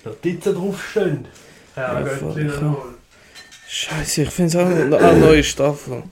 Notizen 0.03 0.55
draufstehen. 0.55 1.27
Ja, 1.75 1.99
Ja, 1.99 2.01
Göttli. 2.01 2.49
Scheiße, 3.67 4.23
ich 4.23 4.29
finde 4.29 4.49
es 4.49 4.55
auch 4.55 4.65
eine 4.67 4.97
eine 4.97 5.19
neue 5.19 5.43
Staffel. 5.43 6.03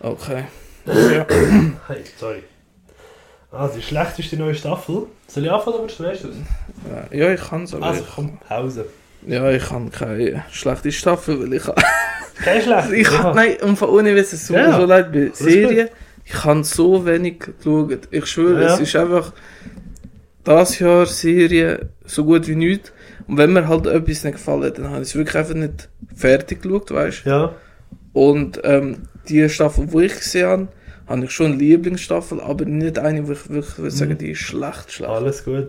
Okay. 0.00 0.44
Ja. 0.86 1.26
Hey, 1.88 2.02
sorry. 2.18 2.42
Ah, 3.50 3.68
die 3.68 3.80
schlechteste 3.82 4.36
neue 4.36 4.54
Staffel. 4.54 5.06
Soll 5.28 5.44
ich 5.44 5.50
anfangen 5.50 5.78
oder 5.78 5.88
weißt 5.98 6.24
du 6.24 6.28
es? 6.28 6.36
ja, 7.12 7.32
ich 7.32 7.40
kann 7.40 7.64
es 7.64 7.74
aber. 7.74 7.86
Also 7.86 8.02
ich- 8.02 8.08
komm, 8.14 8.38
Pause. 8.38 8.86
Ja, 9.26 9.50
ich 9.50 9.70
habe 9.70 9.90
keine 9.90 10.44
schlechte 10.50 10.92
Staffel, 10.92 11.40
weil 11.42 11.52
ich 11.54 11.62
Kein 12.44 12.62
schlecht. 12.62 12.92
Ich 12.92 13.10
ja. 13.10 13.22
hab, 13.24 13.34
nein, 13.34 13.56
und 13.62 13.76
von 13.76 13.88
ohne 13.90 14.10
es 14.12 14.46
tut 14.46 14.56
Ja, 14.56 14.78
so 14.78 14.84
leid 14.86 15.12
bei 15.12 15.30
Serien. 15.32 15.88
Ich 16.24 16.44
habe 16.44 16.64
so 16.64 17.04
wenig 17.06 17.38
geschaut. 17.58 18.08
Ich 18.10 18.26
schwöre, 18.26 18.62
Ja. 18.64 18.74
es 18.74 18.80
ist 18.80 18.96
einfach 18.96 19.32
das 20.44 20.78
Jahr 20.78 21.06
Serie 21.06 21.88
so 22.04 22.24
gut 22.24 22.46
wie 22.46 22.54
nichts. 22.56 22.92
Und 23.26 23.38
wenn 23.38 23.52
mir 23.52 23.66
halt 23.66 23.86
etwas 23.86 24.22
nicht 24.22 24.34
gefallen 24.34 24.64
hat, 24.64 24.78
dann 24.78 24.90
habe 24.90 25.02
ich 25.02 25.08
es 25.08 25.14
wirklich 25.16 25.36
einfach 25.36 25.54
nicht 25.54 25.88
fertig 26.14 26.62
geschaut, 26.62 26.90
weißt 26.92 27.26
du. 27.26 27.30
Ja, 27.30 27.54
Und 28.12 28.60
ähm, 28.64 29.08
die 29.28 29.48
Staffel, 29.48 29.86
die 29.86 30.04
ich 30.04 30.14
gesehen 30.14 30.48
habe, 30.48 30.68
habe 31.06 31.24
ich 31.24 31.30
schon 31.30 31.52
eine 31.52 31.56
Lieblingsstaffel, 31.56 32.40
aber 32.40 32.64
nicht 32.64 32.98
eine, 32.98 33.26
wo 33.28 33.32
ich 33.32 33.48
wirklich 33.48 33.78
würde 33.78 33.90
sagen, 33.90 34.12
Mhm. 34.12 34.18
die 34.18 34.30
ist 34.32 34.40
schlecht, 34.40 34.90
schlecht. 34.92 35.10
Alles 35.10 35.44
gut. 35.44 35.68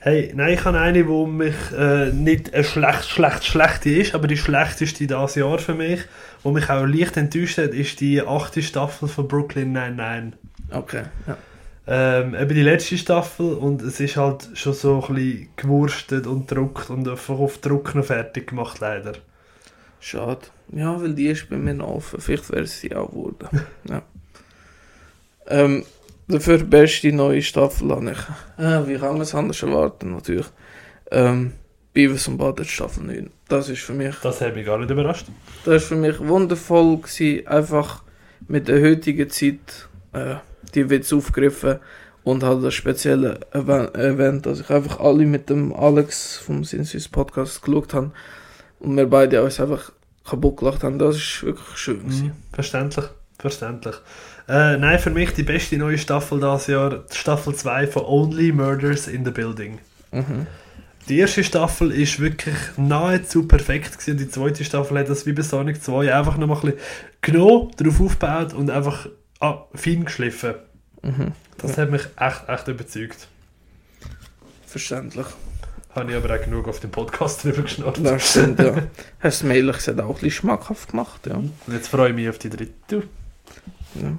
Hey, 0.00 0.32
nein, 0.34 0.54
ich 0.54 0.64
habe 0.64 0.78
eine, 0.78 1.08
wo 1.08 1.26
mich 1.26 1.54
äh, 1.76 2.10
nicht 2.12 2.52
eine 2.52 2.64
schlecht, 2.64 3.04
schlecht, 3.08 3.44
schlechte 3.44 3.90
ist, 3.90 4.14
aber 4.14 4.26
die 4.26 4.36
schlechteste 4.36 5.06
dieses 5.06 5.34
Jahr 5.36 5.58
für 5.58 5.74
mich, 5.74 6.00
wo 6.42 6.50
mich 6.50 6.68
auch 6.68 6.84
leicht 6.84 7.16
enttäuscht 7.16 7.58
hat, 7.58 7.70
ist 7.72 8.00
die 8.00 8.20
achte 8.22 8.62
Staffel 8.62 9.08
von 9.08 9.26
Brooklyn 9.26 9.72
Nine-Nine. 9.72 10.32
Okay, 10.70 11.04
ja. 11.26 11.36
Ähm, 11.86 12.34
eben 12.34 12.54
die 12.54 12.62
letzte 12.62 12.96
Staffel 12.96 13.52
und 13.52 13.82
es 13.82 14.00
ist 14.00 14.16
halt 14.16 14.48
schon 14.54 14.72
so 14.72 15.04
ein 15.06 15.14
bisschen 15.14 15.48
gewurstet 15.56 16.26
und 16.26 16.48
gedruckt 16.48 16.88
und 16.88 17.06
einfach 17.06 17.38
auf 17.38 17.58
Druck 17.58 17.94
noch 17.94 18.06
fertig 18.06 18.48
gemacht, 18.48 18.80
leider. 18.80 19.12
Schade. 20.00 20.40
Ja, 20.72 21.00
weil 21.00 21.12
die 21.14 21.26
ist 21.26 21.48
bei 21.50 21.56
mir 21.56 21.74
noch 21.74 21.88
offen. 21.88 22.20
Vielleicht 22.20 22.50
wäre 22.50 22.66
sie 22.66 22.94
auch 22.94 23.10
geworden. 23.10 23.48
ja. 23.88 24.02
Ähm, 25.48 25.84
dafür 26.28 26.58
die 26.58 26.64
beste 26.64 27.12
neue 27.12 27.42
Staffel 27.42 27.90
habe 27.90 28.12
ich. 28.12 28.62
Äh, 28.62 28.86
wie 28.86 28.94
kann 28.98 29.12
man 29.12 29.20
es 29.22 29.34
anders 29.34 29.62
erwarten, 29.62 30.12
natürlich. 30.12 30.46
Ähm, 31.10 31.52
Beavis 31.92 32.26
und 32.28 32.38
Butthead 32.38 32.66
Staffel 32.66 33.04
9. 33.04 33.30
Das 33.48 33.68
ist 33.68 33.82
für 33.82 33.92
mich, 33.92 34.16
Das 34.22 34.40
hat 34.40 34.54
mich 34.54 34.66
gar 34.66 34.78
nicht 34.78 34.90
überrascht. 34.90 35.26
das 35.64 35.82
ist 35.82 35.88
für 35.88 35.96
mich 35.96 36.18
wundervoll 36.18 36.98
gewesen. 36.98 37.46
Einfach 37.46 38.02
mit 38.48 38.68
der 38.68 38.82
heutigen 38.82 39.30
Zeit, 39.30 39.88
äh, 40.12 40.36
die 40.74 40.90
Witz 40.90 41.12
aufgegriffen 41.12 41.78
und 42.24 42.42
halt 42.42 42.64
das 42.64 42.74
spezielle 42.74 43.38
Event, 43.52 44.46
dass 44.46 44.60
ich 44.60 44.70
einfach 44.70 44.98
alle 44.98 45.24
mit 45.26 45.50
dem 45.50 45.72
Alex 45.72 46.36
vom 46.38 46.64
Sinsus 46.64 47.06
Podcast 47.08 47.62
geschaut 47.62 47.94
habe 47.94 48.10
und 48.80 48.96
wir 48.96 49.06
beide 49.06 49.42
uns 49.42 49.60
einfach 49.60 49.92
kaputt 50.24 50.56
gelacht 50.56 50.82
haben. 50.82 50.98
Das 50.98 51.16
ist 51.16 51.42
wirklich 51.44 51.76
schön. 51.76 52.02
Mhm. 52.06 52.32
Verständlich, 52.52 53.04
verständlich. 53.38 53.94
Äh, 54.46 54.76
nein, 54.76 54.98
für 54.98 55.10
mich 55.10 55.32
die 55.32 55.42
beste 55.42 55.76
neue 55.78 55.96
Staffel 55.96 56.38
dieses 56.38 56.66
Jahr, 56.66 57.04
die 57.10 57.16
Staffel 57.16 57.54
2 57.54 57.86
von 57.86 58.04
Only 58.04 58.52
Murders 58.52 59.08
in 59.08 59.24
the 59.24 59.30
Building. 59.30 59.78
Mhm. 60.12 60.46
Die 61.08 61.18
erste 61.18 61.44
Staffel 61.44 61.92
ist 61.92 62.18
wirklich 62.18 62.56
nahezu 62.76 63.46
perfekt 63.46 63.98
gewesen. 63.98 64.18
Die 64.18 64.28
zweite 64.28 64.64
Staffel 64.64 64.98
hat 64.98 65.08
das 65.08 65.26
wie 65.26 65.32
bei 65.32 65.42
Sonic 65.42 65.82
2 65.82 66.14
einfach 66.14 66.36
noch 66.36 66.46
mal 66.46 66.54
ein 66.56 66.60
bisschen 66.60 66.78
genommen, 67.20 67.70
darauf 67.76 68.00
aufgebaut 68.00 68.54
und 68.54 68.70
einfach 68.70 69.08
ah, 69.40 69.64
fein 69.74 70.04
geschliffen. 70.04 70.54
Mhm. 71.02 71.32
Das 71.58 71.76
hat 71.78 71.90
mich 71.90 72.02
echt, 72.18 72.48
echt 72.48 72.68
überzeugt. 72.68 73.28
Verständlich. 74.66 75.26
Habe 75.94 76.10
ich 76.10 76.16
aber 76.16 76.34
auch 76.34 76.42
genug 76.42 76.68
auf 76.68 76.80
dem 76.80 76.90
Podcast 76.90 77.44
drüber 77.44 77.62
geschnurrt. 77.62 78.00
Das 78.02 78.30
stimmt, 78.30 78.58
ja. 78.58 78.74
Hast 79.20 79.42
du 79.42 79.46
mir 79.46 79.56
ehrlich 79.56 79.76
gesagt 79.76 80.00
auch 80.00 80.08
ein 80.08 80.14
bisschen 80.14 80.30
schmackhaft 80.30 80.90
gemacht, 80.90 81.26
ja. 81.26 81.36
Und 81.36 81.52
jetzt 81.68 81.88
freue 81.88 82.10
ich 82.10 82.14
mich 82.14 82.28
auf 82.28 82.38
die 82.38 82.50
dritte. 82.50 83.02
ja. 83.94 84.18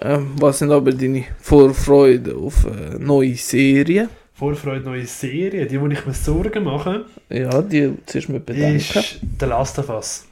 Ähm, 0.00 0.32
was 0.38 0.58
sind 0.60 0.70
aber 0.70 0.92
deine 0.92 1.24
Vorfreude 1.40 2.36
auf 2.36 2.64
äh, 2.64 2.98
neue 2.98 3.34
Serien? 3.36 4.08
Vorfreude 4.34 4.84
neue 4.84 5.06
Serie, 5.06 5.66
die, 5.66 5.80
wo 5.80 5.88
ich 5.88 6.06
mir 6.06 6.14
Sorgen 6.14 6.64
mache, 6.64 7.04
Ja, 7.28 7.60
die 7.60 7.94
zuerst 8.06 8.28
mit 8.28 8.46
Bedenken. 8.46 8.76
ist 8.76 9.20
The 9.40 9.46
Last 9.46 9.78
of 9.80 9.88
Us. 9.88 10.26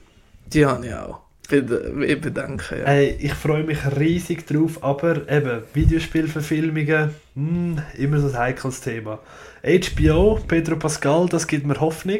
Die 0.52 0.64
habe 0.64 0.86
ich 0.86 0.94
auch. 0.94 1.20
Ich 1.50 2.20
bedenke, 2.20 2.78
ja. 2.78 2.84
Ey, 2.84 3.16
ich 3.20 3.34
freue 3.34 3.62
mich 3.64 3.78
riesig 3.98 4.46
drauf, 4.46 4.82
aber 4.82 5.28
eben, 5.30 5.62
Videospielverfilmungen, 5.74 7.10
hm, 7.34 7.78
immer 7.98 8.18
so 8.20 8.28
ein 8.28 8.36
heikles 8.36 8.80
Thema. 8.80 9.20
HBO, 9.64 10.40
Pedro 10.46 10.76
Pascal, 10.76 11.26
das 11.28 11.46
gibt 11.46 11.66
mir 11.66 11.80
Hoffnung, 11.80 12.18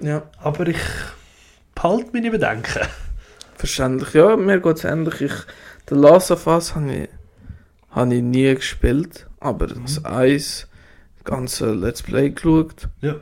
ja. 0.00 0.22
aber 0.42 0.68
ich 0.68 0.78
behalte 1.74 2.06
meine 2.12 2.30
Bedenken. 2.30 2.82
Verständlich. 3.56 4.14
Ja, 4.14 4.36
mir 4.36 4.58
geht 4.60 4.76
es 4.78 4.84
ähnlich. 4.84 5.20
Ich, 5.20 5.32
The 5.92 5.98
Last 5.98 6.30
of 6.30 6.46
Us 6.46 6.74
habe 6.74 6.90
ich, 6.90 7.08
habe 7.90 8.14
ich 8.14 8.22
nie 8.22 8.54
gespielt, 8.54 9.26
aber 9.40 9.66
das 9.66 10.02
Eis, 10.06 10.66
ganze 11.22 11.74
Let's 11.74 12.02
Play 12.02 12.30
geschaut. 12.30 12.88
Ja. 13.02 13.16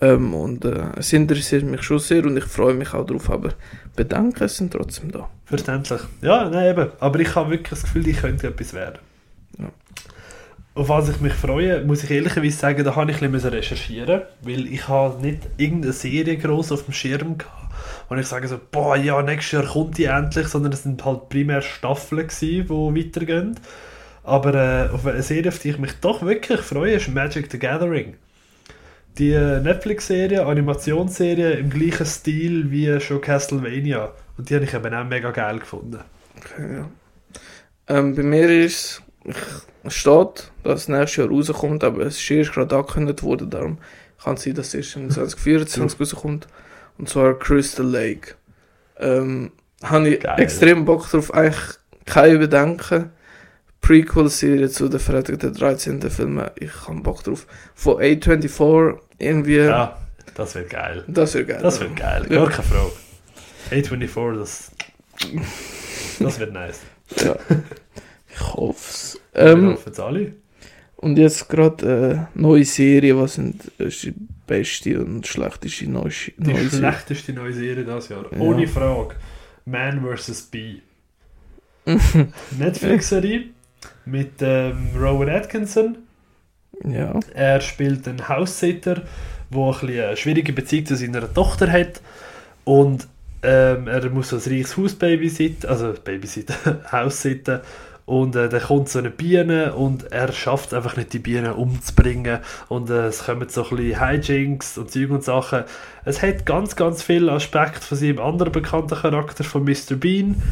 Ähm, 0.00 0.32
und 0.32 0.64
äh, 0.64 0.86
es 0.96 1.12
interessiert 1.12 1.64
mich 1.64 1.82
schon 1.82 1.98
sehr 1.98 2.24
und 2.24 2.38
ich 2.38 2.44
freue 2.44 2.72
mich 2.72 2.94
auch 2.94 3.04
drauf, 3.04 3.28
aber 3.28 3.50
Bedenken 3.94 4.48
sind 4.48 4.72
trotzdem 4.72 5.12
da. 5.12 5.28
Verständlich. 5.44 6.00
Ja, 6.22 6.48
nein, 6.48 6.70
eben. 6.70 6.92
Aber 6.98 7.20
ich 7.20 7.34
habe 7.34 7.50
wirklich 7.50 7.68
das 7.68 7.82
Gefühl, 7.82 8.04
die 8.04 8.14
könnte 8.14 8.46
etwas 8.46 8.72
werden. 8.72 9.00
Ja. 9.58 9.70
Auf 10.76 10.88
was 10.88 11.10
ich 11.10 11.20
mich 11.20 11.34
freue, 11.34 11.84
muss 11.84 12.04
ich 12.04 12.10
ehrlicherweise 12.10 12.56
sagen, 12.56 12.84
da 12.84 12.96
habe 12.96 13.10
ich 13.10 13.20
ein 13.20 13.32
bisschen 13.32 13.50
recherchieren 13.50 14.22
weil 14.40 14.66
ich 14.66 14.88
habe 14.88 15.20
nicht 15.20 15.42
irgendeine 15.58 15.92
Serie 15.92 16.38
groß 16.38 16.72
auf 16.72 16.86
dem 16.86 16.94
Schirm 16.94 17.36
gehabt, 17.36 17.63
und 18.08 18.18
ich 18.18 18.26
sage 18.26 18.48
so, 18.48 18.60
boah, 18.70 18.96
ja, 18.96 19.22
nächstes 19.22 19.52
Jahr 19.52 19.72
kommt 19.72 19.98
die 19.98 20.04
endlich, 20.04 20.48
sondern 20.48 20.72
es 20.72 20.82
sind 20.82 21.04
halt 21.04 21.28
primär 21.28 21.62
Staffeln 21.62 22.26
gewesen, 22.28 22.66
die 22.94 23.04
weitergehen. 23.06 23.58
Aber 24.22 24.54
äh, 24.54 24.88
auf 24.92 25.06
eine 25.06 25.22
Serie, 25.22 25.48
auf 25.48 25.58
die 25.58 25.70
ich 25.70 25.78
mich 25.78 25.92
doch 26.00 26.22
wirklich 26.22 26.60
freue, 26.60 26.94
ist 26.94 27.08
Magic 27.08 27.50
the 27.50 27.58
Gathering. 27.58 28.16
Die 29.18 29.32
äh, 29.32 29.60
Netflix-Serie, 29.60 30.46
Animationsserie 30.46 31.52
im 31.52 31.70
gleichen 31.70 32.06
Stil 32.06 32.70
wie 32.70 33.00
schon 33.00 33.20
Castlevania. 33.20 34.12
Und 34.36 34.48
die 34.48 34.54
habe 34.54 34.64
ich 34.64 34.74
eben 34.74 34.94
auch 34.94 35.04
mega 35.04 35.30
geil 35.30 35.58
gefunden. 35.58 36.00
Okay, 36.36 36.76
ja. 36.76 36.88
Ähm, 37.86 38.14
bei 38.14 38.22
mir 38.22 38.48
ist 38.48 39.02
es 39.84 39.94
steht, 39.94 40.50
dass 40.62 40.82
es 40.82 40.88
nächstes 40.88 41.16
Jahr 41.16 41.28
rauskommt, 41.28 41.84
aber 41.84 42.06
es 42.06 42.18
ist 42.18 42.30
erst 42.30 42.52
gerade 42.52 42.76
angekündigt 42.76 43.22
worden, 43.22 43.50
darum 43.50 43.78
kann 44.22 44.34
es 44.34 44.42
sein, 44.42 44.54
dass 44.54 44.68
es 44.68 44.74
erst 44.74 44.96
in 44.96 45.10
2024 45.10 46.00
rauskommt. 46.00 46.48
Und 46.98 47.08
zwar 47.08 47.38
Crystal 47.38 47.86
Lake. 47.86 48.34
Ähm, 48.98 49.52
habe 49.82 50.08
ich 50.10 50.20
Geil. 50.20 50.40
extrem 50.40 50.84
Bock 50.84 51.08
drauf, 51.10 51.32
eigentlich 51.34 51.60
keine 52.06 52.38
Bedenken. 52.38 53.10
Prequel-Serie 53.80 54.70
zu 54.70 54.88
den 54.88 54.98
der 55.38 55.50
13. 55.50 56.00
Filmen, 56.10 56.48
ich 56.56 56.70
habe 56.88 57.00
Bock 57.02 57.22
drauf. 57.22 57.46
Von 57.74 57.96
A24 58.00 58.98
irgendwie, 59.18 59.56
Ja, 59.58 59.98
das 60.34 60.54
wird 60.54 60.70
geil. 60.70 61.04
das 61.06 61.34
wäre 61.34 61.44
geil. 61.44 61.60
Das 61.62 61.80
wird 61.80 61.96
geil, 61.96 62.26
Ja. 62.30 62.44
gar 62.46 62.50
keine 62.50 62.62
Frage. 62.68 62.92
A24, 63.70 64.38
das, 64.38 64.70
das 66.18 66.38
wird 66.38 66.52
nice. 66.52 66.80
Ja. 67.22 67.36
Ich 68.36 68.40
hoffe 68.40 68.80
es. 68.90 69.20
Ähm, 69.32 69.74
hoffen 69.74 69.92
es 69.92 70.00
alle. 70.00 70.32
Und 71.04 71.18
jetzt 71.18 71.48
gerade 71.50 72.28
äh, 72.34 72.38
neue 72.38 72.64
Serie, 72.64 73.16
was 73.18 73.34
sind 73.34 73.62
ist 73.78 74.04
die 74.04 74.14
beste 74.46 75.04
und 75.04 75.26
schlechteste 75.26 75.86
neue, 75.90 76.10
Die 76.38 76.52
neue 76.52 76.68
Serie? 76.68 76.70
schlechteste 76.70 77.32
neue 77.34 77.52
Serie 77.52 77.84
dieses 77.84 78.08
Jahr. 78.08 78.24
Ja. 78.32 78.38
Ohne 78.38 78.66
Frage. 78.66 79.16
Man 79.66 80.02
vs. 80.02 80.42
Bee. 80.50 80.80
Netflix-Serie 82.58 83.44
mit 84.06 84.32
ähm, 84.40 84.88
Rowan 84.96 85.28
Atkinson. 85.28 85.98
ja. 86.84 87.18
Er 87.34 87.60
spielt 87.60 88.08
einen 88.08 88.26
Haussitter, 88.28 88.94
der 89.50 89.60
ein 89.60 89.72
bisschen 89.80 90.04
eine 90.04 90.16
schwierige 90.16 90.52
Beziehung 90.52 90.86
zu 90.86 90.96
seiner 90.96 91.32
Tochter 91.32 91.70
hat. 91.70 92.00
Und 92.64 93.08
ähm, 93.42 93.88
er 93.88 94.08
muss 94.08 94.32
ein 94.32 94.38
reiches 94.38 94.76
Haus 94.78 94.94
babysitten, 94.94 95.68
also 95.68 95.92
babysitten, 96.02 96.56
Haus 96.92 97.20
sitten. 97.20 97.60
Und 98.06 98.36
äh, 98.36 98.48
dann 98.50 98.62
kommt 98.62 98.88
so 98.90 98.98
eine 98.98 99.10
Biene 99.10 99.74
und 99.74 100.12
er 100.12 100.30
schafft 100.32 100.68
es 100.68 100.74
einfach 100.74 100.96
nicht, 100.96 101.12
die 101.14 101.18
Biene 101.18 101.54
umzubringen. 101.54 102.40
Und 102.68 102.90
äh, 102.90 103.06
es 103.06 103.24
kommen 103.24 103.48
so 103.48 103.64
ein 103.64 103.76
bisschen 103.76 104.00
Hijinks 104.00 104.76
und 104.76 104.90
Zeug 104.90 105.10
und 105.10 105.24
Sachen. 105.24 105.64
Es 106.04 106.20
hat 106.22 106.44
ganz, 106.44 106.76
ganz 106.76 107.02
viele 107.02 107.32
Aspekte 107.32 107.80
von 107.80 107.96
seinem 107.96 108.18
anderen 108.18 108.52
bekannten 108.52 108.96
Charakter, 108.96 109.42
von 109.42 109.64
Mr. 109.64 109.96
Bean. 109.98 110.42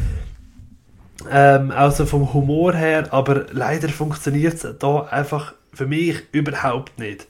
Ähm, 1.29 1.71
also 1.71 2.05
vom 2.05 2.33
Humor 2.33 2.73
her, 2.73 3.07
aber 3.11 3.45
leider 3.51 3.89
funktioniert 3.89 4.55
es 4.55 4.67
da 4.79 5.01
einfach 5.03 5.53
für 5.73 5.85
mich 5.85 6.23
überhaupt 6.31 6.97
nicht. 6.99 7.27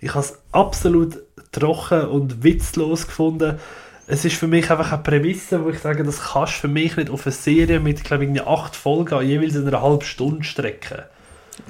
Ich 0.00 0.10
habe 0.10 0.20
es 0.20 0.38
absolut 0.52 1.18
trocken 1.52 2.06
und 2.06 2.44
witzlos 2.44 3.06
gefunden. 3.06 3.58
Es 4.06 4.24
ist 4.24 4.36
für 4.36 4.46
mich 4.46 4.70
einfach 4.70 4.92
eine 4.92 5.02
Prämisse, 5.02 5.64
wo 5.64 5.70
ich 5.70 5.78
sage, 5.78 6.04
das 6.04 6.20
kannst 6.20 6.56
du 6.56 6.60
für 6.62 6.68
mich 6.68 6.96
nicht 6.96 7.10
auf 7.10 7.26
eine 7.26 7.32
Serie 7.32 7.80
mit, 7.80 8.04
glaube 8.04 8.26
ich, 8.26 8.42
acht 8.42 8.76
Folgen 8.76 9.14
an 9.14 9.26
jeweils 9.26 9.56
einer 9.56 9.80
halben 9.80 10.04
Stunde 10.04 10.44
strecken. 10.44 11.02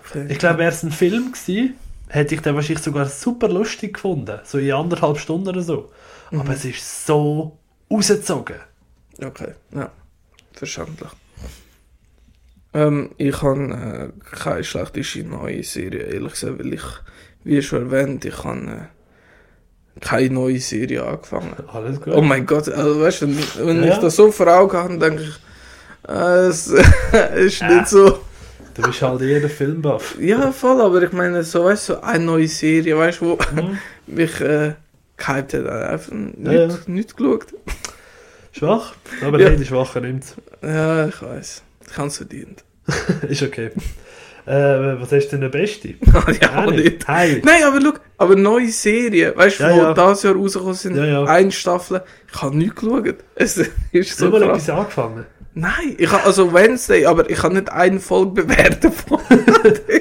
Okay. 0.01 0.27
Ich 0.29 0.39
glaube, 0.39 0.59
wäre 0.59 0.73
es 0.73 0.83
ein 0.83 0.91
Film 0.91 1.33
gewesen, 1.33 1.75
hätte 2.09 2.35
ich 2.35 2.41
den 2.41 2.55
wahrscheinlich 2.55 2.83
sogar 2.83 3.07
super 3.07 3.49
lustig 3.49 3.95
gefunden. 3.95 4.41
So 4.45 4.59
in 4.59 4.73
anderthalb 4.73 5.19
Stunden 5.19 5.49
oder 5.49 5.63
so. 5.63 5.93
Aber 6.33 6.53
es 6.53 6.65
ist 6.65 7.07
so 7.07 7.59
rausgezogen. 7.91 8.57
Okay, 9.23 9.53
ja. 9.73 9.91
Verständlich. 10.53 11.11
Ähm, 12.73 13.11
ich 13.19 13.41
habe 13.43 14.13
äh, 14.23 14.37
keine 14.37 14.65
schlechteste 14.65 15.23
neue 15.23 15.63
Serie, 15.63 16.03
ehrlich 16.03 16.33
gesagt, 16.33 16.59
weil 16.59 16.75
ich, 16.75 16.83
wie 17.45 17.63
schon 17.63 17.91
erwähnt, 17.91 18.25
ich 18.25 18.43
habe 18.43 18.61
äh, 18.61 18.94
keine 20.01 20.31
neue 20.35 20.59
Serie 20.61 21.05
angefangen. 21.05 21.53
Alles 21.73 22.01
gut. 22.01 22.15
Oh 22.15 22.21
mein 22.23 22.47
Gott, 22.47 22.69
also 22.69 23.01
weißt 23.01 23.23
du, 23.23 23.27
wenn, 23.29 23.67
wenn 23.67 23.85
Ja. 23.85 23.93
ich 23.95 23.99
das 23.99 24.17
so 24.17 24.31
vor 24.33 24.49
Augen 24.49 24.77
habe, 24.77 24.99
denke 24.99 25.23
ich, 25.23 26.11
äh, 26.11 26.47
es 26.49 26.67
ist 27.37 27.61
Ja. 27.61 27.69
nicht 27.75 27.89
so. 27.89 28.19
Du 28.75 28.83
bist 28.83 29.01
halt 29.03 29.23
eher 29.23 29.39
der 29.41 29.51
Filmbuff. 29.51 30.17
Ja, 30.21 30.51
voll, 30.51 30.81
aber 30.81 31.01
ich 31.03 31.13
meine, 31.13 31.45
so, 31.45 31.65
weißt 31.65 31.89
du, 31.91 31.93
so 31.95 32.01
eine 32.01 32.25
neue 32.25 32.49
Serie, 32.49 32.99
weißt 32.99 33.21
du, 33.21 33.27
wo 33.27 33.39
Mhm. 33.55 33.79
mich 34.09 34.41
äh, 34.41 34.75
gehypt 35.17 35.55
hat, 35.55 35.67
einfach 35.67 36.13
nicht, 36.13 36.37
Ja, 36.53 36.53
ja. 36.67 36.79
nicht 36.87 37.17
geschaut. 37.17 37.47
Schwach, 38.53 38.95
aber 39.23 39.41
Ja. 39.41 39.49
hey, 39.49 39.57
die 39.57 39.65
Schwache 39.65 40.01
nimmt 40.01 40.25
Ja, 40.63 41.07
ich 41.07 41.23
weiß. 41.23 41.63
Ich 41.91 41.97
habe 41.99 42.09
es 42.09 42.17
verdient. 42.17 42.65
ist 43.29 43.43
okay. 43.43 43.71
Äh, 44.47 45.01
was 45.01 45.11
hast 45.11 45.27
du 45.29 45.31
denn 45.33 45.41
der 45.41 45.49
Beste? 45.49 45.89
ja, 46.43 46.65
Auch 46.65 46.71
nicht. 46.71 47.07
Hey. 47.09 47.41
Nein, 47.45 47.63
aber 47.65 47.81
schau, 47.81 47.93
aber 48.19 48.37
neue 48.37 48.69
Serien, 48.69 49.35
weißt 49.37 49.61
du, 49.61 49.65
Ja, 49.65 49.75
wo 49.75 49.83
ja. 49.83 49.95
dieses 49.95 50.23
Jahr 50.23 50.35
rausgekommen 50.37 50.75
sind, 50.75 50.97
Ja, 50.97 51.05
ja. 51.07 51.25
eine 51.25 51.51
Staffel, 51.51 52.03
ich 52.33 52.43
habe 52.43 52.57
nichts 52.57 52.77
geschaut. 52.81 53.15
Es 53.35 53.57
ist 53.93 54.19
so 54.19 54.31
mal 54.31 54.41
krass. 54.43 54.69
etwas 54.69 54.71
angefangen. 54.79 55.27
Nein, 55.57 55.95
ich 55.99 56.11
habe 56.11 56.25
also 56.25 56.53
Wednesday, 56.53 57.07
aber 57.07 57.31
ich 57.31 57.39
kann 57.39 57.53
nicht 57.53 57.71
eine 57.71 58.01
Folge 58.01 58.43
bewerten 58.43 58.91
von. 58.93 59.21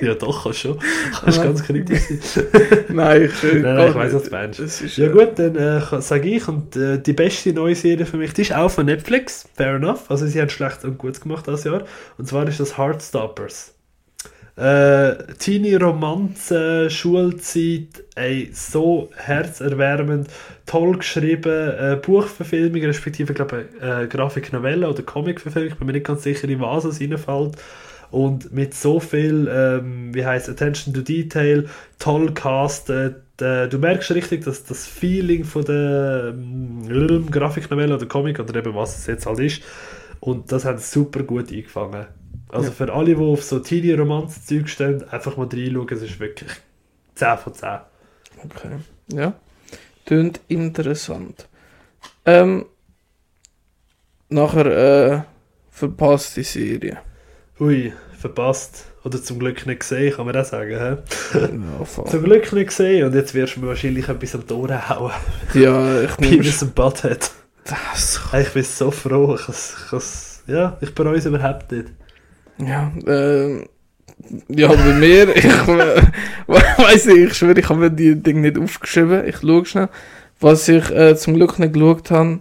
Ja, 0.02 0.16
doch, 0.16 0.44
kannst 0.46 0.60
schon. 0.62 0.80
Kannst 1.14 1.38
Nein. 1.38 1.48
ganz 1.48 1.64
kritisch 1.64 2.02
sein. 2.24 2.46
nein, 2.90 3.22
ich, 3.26 3.44
Nein, 3.44 3.62
nein, 3.62 3.90
ich 3.90 3.94
weiss, 3.96 4.14
was 4.16 4.24
du 4.24 4.32
meinst. 4.32 4.60
Das 4.60 4.82
ist, 4.82 4.98
Ja 4.98 5.10
gut, 5.10 5.38
dann 5.38 5.56
äh, 5.56 6.02
sage 6.02 6.28
ich, 6.28 6.48
und 6.48 6.76
äh, 6.76 6.98
die 7.00 7.14
beste 7.14 7.54
neue 7.54 7.76
Serie 7.76 8.08
für 8.08 8.18
mich, 8.18 8.34
die 8.34 8.42
ist 8.42 8.54
auch 8.56 8.72
von 8.72 8.88
Netflix, 8.88 9.46
fair 9.56 9.76
enough. 9.76 10.10
Also 10.10 10.26
sie 10.26 10.42
haben 10.42 10.50
schlecht 10.50 10.84
und 10.86 10.98
gut 10.98 11.22
gemacht 11.22 11.48
das 11.48 11.64
Jahr. 11.66 11.84
Und 12.18 12.28
zwar 12.28 12.48
ist 12.48 12.60
das 12.60 12.76
Heartstoppers. 12.80 13.76
Äh, 14.56 15.34
Teenie 15.40 15.76
Romanze, 15.76 16.88
Schulzeit, 16.92 18.04
ey, 18.14 18.52
so 18.54 19.10
herzerwärmend, 19.16 20.28
toll 20.68 20.98
geschrieben, 21.00 21.72
äh, 21.72 22.00
Buchverfilmung, 22.00 22.82
respektive, 22.84 23.34
glaube 23.34 23.66
äh, 23.82 24.06
Grafiknovelle 24.06 24.88
oder 24.88 25.02
Comicverfilmung, 25.02 25.72
ich 25.72 25.78
bin 25.80 25.88
mir 25.88 25.94
nicht 25.94 26.06
ganz 26.06 26.22
sicher, 26.22 26.48
in 26.48 26.62
was 26.62 26.86
es 26.86 27.02
reinfällt. 27.02 27.56
Und 28.12 28.54
mit 28.54 28.76
so 28.76 29.00
viel, 29.00 29.50
ähm, 29.52 30.14
wie 30.14 30.24
heißt 30.24 30.48
Attention 30.48 30.94
to 30.94 31.02
Detail, 31.02 31.68
toll 31.98 32.32
castet, 32.36 33.24
äh, 33.42 33.68
du 33.68 33.80
merkst 33.80 34.12
richtig, 34.12 34.46
dass 34.46 34.66
das 34.66 34.86
Feeling 34.86 35.46
von 35.46 35.66
der 35.66 36.36
ähm, 36.36 37.32
Grafiknovelle 37.32 37.96
oder 37.96 38.06
Comic 38.06 38.40
oder 38.40 38.54
eben 38.54 38.76
was 38.76 39.00
es 39.00 39.08
jetzt 39.08 39.26
halt 39.26 39.40
ist, 39.40 39.64
und 40.20 40.52
das 40.52 40.64
sie 40.64 40.78
super 40.78 41.24
gut 41.24 41.52
eingefangen. 41.52 42.06
Also 42.54 42.68
Ja. 42.68 42.74
für 42.74 42.94
alle, 42.94 43.16
die 43.16 43.22
auf 43.22 43.44
so 43.44 43.60
Teenie-Romanzen-Zeug 43.60 44.70
stehen, 44.70 45.04
einfach 45.10 45.38
mal 45.38 45.48
reinschauen, 45.52 45.88
es 45.90 46.02
ist 46.04 46.20
wirklich 46.20 46.52
10 47.16 47.38
von 47.38 47.54
10. 47.54 47.70
Okay. 48.46 48.70
Ja. 49.12 49.34
Tönt 50.06 50.40
interessant. 50.48 51.48
Ähm, 52.26 52.66
nachher, 54.30 54.66
äh, 54.66 55.22
verpasste 55.72 56.44
Serie. 56.44 56.98
Ui, 57.60 57.94
verpasst. 58.20 58.86
Oder 59.04 59.22
zum 59.22 59.38
Glück 59.40 59.66
nicht 59.66 59.82
gesehen, 59.82 60.14
kann 60.16 60.26
man 60.26 60.36
auch 60.38 60.46
sagen. 60.46 60.70
He? 60.70 61.38
Ja. 61.38 62.06
Zum 62.06 62.24
Glück 62.24 62.54
nicht 62.54 62.68
gesehen 62.68 63.06
und 63.06 63.14
jetzt 63.16 63.34
wirst 63.34 63.58
du 63.58 63.60
mir 63.60 63.68
wahrscheinlich 63.68 64.08
etwas 64.08 64.36
am 64.36 64.48
Tor 64.48 64.90
hauen. 64.90 65.12
ja 65.54 66.02
ich 66.04 66.18
nehme 66.20 66.38
Penis 66.38 66.64
und 66.64 66.74
Butthead. 66.74 67.32
das. 67.66 68.22
Hey, 68.32 68.44
ich 68.44 68.54
bin 68.54 68.64
so 68.64 68.92
froh. 68.92 69.36
Ich, 69.36 69.50
ich, 69.50 70.04
ja, 70.48 70.78
ich 70.80 70.96
bereue 70.96 71.18
es 71.18 71.26
überhaupt 71.26 71.70
nicht. 71.74 71.90
Ja, 72.66 72.92
ähm, 73.08 73.66
ja, 74.48 74.68
bei 74.68 74.94
mir, 74.94 75.36
ich 75.36 75.46
äh, 75.46 76.02
weiß 76.48 77.06
nicht, 77.08 77.18
ich 77.18 77.34
schwöre, 77.34 77.60
ich 77.60 77.70
habe 77.70 77.80
mir 77.80 77.92
die 77.92 78.16
Dinge 78.16 78.42
nicht 78.42 78.58
aufgeschrieben. 78.58 79.28
Ich 79.28 79.38
schaue 79.38 79.66
schnell. 79.66 79.90
Was 80.40 80.68
ich 80.68 80.90
äh, 80.92 81.16
zum 81.16 81.36
Glück 81.36 81.60
nicht 81.60 81.74
geschaut 81.74 82.12
habe, 82.12 82.40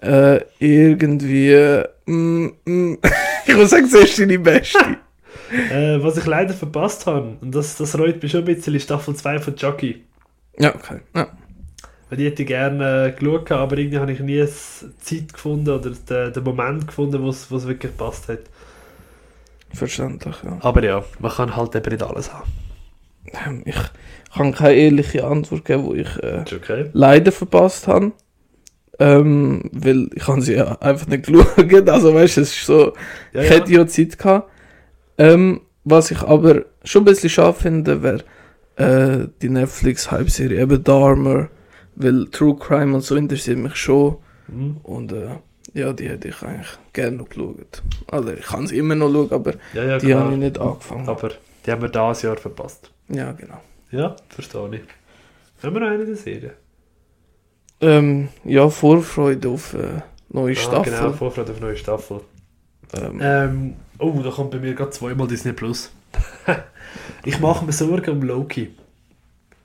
äh, 0.00 0.40
irgendwie, 0.58 1.52
äh, 1.52 1.86
mm, 2.06 2.52
mm, 2.64 2.98
ich 3.46 3.56
muss 3.56 3.70
sagen, 3.70 3.88
das 3.90 4.02
ist 4.02 4.18
deine 4.18 4.38
beste. 4.38 4.78
Äh, 5.70 6.02
was 6.02 6.16
ich 6.16 6.26
leider 6.26 6.52
verpasst 6.52 7.06
habe, 7.06 7.36
und 7.40 7.54
das, 7.54 7.76
das 7.76 7.96
reut 7.96 8.20
mich 8.20 8.32
schon 8.32 8.40
ein 8.40 8.46
bisschen, 8.46 8.74
ist 8.74 8.84
Staffel 8.84 9.14
2 9.14 9.38
von 9.38 9.54
Chucky. 9.54 10.02
Ja, 10.58 10.74
okay. 10.74 11.00
Ja. 11.14 11.28
Weil 12.08 12.18
die 12.18 12.24
hätte 12.24 12.42
ich 12.42 12.48
gerne 12.48 13.08
äh, 13.08 13.12
geschaut, 13.12 13.52
aber 13.52 13.78
irgendwie 13.78 13.98
habe 13.98 14.10
ich 14.10 14.20
nie 14.20 14.44
die 14.44 14.98
Zeit 14.98 15.32
gefunden 15.32 15.68
oder 15.68 15.90
den, 15.90 16.32
den 16.32 16.42
Moment 16.42 16.88
gefunden, 16.88 17.22
wo 17.22 17.28
es 17.28 17.50
es 17.50 17.66
wirklich 17.68 17.92
gepasst 17.92 18.28
hat. 18.28 18.40
Verständlich, 19.74 20.36
ja. 20.44 20.58
Aber 20.60 20.82
ja, 20.84 21.04
man 21.18 21.30
kann 21.32 21.56
halt 21.56 21.74
eben 21.74 21.90
nicht 21.90 22.02
alles 22.02 22.32
haben. 22.32 22.50
Ähm, 23.46 23.62
Ich 23.66 23.76
kann 24.34 24.52
keine 24.52 24.74
ehrliche 24.74 25.24
Antwort 25.26 25.64
geben, 25.64 25.84
wo 25.84 25.94
ich 25.94 26.08
äh, 26.22 26.44
okay. 26.54 26.90
leider 26.92 27.32
verpasst 27.32 27.86
habe. 27.88 28.12
Ähm, 29.00 29.70
weil 29.72 30.08
ich 30.14 30.26
habe 30.28 30.40
sie 30.40 30.54
ja 30.54 30.76
einfach 30.80 31.06
nicht 31.08 31.26
geschaut. 31.26 31.88
Also 31.88 32.14
weißt 32.14 32.36
du, 32.36 32.40
es 32.42 32.52
ist 32.56 32.66
so, 32.66 32.92
Ja, 33.32 33.42
ich 33.42 33.50
ja. 33.50 33.56
hätte 33.56 33.72
ja 33.72 33.86
Zeit 33.86 34.18
gehabt. 34.18 34.50
Ähm, 35.18 35.60
was 35.84 36.10
ich 36.10 36.22
aber 36.22 36.62
schon 36.84 37.02
ein 37.02 37.06
bisschen 37.06 37.30
schade 37.30 37.54
finde, 37.54 38.02
wäre 38.02 38.24
äh, 38.76 39.28
die 39.42 39.48
Netflix-Hype-Serie, 39.48 40.60
eben 40.60 40.82
Dharma, 40.82 41.48
weil 41.96 42.26
True 42.30 42.56
Crime 42.56 42.94
und 42.94 43.02
so 43.02 43.16
interessiert 43.16 43.58
mich 43.58 43.76
schon. 43.76 44.16
Mhm. 44.48 44.76
Und 44.82 45.12
äh, 45.12 45.26
ja, 45.74 45.92
die 45.92 46.08
hätte 46.08 46.28
ich 46.28 46.42
eigentlich 46.42 46.78
gerne 46.92 47.16
noch 47.18 47.28
geschaut. 47.28 47.82
Also 48.10 48.32
ich 48.32 48.42
kann 48.46 48.66
sie 48.66 48.78
immer 48.78 48.94
noch 48.94 49.12
schauen, 49.12 49.32
aber 49.32 49.52
Ja, 49.74 49.84
ja, 49.84 49.98
die 49.98 50.14
habe 50.14 50.32
ich 50.32 50.38
nicht 50.38 50.58
angefangen. 50.58 51.08
Aber 51.08 51.30
die 51.66 51.70
haben 51.70 51.82
wir 51.82 51.88
dieses 51.88 52.22
Jahr 52.22 52.36
verpasst. 52.36 52.90
Ja, 53.08 53.32
genau. 53.32 53.60
Ja, 53.90 54.16
verstehe 54.28 54.70
ich. 54.76 55.62
Haben 55.62 55.74
wir 55.74 55.80
noch 55.80 55.88
eine 55.88 56.02
in 56.02 56.06
der 56.06 56.16
Serie? 56.16 56.52
Ähm, 57.80 58.28
ja, 58.44 58.68
Vorfreude 58.68 59.48
auf 59.48 59.74
äh, 59.74 60.00
neue 60.30 60.52
Ah, 60.52 60.56
Staffel. 60.56 60.92
genau, 60.92 61.12
Vorfreude 61.12 61.52
auf 61.52 61.60
neue 61.60 61.76
Staffel. 61.76 62.20
Ähm, 62.94 63.18
Ähm, 63.20 63.76
oh, 63.98 64.12
da 64.22 64.30
kommt 64.30 64.52
bei 64.52 64.58
mir 64.58 64.74
gerade 64.74 64.90
zweimal 64.90 65.26
Disney 65.26 65.52
Plus. 65.52 65.90
ich 67.24 67.40
mache 67.40 67.64
mir 67.64 67.72
Sorgen 67.72 68.10
um 68.12 68.22
Loki. 68.22 68.74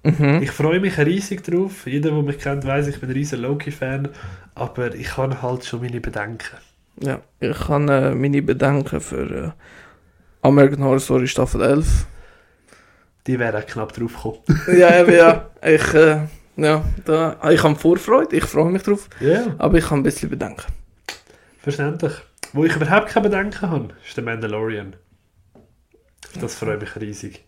Mhm. 0.04 0.42
Ich 0.42 0.52
freue 0.52 0.80
mich 0.80 0.98
riesig 0.98 1.44
drauf. 1.44 1.86
Jeder, 1.86 2.12
der 2.12 2.22
mich 2.22 2.40
kennt, 2.40 2.66
weiß, 2.66 2.88
ich 2.88 3.00
bin 3.00 3.10
ein 3.10 3.14
riesen 3.14 3.42
Loki-Fan. 3.42 4.10
Aber 4.56 4.94
ich 4.96 5.18
habe 5.18 5.42
halt 5.42 5.66
schon 5.66 5.82
meine 5.82 6.02
Bedenken. 6.02 6.58
Ja, 7.02 7.22
ich 7.40 7.68
habe 7.68 7.92
äh, 7.92 8.16
meine 8.16 8.42
Bedenken 8.42 9.00
für 9.00 9.32
äh, 9.48 9.52
American 10.42 10.84
Horror 10.84 11.00
Story 11.00 11.28
Staffel 11.28 11.62
11. 11.62 12.06
Die 13.28 13.40
auch 13.40 13.66
knapp 13.66 13.94
drauf 13.94 14.14
gekommen. 14.16 14.40
ja, 14.78 15.02
eben, 15.02 15.14
ja. 15.14 15.50
Ich, 15.62 15.94
äh, 15.94 16.28
ja, 16.56 16.84
da, 17.06 17.38
ich 17.52 17.64
habe 17.64 17.76
Vorfreude, 17.76 18.36
ich 18.36 18.46
freue 18.46 18.72
mich 18.72 18.84
drauf, 18.84 19.10
Ja, 19.20 19.56
aber 19.58 19.78
ich 19.78 19.86
habe 19.86 19.98
ein 19.98 20.04
bisschen 20.04 20.30
Bedenken. 20.30 20.64
verständlich. 21.62 22.14
Wo 22.54 22.64
ich 22.66 22.76
überhaupt 22.76 23.10
keine 23.10 23.30
Bedenken 23.30 23.70
habe, 23.70 23.90
ist 24.06 24.18
der 24.18 24.24
Mandalorian. 24.24 24.96
Das 26.40 26.56
freut 26.56 26.82
mich 26.82 26.96
riesig. 26.96 27.46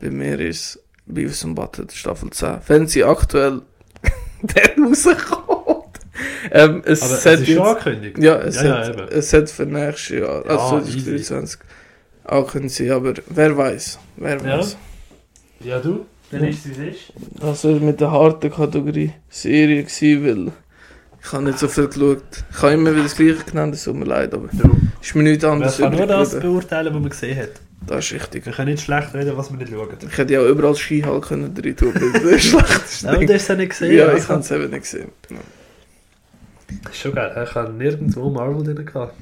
Bei 0.00 0.10
mir 0.10 0.38
ist 0.38 0.83
Beavis 1.06 1.44
und 1.44 1.54
Butthead 1.54 1.92
Staffel 1.92 2.30
10. 2.30 2.58
Wenn 2.66 2.86
sie 2.86 3.04
aktuell 3.04 3.62
der 4.42 4.70
rauskommt. 4.82 6.00
Ähm, 6.50 6.82
es 6.84 7.02
Aber 7.02 7.14
es 7.14 7.40
ist 7.40 7.48
schon 7.48 7.58
angekündigt. 7.66 8.18
ja, 8.18 8.36
es, 8.38 8.62
ja, 8.62 8.78
hat, 8.86 8.96
ja, 8.96 9.04
es 9.06 9.32
hat 9.32 9.50
für 9.50 9.66
nächstes 9.66 10.18
Jahr, 10.20 10.44
also 10.46 10.76
Ja, 10.76 10.82
2023, 10.84 11.60
ankündigt 12.24 12.74
sie, 12.74 12.90
aber 12.90 13.14
wer 13.28 13.56
weiß, 13.56 13.98
wer 14.16 14.36
Ja. 14.44 14.58
weiß. 14.58 14.76
Ja, 15.60 15.78
du? 15.80 16.06
Dann 16.30 16.44
ist 16.44 16.66
es, 16.66 16.78
wie 16.78 16.88
es 16.88 16.94
ist. 16.96 17.12
Das 17.40 17.64
war 17.64 17.72
mit 17.72 18.00
der 18.00 18.10
harten 18.10 18.50
Kategorie 18.50 19.12
Serie 19.28 19.82
gewesen, 19.84 20.24
weil 20.46 20.52
ich 21.22 21.32
habe 21.32 21.44
nicht 21.44 21.58
so 21.58 21.68
viel 21.68 21.86
geschaut. 21.88 22.22
Ich 22.50 22.62
habe 22.62 22.72
immer 22.74 22.92
wieder 22.92 23.04
das 23.04 23.16
Gleiche 23.16 23.44
genannt, 23.50 23.74
es 23.74 23.84
tut 23.84 23.96
mir 23.96 24.04
leid, 24.04 24.34
aber 24.34 24.48
Du. 24.52 24.70
ist 25.00 25.14
mir 25.14 25.22
nichts 25.22 25.42
Man 25.44 25.52
anderes 25.54 25.78
kann 25.78 25.92
nur 25.96 26.06
das 26.06 26.38
beurteilen, 26.38 26.94
was 26.94 27.00
man 27.00 27.10
gesehen 27.10 27.38
hat. 27.38 27.50
Das 27.86 28.04
ist 28.04 28.12
richtig. 28.12 28.46
Wir 28.46 28.52
können 28.52 28.70
nicht 28.70 28.84
schlecht 28.84 29.14
reden, 29.14 29.36
was 29.36 29.50
wir 29.50 29.58
nicht 29.58 29.70
schauen. 29.70 29.96
Ich 30.00 30.18
hätte 30.18 30.32
ja 30.32 30.40
auch 30.40 30.46
überall 30.46 30.74
Skihall 30.74 31.20
können 31.20 31.54
drin 31.54 31.76
tun, 31.76 31.94
weil 31.94 32.12
das 32.12 32.22
ist 32.22 32.54
das 32.54 32.62
schlechteste 32.62 33.08
Aber 33.10 33.24
du 33.24 33.34
hast 33.34 33.42
es 33.42 33.48
ja 33.48 33.54
nicht 33.56 33.68
gesehen. 33.70 33.96
Ja, 33.96 34.06
ich 34.06 34.14
also. 34.14 34.28
habe 34.28 34.40
es 34.40 34.50
eben 34.50 34.70
nicht 34.70 34.82
gesehen. 34.82 35.12
Ja. 35.30 36.90
Ist 36.90 36.98
schon 36.98 37.14
geil. 37.14 37.46
Ich 37.48 37.54
habe 37.54 37.72
nirgendwo 37.72 38.30
Marvel 38.30 38.64
drin 38.64 38.86
gehabt. 38.86 39.14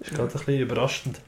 Ist 0.00 0.14
gerade 0.14 0.28
ein 0.28 0.32
bisschen 0.32 0.60
überraschend. 0.60 1.20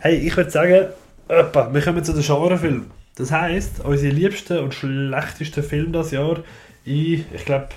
Hey, 0.00 0.16
ich 0.18 0.36
würde 0.36 0.50
sagen, 0.50 0.86
öppa, 1.28 1.72
wir 1.72 1.80
kommen 1.80 2.04
zu 2.04 2.12
den 2.12 2.22
Genrefilmen. 2.22 2.90
Das 3.16 3.30
heisst, 3.30 3.84
unsere 3.84 4.12
liebsten 4.12 4.58
und 4.58 4.74
schlechtesten 4.74 5.62
Filme 5.62 5.92
das 5.92 6.10
Jahr 6.10 6.42
in, 6.84 7.24
ich 7.32 7.44
glaube, 7.44 7.68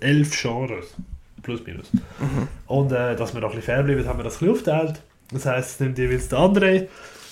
elf 0.00 0.40
Genres. 0.40 0.94
Plus, 1.42 1.64
minus. 1.66 1.90
Und 2.66 2.92
äh, 2.92 3.16
dass 3.16 3.34
wir 3.34 3.40
noch 3.40 3.50
ein 3.50 3.56
bisschen 3.56 3.74
fair 3.74 3.82
bleiben, 3.82 4.06
haben 4.06 4.18
wir 4.18 4.24
das 4.24 4.36
ein 4.36 4.48
bisschen 4.48 4.52
aufgeteilt. 4.52 5.02
Das 5.30 5.46
heisst, 5.46 5.70
es 5.70 5.80
nimmt 5.80 5.98
jeweils 5.98 6.28
der 6.28 6.38
andere, 6.38 6.88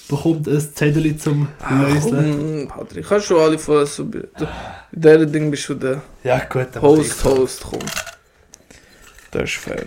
bekommt 0.09 0.49
ein 0.49 0.61
Zettel 0.61 1.17
zum 1.17 1.49
Lösen. 1.71 2.69
Komm, 2.69 2.79
Patrick, 2.79 3.07
kannst 3.07 3.31
du 3.31 3.39
alle 3.39 3.59
vorher 3.59 3.87
so... 3.87 4.09
Diesem 4.93 5.33
Ding 5.33 5.51
bist 5.51 5.69
du 5.69 5.75
der 5.75 6.03
Ja, 6.25 6.39
gut, 6.45 6.69
dann 6.73 6.83
Host, 6.83 7.25
Host, 7.25 7.65
komm. 7.69 7.81
Das 9.31 9.45
ist 9.45 9.57
fair. 9.57 9.87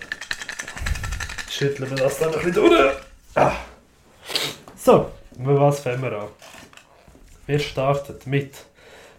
Schütteln 1.50 1.90
wir 1.90 1.96
das 1.96 2.18
dann 2.18 2.30
noch 2.30 2.38
ein 2.38 2.52
bisschen 2.52 2.68
durch. 2.68 2.92
Ah. 3.34 3.52
So, 4.76 5.10
mit 5.38 5.56
was 5.58 5.80
fangen 5.80 6.02
wir 6.02 6.12
an? 6.12 6.28
Wir 7.46 7.58
starten 7.58 8.18
mit 8.28 8.54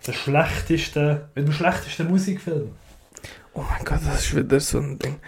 der 0.05 0.13
schlechtesten, 0.13 1.21
mit 1.35 1.47
dem 1.47 1.53
schlechtesten 1.53 2.07
Musikfilm. 2.07 2.73
Oh 3.53 3.63
mein 3.69 3.85
Gott, 3.85 3.99
das 4.05 4.25
ist 4.25 4.35
wieder 4.35 4.59
so 4.59 4.79
ein 4.79 4.99
Ding. 4.99 5.19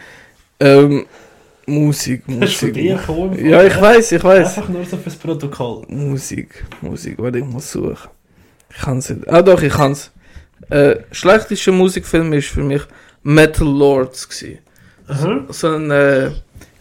Ähm, 0.60 1.08
Musik, 1.70 2.28
Musik. 2.28 2.74
gekommen. 2.74 3.46
Ja, 3.46 3.64
ich 3.64 3.80
weiß, 3.80 4.12
ich 4.14 4.24
weiß. 4.24 4.58
Einfach 4.58 4.70
nur 4.70 4.86
so 4.86 4.98
fürs 4.98 5.16
Protokoll. 5.16 5.86
Musik, 5.88 6.66
Musik, 6.82 7.18
warte, 7.18 7.40
ich 7.40 7.46
muss 7.46 7.72
suchen. 7.72 8.10
Ich 8.70 8.78
kann's 8.78 9.10
nicht. 9.10 9.28
Ah 9.30 9.42
doch, 9.42 9.62
ich 9.62 9.74
kann's. 9.74 10.12
Äh, 10.70 10.98
schlechtester 11.12 11.72
Musikfilm 11.72 12.34
ist 12.34 12.48
für 12.50 12.64
mich 12.64 12.82
Metal 13.24 13.68
Lords 13.68 14.28
gsi. 14.28 14.60
Aha. 15.08 15.46
So 15.50 15.76
ein 15.76 15.90
äh, 15.90 16.32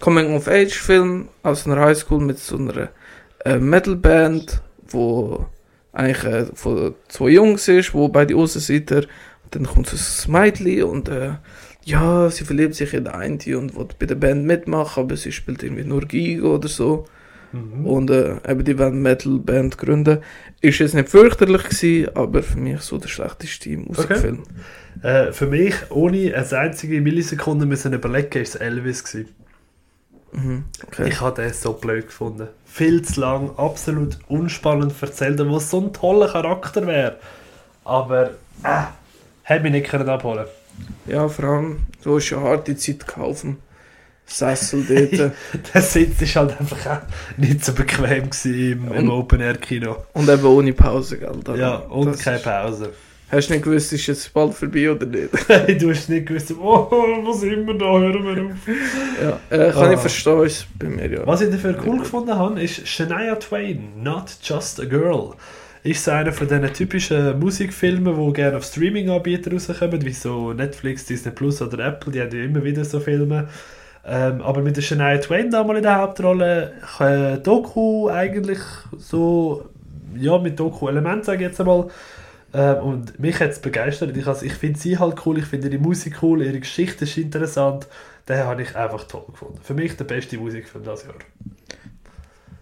Coming-of-Age-Film 0.00 1.28
aus 1.42 1.66
einer 1.66 1.80
Highschool 1.80 2.20
mit 2.20 2.38
so 2.38 2.56
einer 2.56 2.90
äh, 3.44 3.58
Metal-Band, 3.58 4.60
wo 4.88 5.46
eigentlich 5.92 6.24
äh, 6.24 6.46
von 6.54 6.94
zwei 7.08 7.30
Jungs 7.30 7.66
ist, 7.68 7.94
wo 7.94 8.08
beide 8.08 8.36
Aussenseiter, 8.36 8.98
und 9.44 9.54
dann 9.54 9.66
kommt 9.66 9.88
so 9.88 9.96
ein 9.96 10.32
Mädchen 10.32 10.82
und 10.84 11.08
äh, 11.08 11.32
ja, 11.88 12.28
sie 12.28 12.44
verliebt 12.44 12.74
sich 12.74 12.92
in 12.92 13.06
einen 13.06 13.38
und 13.54 13.74
will 13.74 13.88
bei 13.98 14.04
der 14.04 14.14
Band 14.14 14.44
mitmachen, 14.44 15.04
aber 15.04 15.16
sie 15.16 15.32
spielt 15.32 15.62
irgendwie 15.62 15.84
nur 15.84 16.02
Geige 16.02 16.46
oder 16.46 16.68
so. 16.68 17.06
Mhm. 17.52 17.86
Und 17.86 18.10
äh, 18.10 18.36
eben 18.46 18.62
die 18.62 18.78
wollen 18.78 19.00
Metal-Band 19.00 19.78
gründen. 19.78 20.18
Ist 20.60 20.80
jetzt 20.80 20.94
nicht 20.94 21.08
fürchterlich 21.08 21.64
gewesen, 21.64 22.14
aber 22.14 22.42
für 22.42 22.58
mich 22.58 22.80
so 22.82 22.98
der 22.98 23.08
schlechteste 23.08 23.70
Musikfilm. 23.78 24.42
Äh, 25.02 25.32
für 25.32 25.46
mich, 25.46 25.74
ohne 25.88 26.34
eine 26.34 26.58
einzige 26.58 27.00
Millisekunde 27.00 27.64
müssen 27.64 27.94
überlegen, 27.94 28.42
ist 28.42 28.56
es 28.56 28.60
Elvis 28.60 29.02
gewesen. 29.04 29.34
Mhm. 30.32 30.64
Okay. 30.86 31.08
Ich 31.08 31.22
habe 31.22 31.40
den 31.40 31.54
so 31.54 31.72
blöd 31.72 32.08
gefunden. 32.08 32.48
Viel 32.66 33.00
zu 33.00 33.18
lang, 33.22 33.52
absolut 33.56 34.18
unspannend 34.28 34.92
erzählt, 35.00 35.40
wo 35.48 35.58
so 35.58 35.80
ein 35.80 35.94
toller 35.94 36.28
Charakter 36.28 36.86
wäre. 36.86 37.16
Aber, 37.84 38.32
äh, 38.62 38.82
hätte 39.42 39.62
mich 39.62 39.72
nicht 39.72 39.88
können 39.88 40.10
abholen 40.10 40.44
Ja, 41.06 41.28
vor 41.28 41.44
allem, 41.44 41.78
du 42.02 42.16
hast 42.16 42.30
ja 42.30 42.40
harte 42.40 42.76
Zeit 42.76 43.06
gekauft. 43.06 43.44
Sessel 44.26 44.84
dort. 44.86 45.32
Der 45.74 45.82
Sitz 45.82 46.20
ist 46.20 46.36
halt 46.36 46.58
einfach 46.60 47.00
nicht 47.38 47.64
so 47.64 47.72
bequem 47.72 48.28
im, 48.44 48.92
im 48.92 49.10
Open-Air-Kino. 49.10 49.96
und 50.12 50.28
eben 50.28 50.44
ohne 50.44 50.72
Pause, 50.74 51.18
gell? 51.18 51.32
Da- 51.42 51.54
Ja, 51.54 51.76
und 51.76 52.06
das 52.12 52.18
keine 52.20 52.38
Pause. 52.38 52.92
Hast 53.30 53.48
du 53.48 53.54
nicht 53.54 53.62
gewusst, 53.64 53.92
ist 53.92 54.06
jetzt 54.06 54.32
bald 54.32 54.54
vorbei 54.54 54.90
oder 54.90 55.04
nicht? 55.06 55.28
du 55.82 55.90
hast 55.90 56.08
nicht 56.08 56.26
gewusst, 56.26 56.50
oh, 56.58 57.32
sind 57.32 57.66
wir 57.66 57.74
da, 57.76 57.84
hören 57.98 58.24
wir 58.24 58.44
auf. 58.46 58.50
ja, 59.50 59.56
äh, 59.56 59.70
kann 59.72 59.92
ich 59.92 59.96
Ah. 59.98 60.00
verstehen, 60.00 60.42
ist 60.44 60.66
bei 60.78 60.88
mir 60.88 61.10
ja. 61.10 61.26
Was 61.26 61.40
ich 61.42 61.50
dafür 61.50 61.78
cool 61.86 61.98
gefunden 61.98 62.34
habe, 62.34 62.62
ist 62.62 62.86
Shania 62.88 63.34
Twain, 63.36 64.02
Not 64.02 64.36
Just 64.42 64.80
a 64.80 64.84
Girl. 64.84 65.32
Ist 65.82 66.04
so 66.04 66.10
einer 66.10 66.32
von 66.32 66.48
diesen 66.48 66.72
typischen 66.72 67.38
Musikfilmen, 67.38 68.14
die 68.16 68.32
gerne 68.32 68.56
auf 68.56 68.64
Streaming-Anbieter 68.64 69.52
rauskommen, 69.52 70.04
wie 70.04 70.12
so 70.12 70.52
Netflix, 70.52 71.06
Disney 71.06 71.32
Plus 71.32 71.62
oder 71.62 71.86
Apple, 71.86 72.12
die 72.12 72.20
haben 72.20 72.36
ja 72.36 72.44
immer 72.44 72.64
wieder 72.64 72.84
so 72.84 73.00
Filme. 73.00 73.48
Ähm, 74.04 74.40
aber 74.40 74.62
mit 74.62 74.76
der 74.76 74.82
Shania 74.82 75.18
Twain 75.18 75.50
da 75.50 75.62
mal 75.62 75.76
in 75.76 75.82
der 75.82 75.98
Hauptrolle, 75.98 76.72
äh, 76.98 77.38
Doku 77.38 78.08
eigentlich 78.08 78.58
so, 78.96 79.68
ja, 80.16 80.38
mit 80.38 80.58
Doku-Element 80.58 81.24
sage 81.24 81.44
ich 81.44 81.50
jetzt 81.50 81.60
einmal. 81.60 81.88
Ähm, 82.54 82.76
und 82.76 83.20
mich 83.20 83.38
hat 83.40 83.50
es 83.50 83.60
begeistert. 83.60 84.16
Ich, 84.16 84.26
also, 84.26 84.46
ich 84.46 84.54
finde 84.54 84.78
sie 84.78 84.98
halt 84.98 85.24
cool, 85.26 85.38
ich 85.38 85.44
finde 85.44 85.68
ihre 85.68 85.78
Musik 85.78 86.22
cool, 86.22 86.42
ihre 86.42 86.58
Geschichte 86.58 87.04
ist 87.04 87.18
interessant. 87.18 87.86
Den 88.28 88.38
habe 88.38 88.62
ich 88.62 88.74
einfach 88.74 89.04
toll 89.04 89.24
gefunden. 89.30 89.58
Für 89.62 89.74
mich 89.74 89.96
der 89.96 90.04
beste 90.04 90.38
Musikfilm 90.38 90.84
dieses 90.84 91.04
Jahr. 91.04 91.14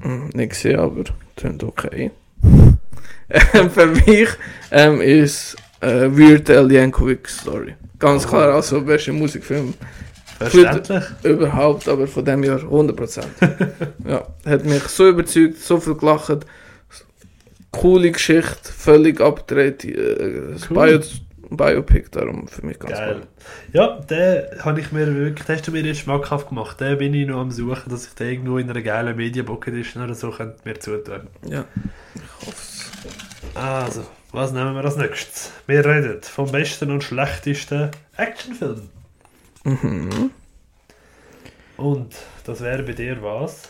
Hm, 0.00 0.30
nicht 0.34 0.50
gesehen, 0.50 0.78
aber 0.78 1.04
klingt 1.36 1.62
okay. 1.62 2.10
Für 3.72 3.86
mich 3.86 4.28
ähm, 4.70 5.00
ist 5.00 5.57
äh, 5.80 6.09
Weird 6.11 6.48
Al 6.50 6.70
Yankovic 6.70 7.28
Story. 7.28 7.74
Ganz 7.98 8.24
Oh. 8.26 8.28
klar, 8.28 8.54
also 8.54 8.80
beste 8.82 9.12
Musikfilm 9.12 9.74
Verständlich. 10.38 11.02
überhaupt, 11.22 11.88
aber 11.88 12.07
von 12.07 12.24
dem 12.24 12.44
Jahr 12.44 12.59
100%. 12.61 13.24
ja, 14.07 14.26
hat 14.44 14.64
mich 14.64 14.82
so 14.84 15.09
überzeugt, 15.09 15.59
so 15.61 15.80
viel 15.80 15.94
gelacht. 15.94 16.44
Coole 17.72 18.11
Geschichte, 18.11 18.72
völlig 18.72 19.20
abgedreht. 19.20 19.84
Äh, 19.84 20.54
Cool. 20.70 21.02
Bio, 21.51 21.57
Biopic, 21.57 22.11
darum 22.11 22.49
für 22.49 22.64
mich 22.64 22.78
ganz 22.78 22.92
Geil. 22.92 23.22
Ja, 23.72 24.01
den 24.01 24.44
habe 24.64 24.80
ich 24.80 24.92
mir 24.92 25.14
wirklich, 25.14 25.49
hast 25.49 25.66
du 25.66 25.72
mir 25.72 25.82
jetzt 25.82 26.01
schmackhaft 26.01 26.49
gemacht. 26.49 26.80
Den 26.80 26.99
bin 26.99 27.14
ich 27.14 27.26
noch 27.26 27.40
am 27.40 27.51
suchen, 27.51 27.90
dass 27.90 28.07
ich 28.07 28.14
den 28.14 28.28
irgendwo 28.30 28.59
in 28.59 28.70
einer 28.70 28.82
geilen 28.82 29.16
Mediabook 29.16 29.68
Edition 29.68 30.03
oder 30.03 30.14
so 30.14 30.30
könnte 30.30 30.59
mir 30.64 30.78
zutun. 30.78 31.28
Ja, 31.49 31.64
ich 32.14 32.47
hoffe 32.47 32.57
es. 32.59 32.90
Also, 33.55 34.07
was 34.32 34.53
nehmen 34.53 34.74
wir 34.74 34.84
als 34.84 34.97
nächstes? 34.97 35.53
Wir 35.66 35.84
reden 35.84 36.20
vom 36.22 36.51
besten 36.51 36.90
und 36.90 37.03
schlechtesten 37.03 37.90
Actionfilm. 38.16 38.88
Mhm. 39.64 40.30
Und 41.76 42.14
das 42.44 42.61
wäre 42.61 42.82
bei 42.82 42.92
dir 42.92 43.22
was? 43.22 43.68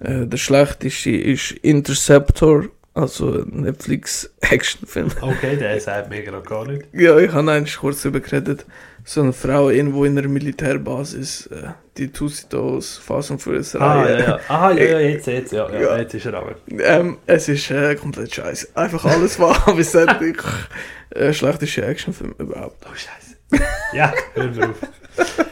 Äh, 0.00 0.26
der 0.26 0.36
schlechteste 0.36 1.10
ist 1.10 1.52
Interceptor, 1.52 2.66
also 2.96 3.42
ein 3.42 3.60
Netflix-Actionfilm. 3.62 5.10
Okay, 5.20 5.56
der 5.56 5.80
sagt 5.80 6.10
mir 6.10 6.22
gerade 6.22 6.42
gar 6.46 6.66
nicht. 6.66 6.86
Ja, 6.92 7.18
ich 7.18 7.30
habe 7.32 7.50
eigentlich 7.52 7.76
kurz 7.76 8.02
darüber 8.02 8.20
geredet. 8.20 8.64
So 9.04 9.20
eine 9.22 9.32
Frau 9.32 9.70
irgendwo 9.70 10.04
in 10.04 10.18
einer 10.18 10.26
Militärbasis, 10.26 11.46
äh, 11.46 11.68
die 11.96 12.08
tut 12.10 12.32
sich 12.34 12.48
da 12.48 12.58
aus 12.58 12.98
Fast 12.98 13.30
and 13.30 13.40
Furious 13.40 13.76
Ah, 13.76 14.02
Reihe. 14.02 14.18
ja, 14.18 14.26
ja. 14.26 14.40
Aha, 14.48 14.72
ja, 14.72 14.84
ja, 14.84 14.98
jetzt, 14.98 15.26
jetzt, 15.28 15.52
ja, 15.52 15.70
ja, 15.72 15.80
Ja. 15.80 15.98
jetzt 15.98 16.14
ist 16.14 16.26
er 16.26 16.34
aber. 16.34 16.56
Ähm, 16.68 17.18
es 17.26 17.48
ist 17.48 17.70
äh, 17.70 17.94
komplett 17.94 18.34
scheiße. 18.34 18.68
Einfach 18.74 19.04
alles 19.04 19.38
war 19.38 19.74
bis 19.76 19.94
endlich 19.94 20.38
äh, 21.10 21.32
schlechteste 21.32 21.84
Actionfilm 21.86 22.34
überhaupt. 22.38 22.84
Oh, 22.84 22.94
Scheiße. 22.94 23.62
Ja, 23.92 24.12
hören 24.34 24.56
wir 24.56 24.70
auf. 24.70 24.76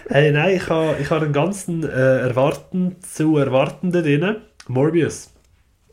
Hey, 0.09 0.32
nein, 0.32 0.57
ich 0.57 0.68
habe 0.68 0.97
ich 1.01 1.09
ha 1.11 1.16
einen 1.18 1.32
ganzen 1.32 1.84
äh, 1.84 2.18
Erwarten 2.20 2.97
zu 3.03 3.36
Erwartenden 3.38 4.03
drin. 4.03 4.36
Morbius. 4.66 5.30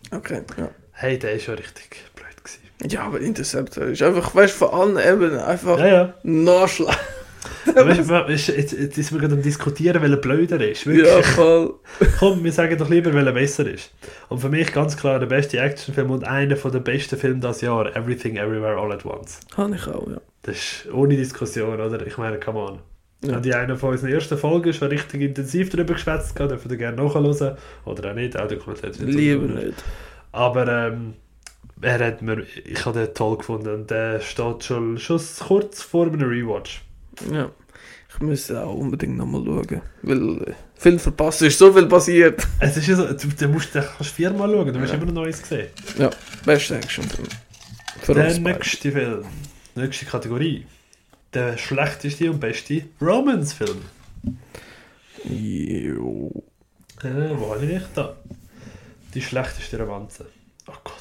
Okay, 0.10 0.42
ja. 0.58 0.70
Hey, 1.02 1.18
der 1.18 1.34
ist 1.34 1.46
schon 1.46 1.56
richtig 1.56 2.04
blöd 2.14 2.44
gewesen. 2.44 2.92
Ja, 2.94 3.08
aber 3.08 3.20
Interceptor 3.20 3.86
ist 3.86 4.04
einfach, 4.04 4.36
weißt 4.36 4.54
du, 4.54 4.68
von 4.68 4.98
allen 4.98 4.98
Ebenen 5.00 5.40
einfach 5.40 5.80
Ja, 5.80 5.88
ja. 5.88 6.14
Weißt, 7.74 8.02
du, 8.02 8.08
weißt, 8.08 8.50
jetzt, 8.50 8.74
jetzt 8.74 8.96
sind 8.96 9.12
wir 9.14 9.20
gerade 9.20 9.34
am 9.34 9.42
diskutieren, 9.42 10.00
welcher 10.00 10.18
blöder 10.18 10.64
ist. 10.64 10.86
Wirklich. 10.86 11.08
Ja, 11.08 11.24
voll. 11.24 11.74
Komm, 12.20 12.44
wir 12.44 12.52
sagen 12.52 12.78
doch 12.78 12.88
lieber, 12.88 13.12
welcher 13.16 13.32
besser 13.32 13.68
ist. 13.68 13.92
Und 14.30 14.42
für 14.42 14.50
mich 14.50 14.72
ganz 14.72 14.96
klar 14.96 15.18
der 15.18 15.26
beste 15.26 15.58
Actionfilm 15.58 16.12
und 16.12 16.24
einer 16.24 16.54
der 16.54 16.80
besten 16.80 17.18
Filme 17.18 17.40
dieses 17.40 17.62
Jahr, 17.62 17.96
Everything 17.96 18.38
Everywhere 18.38 18.80
All 18.80 18.92
at 18.92 19.04
Once. 19.04 19.40
Habe 19.58 19.76
ich 19.76 19.88
auch, 19.88 20.08
ja. 20.08 20.22
Das 20.44 20.56
ist 20.56 20.94
ohne 20.94 21.16
Diskussion, 21.16 21.82
oder? 21.82 22.06
Ich 22.06 22.20
meine, 22.20 22.40
come 22.40 22.60
on. 22.60 22.80
Ja. 23.26 23.40
Die 23.40 23.56
eine 23.56 23.76
von 23.76 23.90
unseren 23.90 24.12
ersten 24.12 24.38
Folgen 24.38 24.72
schon 24.72 24.90
richtig 24.90 25.20
intensiv 25.22 25.72
darüber 25.72 25.96
geschwätzt, 25.96 26.38
dürft 26.38 26.70
ihr 26.70 26.78
gerne 26.78 27.02
nachhören. 27.02 27.58
Oder 27.86 28.12
auch 28.12 28.16
nicht, 28.16 28.40
auch 28.40 28.48
dokumentiert. 28.48 29.00
Lieber 29.00 29.48
nicht. 29.48 29.84
Aber 30.32 30.68
ähm, 30.68 31.14
er 31.82 32.00
hat 32.06 32.22
mir, 32.22 32.46
ich 32.66 32.86
habe 32.86 33.00
den 33.06 33.14
toll 33.14 33.38
gefunden 33.38 33.74
und 33.74 33.92
der 33.92 34.20
steht 34.22 34.64
schon, 34.64 34.98
schon 34.98 35.20
kurz 35.48 35.82
vor 35.82 36.06
einem 36.08 36.22
Rewatch. 36.22 36.82
Ja. 37.32 37.52
Ich 38.14 38.20
müsste 38.20 38.62
auch 38.64 38.76
unbedingt 38.76 39.18
nochmal 39.18 39.44
schauen. 39.46 39.82
Weil 40.02 40.42
äh, 40.44 40.54
viel 40.76 41.00
verpasst 41.00 41.42
ist, 41.44 41.58
so 41.58 41.72
viel 41.74 41.86
passiert. 41.88 42.46
Es 42.60 42.76
ist 42.78 42.88
ja 42.88 42.96
so, 42.96 43.06
du, 43.08 43.28
du 43.28 43.48
musst 43.48 43.74
den 43.74 43.84
kannst 43.84 44.12
viermal 44.14 44.50
schauen, 44.52 44.74
du 44.74 44.80
hast 44.80 44.90
Ja. 44.90 44.96
immer 44.96 45.06
noch 45.06 45.14
Neues 45.14 45.42
gesehen. 45.42 45.68
Ja, 45.98 46.10
beste 46.46 46.76
Actionfilm. 46.76 47.28
Für 48.02 48.14
Der 48.14 48.38
nächste 48.40 48.92
Film, 48.92 49.24
nächste 49.76 50.06
Kategorie. 50.06 50.66
Der 51.34 51.58
schlechteste 51.58 52.30
und 52.30 52.40
beste 52.42 52.84
Romance-Film. 53.02 53.78
Jo. 55.24 56.32
Äh, 57.04 57.30
wo 57.38 57.54
habe 57.54 57.66
ich 57.66 57.82
da? 57.96 58.16
Die 59.14 59.22
schlechteste 59.22 59.80
Romanze. 59.80 60.26
Oh 60.68 60.74
Gott. 60.84 60.96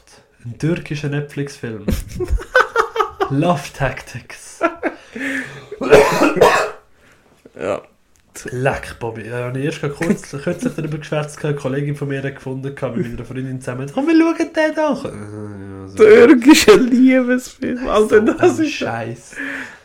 Ein 0.44 0.58
türkischer 0.58 1.08
Netflix-Film. 1.08 1.86
Love 3.30 3.62
Tactics. 3.76 4.61
Ja. 7.58 7.82
Leck, 8.52 8.96
Bobby. 8.98 9.26
Ja, 9.28 9.44
habe 9.44 9.58
ich 9.58 9.66
erst 9.66 9.82
kurz, 9.82 10.30
kürzlich 10.42 10.72
darüber 10.74 10.98
geschwärzt. 10.98 11.36
gehabt. 11.36 11.52
Eine 11.52 11.61
Kollegin 11.61 11.94
von 11.94 12.08
mir 12.08 12.22
hat 12.22 12.34
gefunden, 12.34 12.68
mit 12.68 12.80
meiner 13.11 13.24
Freundin 13.24 13.61
zusammen. 13.61 13.90
Komm, 13.92 14.06
wir 14.06 14.14
schauen 14.18 14.52
den 14.54 14.74
doch. 14.74 15.04
Äh, 15.04 15.08
ja, 15.08 15.88
so. 15.88 15.96
Türkischer 15.96 16.76
Liebesfilm. 16.78 17.86
Alter, 17.88 18.20
das 18.22 18.56
So 18.56 18.62
ein 18.62 18.66
ist. 18.68 18.72
Scheiß. 18.74 19.36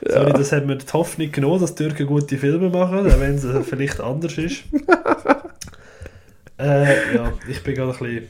Ja. 0.07 0.13
Sorry, 0.13 0.33
das 0.33 0.51
hat 0.51 0.65
mir 0.65 0.77
die 0.77 0.93
Hoffnung 0.93 1.31
genommen, 1.31 1.59
dass 1.61 1.75
Türken 1.75 2.07
gute 2.07 2.37
Filme 2.37 2.69
machen, 2.69 2.99
auch 3.11 3.19
wenn 3.19 3.35
es 3.35 3.43
äh, 3.43 3.61
vielleicht 3.61 3.99
anders 3.99 4.37
ist. 4.37 4.63
äh, 6.59 7.15
ja, 7.15 7.33
ich 7.47 7.63
bin 7.63 7.75
gerade 7.75 7.91
ein 7.93 7.97
bisschen. 7.99 8.27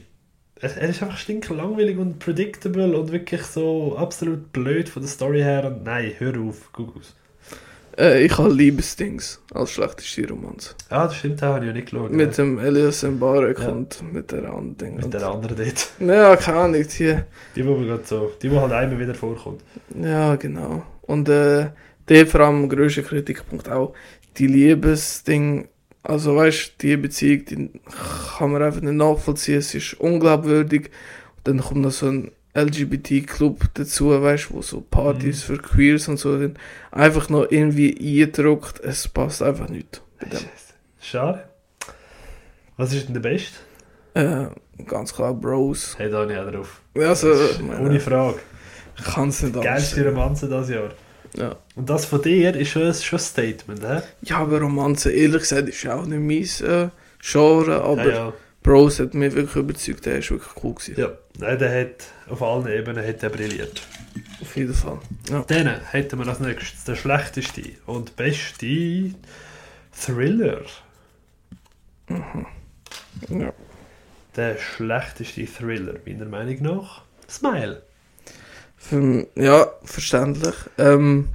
Er, 0.58 0.74
er 0.76 0.88
ist 0.88 1.02
einfach 1.02 1.18
stinklangweilig 1.18 1.98
und 1.98 2.18
predictable 2.18 2.96
und 2.98 3.12
wirklich 3.12 3.42
so 3.42 3.96
absolut 3.98 4.52
blöd 4.52 4.88
von 4.88 5.02
der 5.02 5.10
Story 5.10 5.42
her. 5.42 5.66
Und 5.66 5.84
nein, 5.84 6.12
hör 6.18 6.38
auf, 6.40 6.70
guck 6.72 6.96
aus. 6.96 7.14
Äh, 7.98 8.24
ich 8.24 8.36
habe 8.38 8.52
Liebesdings 8.52 9.40
als 9.54 9.70
schlechteste 9.72 10.28
Romanze. 10.28 10.74
Ah, 10.88 11.04
das 11.06 11.16
stimmt, 11.16 11.40
da 11.42 11.54
habe 11.54 11.60
ich 11.60 11.66
ja 11.68 11.72
nicht 11.72 11.90
geschaut. 11.90 12.10
Mit 12.10 12.36
dem 12.38 12.58
Elias 12.58 13.02
Mbarek 13.02 13.58
Ja. 13.60 13.68
und 13.68 14.12
mit 14.12 14.32
der 14.32 14.44
anderen 14.44 14.76
Ding. 14.78 14.96
mit 14.96 15.12
der 15.14 15.26
anderen 15.26 15.56
dort. 15.56 15.90
Ja, 16.00 16.36
keine 16.36 16.58
Ahnung, 16.58 16.86
die. 16.98 17.16
Die, 17.54 17.66
wo 17.66 17.76
gerade 17.76 18.04
so, 18.04 18.32
die, 18.42 18.50
wo 18.50 18.60
halt 18.60 18.72
einmal 18.72 18.98
wieder 18.98 19.14
vorkommt. 19.14 19.62
Ja, 19.94 20.36
genau. 20.36 20.82
Und 21.02 21.28
äh, 21.28 21.68
der 22.08 22.26
vor 22.26 22.40
allem 22.40 22.68
grösste 22.68 23.02
Kritikpunkt 23.02 23.68
auch, 23.70 23.94
die 24.38 24.46
Liebesding, 24.46 25.68
also 26.06 26.36
weißt 26.36 26.74
du, 26.78 26.86
die 26.86 26.96
Beziehung, 26.96 27.44
die 27.46 27.70
kann 28.38 28.52
man 28.52 28.62
einfach 28.62 28.80
nicht 28.80 28.94
nachvollziehen, 28.94 29.58
es 29.58 29.74
ist 29.74 29.94
unglaubwürdig. 29.94 30.90
Und 31.36 31.48
dann 31.48 31.60
kommt 31.60 31.80
noch 31.80 31.90
so 31.90 32.06
ein 32.06 32.32
LGBT-Club 32.54 33.64
dazu, 33.74 34.10
weißt 34.22 34.50
du, 34.50 34.54
wo 34.54 34.62
so 34.62 34.80
Partys 34.80 35.42
für 35.42 35.58
Queers 35.58 36.08
und 36.08 36.18
so 36.18 36.38
sind. 36.38 36.58
Einfach 36.90 37.28
noch 37.28 37.50
irgendwie 37.50 37.96
eingedruckt, 37.98 38.80
es 38.80 39.08
passt 39.08 39.42
einfach 39.42 39.68
nicht. 39.68 40.00
Schade. 41.00 41.44
Was 42.76 42.92
ist 42.92 43.06
denn 43.08 43.14
der 43.14 43.20
Beste? 43.20 43.58
Äh, 44.14 44.46
ganz 44.86 45.12
klar 45.12 45.34
Bros. 45.34 45.94
Hey, 45.98 46.10
da 46.10 46.22
auch 46.22 46.50
drauf. 46.50 46.80
Also, 46.94 47.34
Ohne 47.80 48.00
Frage. 48.00 48.38
ich 48.96 49.04
kann 49.04 49.28
es 49.28 49.42
nicht 49.42 49.54
anders 49.56 49.64
Geilste. 49.64 50.08
Romanze 50.08 50.48
dieses 50.48 50.68
Jahr. 50.70 50.90
Ja. 51.36 51.56
Und 51.74 51.88
das 51.90 52.06
von 52.06 52.22
dir 52.22 52.54
ist 52.56 52.70
schon, 52.70 52.82
ein- 52.82 52.94
schon 52.94 53.18
ein 53.18 53.22
Statement, 53.22 53.82
hä? 53.82 54.00
ja, 54.22 54.38
aber 54.38 54.60
Romanze, 54.60 55.10
ehrlich 55.12 55.42
gesagt, 55.42 55.68
ist 55.68 55.86
auch 55.86 56.06
nicht 56.06 56.60
mein 56.62 56.68
äh, 56.70 56.88
Genre, 57.20 57.82
aber 57.82 58.04
ja, 58.08 58.14
ja. 58.28 58.32
Bros 58.62 58.98
hat 58.98 59.14
mich 59.14 59.34
wirklich 59.34 59.56
überzeugt, 59.56 60.06
der 60.06 60.18
ist 60.18 60.30
wirklich 60.30 60.64
cool 60.64 60.74
gewesen. 60.74 60.94
ja. 60.98 61.10
Nein, 61.38 61.58
der 61.58 61.80
hat 61.82 62.04
auf 62.30 62.42
allen 62.42 62.66
Ebenen 62.66 63.06
hat 63.06 63.22
er 63.22 63.28
brilliert. 63.28 63.82
Auf 64.40 64.56
jeden 64.56 64.72
Fall. 64.72 64.98
Ja. 65.28 65.44
Dann 65.46 65.68
hätten 65.90 66.18
wir 66.18 66.26
als 66.26 66.40
nächstes 66.40 66.84
den 66.84 66.96
schlechteste 66.96 67.62
und 67.84 68.16
beste 68.16 69.10
Thriller. 69.92 70.62
ja. 73.28 73.52
Der 74.34 74.56
schlechteste 74.58 75.46
Thriller, 75.46 75.94
meiner 76.06 76.24
Meinung 76.26 76.62
nach. 76.62 77.02
Smile. 77.28 77.82
Für, 78.88 79.26
ja, 79.34 79.66
verständlich. 79.84 80.54
Ähm, 80.78 81.28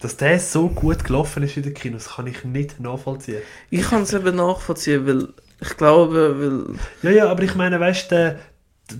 Dass 0.00 0.16
der 0.16 0.38
so 0.40 0.68
gut 0.68 1.04
gelaufen 1.04 1.42
ist 1.42 1.56
in 1.56 1.62
den 1.62 1.74
Kinos, 1.74 2.16
kann 2.16 2.26
ich 2.26 2.44
nicht 2.44 2.80
nachvollziehen. 2.80 3.42
ich 3.70 3.82
kann 3.82 4.02
es 4.02 4.12
eben 4.12 4.36
nachvollziehen, 4.36 5.06
weil 5.06 5.28
ich 5.60 5.76
glaube, 5.76 6.36
weil 6.40 6.76
Ja, 7.02 7.16
ja, 7.16 7.30
aber 7.30 7.42
ich 7.44 7.54
meine, 7.54 7.78
weißt 7.78 8.10
du, 8.10 8.38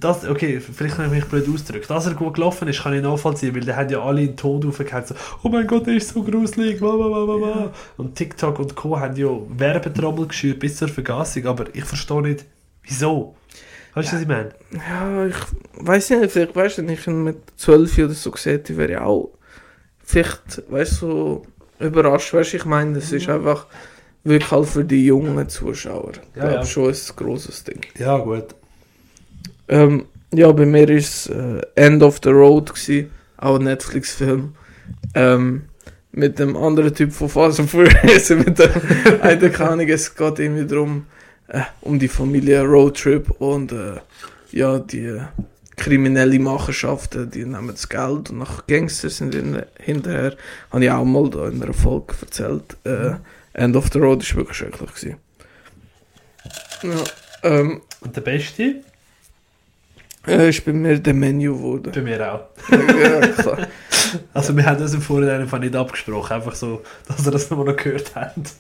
das, 0.01 0.27
okay, 0.27 0.61
vielleicht 0.61 0.97
habe 0.97 1.09
ich 1.09 1.13
mich 1.13 1.25
blöd 1.25 1.47
ausgedrückt. 1.53 1.91
Dass 1.91 2.07
er 2.07 2.15
gut 2.15 2.35
gelaufen 2.35 2.69
ist, 2.69 2.83
kann 2.83 2.95
ich 2.95 3.03
nachvollziehen, 3.03 3.55
weil 3.55 3.63
der 3.65 3.77
hat 3.77 3.91
ja 3.91 4.03
alle 4.03 4.23
in 4.23 4.29
den 4.29 4.37
Tod 4.37 4.65
aufgehört, 4.65 5.09
so, 5.09 5.15
oh 5.43 5.49
mein 5.49 5.67
Gott, 5.67 5.87
der 5.87 5.95
ist 5.95 6.11
so 6.11 6.23
gruselig, 6.23 6.79
bla 6.79 6.95
bla 6.97 7.09
bla 7.09 7.25
bla 7.25 7.37
bla. 7.37 7.73
Und 7.97 8.15
TikTok 8.15 8.59
und 8.59 8.75
Co. 8.75 8.99
haben 8.99 9.17
ja 9.17 9.29
Werbetrommel 9.49 10.29
geschürt 10.29 10.61
bis 10.61 10.77
zur 10.77 10.89
Vergassung, 10.89 11.47
aber 11.47 11.67
ich 11.75 11.85
verstehe 11.85 12.23
nicht, 12.23 12.45
wieso. 12.85 13.35
Weißt 13.95 14.11
du, 14.13 14.17
was 14.17 14.23
ich 14.23 14.29
meine? 14.29 14.51
Ja, 14.73 15.27
ich 15.27 15.37
weiß 15.75 16.11
nicht, 16.11 16.31
vielleicht 16.33 16.57
weißt 16.57 16.79
du, 16.79 16.83
wenn 16.83 16.89
ich 16.89 17.07
ihn 17.07 17.25
mit 17.25 17.37
12 17.57 17.99
oder 17.99 18.09
so 18.11 18.31
gesehen 18.31 18.53
hätte, 18.53 18.77
wäre 18.77 18.93
ich 18.93 18.99
auch 18.99 19.31
vielleicht, 20.05 20.63
weißt 20.71 21.03
du, 21.03 21.07
so 21.07 21.47
überrascht. 21.79 22.33
Weißt 22.33 22.53
du, 22.53 22.57
ich 22.57 22.65
meine, 22.65 22.95
das 22.95 23.13
ist 23.13 23.29
einfach 23.29 23.67
wirklich 24.25 24.51
halt 24.51 24.69
für 24.69 24.85
die 24.85 25.07
jungen 25.07 25.49
Zuschauer. 25.49 26.13
Ich 26.13 26.37
Ja, 26.37 26.43
glaube 26.49 26.55
ja. 26.55 26.65
schon 26.65 26.89
ein 26.91 26.97
grosses 27.17 27.65
Ding. 27.65 27.81
Ja, 27.99 28.19
gut. 28.19 28.55
Ähm, 29.69 30.07
ja, 30.33 30.51
bei 30.53 30.67
mir 30.67 30.89
war 30.89 30.95
es 30.97 31.27
äh, 31.27 31.61
End 31.75 32.03
of 32.03 32.21
the 32.23 32.31
Road, 32.31 32.73
gewesen, 32.73 33.11
auch 33.37 33.57
ein 33.57 33.65
Netflix-Film. 33.65 34.55
Ähm, 35.15 35.63
mit 36.13 36.39
dem 36.39 36.57
anderen 36.57 36.95
Typ 36.95 37.13
von 37.13 37.29
Fast 37.29 37.61
and 37.61 37.71
Furious, 37.71 38.31
mit 38.31 38.59
dem 38.59 38.71
einen 39.23 39.53
keine 39.53 39.71
Ahnung, 39.71 39.89
es 39.89 40.15
geht 40.15 40.39
irgendwie 40.39 40.67
darum, 40.67 41.07
äh, 41.53 41.63
um 41.83 41.99
die 41.99 42.09
Familie 42.09 42.63
Roadtrip 42.63 43.31
und 43.41 43.73
äh, 43.73 43.97
ja, 44.53 44.79
die 44.79 45.05
äh, 45.05 45.21
kriminelle 45.77 46.39
Machenschaften, 46.39 47.31
die 47.31 47.45
nehmen 47.45 47.69
das 47.69 47.89
Geld 47.89 48.31
und 48.31 48.39
nach 48.39 48.67
Gangster 48.67 49.11
sind 49.11 49.35
in, 49.35 49.63
hinterher, 49.79 50.37
habe 50.71 50.85
ich 50.85 50.91
auch 50.91 51.05
mal 51.05 51.29
da 51.29 51.49
in 51.49 51.63
einer 51.63 51.75
Folge 51.75 52.15
erzählt. 52.21 52.77
Äh, 52.85 53.15
End 53.53 53.77
of 53.77 53.91
the 53.93 53.99
Road 53.99 54.23
ist 54.23 54.35
wirklich 54.35 54.57
schrecklich. 54.57 55.15
Ja, 56.83 57.05
ähm, 57.43 57.83
Und 58.01 58.17
der 58.17 58.23
Beste? 58.23 58.77
Äh, 60.27 60.49
ist 60.51 60.65
bei 60.65 60.73
mir 60.73 60.99
der 60.99 61.15
Menü 61.15 61.53
geworden. 61.53 61.93
Bei 61.95 62.01
mir 62.01 62.35
auch. 62.35 62.41
ja, 62.71 63.27
klar. 63.29 63.59
Also 64.35 64.55
wir 64.55 64.67
haben 64.67 64.79
das 64.79 64.93
im 64.93 65.01
Vorhinein 65.01 65.41
einfach 65.41 65.59
nicht 65.59 65.75
abgesprochen, 65.75 66.35
einfach 66.35 66.55
so, 66.55 66.83
dass 67.09 67.25
ihr 67.25 67.31
das 67.33 67.49
nochmal 67.49 67.67
noch 67.69 67.77
gehört 67.77 68.15
habt. 68.15 68.53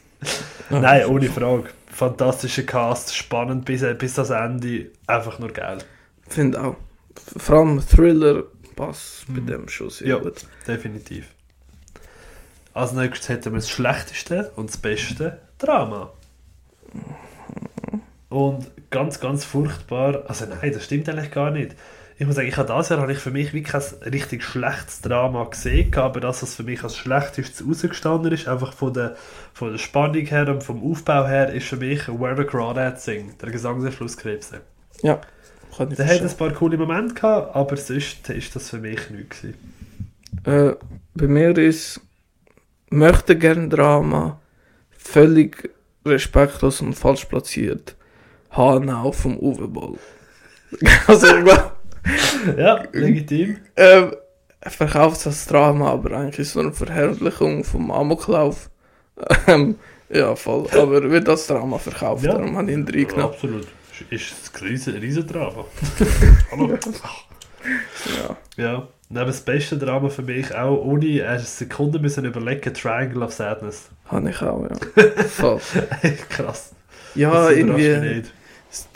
Nein, 0.70 1.04
ohne 1.06 1.28
Frage. 1.28 1.64
Fantastischer 1.90 2.62
Cast, 2.62 3.14
spannend 3.14 3.66
bis, 3.66 3.84
bis 3.98 4.14
das 4.14 4.30
Ende, 4.30 4.86
einfach 5.06 5.38
nur 5.40 5.50
geil. 5.50 5.78
Finde 6.26 6.58
auch. 6.62 6.76
Vor 7.36 7.58
allem 7.58 7.86
Thriller 7.86 8.44
passt 8.76 9.26
bei 9.28 9.40
dem 9.40 9.68
schon 9.68 9.90
sehr 9.90 10.08
Ja. 10.08 10.16
gut. 10.16 10.46
Definitiv. 10.66 11.26
Als 12.72 12.92
nächstes 12.92 13.28
hätten 13.28 13.52
wir 13.52 13.58
das 13.58 13.68
schlechteste 13.68 14.52
und 14.56 14.70
das 14.70 14.78
beste 14.78 15.38
Drama. 15.58 16.14
Und 18.30 18.70
ganz, 18.92 19.18
ganz 19.18 19.44
furchtbar, 19.44 20.24
also 20.28 20.46
nein, 20.46 20.72
das 20.72 20.84
stimmt 20.84 21.08
eigentlich 21.08 21.32
gar 21.32 21.50
nicht. 21.50 21.74
Ich 22.18 22.26
muss 22.26 22.36
sagen, 22.36 22.46
ich 22.46 22.56
habe 22.56 22.68
das 22.68 22.88
Jahr 22.88 23.00
habe 23.00 23.10
ich 23.10 23.18
für 23.18 23.32
mich 23.32 23.52
wie 23.52 23.64
kein 23.64 23.82
richtig 24.04 24.44
schlechtes 24.44 25.00
Drama 25.00 25.42
gesehen, 25.44 25.92
aber 25.96 26.20
das, 26.20 26.42
was 26.42 26.54
für 26.54 26.62
mich 26.62 26.84
als 26.84 26.96
schlechtestes 26.96 27.66
rausgestanden 27.66 28.30
ist, 28.32 28.46
einfach 28.46 28.72
von 28.72 28.94
der, 28.94 29.16
von 29.52 29.72
der 29.72 29.78
Spannung 29.78 30.26
her 30.26 30.48
und 30.48 30.62
vom 30.62 30.88
Aufbau 30.88 31.26
her, 31.26 31.52
ist 31.52 31.66
für 31.66 31.78
mich 31.78 32.06
Where 32.06 32.36
the 32.36 32.44
Crawdads 32.44 33.04
Sing, 33.04 33.34
der 33.42 33.50
Gesang 33.50 33.82
der 33.82 33.90
Flusskrebse. 33.90 34.60
Ja, 35.02 35.20
kann 35.76 35.90
ich 35.90 35.96
Der 35.96 36.06
hat 36.06 36.20
ein 36.20 36.36
paar 36.36 36.52
coole 36.52 36.76
Momente 36.76 37.14
gehabt, 37.14 37.56
aber 37.56 37.76
sonst 37.76 38.28
ist 38.28 38.54
das 38.54 38.70
für 38.70 38.78
mich 38.78 39.10
nichts. 39.10 39.42
Äh, 40.44 40.74
bei 41.14 41.26
mir 41.26 41.56
ist 41.58 42.00
möchte 42.90 43.36
gern 43.36 43.70
Drama 43.70 44.38
völlig 44.90 45.70
respektlos 46.04 46.80
und 46.80 46.94
falsch 46.94 47.24
platziert. 47.24 47.96
Hanau 48.52 49.12
vom 49.12 49.38
Uwe 49.38 49.68
Boll. 49.68 49.98
also 51.06 51.26
ich 51.36 51.44
glaube, 51.44 51.72
Ja, 52.56 52.82
legitim. 52.92 53.58
ähm, 53.76 54.14
er 54.60 54.70
verkauft 54.70 55.18
es 55.20 55.26
als 55.26 55.46
Drama, 55.46 55.90
aber 55.90 56.16
eigentlich 56.16 56.38
ist 56.40 56.48
es 56.50 56.54
nur 56.54 56.64
eine 56.64 56.72
Verherrlichung 56.72 57.64
vom 57.64 57.90
Amoklauf. 57.90 58.68
Ähm, 59.46 59.76
ja, 60.08 60.34
voll. 60.34 60.66
Aber 60.72 61.02
wird 61.10 61.28
als 61.28 61.46
Drama 61.46 61.78
verkauft, 61.78 62.24
Ja. 62.24 62.32
darum 62.32 62.56
habe 62.56 62.70
ich 62.70 62.76
ihn 62.76 62.84
reingenommen. 62.88 63.24
Absolut. 63.34 63.66
Ist 64.10 64.32
ein 64.60 64.66
riesen, 64.66 64.96
riesen 64.96 65.26
Drama. 65.26 65.64
Hallo. 66.50 66.78
Ja. 66.96 68.36
Ja. 68.56 68.88
Neben 69.10 69.26
das 69.26 69.42
beste 69.42 69.76
Drama 69.76 70.08
für 70.08 70.22
mich 70.22 70.54
auch 70.54 70.78
ohne 70.82 71.24
eine 71.28 71.38
Sekunde 71.40 71.98
müssen 71.98 72.24
überlegen, 72.24 72.72
Triangle 72.74 73.22
of 73.22 73.32
Sadness. 73.32 73.90
Habe 74.06 74.30
ich 74.30 74.40
auch, 74.42 74.64
ja. 74.64 75.04
Voll. 75.28 75.60
Krass. 76.30 76.72
Ja, 77.14 77.30
Das 77.48 77.52
irgendwie. 77.52 78.22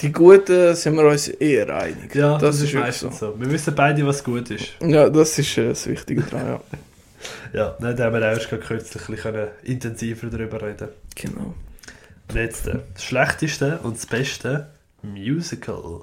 Die 0.01 0.11
Guten 0.11 0.75
sind 0.75 0.97
wir 0.97 1.05
uns 1.05 1.29
eher 1.29 1.69
einig. 1.77 2.15
Ja, 2.15 2.39
das, 2.39 2.57
ist 2.57 2.63
wirklich 2.63 2.83
meistens 2.83 3.19
so. 3.19 3.33
so. 3.33 3.41
Wir 3.41 3.51
wissen 3.51 3.75
beide, 3.75 4.07
was 4.07 4.25
gut 4.25 4.51
ist. 4.51 4.73
Ja, 4.81 5.11
das 5.11 5.39
ist 5.39 5.59
äh, 5.59 5.69
das 5.69 5.87
Wichtige 5.87 6.23
dran, 6.23 6.47
ja. 6.47 6.61
Ja, 7.53 7.77
da 7.81 8.05
haben 8.05 8.15
wir 8.15 8.21
auch 8.21 8.35
erst 8.39 8.49
kürzlich 8.49 9.03
bisschen 9.07 9.49
intensiver 9.65 10.29
darüber 10.29 10.63
reden. 10.63 10.89
Genau. 11.15 11.55
Jetzt 12.33 12.69
äh, 12.69 12.79
das 12.95 13.05
schlechteste 13.05 13.79
und 13.83 13.97
das 13.97 14.07
beste 14.07 14.69
Musical. 15.03 16.03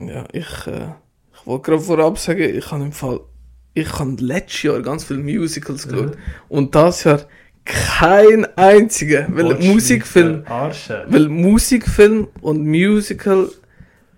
Ja, 0.00 0.24
ich, 0.32 0.66
äh, 0.66 0.88
ich 1.34 1.46
wollte 1.46 1.70
gerade 1.70 1.82
vorab 1.82 2.18
sagen, 2.18 2.42
ich 2.42 2.70
habe 2.70 2.84
im 2.84 2.92
Fall, 2.92 3.20
ich 3.74 3.92
habe 3.98 4.16
letztes 4.20 4.62
Jahr 4.62 4.80
ganz 4.80 5.04
viele 5.04 5.20
Musicals 5.20 5.86
Mhm. 5.86 5.90
geschaut 5.90 6.18
und 6.48 6.74
das 6.74 7.04
Jahr 7.04 7.20
kein 7.68 8.46
einziger, 8.56 9.26
weil 9.30 9.50
Watch 9.50 9.64
Musikfilm, 9.66 10.44
weil 11.08 11.28
Musikfilm 11.28 12.28
und 12.40 12.66
Musical, 12.66 13.48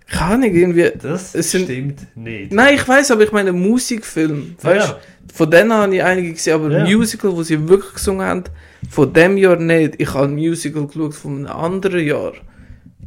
kann 0.07 0.43
ich 0.43 0.53
irgendwie, 0.53 0.91
Das 1.01 1.31
sind- 1.33 1.63
stimmt 1.65 2.07
nicht. 2.15 2.51
nein, 2.51 2.75
ich 2.75 2.85
weiß, 2.87 3.11
aber 3.11 3.23
ich 3.23 3.31
meine 3.31 3.53
Musikfilm, 3.53 4.55
weißt 4.61 4.87
Ja. 4.89 4.99
Von 5.33 5.49
denen 5.49 5.71
habe 5.71 5.95
ich 5.95 6.03
einige 6.03 6.33
gesehen, 6.33 6.55
aber 6.55 6.69
Ja. 6.69 6.83
Musical, 6.83 7.31
wo 7.31 7.41
sie 7.43 7.69
wirklich 7.69 7.93
gesungen 7.93 8.25
haben, 8.25 8.43
von 8.89 9.13
dem 9.13 9.37
Jahr 9.37 9.55
nicht. 9.55 9.93
Ich 9.99 10.13
habe 10.13 10.25
ein 10.25 10.33
Musical 10.35 10.87
geschaut 10.87 11.13
von 11.13 11.37
einem 11.37 11.47
anderen 11.47 12.05
Jahr. 12.05 12.33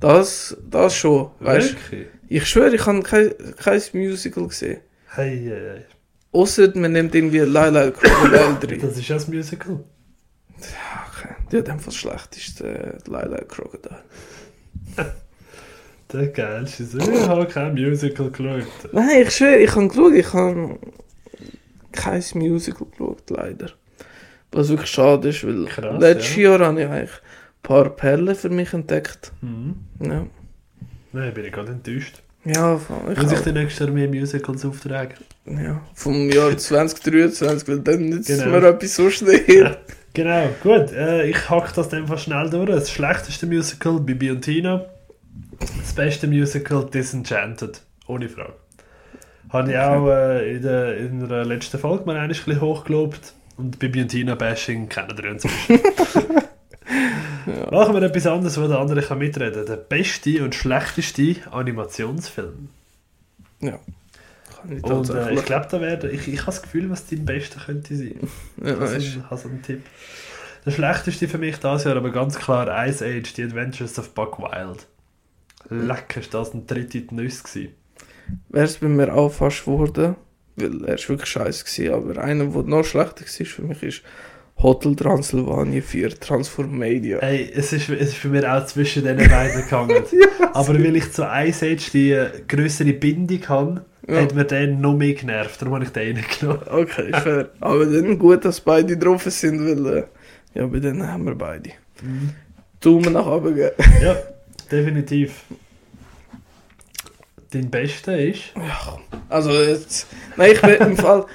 Das, 0.01 0.57
das 0.71 0.97
schon, 0.97 1.31
weißt 1.41 1.75
Wirklich? 1.91 2.07
Ich 2.29 2.47
schwöre, 2.47 2.75
ich 2.75 2.87
habe 2.87 3.03
kein, 3.03 3.31
kein 3.63 3.83
Musical 3.93 4.49
gesehen. 4.49 4.79
Hey, 5.15 5.39
hey, 5.45 5.51
hey. 5.51 5.85
Außer 6.33 6.73
man 6.77 6.93
nimmt 6.93 7.15
irgendwie 7.15 7.41
Laila 7.41 7.91
Crocodile 7.91 8.57
drin. 8.61 8.81
Das 8.81 8.97
ist 8.97 9.07
ja 9.07 9.17
das 9.17 9.29
Musical. 9.29 9.81
Okay. 10.59 11.35
Die 11.51 11.59
hat 11.59 11.69
einfach 11.71 11.87
das 11.87 11.97
schlechteste 11.97 12.67
äh, 12.69 13.11
Laila 13.11 13.39
Crocodile. 13.45 14.03
Der 16.13 16.29
geilste. 16.29 16.85
Ich 16.99 17.27
habe 17.27 17.47
kein 17.47 17.75
Musical 17.75 18.31
geschaut. 18.31 18.93
Nein, 18.93 19.23
ich 19.23 19.31
schwöre, 19.35 19.57
ich 19.57 19.75
habe 19.75 19.89
geschaut, 19.89 20.13
ich 20.15 20.33
habe 20.33 20.79
kein 21.93 22.23
Musical 22.35 22.87
geschaut, 22.91 23.31
leider. 23.31 23.71
Was 24.53 24.69
wirklich 24.69 24.91
schade 24.91 25.31
ist, 25.31 25.45
weil 25.45 25.65
Krass, 25.65 26.01
letztes 26.01 26.37
ja. 26.37 26.43
Jahr 26.57 26.61
habe 26.69 26.81
ich 26.83 26.87
eigentlich 26.89 27.11
ein 27.11 27.63
paar 27.63 27.91
Perlen 27.91 28.35
für 28.37 28.51
mich 28.51 28.73
entdeckt. 28.73 29.33
Mhm. 29.41 29.75
Ja, 30.01 30.27
Nein, 31.13 31.35
bin 31.35 31.45
ich 31.47 31.53
gerade 31.53 31.73
enttäuscht. 31.73 32.23
ja, 32.45 32.77
voll, 32.79 33.13
ich 33.13 33.19
Muss 33.23 33.33
ich 33.33 33.39
auch. 33.39 33.43
dir 33.43 33.53
nächstes 33.53 33.81
Jahr 33.87 33.91
mehr 33.91 34.09
Musicals 34.09 34.65
auftragen? 34.65 35.15
ja 35.47 35.81
vom 35.95 36.31
Jahr 36.31 36.57
2023, 36.57 37.67
weil 37.69 37.81
dann 37.81 38.09
nützt 38.09 38.29
Genau. 38.29 38.47
mir 38.61 38.69
etwas 38.69 38.95
so 38.95 39.11
schnell. 39.11 39.77
Genau, 40.15 40.49
gut. 40.63 40.93
Äh, 40.93 41.27
ich 41.27 41.51
hack 41.51 41.75
das 41.75 41.89
dann 41.89 42.03
einfach 42.03 42.19
schnell 42.19 42.49
durch. 42.49 42.71
Das 42.71 42.91
schlechteste 42.91 43.47
Musical, 43.47 43.99
Bibi 43.99 44.31
und 44.31 44.43
Tina. 44.43 44.85
Das 45.59 45.93
beste 45.93 46.29
Musical, 46.29 46.89
Disenchanted. 46.89 47.83
Ohne 48.07 48.29
Frage. 48.29 48.55
Habe 49.51 49.71
ich 49.71 49.79
auch 49.79 50.09
äh, 50.09 50.57
in, 50.57 50.63
der, 50.63 50.97
in 50.99 51.29
der 51.29 51.45
letzten 51.45 51.79
Folge 51.79 52.05
mal 52.05 52.17
ein 52.17 52.29
bisschen 52.29 52.61
hochgelobt. 52.61 53.35
Und 53.57 53.79
Bibi 53.79 54.03
und 54.03 54.09
Tina 54.09 54.35
Bashing 54.35 54.89
kennen 54.89 55.17
wir 55.17 55.31
inzwischen. 55.31 55.81
Ja. 57.47 57.71
Machen 57.71 57.95
wir 57.95 58.03
etwas 58.03 58.27
anderes, 58.27 58.61
wo 58.61 58.67
der 58.69 58.79
andere 58.79 59.03
kann 59.03 59.19
mitreden 59.19 59.55
kann. 59.55 59.67
Der 59.67 59.77
beste 59.77 60.45
und 60.45 60.55
schlechteste 60.55 61.37
Animationsfilm. 61.51 62.69
Ja. 63.61 63.79
Ich 64.71 64.83
Und 64.85 65.11
äh, 65.11 65.35
ich 65.35 65.45
glaube, 65.45 65.67
da 65.71 65.81
wäre. 65.81 66.11
Ich, 66.11 66.29
ich 66.29 66.41
habe 66.41 66.47
das 66.47 66.63
Gefühl, 66.63 66.91
was 66.91 67.07
dein 67.07 67.25
bester 67.25 67.61
könnte 67.65 67.97
sein. 67.97 68.15
ja, 68.65 68.75
Das 68.75 68.93
ist, 68.93 69.17
ist 69.17 69.19
also 69.31 69.49
ein 69.49 69.63
Tipp. 69.63 69.83
Der 70.67 70.71
schlechteste 70.71 71.29
für 71.29 71.39
mich 71.39 71.57
dieses 71.59 71.85
Jahr, 71.85 71.97
aber 71.97 72.11
ganz 72.11 72.37
klar 72.39 72.87
Ice 72.87 73.05
Age, 73.05 73.35
The 73.35 73.45
Adventures 73.45 73.99
of 73.99 74.15
Buck 74.15 74.39
Wild. 74.39 74.87
Lecker, 75.71 76.21
ist 76.21 76.33
das 76.35 76.55
ein 76.55 76.67
dritte 76.67 77.03
Nüsse 77.15 77.43
gewesen. 77.43 77.75
wäre 78.49 78.65
es 78.65 78.79
bei 78.79 78.89
mir 78.89 79.15
auch 79.15 79.31
fast 79.31 79.65
geworden, 79.65 80.17
weil 80.57 80.85
er 80.85 80.95
ist 80.95 81.09
wirklich 81.09 81.29
scheiße 81.29 81.65
gewesen, 81.65 81.95
aber 81.95 82.23
einer, 82.23 82.47
der 82.47 82.63
noch 82.63 82.85
schlechter 82.85 83.25
war 83.25 83.47
für 83.47 83.63
mich, 83.63 83.83
ist 83.83 84.03
Hotel 84.63 84.95
Transylvania 84.95 85.83
4 85.83 86.21
Transformania. 86.21 87.19
Hey, 87.21 87.51
es 87.55 87.73
ist, 87.73 87.89
es 87.89 88.09
ist 88.11 88.17
für 88.17 88.29
mich 88.29 88.47
auch 88.47 88.65
zwischen 88.67 89.03
diesen 89.03 89.31
beiden 89.31 89.63
gegangen. 89.65 90.05
aber 90.53 90.75
weil 90.75 90.97
ich 90.97 91.13
zu 91.13 91.23
Ice 91.25 91.67
Age 91.67 91.91
die 91.93 92.25
größere 92.47 92.93
Bindung 92.93 93.49
habe, 93.49 93.85
Ja. 94.07 94.23
hat 94.23 94.35
mir 94.35 94.45
der 94.45 94.67
noch 94.67 94.95
mehr 94.95 95.15
genervt. 95.15 95.61
Darum 95.61 95.75
habe 95.75 95.85
ich 95.85 95.91
den 95.91 96.17
reingenommen. 96.17 96.69
Okay, 96.69 97.11
fair. 97.13 97.51
aber 97.61 97.87
dann 97.87 98.19
gut, 98.19 98.45
dass 98.45 98.61
beide 98.61 98.97
drauf 98.97 99.23
sind, 99.25 99.65
weil 99.65 99.97
äh, 99.97 100.05
ja, 100.55 100.67
bei 100.67 100.79
denen 100.79 101.07
haben 101.11 101.25
wir 101.25 101.35
beide. 101.35 101.71
Daumen 102.81 103.13
nach 103.15 103.27
oben 103.27 103.55
geben. 103.55 103.73
Ja, 104.03 104.17
definitiv. 104.71 105.45
Dein 107.51 107.71
Bester 107.71 108.19
ist. 108.19 108.53
Also 109.29 109.53
jetzt, 109.53 110.09
nein, 110.37 110.53
ich 110.53 110.63
will 110.63 110.75
im 110.75 110.97
Fall, 110.97 111.27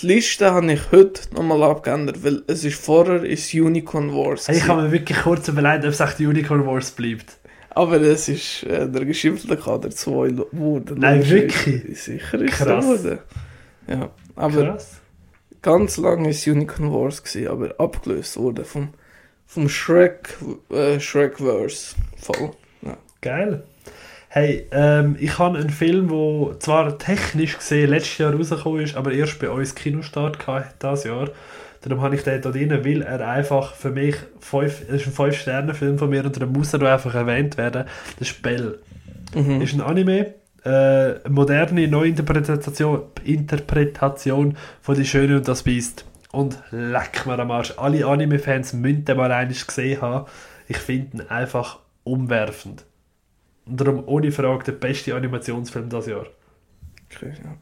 die 0.00 0.06
Liste 0.06 0.52
habe 0.52 0.72
ich 0.72 0.90
heute 0.90 1.22
nochmal 1.34 1.62
abgeändert, 1.62 2.24
weil 2.24 2.42
es 2.46 2.64
ist 2.64 2.80
vorher 2.80 3.22
ist 3.22 3.52
Unicorn 3.54 4.12
Wars. 4.12 4.48
Hey, 4.48 4.56
ich 4.56 4.66
habe 4.66 4.82
mir 4.82 4.92
wirklich 4.92 5.18
kurz 5.18 5.48
überlegt, 5.48 5.84
ob 5.84 5.90
es 5.90 6.00
echt 6.00 6.20
Unicorn 6.20 6.66
Wars 6.66 6.90
bleibt. 6.90 7.35
Aber 7.76 8.00
es 8.00 8.26
ist 8.30 8.62
äh, 8.62 8.88
der 8.88 9.04
geschimpfte 9.04 9.54
Kader 9.54 9.90
2 9.90 10.28
geworden. 10.30 10.96
Nein, 10.98 11.28
wirklich? 11.28 12.00
Sicher 12.00 12.40
ist 12.40 12.54
Krass. 12.54 12.82
geworden. 12.82 13.18
Ja, 13.86 14.10
aber 14.34 14.64
Krass. 14.64 15.00
ganz 15.60 15.98
lange 15.98 16.30
ist 16.30 16.46
Unicorn 16.46 16.90
Wars 16.90 17.22
gewesen, 17.22 17.48
aber 17.48 17.74
abgelöst 17.78 18.38
wurde 18.38 18.64
vom, 18.64 18.94
vom 19.46 19.68
Shrek, 19.68 20.38
äh, 20.70 20.98
Shrekverse. 20.98 21.96
Voll. 22.16 22.52
Geil. 23.20 23.62
Hey, 24.30 24.66
ähm, 24.70 25.16
ich 25.20 25.38
habe 25.38 25.58
einen 25.58 25.68
Film, 25.68 26.08
der 26.08 26.58
zwar 26.60 26.96
technisch 26.96 27.58
gesehen 27.58 27.90
letztes 27.90 28.16
Jahr 28.16 28.34
rausgekommen 28.34 28.80
ist, 28.80 28.96
aber 28.96 29.12
erst 29.12 29.38
bei 29.38 29.50
uns 29.50 29.74
Kinostart 29.74 30.46
hatte 30.46 30.72
dieses 30.82 31.04
Jahr. 31.04 31.28
Darum 31.88 32.02
habe 32.02 32.16
ich 32.16 32.24
den 32.24 32.42
da 32.42 32.50
drin, 32.50 32.70
weil 32.84 33.02
er 33.02 33.28
einfach 33.28 33.72
für 33.74 33.90
mich 33.90 34.16
fünf, 34.40 34.88
ist 34.88 35.06
ein 35.06 35.12
5-Sterne-Film 35.12 35.98
von 35.98 36.10
mir 36.10 36.24
und 36.24 36.36
er 36.36 36.48
muss 36.48 36.74
er 36.74 36.82
einfach 36.82 37.14
erwähnt 37.14 37.56
werden. 37.56 37.84
Das 38.18 38.28
ist 38.28 38.42
Bell. 38.42 38.80
Mhm. 39.32 39.60
Ist 39.60 39.72
ein 39.72 39.80
Anime, 39.80 40.34
äh, 40.64 40.68
eine 40.68 41.20
moderne 41.28 41.86
Neuinterpretation 41.86 43.02
Interpretation 43.22 44.56
von 44.82 44.96
Die 44.96 45.04
Schöne 45.04 45.36
und 45.36 45.46
das 45.46 45.62
Biest. 45.62 46.04
Und 46.32 46.60
leck 46.72 47.24
mir 47.24 47.38
am 47.38 47.52
Arsch. 47.52 47.74
Alle 47.76 48.04
Anime-Fans 48.04 48.72
müssen 48.72 49.04
den 49.04 49.16
mal 49.16 49.30
einmal 49.30 49.54
gesehen 49.54 50.00
haben. 50.00 50.26
Ich 50.66 50.78
finde 50.78 51.18
ihn 51.18 51.28
einfach 51.28 51.78
umwerfend. 52.02 52.84
Und 53.64 53.80
darum 53.80 54.02
ohne 54.06 54.32
Frage 54.32 54.64
der 54.64 54.72
beste 54.72 55.14
Animationsfilm 55.14 55.88
dieses 55.88 56.06
Jahr. 56.06 56.26
Okay, 57.12 57.32
ja. 57.44 57.54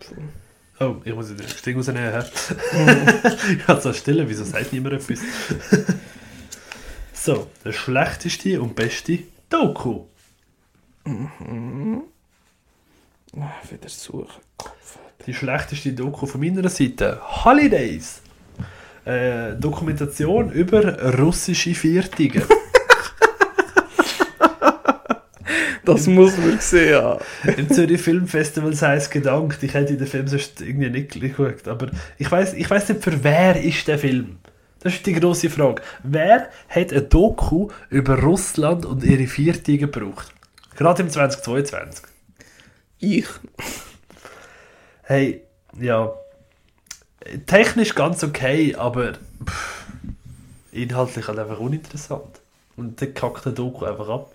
Voll. 0.00 0.24
Oh, 0.82 0.96
ich 1.04 1.14
muss 1.14 1.26
das 1.36 1.60
Ding 1.60 1.76
rausnehmen. 1.76 2.24
ich 3.58 3.68
habe 3.68 3.80
so 3.82 3.92
stille, 3.92 4.26
wieso 4.26 4.44
sagt 4.44 4.72
niemand 4.72 4.94
etwas? 4.94 5.18
so, 7.12 7.50
der 7.62 7.72
schlechteste 7.72 8.62
und 8.62 8.74
beste 8.74 9.18
Doku. 9.50 10.04
Ah, 11.04 11.12
wieder 13.70 13.88
suchen. 13.88 14.40
Die 15.26 15.34
schlechteste 15.34 15.92
Doku 15.92 16.24
von 16.24 16.40
meiner 16.40 16.66
Seite. 16.70 17.20
Holidays. 17.44 18.22
Äh, 19.04 19.56
Dokumentation 19.56 20.50
über 20.50 21.14
russische 21.18 21.74
Viertige. 21.74 22.46
Das 25.84 26.06
muss 26.06 26.36
man 26.36 26.58
sehen, 26.60 26.90
ja. 26.90 27.18
Im 27.56 27.70
Zürich 27.70 28.00
Filmfestival 28.00 28.74
sei 28.74 28.96
es 28.96 29.10
gedankt, 29.10 29.62
ich 29.62 29.74
hätte 29.74 29.96
den 29.96 30.06
Film 30.06 30.28
sonst 30.28 30.60
irgendwie 30.60 30.90
nicht 30.90 31.20
geschaut. 31.20 31.68
Aber 31.68 31.90
ich 32.18 32.30
weiß 32.30 32.54
ich 32.54 32.68
weiss 32.68 32.88
nicht, 32.88 33.02
für 33.02 33.24
wer 33.24 33.62
ist 33.62 33.88
der 33.88 33.98
Film? 33.98 34.38
Das 34.80 34.94
ist 34.94 35.06
die 35.06 35.12
große 35.12 35.50
Frage. 35.50 35.82
Wer 36.02 36.48
hat 36.68 36.92
ein 36.92 37.08
Doku 37.08 37.68
über 37.90 38.18
Russland 38.18 38.86
und 38.86 39.04
ihre 39.04 39.26
Viertige 39.26 39.86
gebraucht? 39.86 40.32
Gerade 40.76 41.02
im 41.02 41.10
2022. 41.10 42.04
Ich. 42.98 43.26
Hey, 45.02 45.42
ja. 45.78 46.12
Technisch 47.46 47.94
ganz 47.94 48.24
okay, 48.24 48.74
aber 48.74 49.12
pff, 49.44 49.84
inhaltlich 50.72 51.28
halt 51.28 51.38
einfach 51.38 51.58
uninteressant. 51.58 52.40
Und 52.76 53.00
der 53.00 53.12
kackt 53.12 53.44
der 53.44 53.52
Doku 53.52 53.84
einfach 53.84 54.08
ab. 54.08 54.32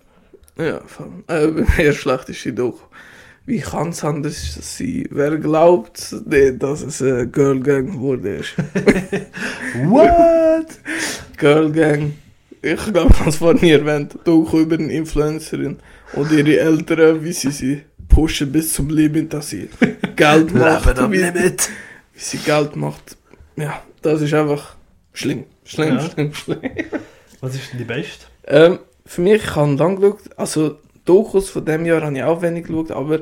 Ja, 0.58 0.82
voll. 0.86 1.08
Äh, 1.28 1.48
bei 1.48 1.66
mir 1.78 1.94
schlechteste 1.94 2.54
Doku. 2.54 2.80
Wie 3.46 3.60
kann 3.60 3.90
es 3.90 4.04
anders 4.04 4.58
sein? 4.78 5.06
Wer 5.12 5.38
glaubt 5.38 6.16
nicht, 6.26 6.64
dass 6.64 6.82
es 6.82 7.02
eine 7.02 7.28
Girl 7.28 7.60
Gang 7.60 8.00
wurde? 8.00 8.40
What? 9.84 10.68
Girl 11.38 11.72
Gang. 11.72 12.14
Ich 12.62 12.84
glaube, 12.92 13.14
das 13.24 13.40
war 13.42 13.54
nie 13.54 13.72
erwähnt. 13.72 14.18
Doku 14.24 14.60
über 14.62 14.76
eine 14.76 14.92
Influencerin 14.92 15.78
und 16.14 16.32
ihre 16.32 16.60
Eltern, 16.60 17.24
wie 17.24 17.34
sie 17.34 17.52
sie 17.52 17.82
pushen 18.10 18.52
bis 18.52 18.74
zum 18.74 18.90
Limit, 18.90 19.34
dass 19.34 19.50
sie 19.50 19.70
Geld 20.16 20.54
macht. 20.54 20.86
Leben 20.88 21.00
am 21.00 21.12
wie, 21.12 21.18
Limit. 21.18 21.70
wie 22.14 22.20
sie 22.20 22.38
Geld 22.38 22.76
macht. 22.76 23.18
Ja, 23.58 23.84
das 24.02 24.22
ist 24.22 24.34
einfach 24.34 24.76
schlimm. 25.14 25.44
Schlimm, 25.66 25.96
Ja. 25.98 26.10
schlimm, 26.10 26.34
schlimm. 26.34 26.62
Was 27.42 27.54
ist 27.56 27.72
denn 27.72 27.80
die 27.80 27.84
beste? 27.86 28.26
Ähm, 28.48 28.80
für 29.06 29.22
mich, 29.22 29.44
ich 29.44 29.56
habe 29.56 29.76
lang 29.76 29.96
geschaut, 29.98 30.20
also 30.38 30.78
Dokus 31.06 31.50
von 31.50 31.64
dem 31.66 31.86
Jahr 31.86 32.02
habe 32.02 32.16
ich 32.16 32.24
auch 32.24 32.42
wenig 32.42 32.66
geschaut, 32.66 32.92
aber 32.92 33.20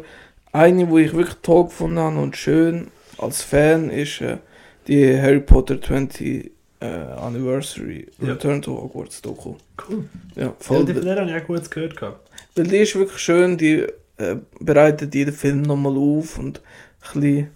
eine, 0.51 0.85
die 0.87 1.01
ich 1.01 1.13
wirklich 1.13 1.35
toll 1.41 1.65
gefunden 1.65 1.99
habe 1.99 2.19
und 2.19 2.37
schön 2.37 2.87
als 3.17 3.41
Fan, 3.41 3.89
ist 3.89 4.21
äh, 4.21 4.37
die 4.87 5.19
Harry 5.19 5.39
Potter 5.39 5.81
20 5.81 6.51
äh, 6.79 6.85
Anniversary 6.85 8.07
Ja. 8.21 8.33
Return 8.33 8.61
to 8.61 8.71
Hogwarts 8.81 9.21
Doku. 9.21 9.55
Cool. 9.89 10.05
Ja, 10.35 10.53
Voll, 10.59 10.85
voll. 10.85 10.93
die 10.93 11.09
habe 11.09 11.29
ich 11.29 11.35
auch 11.43 11.47
gut 11.47 11.69
gehört. 11.71 11.95
gehabt. 11.97 12.29
Weil 12.55 12.67
die 12.67 12.77
ist 12.77 12.95
wirklich 12.95 13.19
schön, 13.19 13.57
die 13.57 13.85
äh, 14.17 14.35
bereitet 14.59 15.13
jeden 15.15 15.33
Film 15.33 15.63
nochmal 15.63 15.97
auf 15.97 16.37
und 16.37 16.61
ein 17.13 17.21
bisschen 17.21 17.47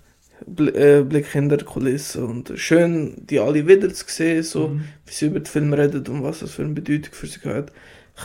Bl 0.45 0.69
äh, 0.75 1.03
Blick 1.03 1.27
hinter 1.27 1.57
die 1.57 1.65
Kulissen 1.65 2.23
und 2.23 2.51
schön, 2.55 3.15
die 3.17 3.39
alle 3.39 3.67
wieder 3.67 3.91
zu 3.93 4.05
sehen, 4.07 4.43
so 4.43 4.67
Mhm. 4.69 4.83
wie 5.05 5.13
sie 5.13 5.25
über 5.27 5.39
den 5.39 5.45
Film 5.45 5.73
reden 5.73 6.05
und 6.07 6.23
was 6.23 6.39
das 6.39 6.51
für 6.51 6.61
eine 6.63 6.73
Bedeutung 6.73 7.13
für 7.13 7.27
sie 7.27 7.39
hat. 7.45 7.71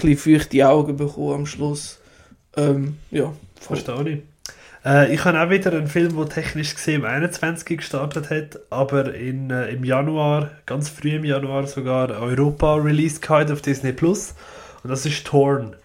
Bisschen 0.00 0.16
feuchte 0.16 0.68
Augen 0.68 0.96
bekommen 0.96 1.34
am 1.34 1.46
Schluss. 1.46 2.00
Ähm, 2.56 2.98
ja, 3.10 3.32
voll. 3.60 3.76
Verstehe 3.76 4.08
ich. 4.08 4.22
Äh, 4.84 5.14
ich 5.14 5.24
habe 5.24 5.40
auch 5.40 5.50
wieder 5.50 5.72
einen 5.72 5.86
Film, 5.86 6.16
der 6.16 6.28
technisch 6.28 6.74
gesehen 6.74 7.02
im 7.02 7.04
21 7.04 7.78
gestartet 7.78 8.30
hat, 8.30 8.60
aber 8.70 9.14
in, 9.14 9.50
äh, 9.50 9.68
im 9.70 9.84
Januar, 9.84 10.50
ganz 10.66 10.88
früh 10.88 11.10
im 11.10 11.24
Januar 11.24 11.66
sogar, 11.66 12.10
Europa 12.10 12.74
released 12.76 13.22
gehabt 13.22 13.50
auf 13.50 13.62
Disney 13.62 13.92
Plus. 13.92 14.34
Und 14.82 14.90
das 14.90 15.06
ist 15.06 15.26
Torn. 15.26 15.76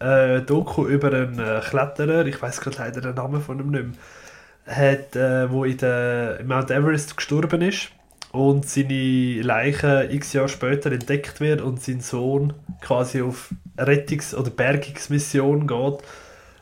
Äh, 0.00 0.42
Doku 0.42 0.86
über 0.86 1.12
einen 1.12 1.38
äh, 1.38 1.60
Kletterer, 1.60 2.26
ich 2.26 2.40
weiß 2.40 2.60
gerade 2.60 2.78
leider 2.78 3.00
den 3.00 3.14
Namen 3.14 3.40
von 3.40 3.60
ihm 3.60 3.70
nicht 3.70 3.84
mehr, 3.84 4.76
hat, 4.76 5.16
äh, 5.16 5.50
wo 5.50 5.64
in 5.64 5.76
der 5.76 6.40
in 6.40 6.48
Mount 6.48 6.70
Everest 6.70 7.16
gestorben 7.16 7.62
ist 7.62 7.90
und 8.32 8.66
seine 8.68 9.40
Leiche 9.42 10.08
x 10.10 10.32
Jahre 10.32 10.48
später 10.48 10.90
entdeckt 10.90 11.40
wird 11.40 11.60
und 11.60 11.80
sein 11.82 12.00
Sohn 12.00 12.54
quasi 12.80 13.22
auf 13.22 13.54
Rettungs- 13.76 14.34
oder 14.34 14.50
Bergungsmission 14.50 15.66
geht, 15.66 15.98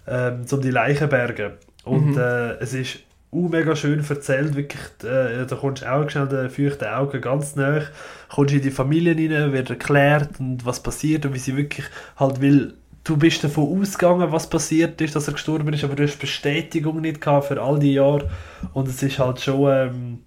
ähm, 0.06 0.42
um 0.50 0.60
die 0.60 0.70
Leiche 0.70 1.04
zu 1.04 1.08
bergen. 1.08 1.52
Und 1.84 2.12
Mhm. 2.12 2.18
äh, 2.18 2.52
es 2.58 2.74
ist 2.74 2.98
uh, 3.32 3.48
mega 3.48 3.76
schön 3.76 4.04
erzählt, 4.06 4.56
wirklich, 4.56 4.82
äh, 5.04 5.46
da 5.46 5.56
kommst 5.56 5.82
du 5.82 5.90
auch 5.90 6.10
schnell 6.10 6.26
den 6.28 6.50
feuchten 6.50 6.88
Augen 6.88 7.20
ganz 7.20 7.54
nah, 7.54 7.82
kommst 8.28 8.54
in 8.54 8.62
die 8.62 8.70
Familie 8.72 9.14
rein, 9.14 9.52
wird 9.52 9.70
erklärt 9.70 10.40
und 10.40 10.66
was 10.66 10.82
passiert 10.82 11.24
und 11.24 11.34
wie 11.34 11.38
sie 11.38 11.56
wirklich 11.56 11.86
halt 12.16 12.40
will, 12.40 12.74
du 13.04 13.16
bist 13.16 13.44
davon 13.44 13.80
ausgegangen, 13.80 14.32
was 14.32 14.50
passiert 14.50 15.00
ist, 15.00 15.14
dass 15.14 15.28
er 15.28 15.34
gestorben 15.34 15.72
ist, 15.72 15.84
aber 15.84 15.94
du 15.94 16.02
hast 16.02 16.18
Bestätigung 16.18 17.00
nicht 17.00 17.20
gehabt 17.20 17.46
für 17.46 17.62
all 17.62 17.78
die 17.78 17.94
Jahre 17.94 18.28
und 18.72 18.88
es 18.88 19.02
ist 19.02 19.18
halt 19.20 19.40
schon 19.40 19.70
ähm, 19.70 20.18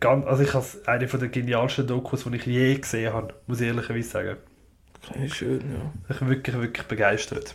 ganz, 0.00 0.26
also 0.26 0.42
ich 0.42 0.54
habe 0.54 0.66
eine 0.86 1.08
von 1.08 1.20
der 1.20 1.28
genialsten 1.28 1.86
Dokus, 1.86 2.24
die 2.24 2.36
ich 2.36 2.46
je 2.46 2.74
gesehen 2.74 3.12
habe, 3.12 3.34
muss 3.46 3.60
ich 3.60 3.68
ehrlicherweise 3.68 4.08
sagen. 4.08 4.36
Okay, 5.10 5.28
schön, 5.28 5.60
ja. 5.60 5.92
Ich 6.10 6.18
bin 6.18 6.28
wirklich, 6.28 6.56
wirklich 6.56 6.86
begeistert. 6.86 7.54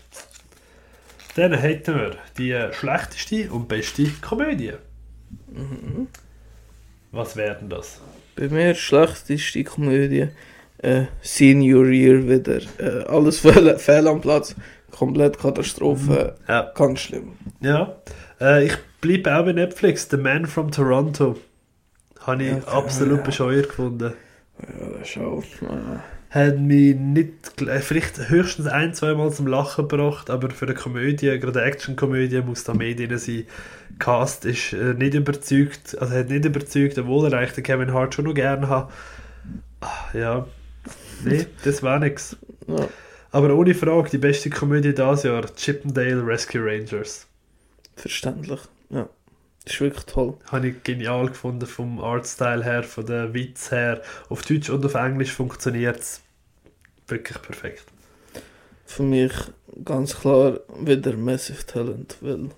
Dann 1.36 1.54
hätten 1.54 1.96
wir 1.96 2.16
die 2.38 2.74
schlechteste 2.74 3.52
und 3.52 3.68
beste 3.68 4.08
Komödie. 4.22 4.74
Was 7.12 7.36
wären 7.36 7.70
das? 7.70 8.02
Bei 8.36 8.48
mir 8.48 8.76
schlechteste 8.76 9.64
Komödie 9.64 10.30
äh, 10.84 11.06
Senior 11.22 11.88
Year 11.88 12.28
wieder. 12.28 12.62
Äh, 12.78 13.06
alles 13.08 13.40
fehl, 13.40 13.78
fehl 13.80 14.08
am 14.08 14.22
Platz. 14.22 14.56
Komplett 14.92 15.40
Katastrophe. 15.40 16.36
Ja. 16.48 16.72
Ganz 16.76 17.00
schlimm. 17.00 17.34
Ja. 17.62 17.96
Äh, 18.40 18.66
ich 18.66 18.78
bleibe 19.02 19.36
auch 19.36 19.46
bei 19.46 19.54
Netflix. 19.54 20.08
The 20.10 20.18
Man 20.18 20.46
from 20.46 20.72
Toronto. 20.72 21.38
Habe 22.26 22.44
ich 22.44 22.54
Okay, 22.54 22.64
absolut 22.68 23.18
ja. 23.20 23.24
bescheuert 23.24 23.70
gefunden. 23.70 24.14
Ja, 24.62 24.90
das 25.00 25.10
ist 25.10 25.18
auch. 25.18 25.44
Äh, 25.62 26.00
Hat 26.30 26.58
mich 26.60 26.96
nicht, 26.96 27.34
gl- 27.58 27.80
vielleicht 27.80 28.30
höchstens 28.30 28.68
ein, 28.68 28.94
zwei 28.94 29.14
Mal 29.14 29.32
zum 29.32 29.48
Lachen 29.48 29.88
gebracht, 29.88 30.30
aber 30.30 30.50
für 30.50 30.66
eine 30.66 30.74
Komödie, 30.76 31.38
gerade 31.40 31.60
eine 31.62 31.70
Action-Komödie, 31.70 32.42
muss 32.42 32.64
da 32.64 32.74
mehr 32.74 32.96
drin 32.96 33.18
sein. 33.18 33.46
Cast 34.00 34.46
ist 34.46 34.74
äh, 34.74 34.94
nicht 34.94 35.14
überzeugt, 35.14 35.98
also 36.00 36.14
hat 36.16 36.30
nicht 36.30 36.46
überzeugt, 36.46 36.98
obwohl 36.98 37.32
er 37.32 37.38
eigentlich 37.38 37.54
den 37.54 37.64
Kevin 37.64 37.94
Hart 37.94 38.16
schon 38.16 38.26
noch 38.26 38.34
gerne 38.34 38.68
hat. 38.70 38.90
Ah, 39.82 39.88
Ja, 40.14 40.48
nee, 41.24 41.46
das 41.64 41.84
war 41.84 42.00
nix. 42.00 42.36
ja. 42.68 42.88
Aber 43.32 43.54
ohne 43.56 43.74
Frage, 43.74 44.10
die 44.12 44.18
beste 44.20 44.50
Komödie 44.52 44.94
dieses 44.94 45.24
Jahr, 45.24 45.44
Chippendale 45.56 46.26
Rescue 46.26 46.62
Rangers. 46.64 47.26
Verständlich. 47.96 48.60
Ja. 48.92 49.10
Das 49.66 49.74
ist 49.76 49.82
wirklich 49.82 50.06
toll. 50.06 50.34
Habe 50.52 50.68
ich 50.70 50.84
genial 50.84 51.28
gefunden 51.28 51.66
vom 51.66 52.00
Artstyle 52.02 52.64
her, 52.64 52.84
von 52.84 53.06
den 53.06 53.34
Witz 53.34 53.72
her. 53.72 54.02
Auf 54.30 54.42
Deutsch 54.44 54.70
und 54.70 54.86
auf 54.86 54.94
Englisch 54.96 55.32
funktioniert 55.32 56.00
es 56.00 56.22
wirklich 57.08 57.42
perfekt. 57.42 57.86
Für 58.86 59.04
mich 59.04 59.32
ganz 59.86 60.16
klar 60.20 60.60
wieder 60.80 61.14
Massive 61.14 61.66
Talent, 61.66 62.18
weil 62.22 62.50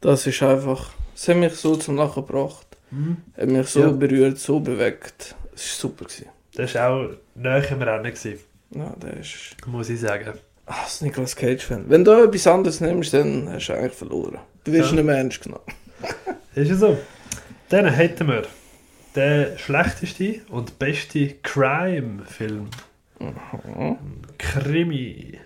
das 0.00 0.26
ist 0.26 0.42
einfach. 0.42 0.92
Es 1.14 1.28
hat 1.28 1.36
mich 1.36 1.52
so 1.54 1.76
zum 1.76 1.96
Lachen 1.96 2.26
gebracht. 2.26 2.66
Hat 3.36 3.48
mich 3.48 3.68
so 3.68 3.80
Ja. 3.80 3.90
berührt, 3.90 4.38
so 4.38 4.58
bewegt. 4.60 5.34
Es 5.54 5.68
war 5.82 5.90
super. 5.90 6.04
Gewesen. 6.06 6.26
Das 6.54 6.74
war 6.74 6.90
auch 6.90 7.10
näher 7.34 7.70
im 7.70 7.82
Rennen, 7.82 8.04
gewesen, 8.12 8.38
Ja, 8.70 8.90
der 9.02 9.18
ist. 9.18 9.54
muss 9.66 9.88
ich 9.90 10.00
sagen. 10.00 10.32
Ah, 10.66 10.76
das 10.84 11.00
Nicolas 11.00 11.34
Cage-Fan. 11.36 11.84
Wenn 11.88 12.04
du 12.04 12.12
etwas 12.12 12.46
anderes 12.46 12.80
nimmst, 12.80 13.12
dann 13.14 13.48
hast 13.50 13.66
du 13.68 13.72
eigentlich 13.74 13.92
verloren. 13.92 14.38
Du 14.64 14.72
wirst 14.72 14.90
Ja. 14.90 14.96
nicht 14.96 15.04
mehr 15.04 15.16
ernst 15.16 15.42
genommen. 15.42 15.64
Ist 16.54 16.68
ja 16.68 16.76
so. 16.76 16.98
Dann 17.68 17.86
hätten 17.86 18.28
wir 18.28 18.46
den 19.16 19.58
schlechteste 19.58 20.40
und 20.48 20.78
beste 20.78 21.34
Crime-Film. 21.42 22.68
Krimi. 24.38 25.38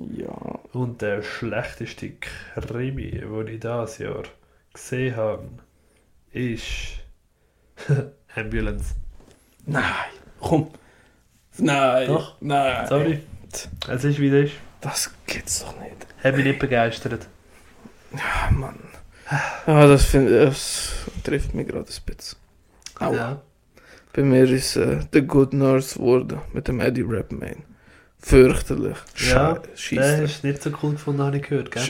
Ja. 0.00 0.60
Und 0.72 1.02
der 1.02 1.22
schlechteste 1.22 2.12
Krimi, 2.12 3.10
den 3.10 3.48
ich 3.48 3.60
dieses 3.60 3.98
Jahr 3.98 4.24
gesehen 4.72 5.16
habe, 5.16 5.48
ist 6.32 7.00
Ambulance. 8.34 8.94
Nein. 9.66 9.82
Komm. 10.40 10.70
Nein. 11.58 12.08
Doch. 12.08 12.36
Nein. 12.40 12.86
Sorry. 12.88 13.20
Es 13.88 14.04
ist 14.04 14.18
wie 14.18 14.28
es 14.28 14.50
ist. 14.50 14.54
Das 14.80 15.14
gibt's 15.26 15.60
doch 15.60 15.78
nicht. 15.80 16.06
Hat 16.22 16.36
mich 16.36 16.44
nicht 16.44 16.58
begeistert. 16.58 17.28
Ah, 18.16 18.50
Mann. 18.50 18.78
Ja, 19.66 19.86
das, 19.86 20.04
find, 20.04 20.30
das 20.30 20.92
trifft 21.22 21.54
mich 21.54 21.66
gerade 21.66 21.86
ein 21.88 22.16
bisschen. 22.16 22.38
Aua. 23.00 23.14
Ja. 23.14 23.42
Bei 24.12 24.22
mir 24.22 24.44
ist 24.48 24.76
äh, 24.76 25.00
The 25.12 25.22
Good 25.22 25.52
Nurse 25.54 25.98
geworden 25.98 26.38
mit 26.52 26.68
dem 26.68 26.80
Eddie 26.80 27.02
Redmayne. 27.02 27.62
Fürchterlich. 28.20 28.96
Ja, 29.28 29.60
Scheiße. 29.74 30.16
Den 30.16 30.22
hast 30.28 30.42
du 30.42 30.46
nicht 30.46 30.62
so 30.62 30.70
cool 30.82 30.92
gefunden, 30.92 31.22
habe 31.22 31.36
ich 31.38 31.42
gehört, 31.42 31.70
gell? 31.70 31.82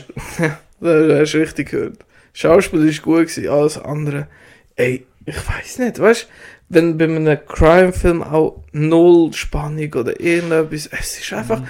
Da 0.81 1.19
hast 1.19 1.33
du 1.33 1.37
richtig 1.37 1.69
gehört. 1.71 1.99
Schauspiel 2.33 2.87
ist 2.89 3.01
gut 3.01 3.27
gewesen, 3.27 3.47
alles 3.47 3.77
andere. 3.77 4.27
Ey, 4.75 5.05
ich 5.25 5.35
weiß 5.37 5.79
nicht, 5.79 5.99
weißt 5.99 6.23
du, 6.23 6.27
wenn 6.69 6.97
bei 6.97 7.05
einem 7.05 7.39
Crime-Film 7.47 8.23
auch 8.23 8.63
null 8.73 9.31
Spannung 9.33 9.93
oder 9.93 10.19
irgendetwas, 10.19 10.87
es 10.87 11.19
ist 11.19 11.31
einfach, 11.33 11.59
Mhm. 11.61 11.67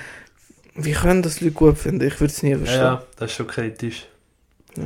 wie 0.75 0.93
können 0.93 1.21
das 1.21 1.41
Leute 1.41 1.53
gut 1.53 1.77
finden? 1.77 2.07
Ich 2.07 2.19
würde 2.19 2.33
es 2.33 2.41
nie 2.41 2.51
Ja, 2.51 2.57
verstehen. 2.57 2.81
ja, 2.81 3.03
das 3.17 3.29
ist 3.31 3.37
schon 3.37 3.47
kritisch. 3.47 4.05
Ja. 4.77 4.83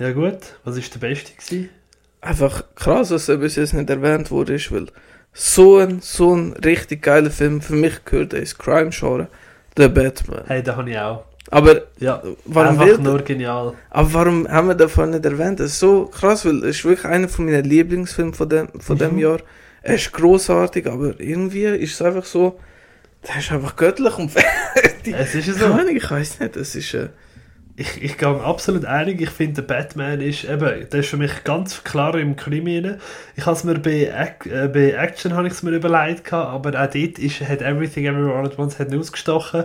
Ja 0.00 0.12
gut, 0.12 0.38
was 0.64 0.76
war 0.76 0.82
der 0.94 0.98
beste 1.08 1.32
gewesen? 1.34 1.68
Einfach 2.22 2.64
krass, 2.74 3.10
dass 3.10 3.28
er 3.28 3.36
bis 3.36 3.56
jetzt 3.56 3.74
nicht 3.74 3.88
erwähnt 3.90 4.30
wurde, 4.30 4.54
ist, 4.54 4.72
weil 4.72 4.86
so 5.34 5.76
ein, 5.76 6.00
so 6.00 6.34
ein 6.34 6.54
richtig 6.54 7.02
geiler 7.02 7.30
Film, 7.30 7.60
für 7.60 7.74
mich 7.74 8.04
gehört 8.06 8.32
ins 8.32 8.56
Crime-Genre, 8.56 9.28
The 9.76 9.88
Batman. 9.88 10.42
Hey, 10.46 10.62
den 10.62 10.74
habe 10.76 10.90
ich 10.90 10.98
auch. 10.98 11.24
Aber 11.50 11.82
Ja, 11.98 12.22
warum 12.46 12.70
einfach 12.72 12.86
wird 12.86 13.02
nur 13.02 13.20
genial. 13.22 13.74
Aber 13.90 14.12
warum 14.14 14.48
haben 14.48 14.68
wir 14.68 14.74
davon 14.74 15.10
nicht 15.10 15.24
erwähnt? 15.24 15.60
Das 15.60 15.72
ist 15.72 15.80
so 15.80 16.06
krass, 16.06 16.44
weil 16.46 16.64
es 16.64 16.78
ist 16.78 16.84
wirklich 16.86 17.04
einer 17.06 17.28
von 17.28 17.44
meinen 17.44 17.64
Lieblingsfilmen 17.64 18.32
von 18.34 18.48
dem, 18.48 18.68
von 18.80 18.96
dem 18.96 19.12
Mhm. 19.14 19.18
Jahr. 19.18 19.38
Er 19.82 19.94
ist 19.96 20.12
großartig, 20.12 20.86
aber 20.86 21.18
irgendwie 21.20 21.64
ist 21.64 21.92
es 21.94 22.02
einfach 22.02 22.24
so, 22.24 22.58
der 23.28 23.36
ist 23.38 23.52
einfach 23.52 23.76
göttlich 23.76 24.16
und 24.18 24.30
fertig. 24.32 25.14
Es 25.18 25.34
ist 25.34 25.58
so. 25.58 25.78
Ich 25.94 26.10
weiß 26.10 26.40
nicht, 26.40 26.56
das 26.56 26.74
ist 26.74 26.94
äh, 26.94 27.08
Ich, 27.80 28.02
ich 28.02 28.18
gehe 28.18 28.28
absolut 28.28 28.84
einig. 28.84 29.22
Ich 29.22 29.30
finde, 29.30 29.62
der 29.62 29.74
Batman 29.74 30.20
ist 30.20 30.44
eben, 30.44 30.90
der 30.90 31.00
ist 31.00 31.08
für 31.08 31.16
mich 31.16 31.44
ganz 31.44 31.82
klar 31.82 32.14
im 32.14 32.36
Krimi 32.36 32.78
rein. 32.78 33.00
Ich 33.36 33.46
habe 33.46 33.56
es 33.56 33.64
mir 33.64 33.78
bei, 33.78 34.02
äh, 34.02 34.68
bei 34.68 34.90
Action 34.90 35.32
habe 35.32 35.46
ich 35.46 35.54
es 35.54 35.62
mir 35.62 35.70
überlegt, 35.70 36.24
gehabt, 36.24 36.52
aber 36.52 36.78
auch 36.78 36.90
dort 36.90 37.18
ist, 37.18 37.40
hat 37.40 37.62
Everything 37.62 38.04
Everywhere 38.04 38.44
at 38.44 38.58
Once 38.58 38.78
hat 38.78 38.94
ausgestochen. 38.94 39.64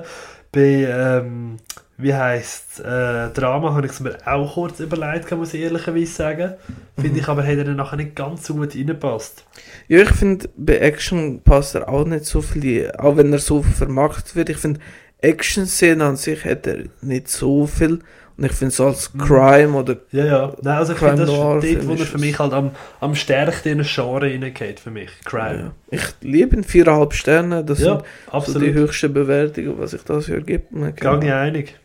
Bei, 0.54 0.88
ähm, 0.90 1.58
wie 1.98 2.14
heisst 2.14 2.80
äh, 2.80 3.32
Drama 3.32 3.74
habe 3.74 3.86
ich 3.86 3.92
es 3.92 4.00
mir 4.00 4.16
auch 4.26 4.54
kurz 4.54 4.80
überlegt, 4.80 5.26
gehabt, 5.26 5.40
muss 5.40 5.54
ich 5.54 5.62
ehrlicherweise 5.62 6.06
sagen. 6.14 6.54
Finde 6.98 7.20
ich 7.20 7.28
aber, 7.28 7.44
hat 7.44 7.58
er 7.58 7.66
nachher 7.74 7.98
nicht 7.98 8.16
ganz 8.16 8.48
so 8.48 8.54
gut 8.54 8.76
reinpasst. 8.76 9.44
Ja, 9.90 10.00
ich 10.00 10.12
finde, 10.12 10.48
bei 10.56 10.78
Action 10.78 11.42
passt 11.42 11.76
er 11.76 11.90
auch 11.90 12.06
nicht 12.06 12.24
so 12.24 12.42
viel, 12.42 12.94
auch 12.98 13.18
wenn 13.18 13.34
er 13.34 13.40
so 13.40 13.62
vermarktet 13.62 14.38
wird. 14.38 14.50
Ich 14.50 14.58
finde, 14.58 14.80
Action-Szenen 15.22 16.02
an 16.02 16.16
sich 16.18 16.44
hat 16.46 16.68
er 16.68 16.84
nicht 17.02 17.28
so 17.30 17.68
viel. 17.68 18.00
Und 18.38 18.44
ich 18.44 18.52
finde 18.52 18.74
so 18.76 18.88
als 18.88 19.14
Mhm. 19.14 19.20
Crime 19.22 19.74
oder 19.78 19.96
Ja, 20.12 20.26
ja. 20.26 20.54
Nein, 20.62 20.76
also 20.78 20.92
ich 20.92 21.00
finde, 21.00 21.26
das 21.26 21.30
ist 21.30 21.38
dort, 21.38 21.64
wo 21.88 21.92
er 21.94 21.98
für 22.00 22.16
es. 22.18 22.22
mich 22.22 22.38
halt 22.38 22.52
am, 22.52 22.72
am 23.00 23.16
stärksten 23.16 23.70
in 23.70 23.80
eine 23.80 23.88
Genre 23.88 24.22
reingeht, 24.26 24.80
für 24.82 24.92
mich. 24.92 25.10
Crime. 25.24 25.72
ja. 25.92 25.98
ich 25.98 26.04
liebe 26.22 26.58
ihn 26.58 26.66
viereinhalb 26.66 27.14
Sterne. 27.14 27.64
Das 27.64 27.80
Ja, 27.80 27.86
sind 27.86 28.00
so 28.00 28.04
die 28.04 28.32
absolut. 28.36 28.74
höchsten 28.74 29.14
Bewertungen, 29.14 29.80
was 29.80 29.94
ich 29.94 30.02
das 30.04 30.28
Jahr 30.28 30.42
gibt. 30.42 30.68
Gang 30.98 31.24
ich 31.24 31.32
einig. 31.32 31.76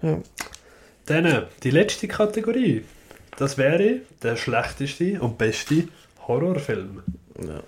Ja. 0.00 0.18
Dann 1.06 1.24
äh, 1.24 1.42
die 1.64 1.70
letzte 1.72 2.06
Kategorie. 2.06 2.84
Das 3.36 3.58
wäre 3.58 3.96
der 4.22 4.36
schlechteste 4.36 5.20
und 5.20 5.38
beste 5.38 5.88
Horrorfilm. 6.28 7.02
Ja. 7.42 7.62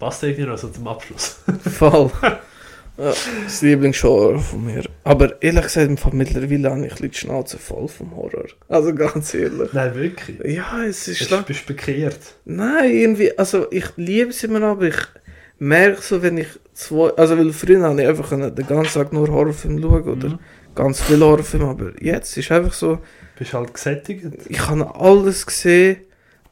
Passt 0.00 0.22
irgendwie 0.24 0.46
noch 0.50 0.58
so 0.58 0.68
zum 0.68 0.88
Abschluss. 0.88 1.36
Voll. 1.78 2.10
ja, 3.02 3.14
das 3.44 3.62
Lieblingsgenre 3.62 4.38
von 4.38 4.64
mir. 4.64 4.82
Aber 5.04 5.42
ehrlich 5.42 5.62
gesagt, 5.64 6.12
mittlerweile 6.14 6.70
habe 6.70 6.80
ich 6.80 6.84
ein 6.84 6.88
bisschen 6.90 7.10
die 7.10 7.18
Schnauze 7.18 7.58
voll 7.58 7.88
vom 7.88 8.14
Horror. 8.16 8.44
Also 8.68 8.94
ganz 8.94 9.34
ehrlich. 9.34 9.72
Nein, 9.72 9.94
wirklich. 9.94 10.38
Ja, 10.56 10.84
es 10.84 11.08
ist 11.08 11.30
Du 11.30 11.42
bist 11.42 11.66
bekehrt. 11.66 12.18
Nein, 12.44 12.90
irgendwie, 12.92 13.36
also 13.38 13.66
ich 13.70 13.86
liebe 13.96 14.30
es 14.30 14.42
immer 14.44 14.60
noch, 14.60 14.72
aber 14.72 14.86
ich 14.88 14.96
merke 15.58 16.02
so, 16.02 16.22
wenn 16.22 16.38
ich 16.38 16.48
zwei, 16.74 17.10
also 17.16 17.36
weil 17.38 17.52
früher 17.52 17.82
habe 17.82 18.00
ich 18.02 18.08
einfach 18.08 18.28
den 18.30 18.66
ganzen 18.66 18.92
Tag 18.94 19.12
nur 19.12 19.28
Horrorfilme 19.28 19.80
schauen 19.80 20.02
oder 20.08 20.28
Mhm. 20.30 20.38
ganz 20.74 21.00
viele 21.02 21.24
Horrorfilme, 21.24 21.66
aber 21.66 21.92
jetzt 22.02 22.36
ist 22.36 22.50
einfach 22.50 22.72
so, 22.72 22.98
Bist 23.38 23.52
halt 23.54 23.72
gesättigt. 23.74 24.24
ich 24.48 24.68
habe 24.68 24.94
alles 24.94 25.46
gesehen 25.46 25.98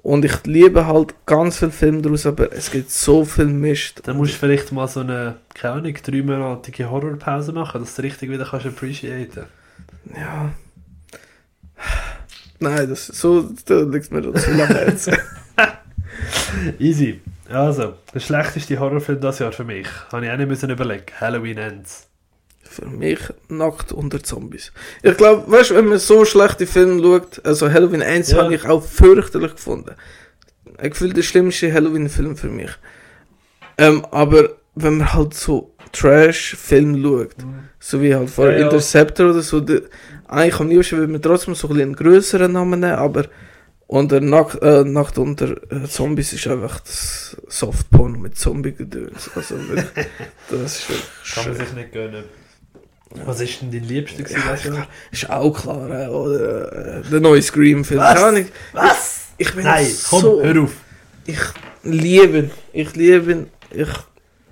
und 0.03 0.25
ich 0.25 0.47
liebe 0.47 0.87
halt 0.87 1.15
ganz 1.27 1.59
viele 1.59 1.71
Filme 1.71 2.03
daraus, 2.03 2.25
aber 2.25 2.53
es 2.53 2.71
gibt 2.71 2.91
so 2.91 3.25
viel 3.25 3.47
Mist. 3.47 4.01
Dann 4.05 4.17
musst 4.17 4.35
du 4.35 4.39
vielleicht 4.39 4.73
mal 4.73 4.89
so 4.89 5.01
eine, 5.01 5.37
keine 5.55 5.75
Ahnung, 5.75 5.95
dreimonatige 5.95 6.91
Horrorpause 6.91 7.53
machen, 7.53 7.83
dass 7.83 7.97
du 7.97 8.03
richtig 8.03 8.31
wieder 8.31 8.47
kannst 8.47 8.67
appreciaten 8.67 9.47
Ja. 10.15 10.53
Nein, 12.59 12.89
das 12.89 13.07
so 13.07 13.51
da 13.65 13.81
liegt 13.81 14.11
mir 14.11 14.23
viel 14.23 14.61
am 14.61 14.69
Herzen. 14.69 15.17
Easy. 16.79 17.21
Also, 17.49 17.95
der 18.15 18.21
schlechteste 18.21 18.79
Horrorfilm 18.79 19.21
das 19.21 19.39
Jahr 19.39 19.53
für 19.53 19.65
mich. 19.65 19.87
Habe 20.13 20.27
ich 20.27 20.33
auch 20.33 20.37
nicht 20.37 20.49
müssen 20.49 20.71
überlegen. 20.71 21.07
Halloween 21.21 21.59
Ends. 21.59 22.10
Für 22.71 22.87
mich 22.87 23.19
nackt 23.49 23.91
unter 23.93 24.23
Zombies. 24.23 24.71
Ich 25.03 25.17
glaube, 25.17 25.51
weißt 25.51 25.71
du, 25.71 25.75
wenn 25.75 25.87
man 25.87 25.99
so 25.99 26.25
schlechte 26.25 26.69
Filme 26.69 27.03
schaut, 27.03 27.45
also 27.45 27.69
Halloween 27.69 28.01
1 28.01 28.31
Ja. 28.31 28.45
habe 28.45 28.55
ich 28.55 28.65
auch 28.65 28.81
fürchterlich 28.81 29.57
gefunden. 29.57 29.97
Ich 30.81 30.95
fühle 30.95 31.13
der 31.13 31.23
schlimmste 31.23 31.73
Halloween-Film 31.73 32.37
für 32.37 32.47
mich. 32.49 32.71
Ähm, 33.77 34.07
aber 34.13 34.51
wenn 34.77 34.99
man 34.99 35.13
halt 35.13 35.35
so 35.35 35.75
Trash-Film 35.91 37.03
schaut, 37.03 37.35
so 37.81 38.01
wie 38.03 38.15
halt 38.15 38.31
vor 38.31 38.47
Ja, 38.51 38.59
ja. 38.59 38.65
Interceptor 38.67 39.31
oder 39.31 39.43
so, 39.43 39.59
der, 39.59 39.83
eigentlich 40.29 40.61
am 40.61 40.69
liebsten 40.69 40.99
würde 40.99 41.11
man 41.13 41.23
trotzdem 41.23 41.57
so 41.57 41.67
ein 41.67 41.71
bisschen 41.75 41.83
einen 41.89 41.97
grösseren 41.97 42.53
Namen 42.53 42.79
nehmen, 42.79 42.93
aber 42.95 43.27
unter 43.89 44.21
Nacht, 44.21 44.63
äh, 44.63 44.85
Nacht 44.85 45.19
unter 45.19 45.57
äh, 45.73 45.89
Zombies 45.89 46.33
ist 46.33 46.47
einfach 46.47 46.79
das 46.79 47.37
Softporn 47.49 48.21
mit 48.21 48.39
Zombie-Gedöns. 48.39 49.29
Also 49.35 49.57
wirklich, 49.69 50.07
das 50.51 50.61
ist 50.77 50.89
wirklich 50.89 51.35
Kann 51.35 51.45
man 51.49 51.57
sich 51.57 51.73
nicht 51.75 51.93
gönnen. 51.93 52.25
Was 53.25 53.41
ist 53.41 53.61
denn 53.61 53.73
dein 53.73 53.85
liebster 53.85 54.23
gewesen 54.23 54.43
Ja, 54.47 54.57
klar. 54.57 54.87
Ist 55.11 55.29
auch 55.31 55.61
klar, 55.61 55.91
äh, 55.91 56.07
oder? 56.09 56.99
Äh, 56.99 57.03
der 57.11 57.21
neue 57.21 57.43
Scream-Film. 57.43 58.01
Was? 58.01 58.23
Ahnung. 58.23 58.47
Was? 58.73 59.21
Ich 59.37 59.53
bin 59.55 59.65
Nein, 59.65 59.87
komm, 60.09 60.21
so. 60.21 60.43
hör 60.43 60.63
auf. 60.63 60.73
Ich 61.27 61.39
liebe 61.83 62.39
ihn. 62.39 62.51
Ich 62.73 62.95
liebe 62.95 63.33
ihn. 63.33 63.51
Ich 63.71 63.89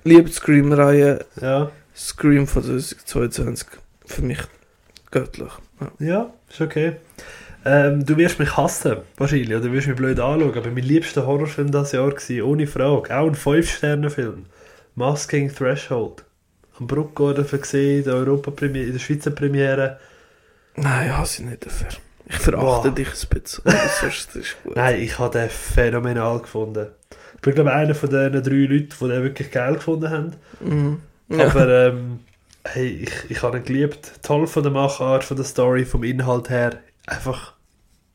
liebe 0.05 0.25
die 0.25 0.33
Scream-Reihe. 0.33 1.25
Ja. 1.41 1.71
Scream 1.95 2.47
von 2.47 2.63
2022. 2.63 3.69
Für 4.07 4.23
mich 4.23 4.39
göttlich. 5.11 5.53
Ja. 5.81 6.07
Ja, 6.07 6.31
ist 6.51 6.61
okay. 6.61 6.97
Ähm, 7.65 8.07
du 8.07 8.17
wirst 8.17 8.39
mich 8.39 8.57
hassen, 8.57 8.99
wahrscheinlich, 9.17 9.49
oder 9.49 9.61
du 9.61 9.73
wirst 9.73 9.89
mich 9.89 9.97
blöd 9.97 10.19
anschauen, 10.21 10.57
aber 10.57 10.71
mein 10.71 10.85
liebster 10.85 11.27
Horrorfilm 11.27 11.71
das 11.71 11.93
Jahr 11.93 12.07
war, 12.11 12.45
ohne 12.47 12.67
Frage, 12.67 13.17
auch 13.17 13.27
ein 13.27 13.35
5-Sterne-Film. 13.35 14.47
Masking 14.95 15.53
Threshold. 15.53 16.25
Am 16.79 16.87
Bruckgorden 16.87 17.47
gesehen, 17.49 17.99
in 17.99 18.05
der 18.05 18.15
Europapremiere, 18.15 18.87
in 18.87 18.93
der 18.93 18.99
Schweizer 18.99 19.31
Premiere. 19.31 19.99
Nein, 20.77 21.09
ich 21.09 21.17
hasse 21.17 21.43
ihn 21.43 21.49
nicht 21.49 21.67
dafür. 21.67 21.89
Ich 22.27 22.37
verachte 22.37 22.89
Boah. 22.89 22.95
dich 22.95 23.09
ein 23.09 23.41
bisschen. 23.41 23.65
aber 23.65 23.89
sonst 24.01 24.37
ist 24.37 24.57
gut. 24.63 24.77
Nein, 24.77 25.01
ich 25.01 25.19
habe 25.19 25.39
den 25.39 25.49
phänomenal 25.49 26.41
gefunden. 26.41 26.89
Ich 27.37 27.41
bin, 27.41 27.55
glaube 27.55 27.71
ich, 27.71 27.77
einer 27.77 27.95
von 27.95 28.11
den 28.11 28.43
drei 28.43 28.55
Leuten, 28.55 28.95
die 29.01 29.09
den 29.09 29.23
wirklich 29.23 29.51
geil 29.51 29.75
gefunden 29.75 30.11
haben. 30.11 30.33
Mhm. 30.61 31.01
Ja. 31.31 31.47
Aber 31.47 31.69
ähm, 31.69 32.21
hey, 32.65 32.89
ich, 32.89 33.31
ich 33.31 33.43
habe 33.43 33.59
ihn 33.59 33.65
geliebt. 33.65 34.13
Toll 34.23 34.47
von 34.47 34.63
der 34.63 34.73
Machart, 34.73 35.25
von 35.25 35.37
der 35.37 35.47
Story, 35.47 35.85
vom 35.85 36.05
Inhalt 36.05 36.51
her. 36.51 36.79
Einfach 37.07 37.55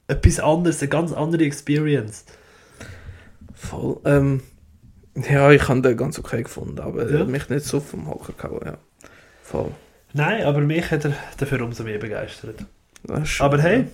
etwas 0.08 0.40
anderes, 0.40 0.82
eine 0.82 0.90
ganz 0.90 1.12
andere 1.12 1.44
Experience. 1.44 2.26
Voll. 3.56 4.00
Ähm, 4.06 4.42
ja, 5.16 5.52
ich 5.52 5.68
habe 5.68 5.82
den 5.82 5.98
ganz 5.98 6.18
okay 6.20 6.44
gefunden, 6.44 6.80
aber 6.80 7.04
er 7.04 7.12
Ja. 7.14 7.20
hat 7.20 7.28
mich 7.28 7.50
nicht 7.50 7.66
so 7.66 7.80
vom 7.80 8.08
Hocker 8.10 8.34
gehauen. 8.34 8.62
Ja. 8.66 8.78
Voll. 9.44 9.72
Nein, 10.14 10.44
aber 10.44 10.62
mich 10.62 10.90
hat 10.92 11.06
er 11.06 11.14
dafür 11.38 11.62
umso 11.62 11.84
mehr 11.84 11.98
begeistert. 12.00 12.66
Schön, 13.26 13.46
Aber 13.46 13.62
hey, 13.62 13.80
ja. 13.82 13.86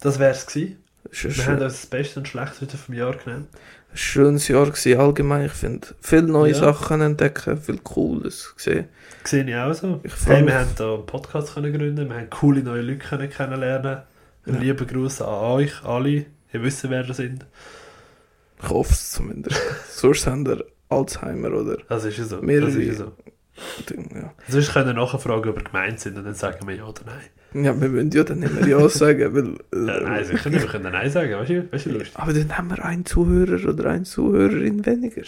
das 0.00 0.18
wär's 0.18 0.46
gewesen. 0.46 0.78
Wir 1.04 1.14
schön, 1.30 1.46
haben 1.46 1.62
uns 1.62 1.80
das 1.80 1.86
Beste 1.86 2.20
und 2.20 2.28
Schlechteste 2.28 2.76
vom 2.76 2.94
Jahr 2.94 3.16
genannt. 3.16 3.48
ein 3.90 3.96
schönes 3.96 4.48
Jahr 4.48 4.66
gewesen, 4.66 4.98
allgemein. 4.98 5.46
Ich 5.46 5.52
finde, 5.52 5.88
viele 6.00 6.22
neue 6.24 6.52
Ja. 6.52 6.58
Sachen 6.58 7.00
entdecken, 7.00 7.56
viel 7.60 7.78
Cooles 7.78 8.54
gesehen. 8.56 8.86
Sehe 9.24 9.44
ich 9.44 9.54
auch 9.54 9.72
so. 9.74 10.00
Ich 10.04 10.12
Hey, 10.26 10.46
wir 10.46 10.58
haben 10.58 10.68
hier 10.76 10.86
einen 10.86 11.06
Podcast 11.06 11.54
können 11.54 11.72
gründen, 11.72 12.08
wir 12.08 12.16
haben 12.16 12.30
coole 12.30 12.62
neue 12.62 12.82
Leute 12.82 12.98
können 12.98 13.28
kennenlernen. 13.30 13.98
Ja. 14.46 14.58
lieben 14.58 14.86
Gruß 14.86 15.22
an 15.22 15.28
euch 15.28 15.84
alle. 15.84 16.26
Ihr 16.52 16.62
wisst, 16.62 16.88
wer 16.90 17.06
ihr 17.06 17.14
sind. 17.14 17.46
Ich 18.62 18.68
hoffe 18.68 18.92
es 18.92 19.10
zumindest. 19.12 19.60
Sonst 19.90 20.26
haben 20.26 20.46
wir 20.46 20.64
Alzheimer 20.88 21.52
oder 21.52 21.78
Das 21.88 22.04
ist 22.04 22.18
ja 22.18 22.24
so. 22.24 22.42
Mehrere. 22.42 22.66
Das 22.66 22.74
ist 22.76 22.86
ja 22.86 22.94
so. 22.94 23.12
Ding, 23.88 24.10
ja. 24.14 24.32
Sonst 24.48 24.72
können 24.72 24.86
wir 24.86 24.94
nachher 24.94 25.18
fragen, 25.18 25.48
ob 25.50 25.56
wir 25.56 25.64
gemeint 25.64 26.00
sind 26.00 26.16
und 26.16 26.24
dann 26.24 26.34
sagen 26.34 26.66
wir 26.66 26.74
ja 26.74 26.84
oder 26.86 27.02
nein. 27.04 27.64
ja, 27.64 27.78
wir 27.80 27.88
müssen 27.88 28.10
ja 28.10 28.24
dann 28.24 28.40
nicht 28.40 28.54
mehr 28.54 28.66
Ja 28.66 28.88
sagen, 28.88 29.34
weil... 29.34 29.86
Ja, 29.86 29.98
Äh, 29.98 30.04
nein, 30.04 30.24
sicher 30.24 30.50
nicht. 30.50 30.62
Wir 30.62 30.68
können 30.70 30.90
Nein 30.92 31.10
sagen. 31.10 31.32
Weißt 31.34 31.50
du, 31.50 31.72
weißt 31.72 31.86
du 31.86 31.90
lustig? 31.90 32.12
aber 32.16 32.32
dann 32.32 32.56
haben 32.58 32.70
wir 32.70 32.82
einen 32.84 33.04
Zuhörer 33.04 33.68
oder 33.68 33.90
eine 33.90 34.04
Zuhörerin 34.04 34.84
weniger. 34.86 35.22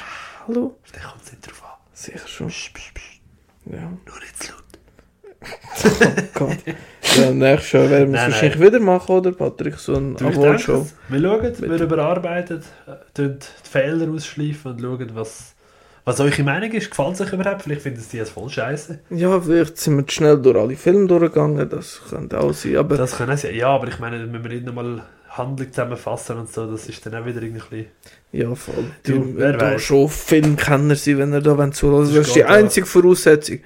Hallo? 0.48 0.78
Dann 0.93 1.02
kommt 1.02 1.23
es 1.24 1.32
nicht 1.32 1.47
drauf 1.47 1.62
an. 1.65 1.70
Sicher 1.93 2.27
schon. 2.27 2.48
Psst, 2.48 2.73
psst, 2.74 2.94
psst. 2.94 3.20
Ja. 3.66 3.81
Nur 3.82 4.20
nicht 4.20 4.43
zu 4.43 4.52
laut. 4.52 4.63
Oh 5.84 6.22
Gott. 6.34 6.58
Ja, 7.16 7.30
nächstes 7.30 7.72
Jahr 7.72 7.90
werden 7.90 8.12
wir 8.12 8.18
es 8.18 8.22
Nein, 8.22 8.32
wahrscheinlich 8.32 8.60
wieder 8.60 8.80
machen, 8.80 9.14
oder 9.16 9.32
Patrick? 9.32 9.74
So 9.76 9.94
ein 9.94 10.16
Award-Show. 10.16 10.82
es. 10.82 10.94
Wir 11.08 11.20
schauen, 11.20 11.42
Mit- 11.42 11.60
wir 11.70 11.80
überarbeiten, 11.82 12.62
äh, 12.86 12.92
tun 13.14 13.38
die 13.38 13.68
Fehler 13.68 14.10
ausschleifen 14.12 14.72
und 14.72 14.80
schauen, 14.80 15.10
was, 15.14 15.54
was 16.04 16.20
eure 16.20 16.42
Meinung 16.42 16.72
ist. 16.72 16.90
Gefällt 16.90 17.14
es 17.14 17.20
euch 17.20 17.32
überhaupt? 17.32 17.62
Vielleicht 17.62 17.82
findet 17.82 18.02
ihr 18.04 18.08
die 18.10 18.16
jetzt 18.18 18.30
voll 18.30 18.48
scheiße. 18.48 19.00
Ja, 19.10 19.40
vielleicht 19.40 19.78
sind 19.78 19.96
wir 19.96 20.06
zu 20.06 20.14
schnell 20.14 20.40
durch 20.40 20.56
alle 20.56 20.76
Filme 20.76 21.06
durchgegangen, 21.06 21.68
das 21.68 22.00
könnte 22.08 22.40
auch 22.40 22.52
sein, 22.52 22.76
aber 22.76 22.96
Das 22.96 23.16
kann 23.16 23.30
auch 23.30 23.36
sein. 23.38 23.54
Ja, 23.54 23.68
aber 23.68 23.88
ich 23.88 23.98
meine, 23.98 24.20
wenn 24.32 24.42
wir 24.42 24.50
nicht 24.50 24.64
nochmal 24.66 25.02
Handlung 25.28 25.68
zusammenfassen 25.70 26.38
und 26.38 26.52
so, 26.52 26.70
das 26.70 26.88
ist 26.88 27.04
dann 27.06 27.14
auch 27.16 27.26
wieder 27.26 27.42
irgendwie... 27.42 27.88
ja, 28.35 28.55
voll. 28.55 28.85
Du, 29.05 29.35
wer 29.36 29.52
da 29.52 29.78
schon 29.78 30.09
Filmkenner 30.09 30.97
sein, 30.97 31.19
wenn 31.19 31.32
ihr 31.32 31.40
da 31.40 31.70
zuhören. 31.70 32.05
Das 32.06 32.12
Das 32.15 32.27
ist 32.27 32.36
die 32.36 32.44
einzige 32.44 32.86
Voraussetzung. 32.86 33.61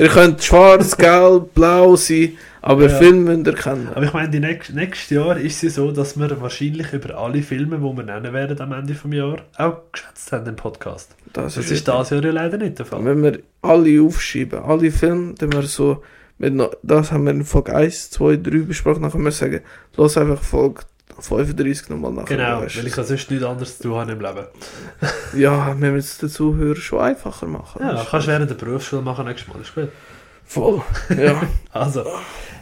ihr 0.00 0.08
könnt 0.08 0.42
schwarz, 0.42 0.96
gelb, 0.96 1.52
blau 1.54 1.94
sein, 1.96 2.32
aber 2.62 2.84
Ja. 2.84 2.88
Film 2.88 3.24
müsst 3.24 3.46
ihr 3.46 3.52
kennen. 3.52 3.88
Aber 3.94 4.04
ich 4.06 4.12
meine, 4.14 4.30
die 4.30 4.40
nächst, 4.40 4.74
nächstes 4.74 5.10
Jahr 5.10 5.36
ist 5.36 5.62
es 5.62 5.74
so, 5.74 5.92
dass 5.92 6.16
wir 6.18 6.40
wahrscheinlich 6.40 6.92
über 6.94 7.16
alle 7.18 7.42
Filme, 7.42 7.76
die 7.76 7.82
wir 7.82 8.02
nennen 8.02 8.32
werden 8.32 8.58
am 8.60 8.72
Ende 8.72 8.94
des 8.94 9.12
Jahres, 9.12 9.42
auch 9.58 9.82
geschätzt 9.92 10.32
haben 10.32 10.46
im 10.46 10.56
Podcast. 10.56 11.14
Das, 11.32 11.54
Das 11.54 11.64
ist 11.66 11.70
ist 11.72 11.88
das 11.88 12.10
Jahr 12.10 12.24
ja 12.24 12.30
leider 12.30 12.56
nicht 12.56 12.78
der 12.78 12.86
Fall. 12.86 13.04
Wenn 13.04 13.22
wir 13.22 13.40
alle 13.60 14.00
aufschieben, 14.02 14.60
alle 14.60 14.90
Filme, 14.90 15.34
dann 15.34 15.52
wir 15.52 15.62
so, 15.62 16.02
mit 16.38 16.54
das 16.82 17.12
haben 17.12 17.24
wir 17.24 17.32
in 17.32 17.44
Folge 17.44 17.74
1, 17.76 18.10
2, 18.12 18.36
3 18.36 18.58
besprochen, 18.60 19.02
dann 19.02 19.12
können 19.12 19.24
wir 19.24 19.32
sagen, 19.32 19.60
los 19.96 20.16
einfach 20.16 20.42
Folge 20.42 20.82
35 21.20 21.88
nochmal 21.90 22.12
nachher. 22.12 22.36
Genau, 22.36 22.62
weisst 22.62 22.74
du. 22.76 22.80
weil 22.80 22.86
ich 22.86 22.96
ja 22.96 23.04
sonst 23.04 23.30
nichts 23.30 23.44
anderes 23.46 23.78
zu 23.78 23.82
tun 23.84 23.96
habe 23.96 24.12
im 24.12 24.20
Leben. 24.20 24.46
Ja, 25.36 25.68
wir 25.68 25.90
müssen 25.90 26.06
es 26.06 26.18
den 26.18 26.28
Zuhörern 26.28 26.76
schon 26.76 27.00
einfacher 27.00 27.46
machen. 27.46 27.82
Ja, 27.82 28.06
kannst 28.08 28.26
du 28.26 28.30
während 28.30 28.50
der 28.50 28.54
Berufsschule 28.54 29.02
machen 29.02 29.26
nächstes 29.26 29.52
Mal, 29.52 29.60
ist 29.60 29.74
gut. 29.74 29.88
Voll, 30.44 30.82
ja. 31.16 31.42
Also, 31.72 32.04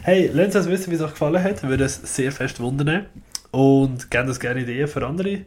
hey, 0.01 0.31
lasst 0.33 0.55
uns 0.55 0.67
wissen, 0.67 0.91
wie 0.91 0.95
es 0.95 1.01
euch 1.01 1.11
gefallen 1.11 1.43
hat. 1.43 1.61
Würde 1.63 1.83
es 1.83 2.01
sehr 2.15 2.31
fest 2.31 2.59
wundern. 2.59 3.05
Und 3.51 4.09
gebt 4.09 4.27
uns 4.27 4.39
gerne 4.39 4.61
Ideen 4.61 4.87
für 4.87 5.05
andere, 5.05 5.41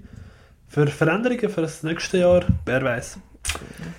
für 0.68 0.86
Veränderungen 0.86 1.48
für 1.50 1.62
das 1.62 1.82
nächste 1.82 2.18
Jahr. 2.18 2.44
Wer 2.64 2.84
weiß. 2.84 3.18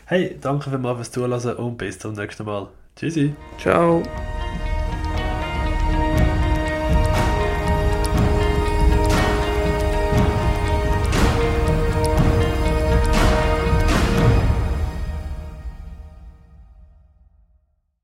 Hey, 0.06 0.38
danke 0.40 0.70
vielmals 0.70 0.98
fürs 0.98 1.12
Zuhören 1.12 1.56
und 1.58 1.78
bis 1.78 2.00
zum 2.00 2.14
nächsten 2.14 2.46
Mal. 2.46 2.70
Tschüssi. 2.96 3.34
Ciao. 3.60 4.04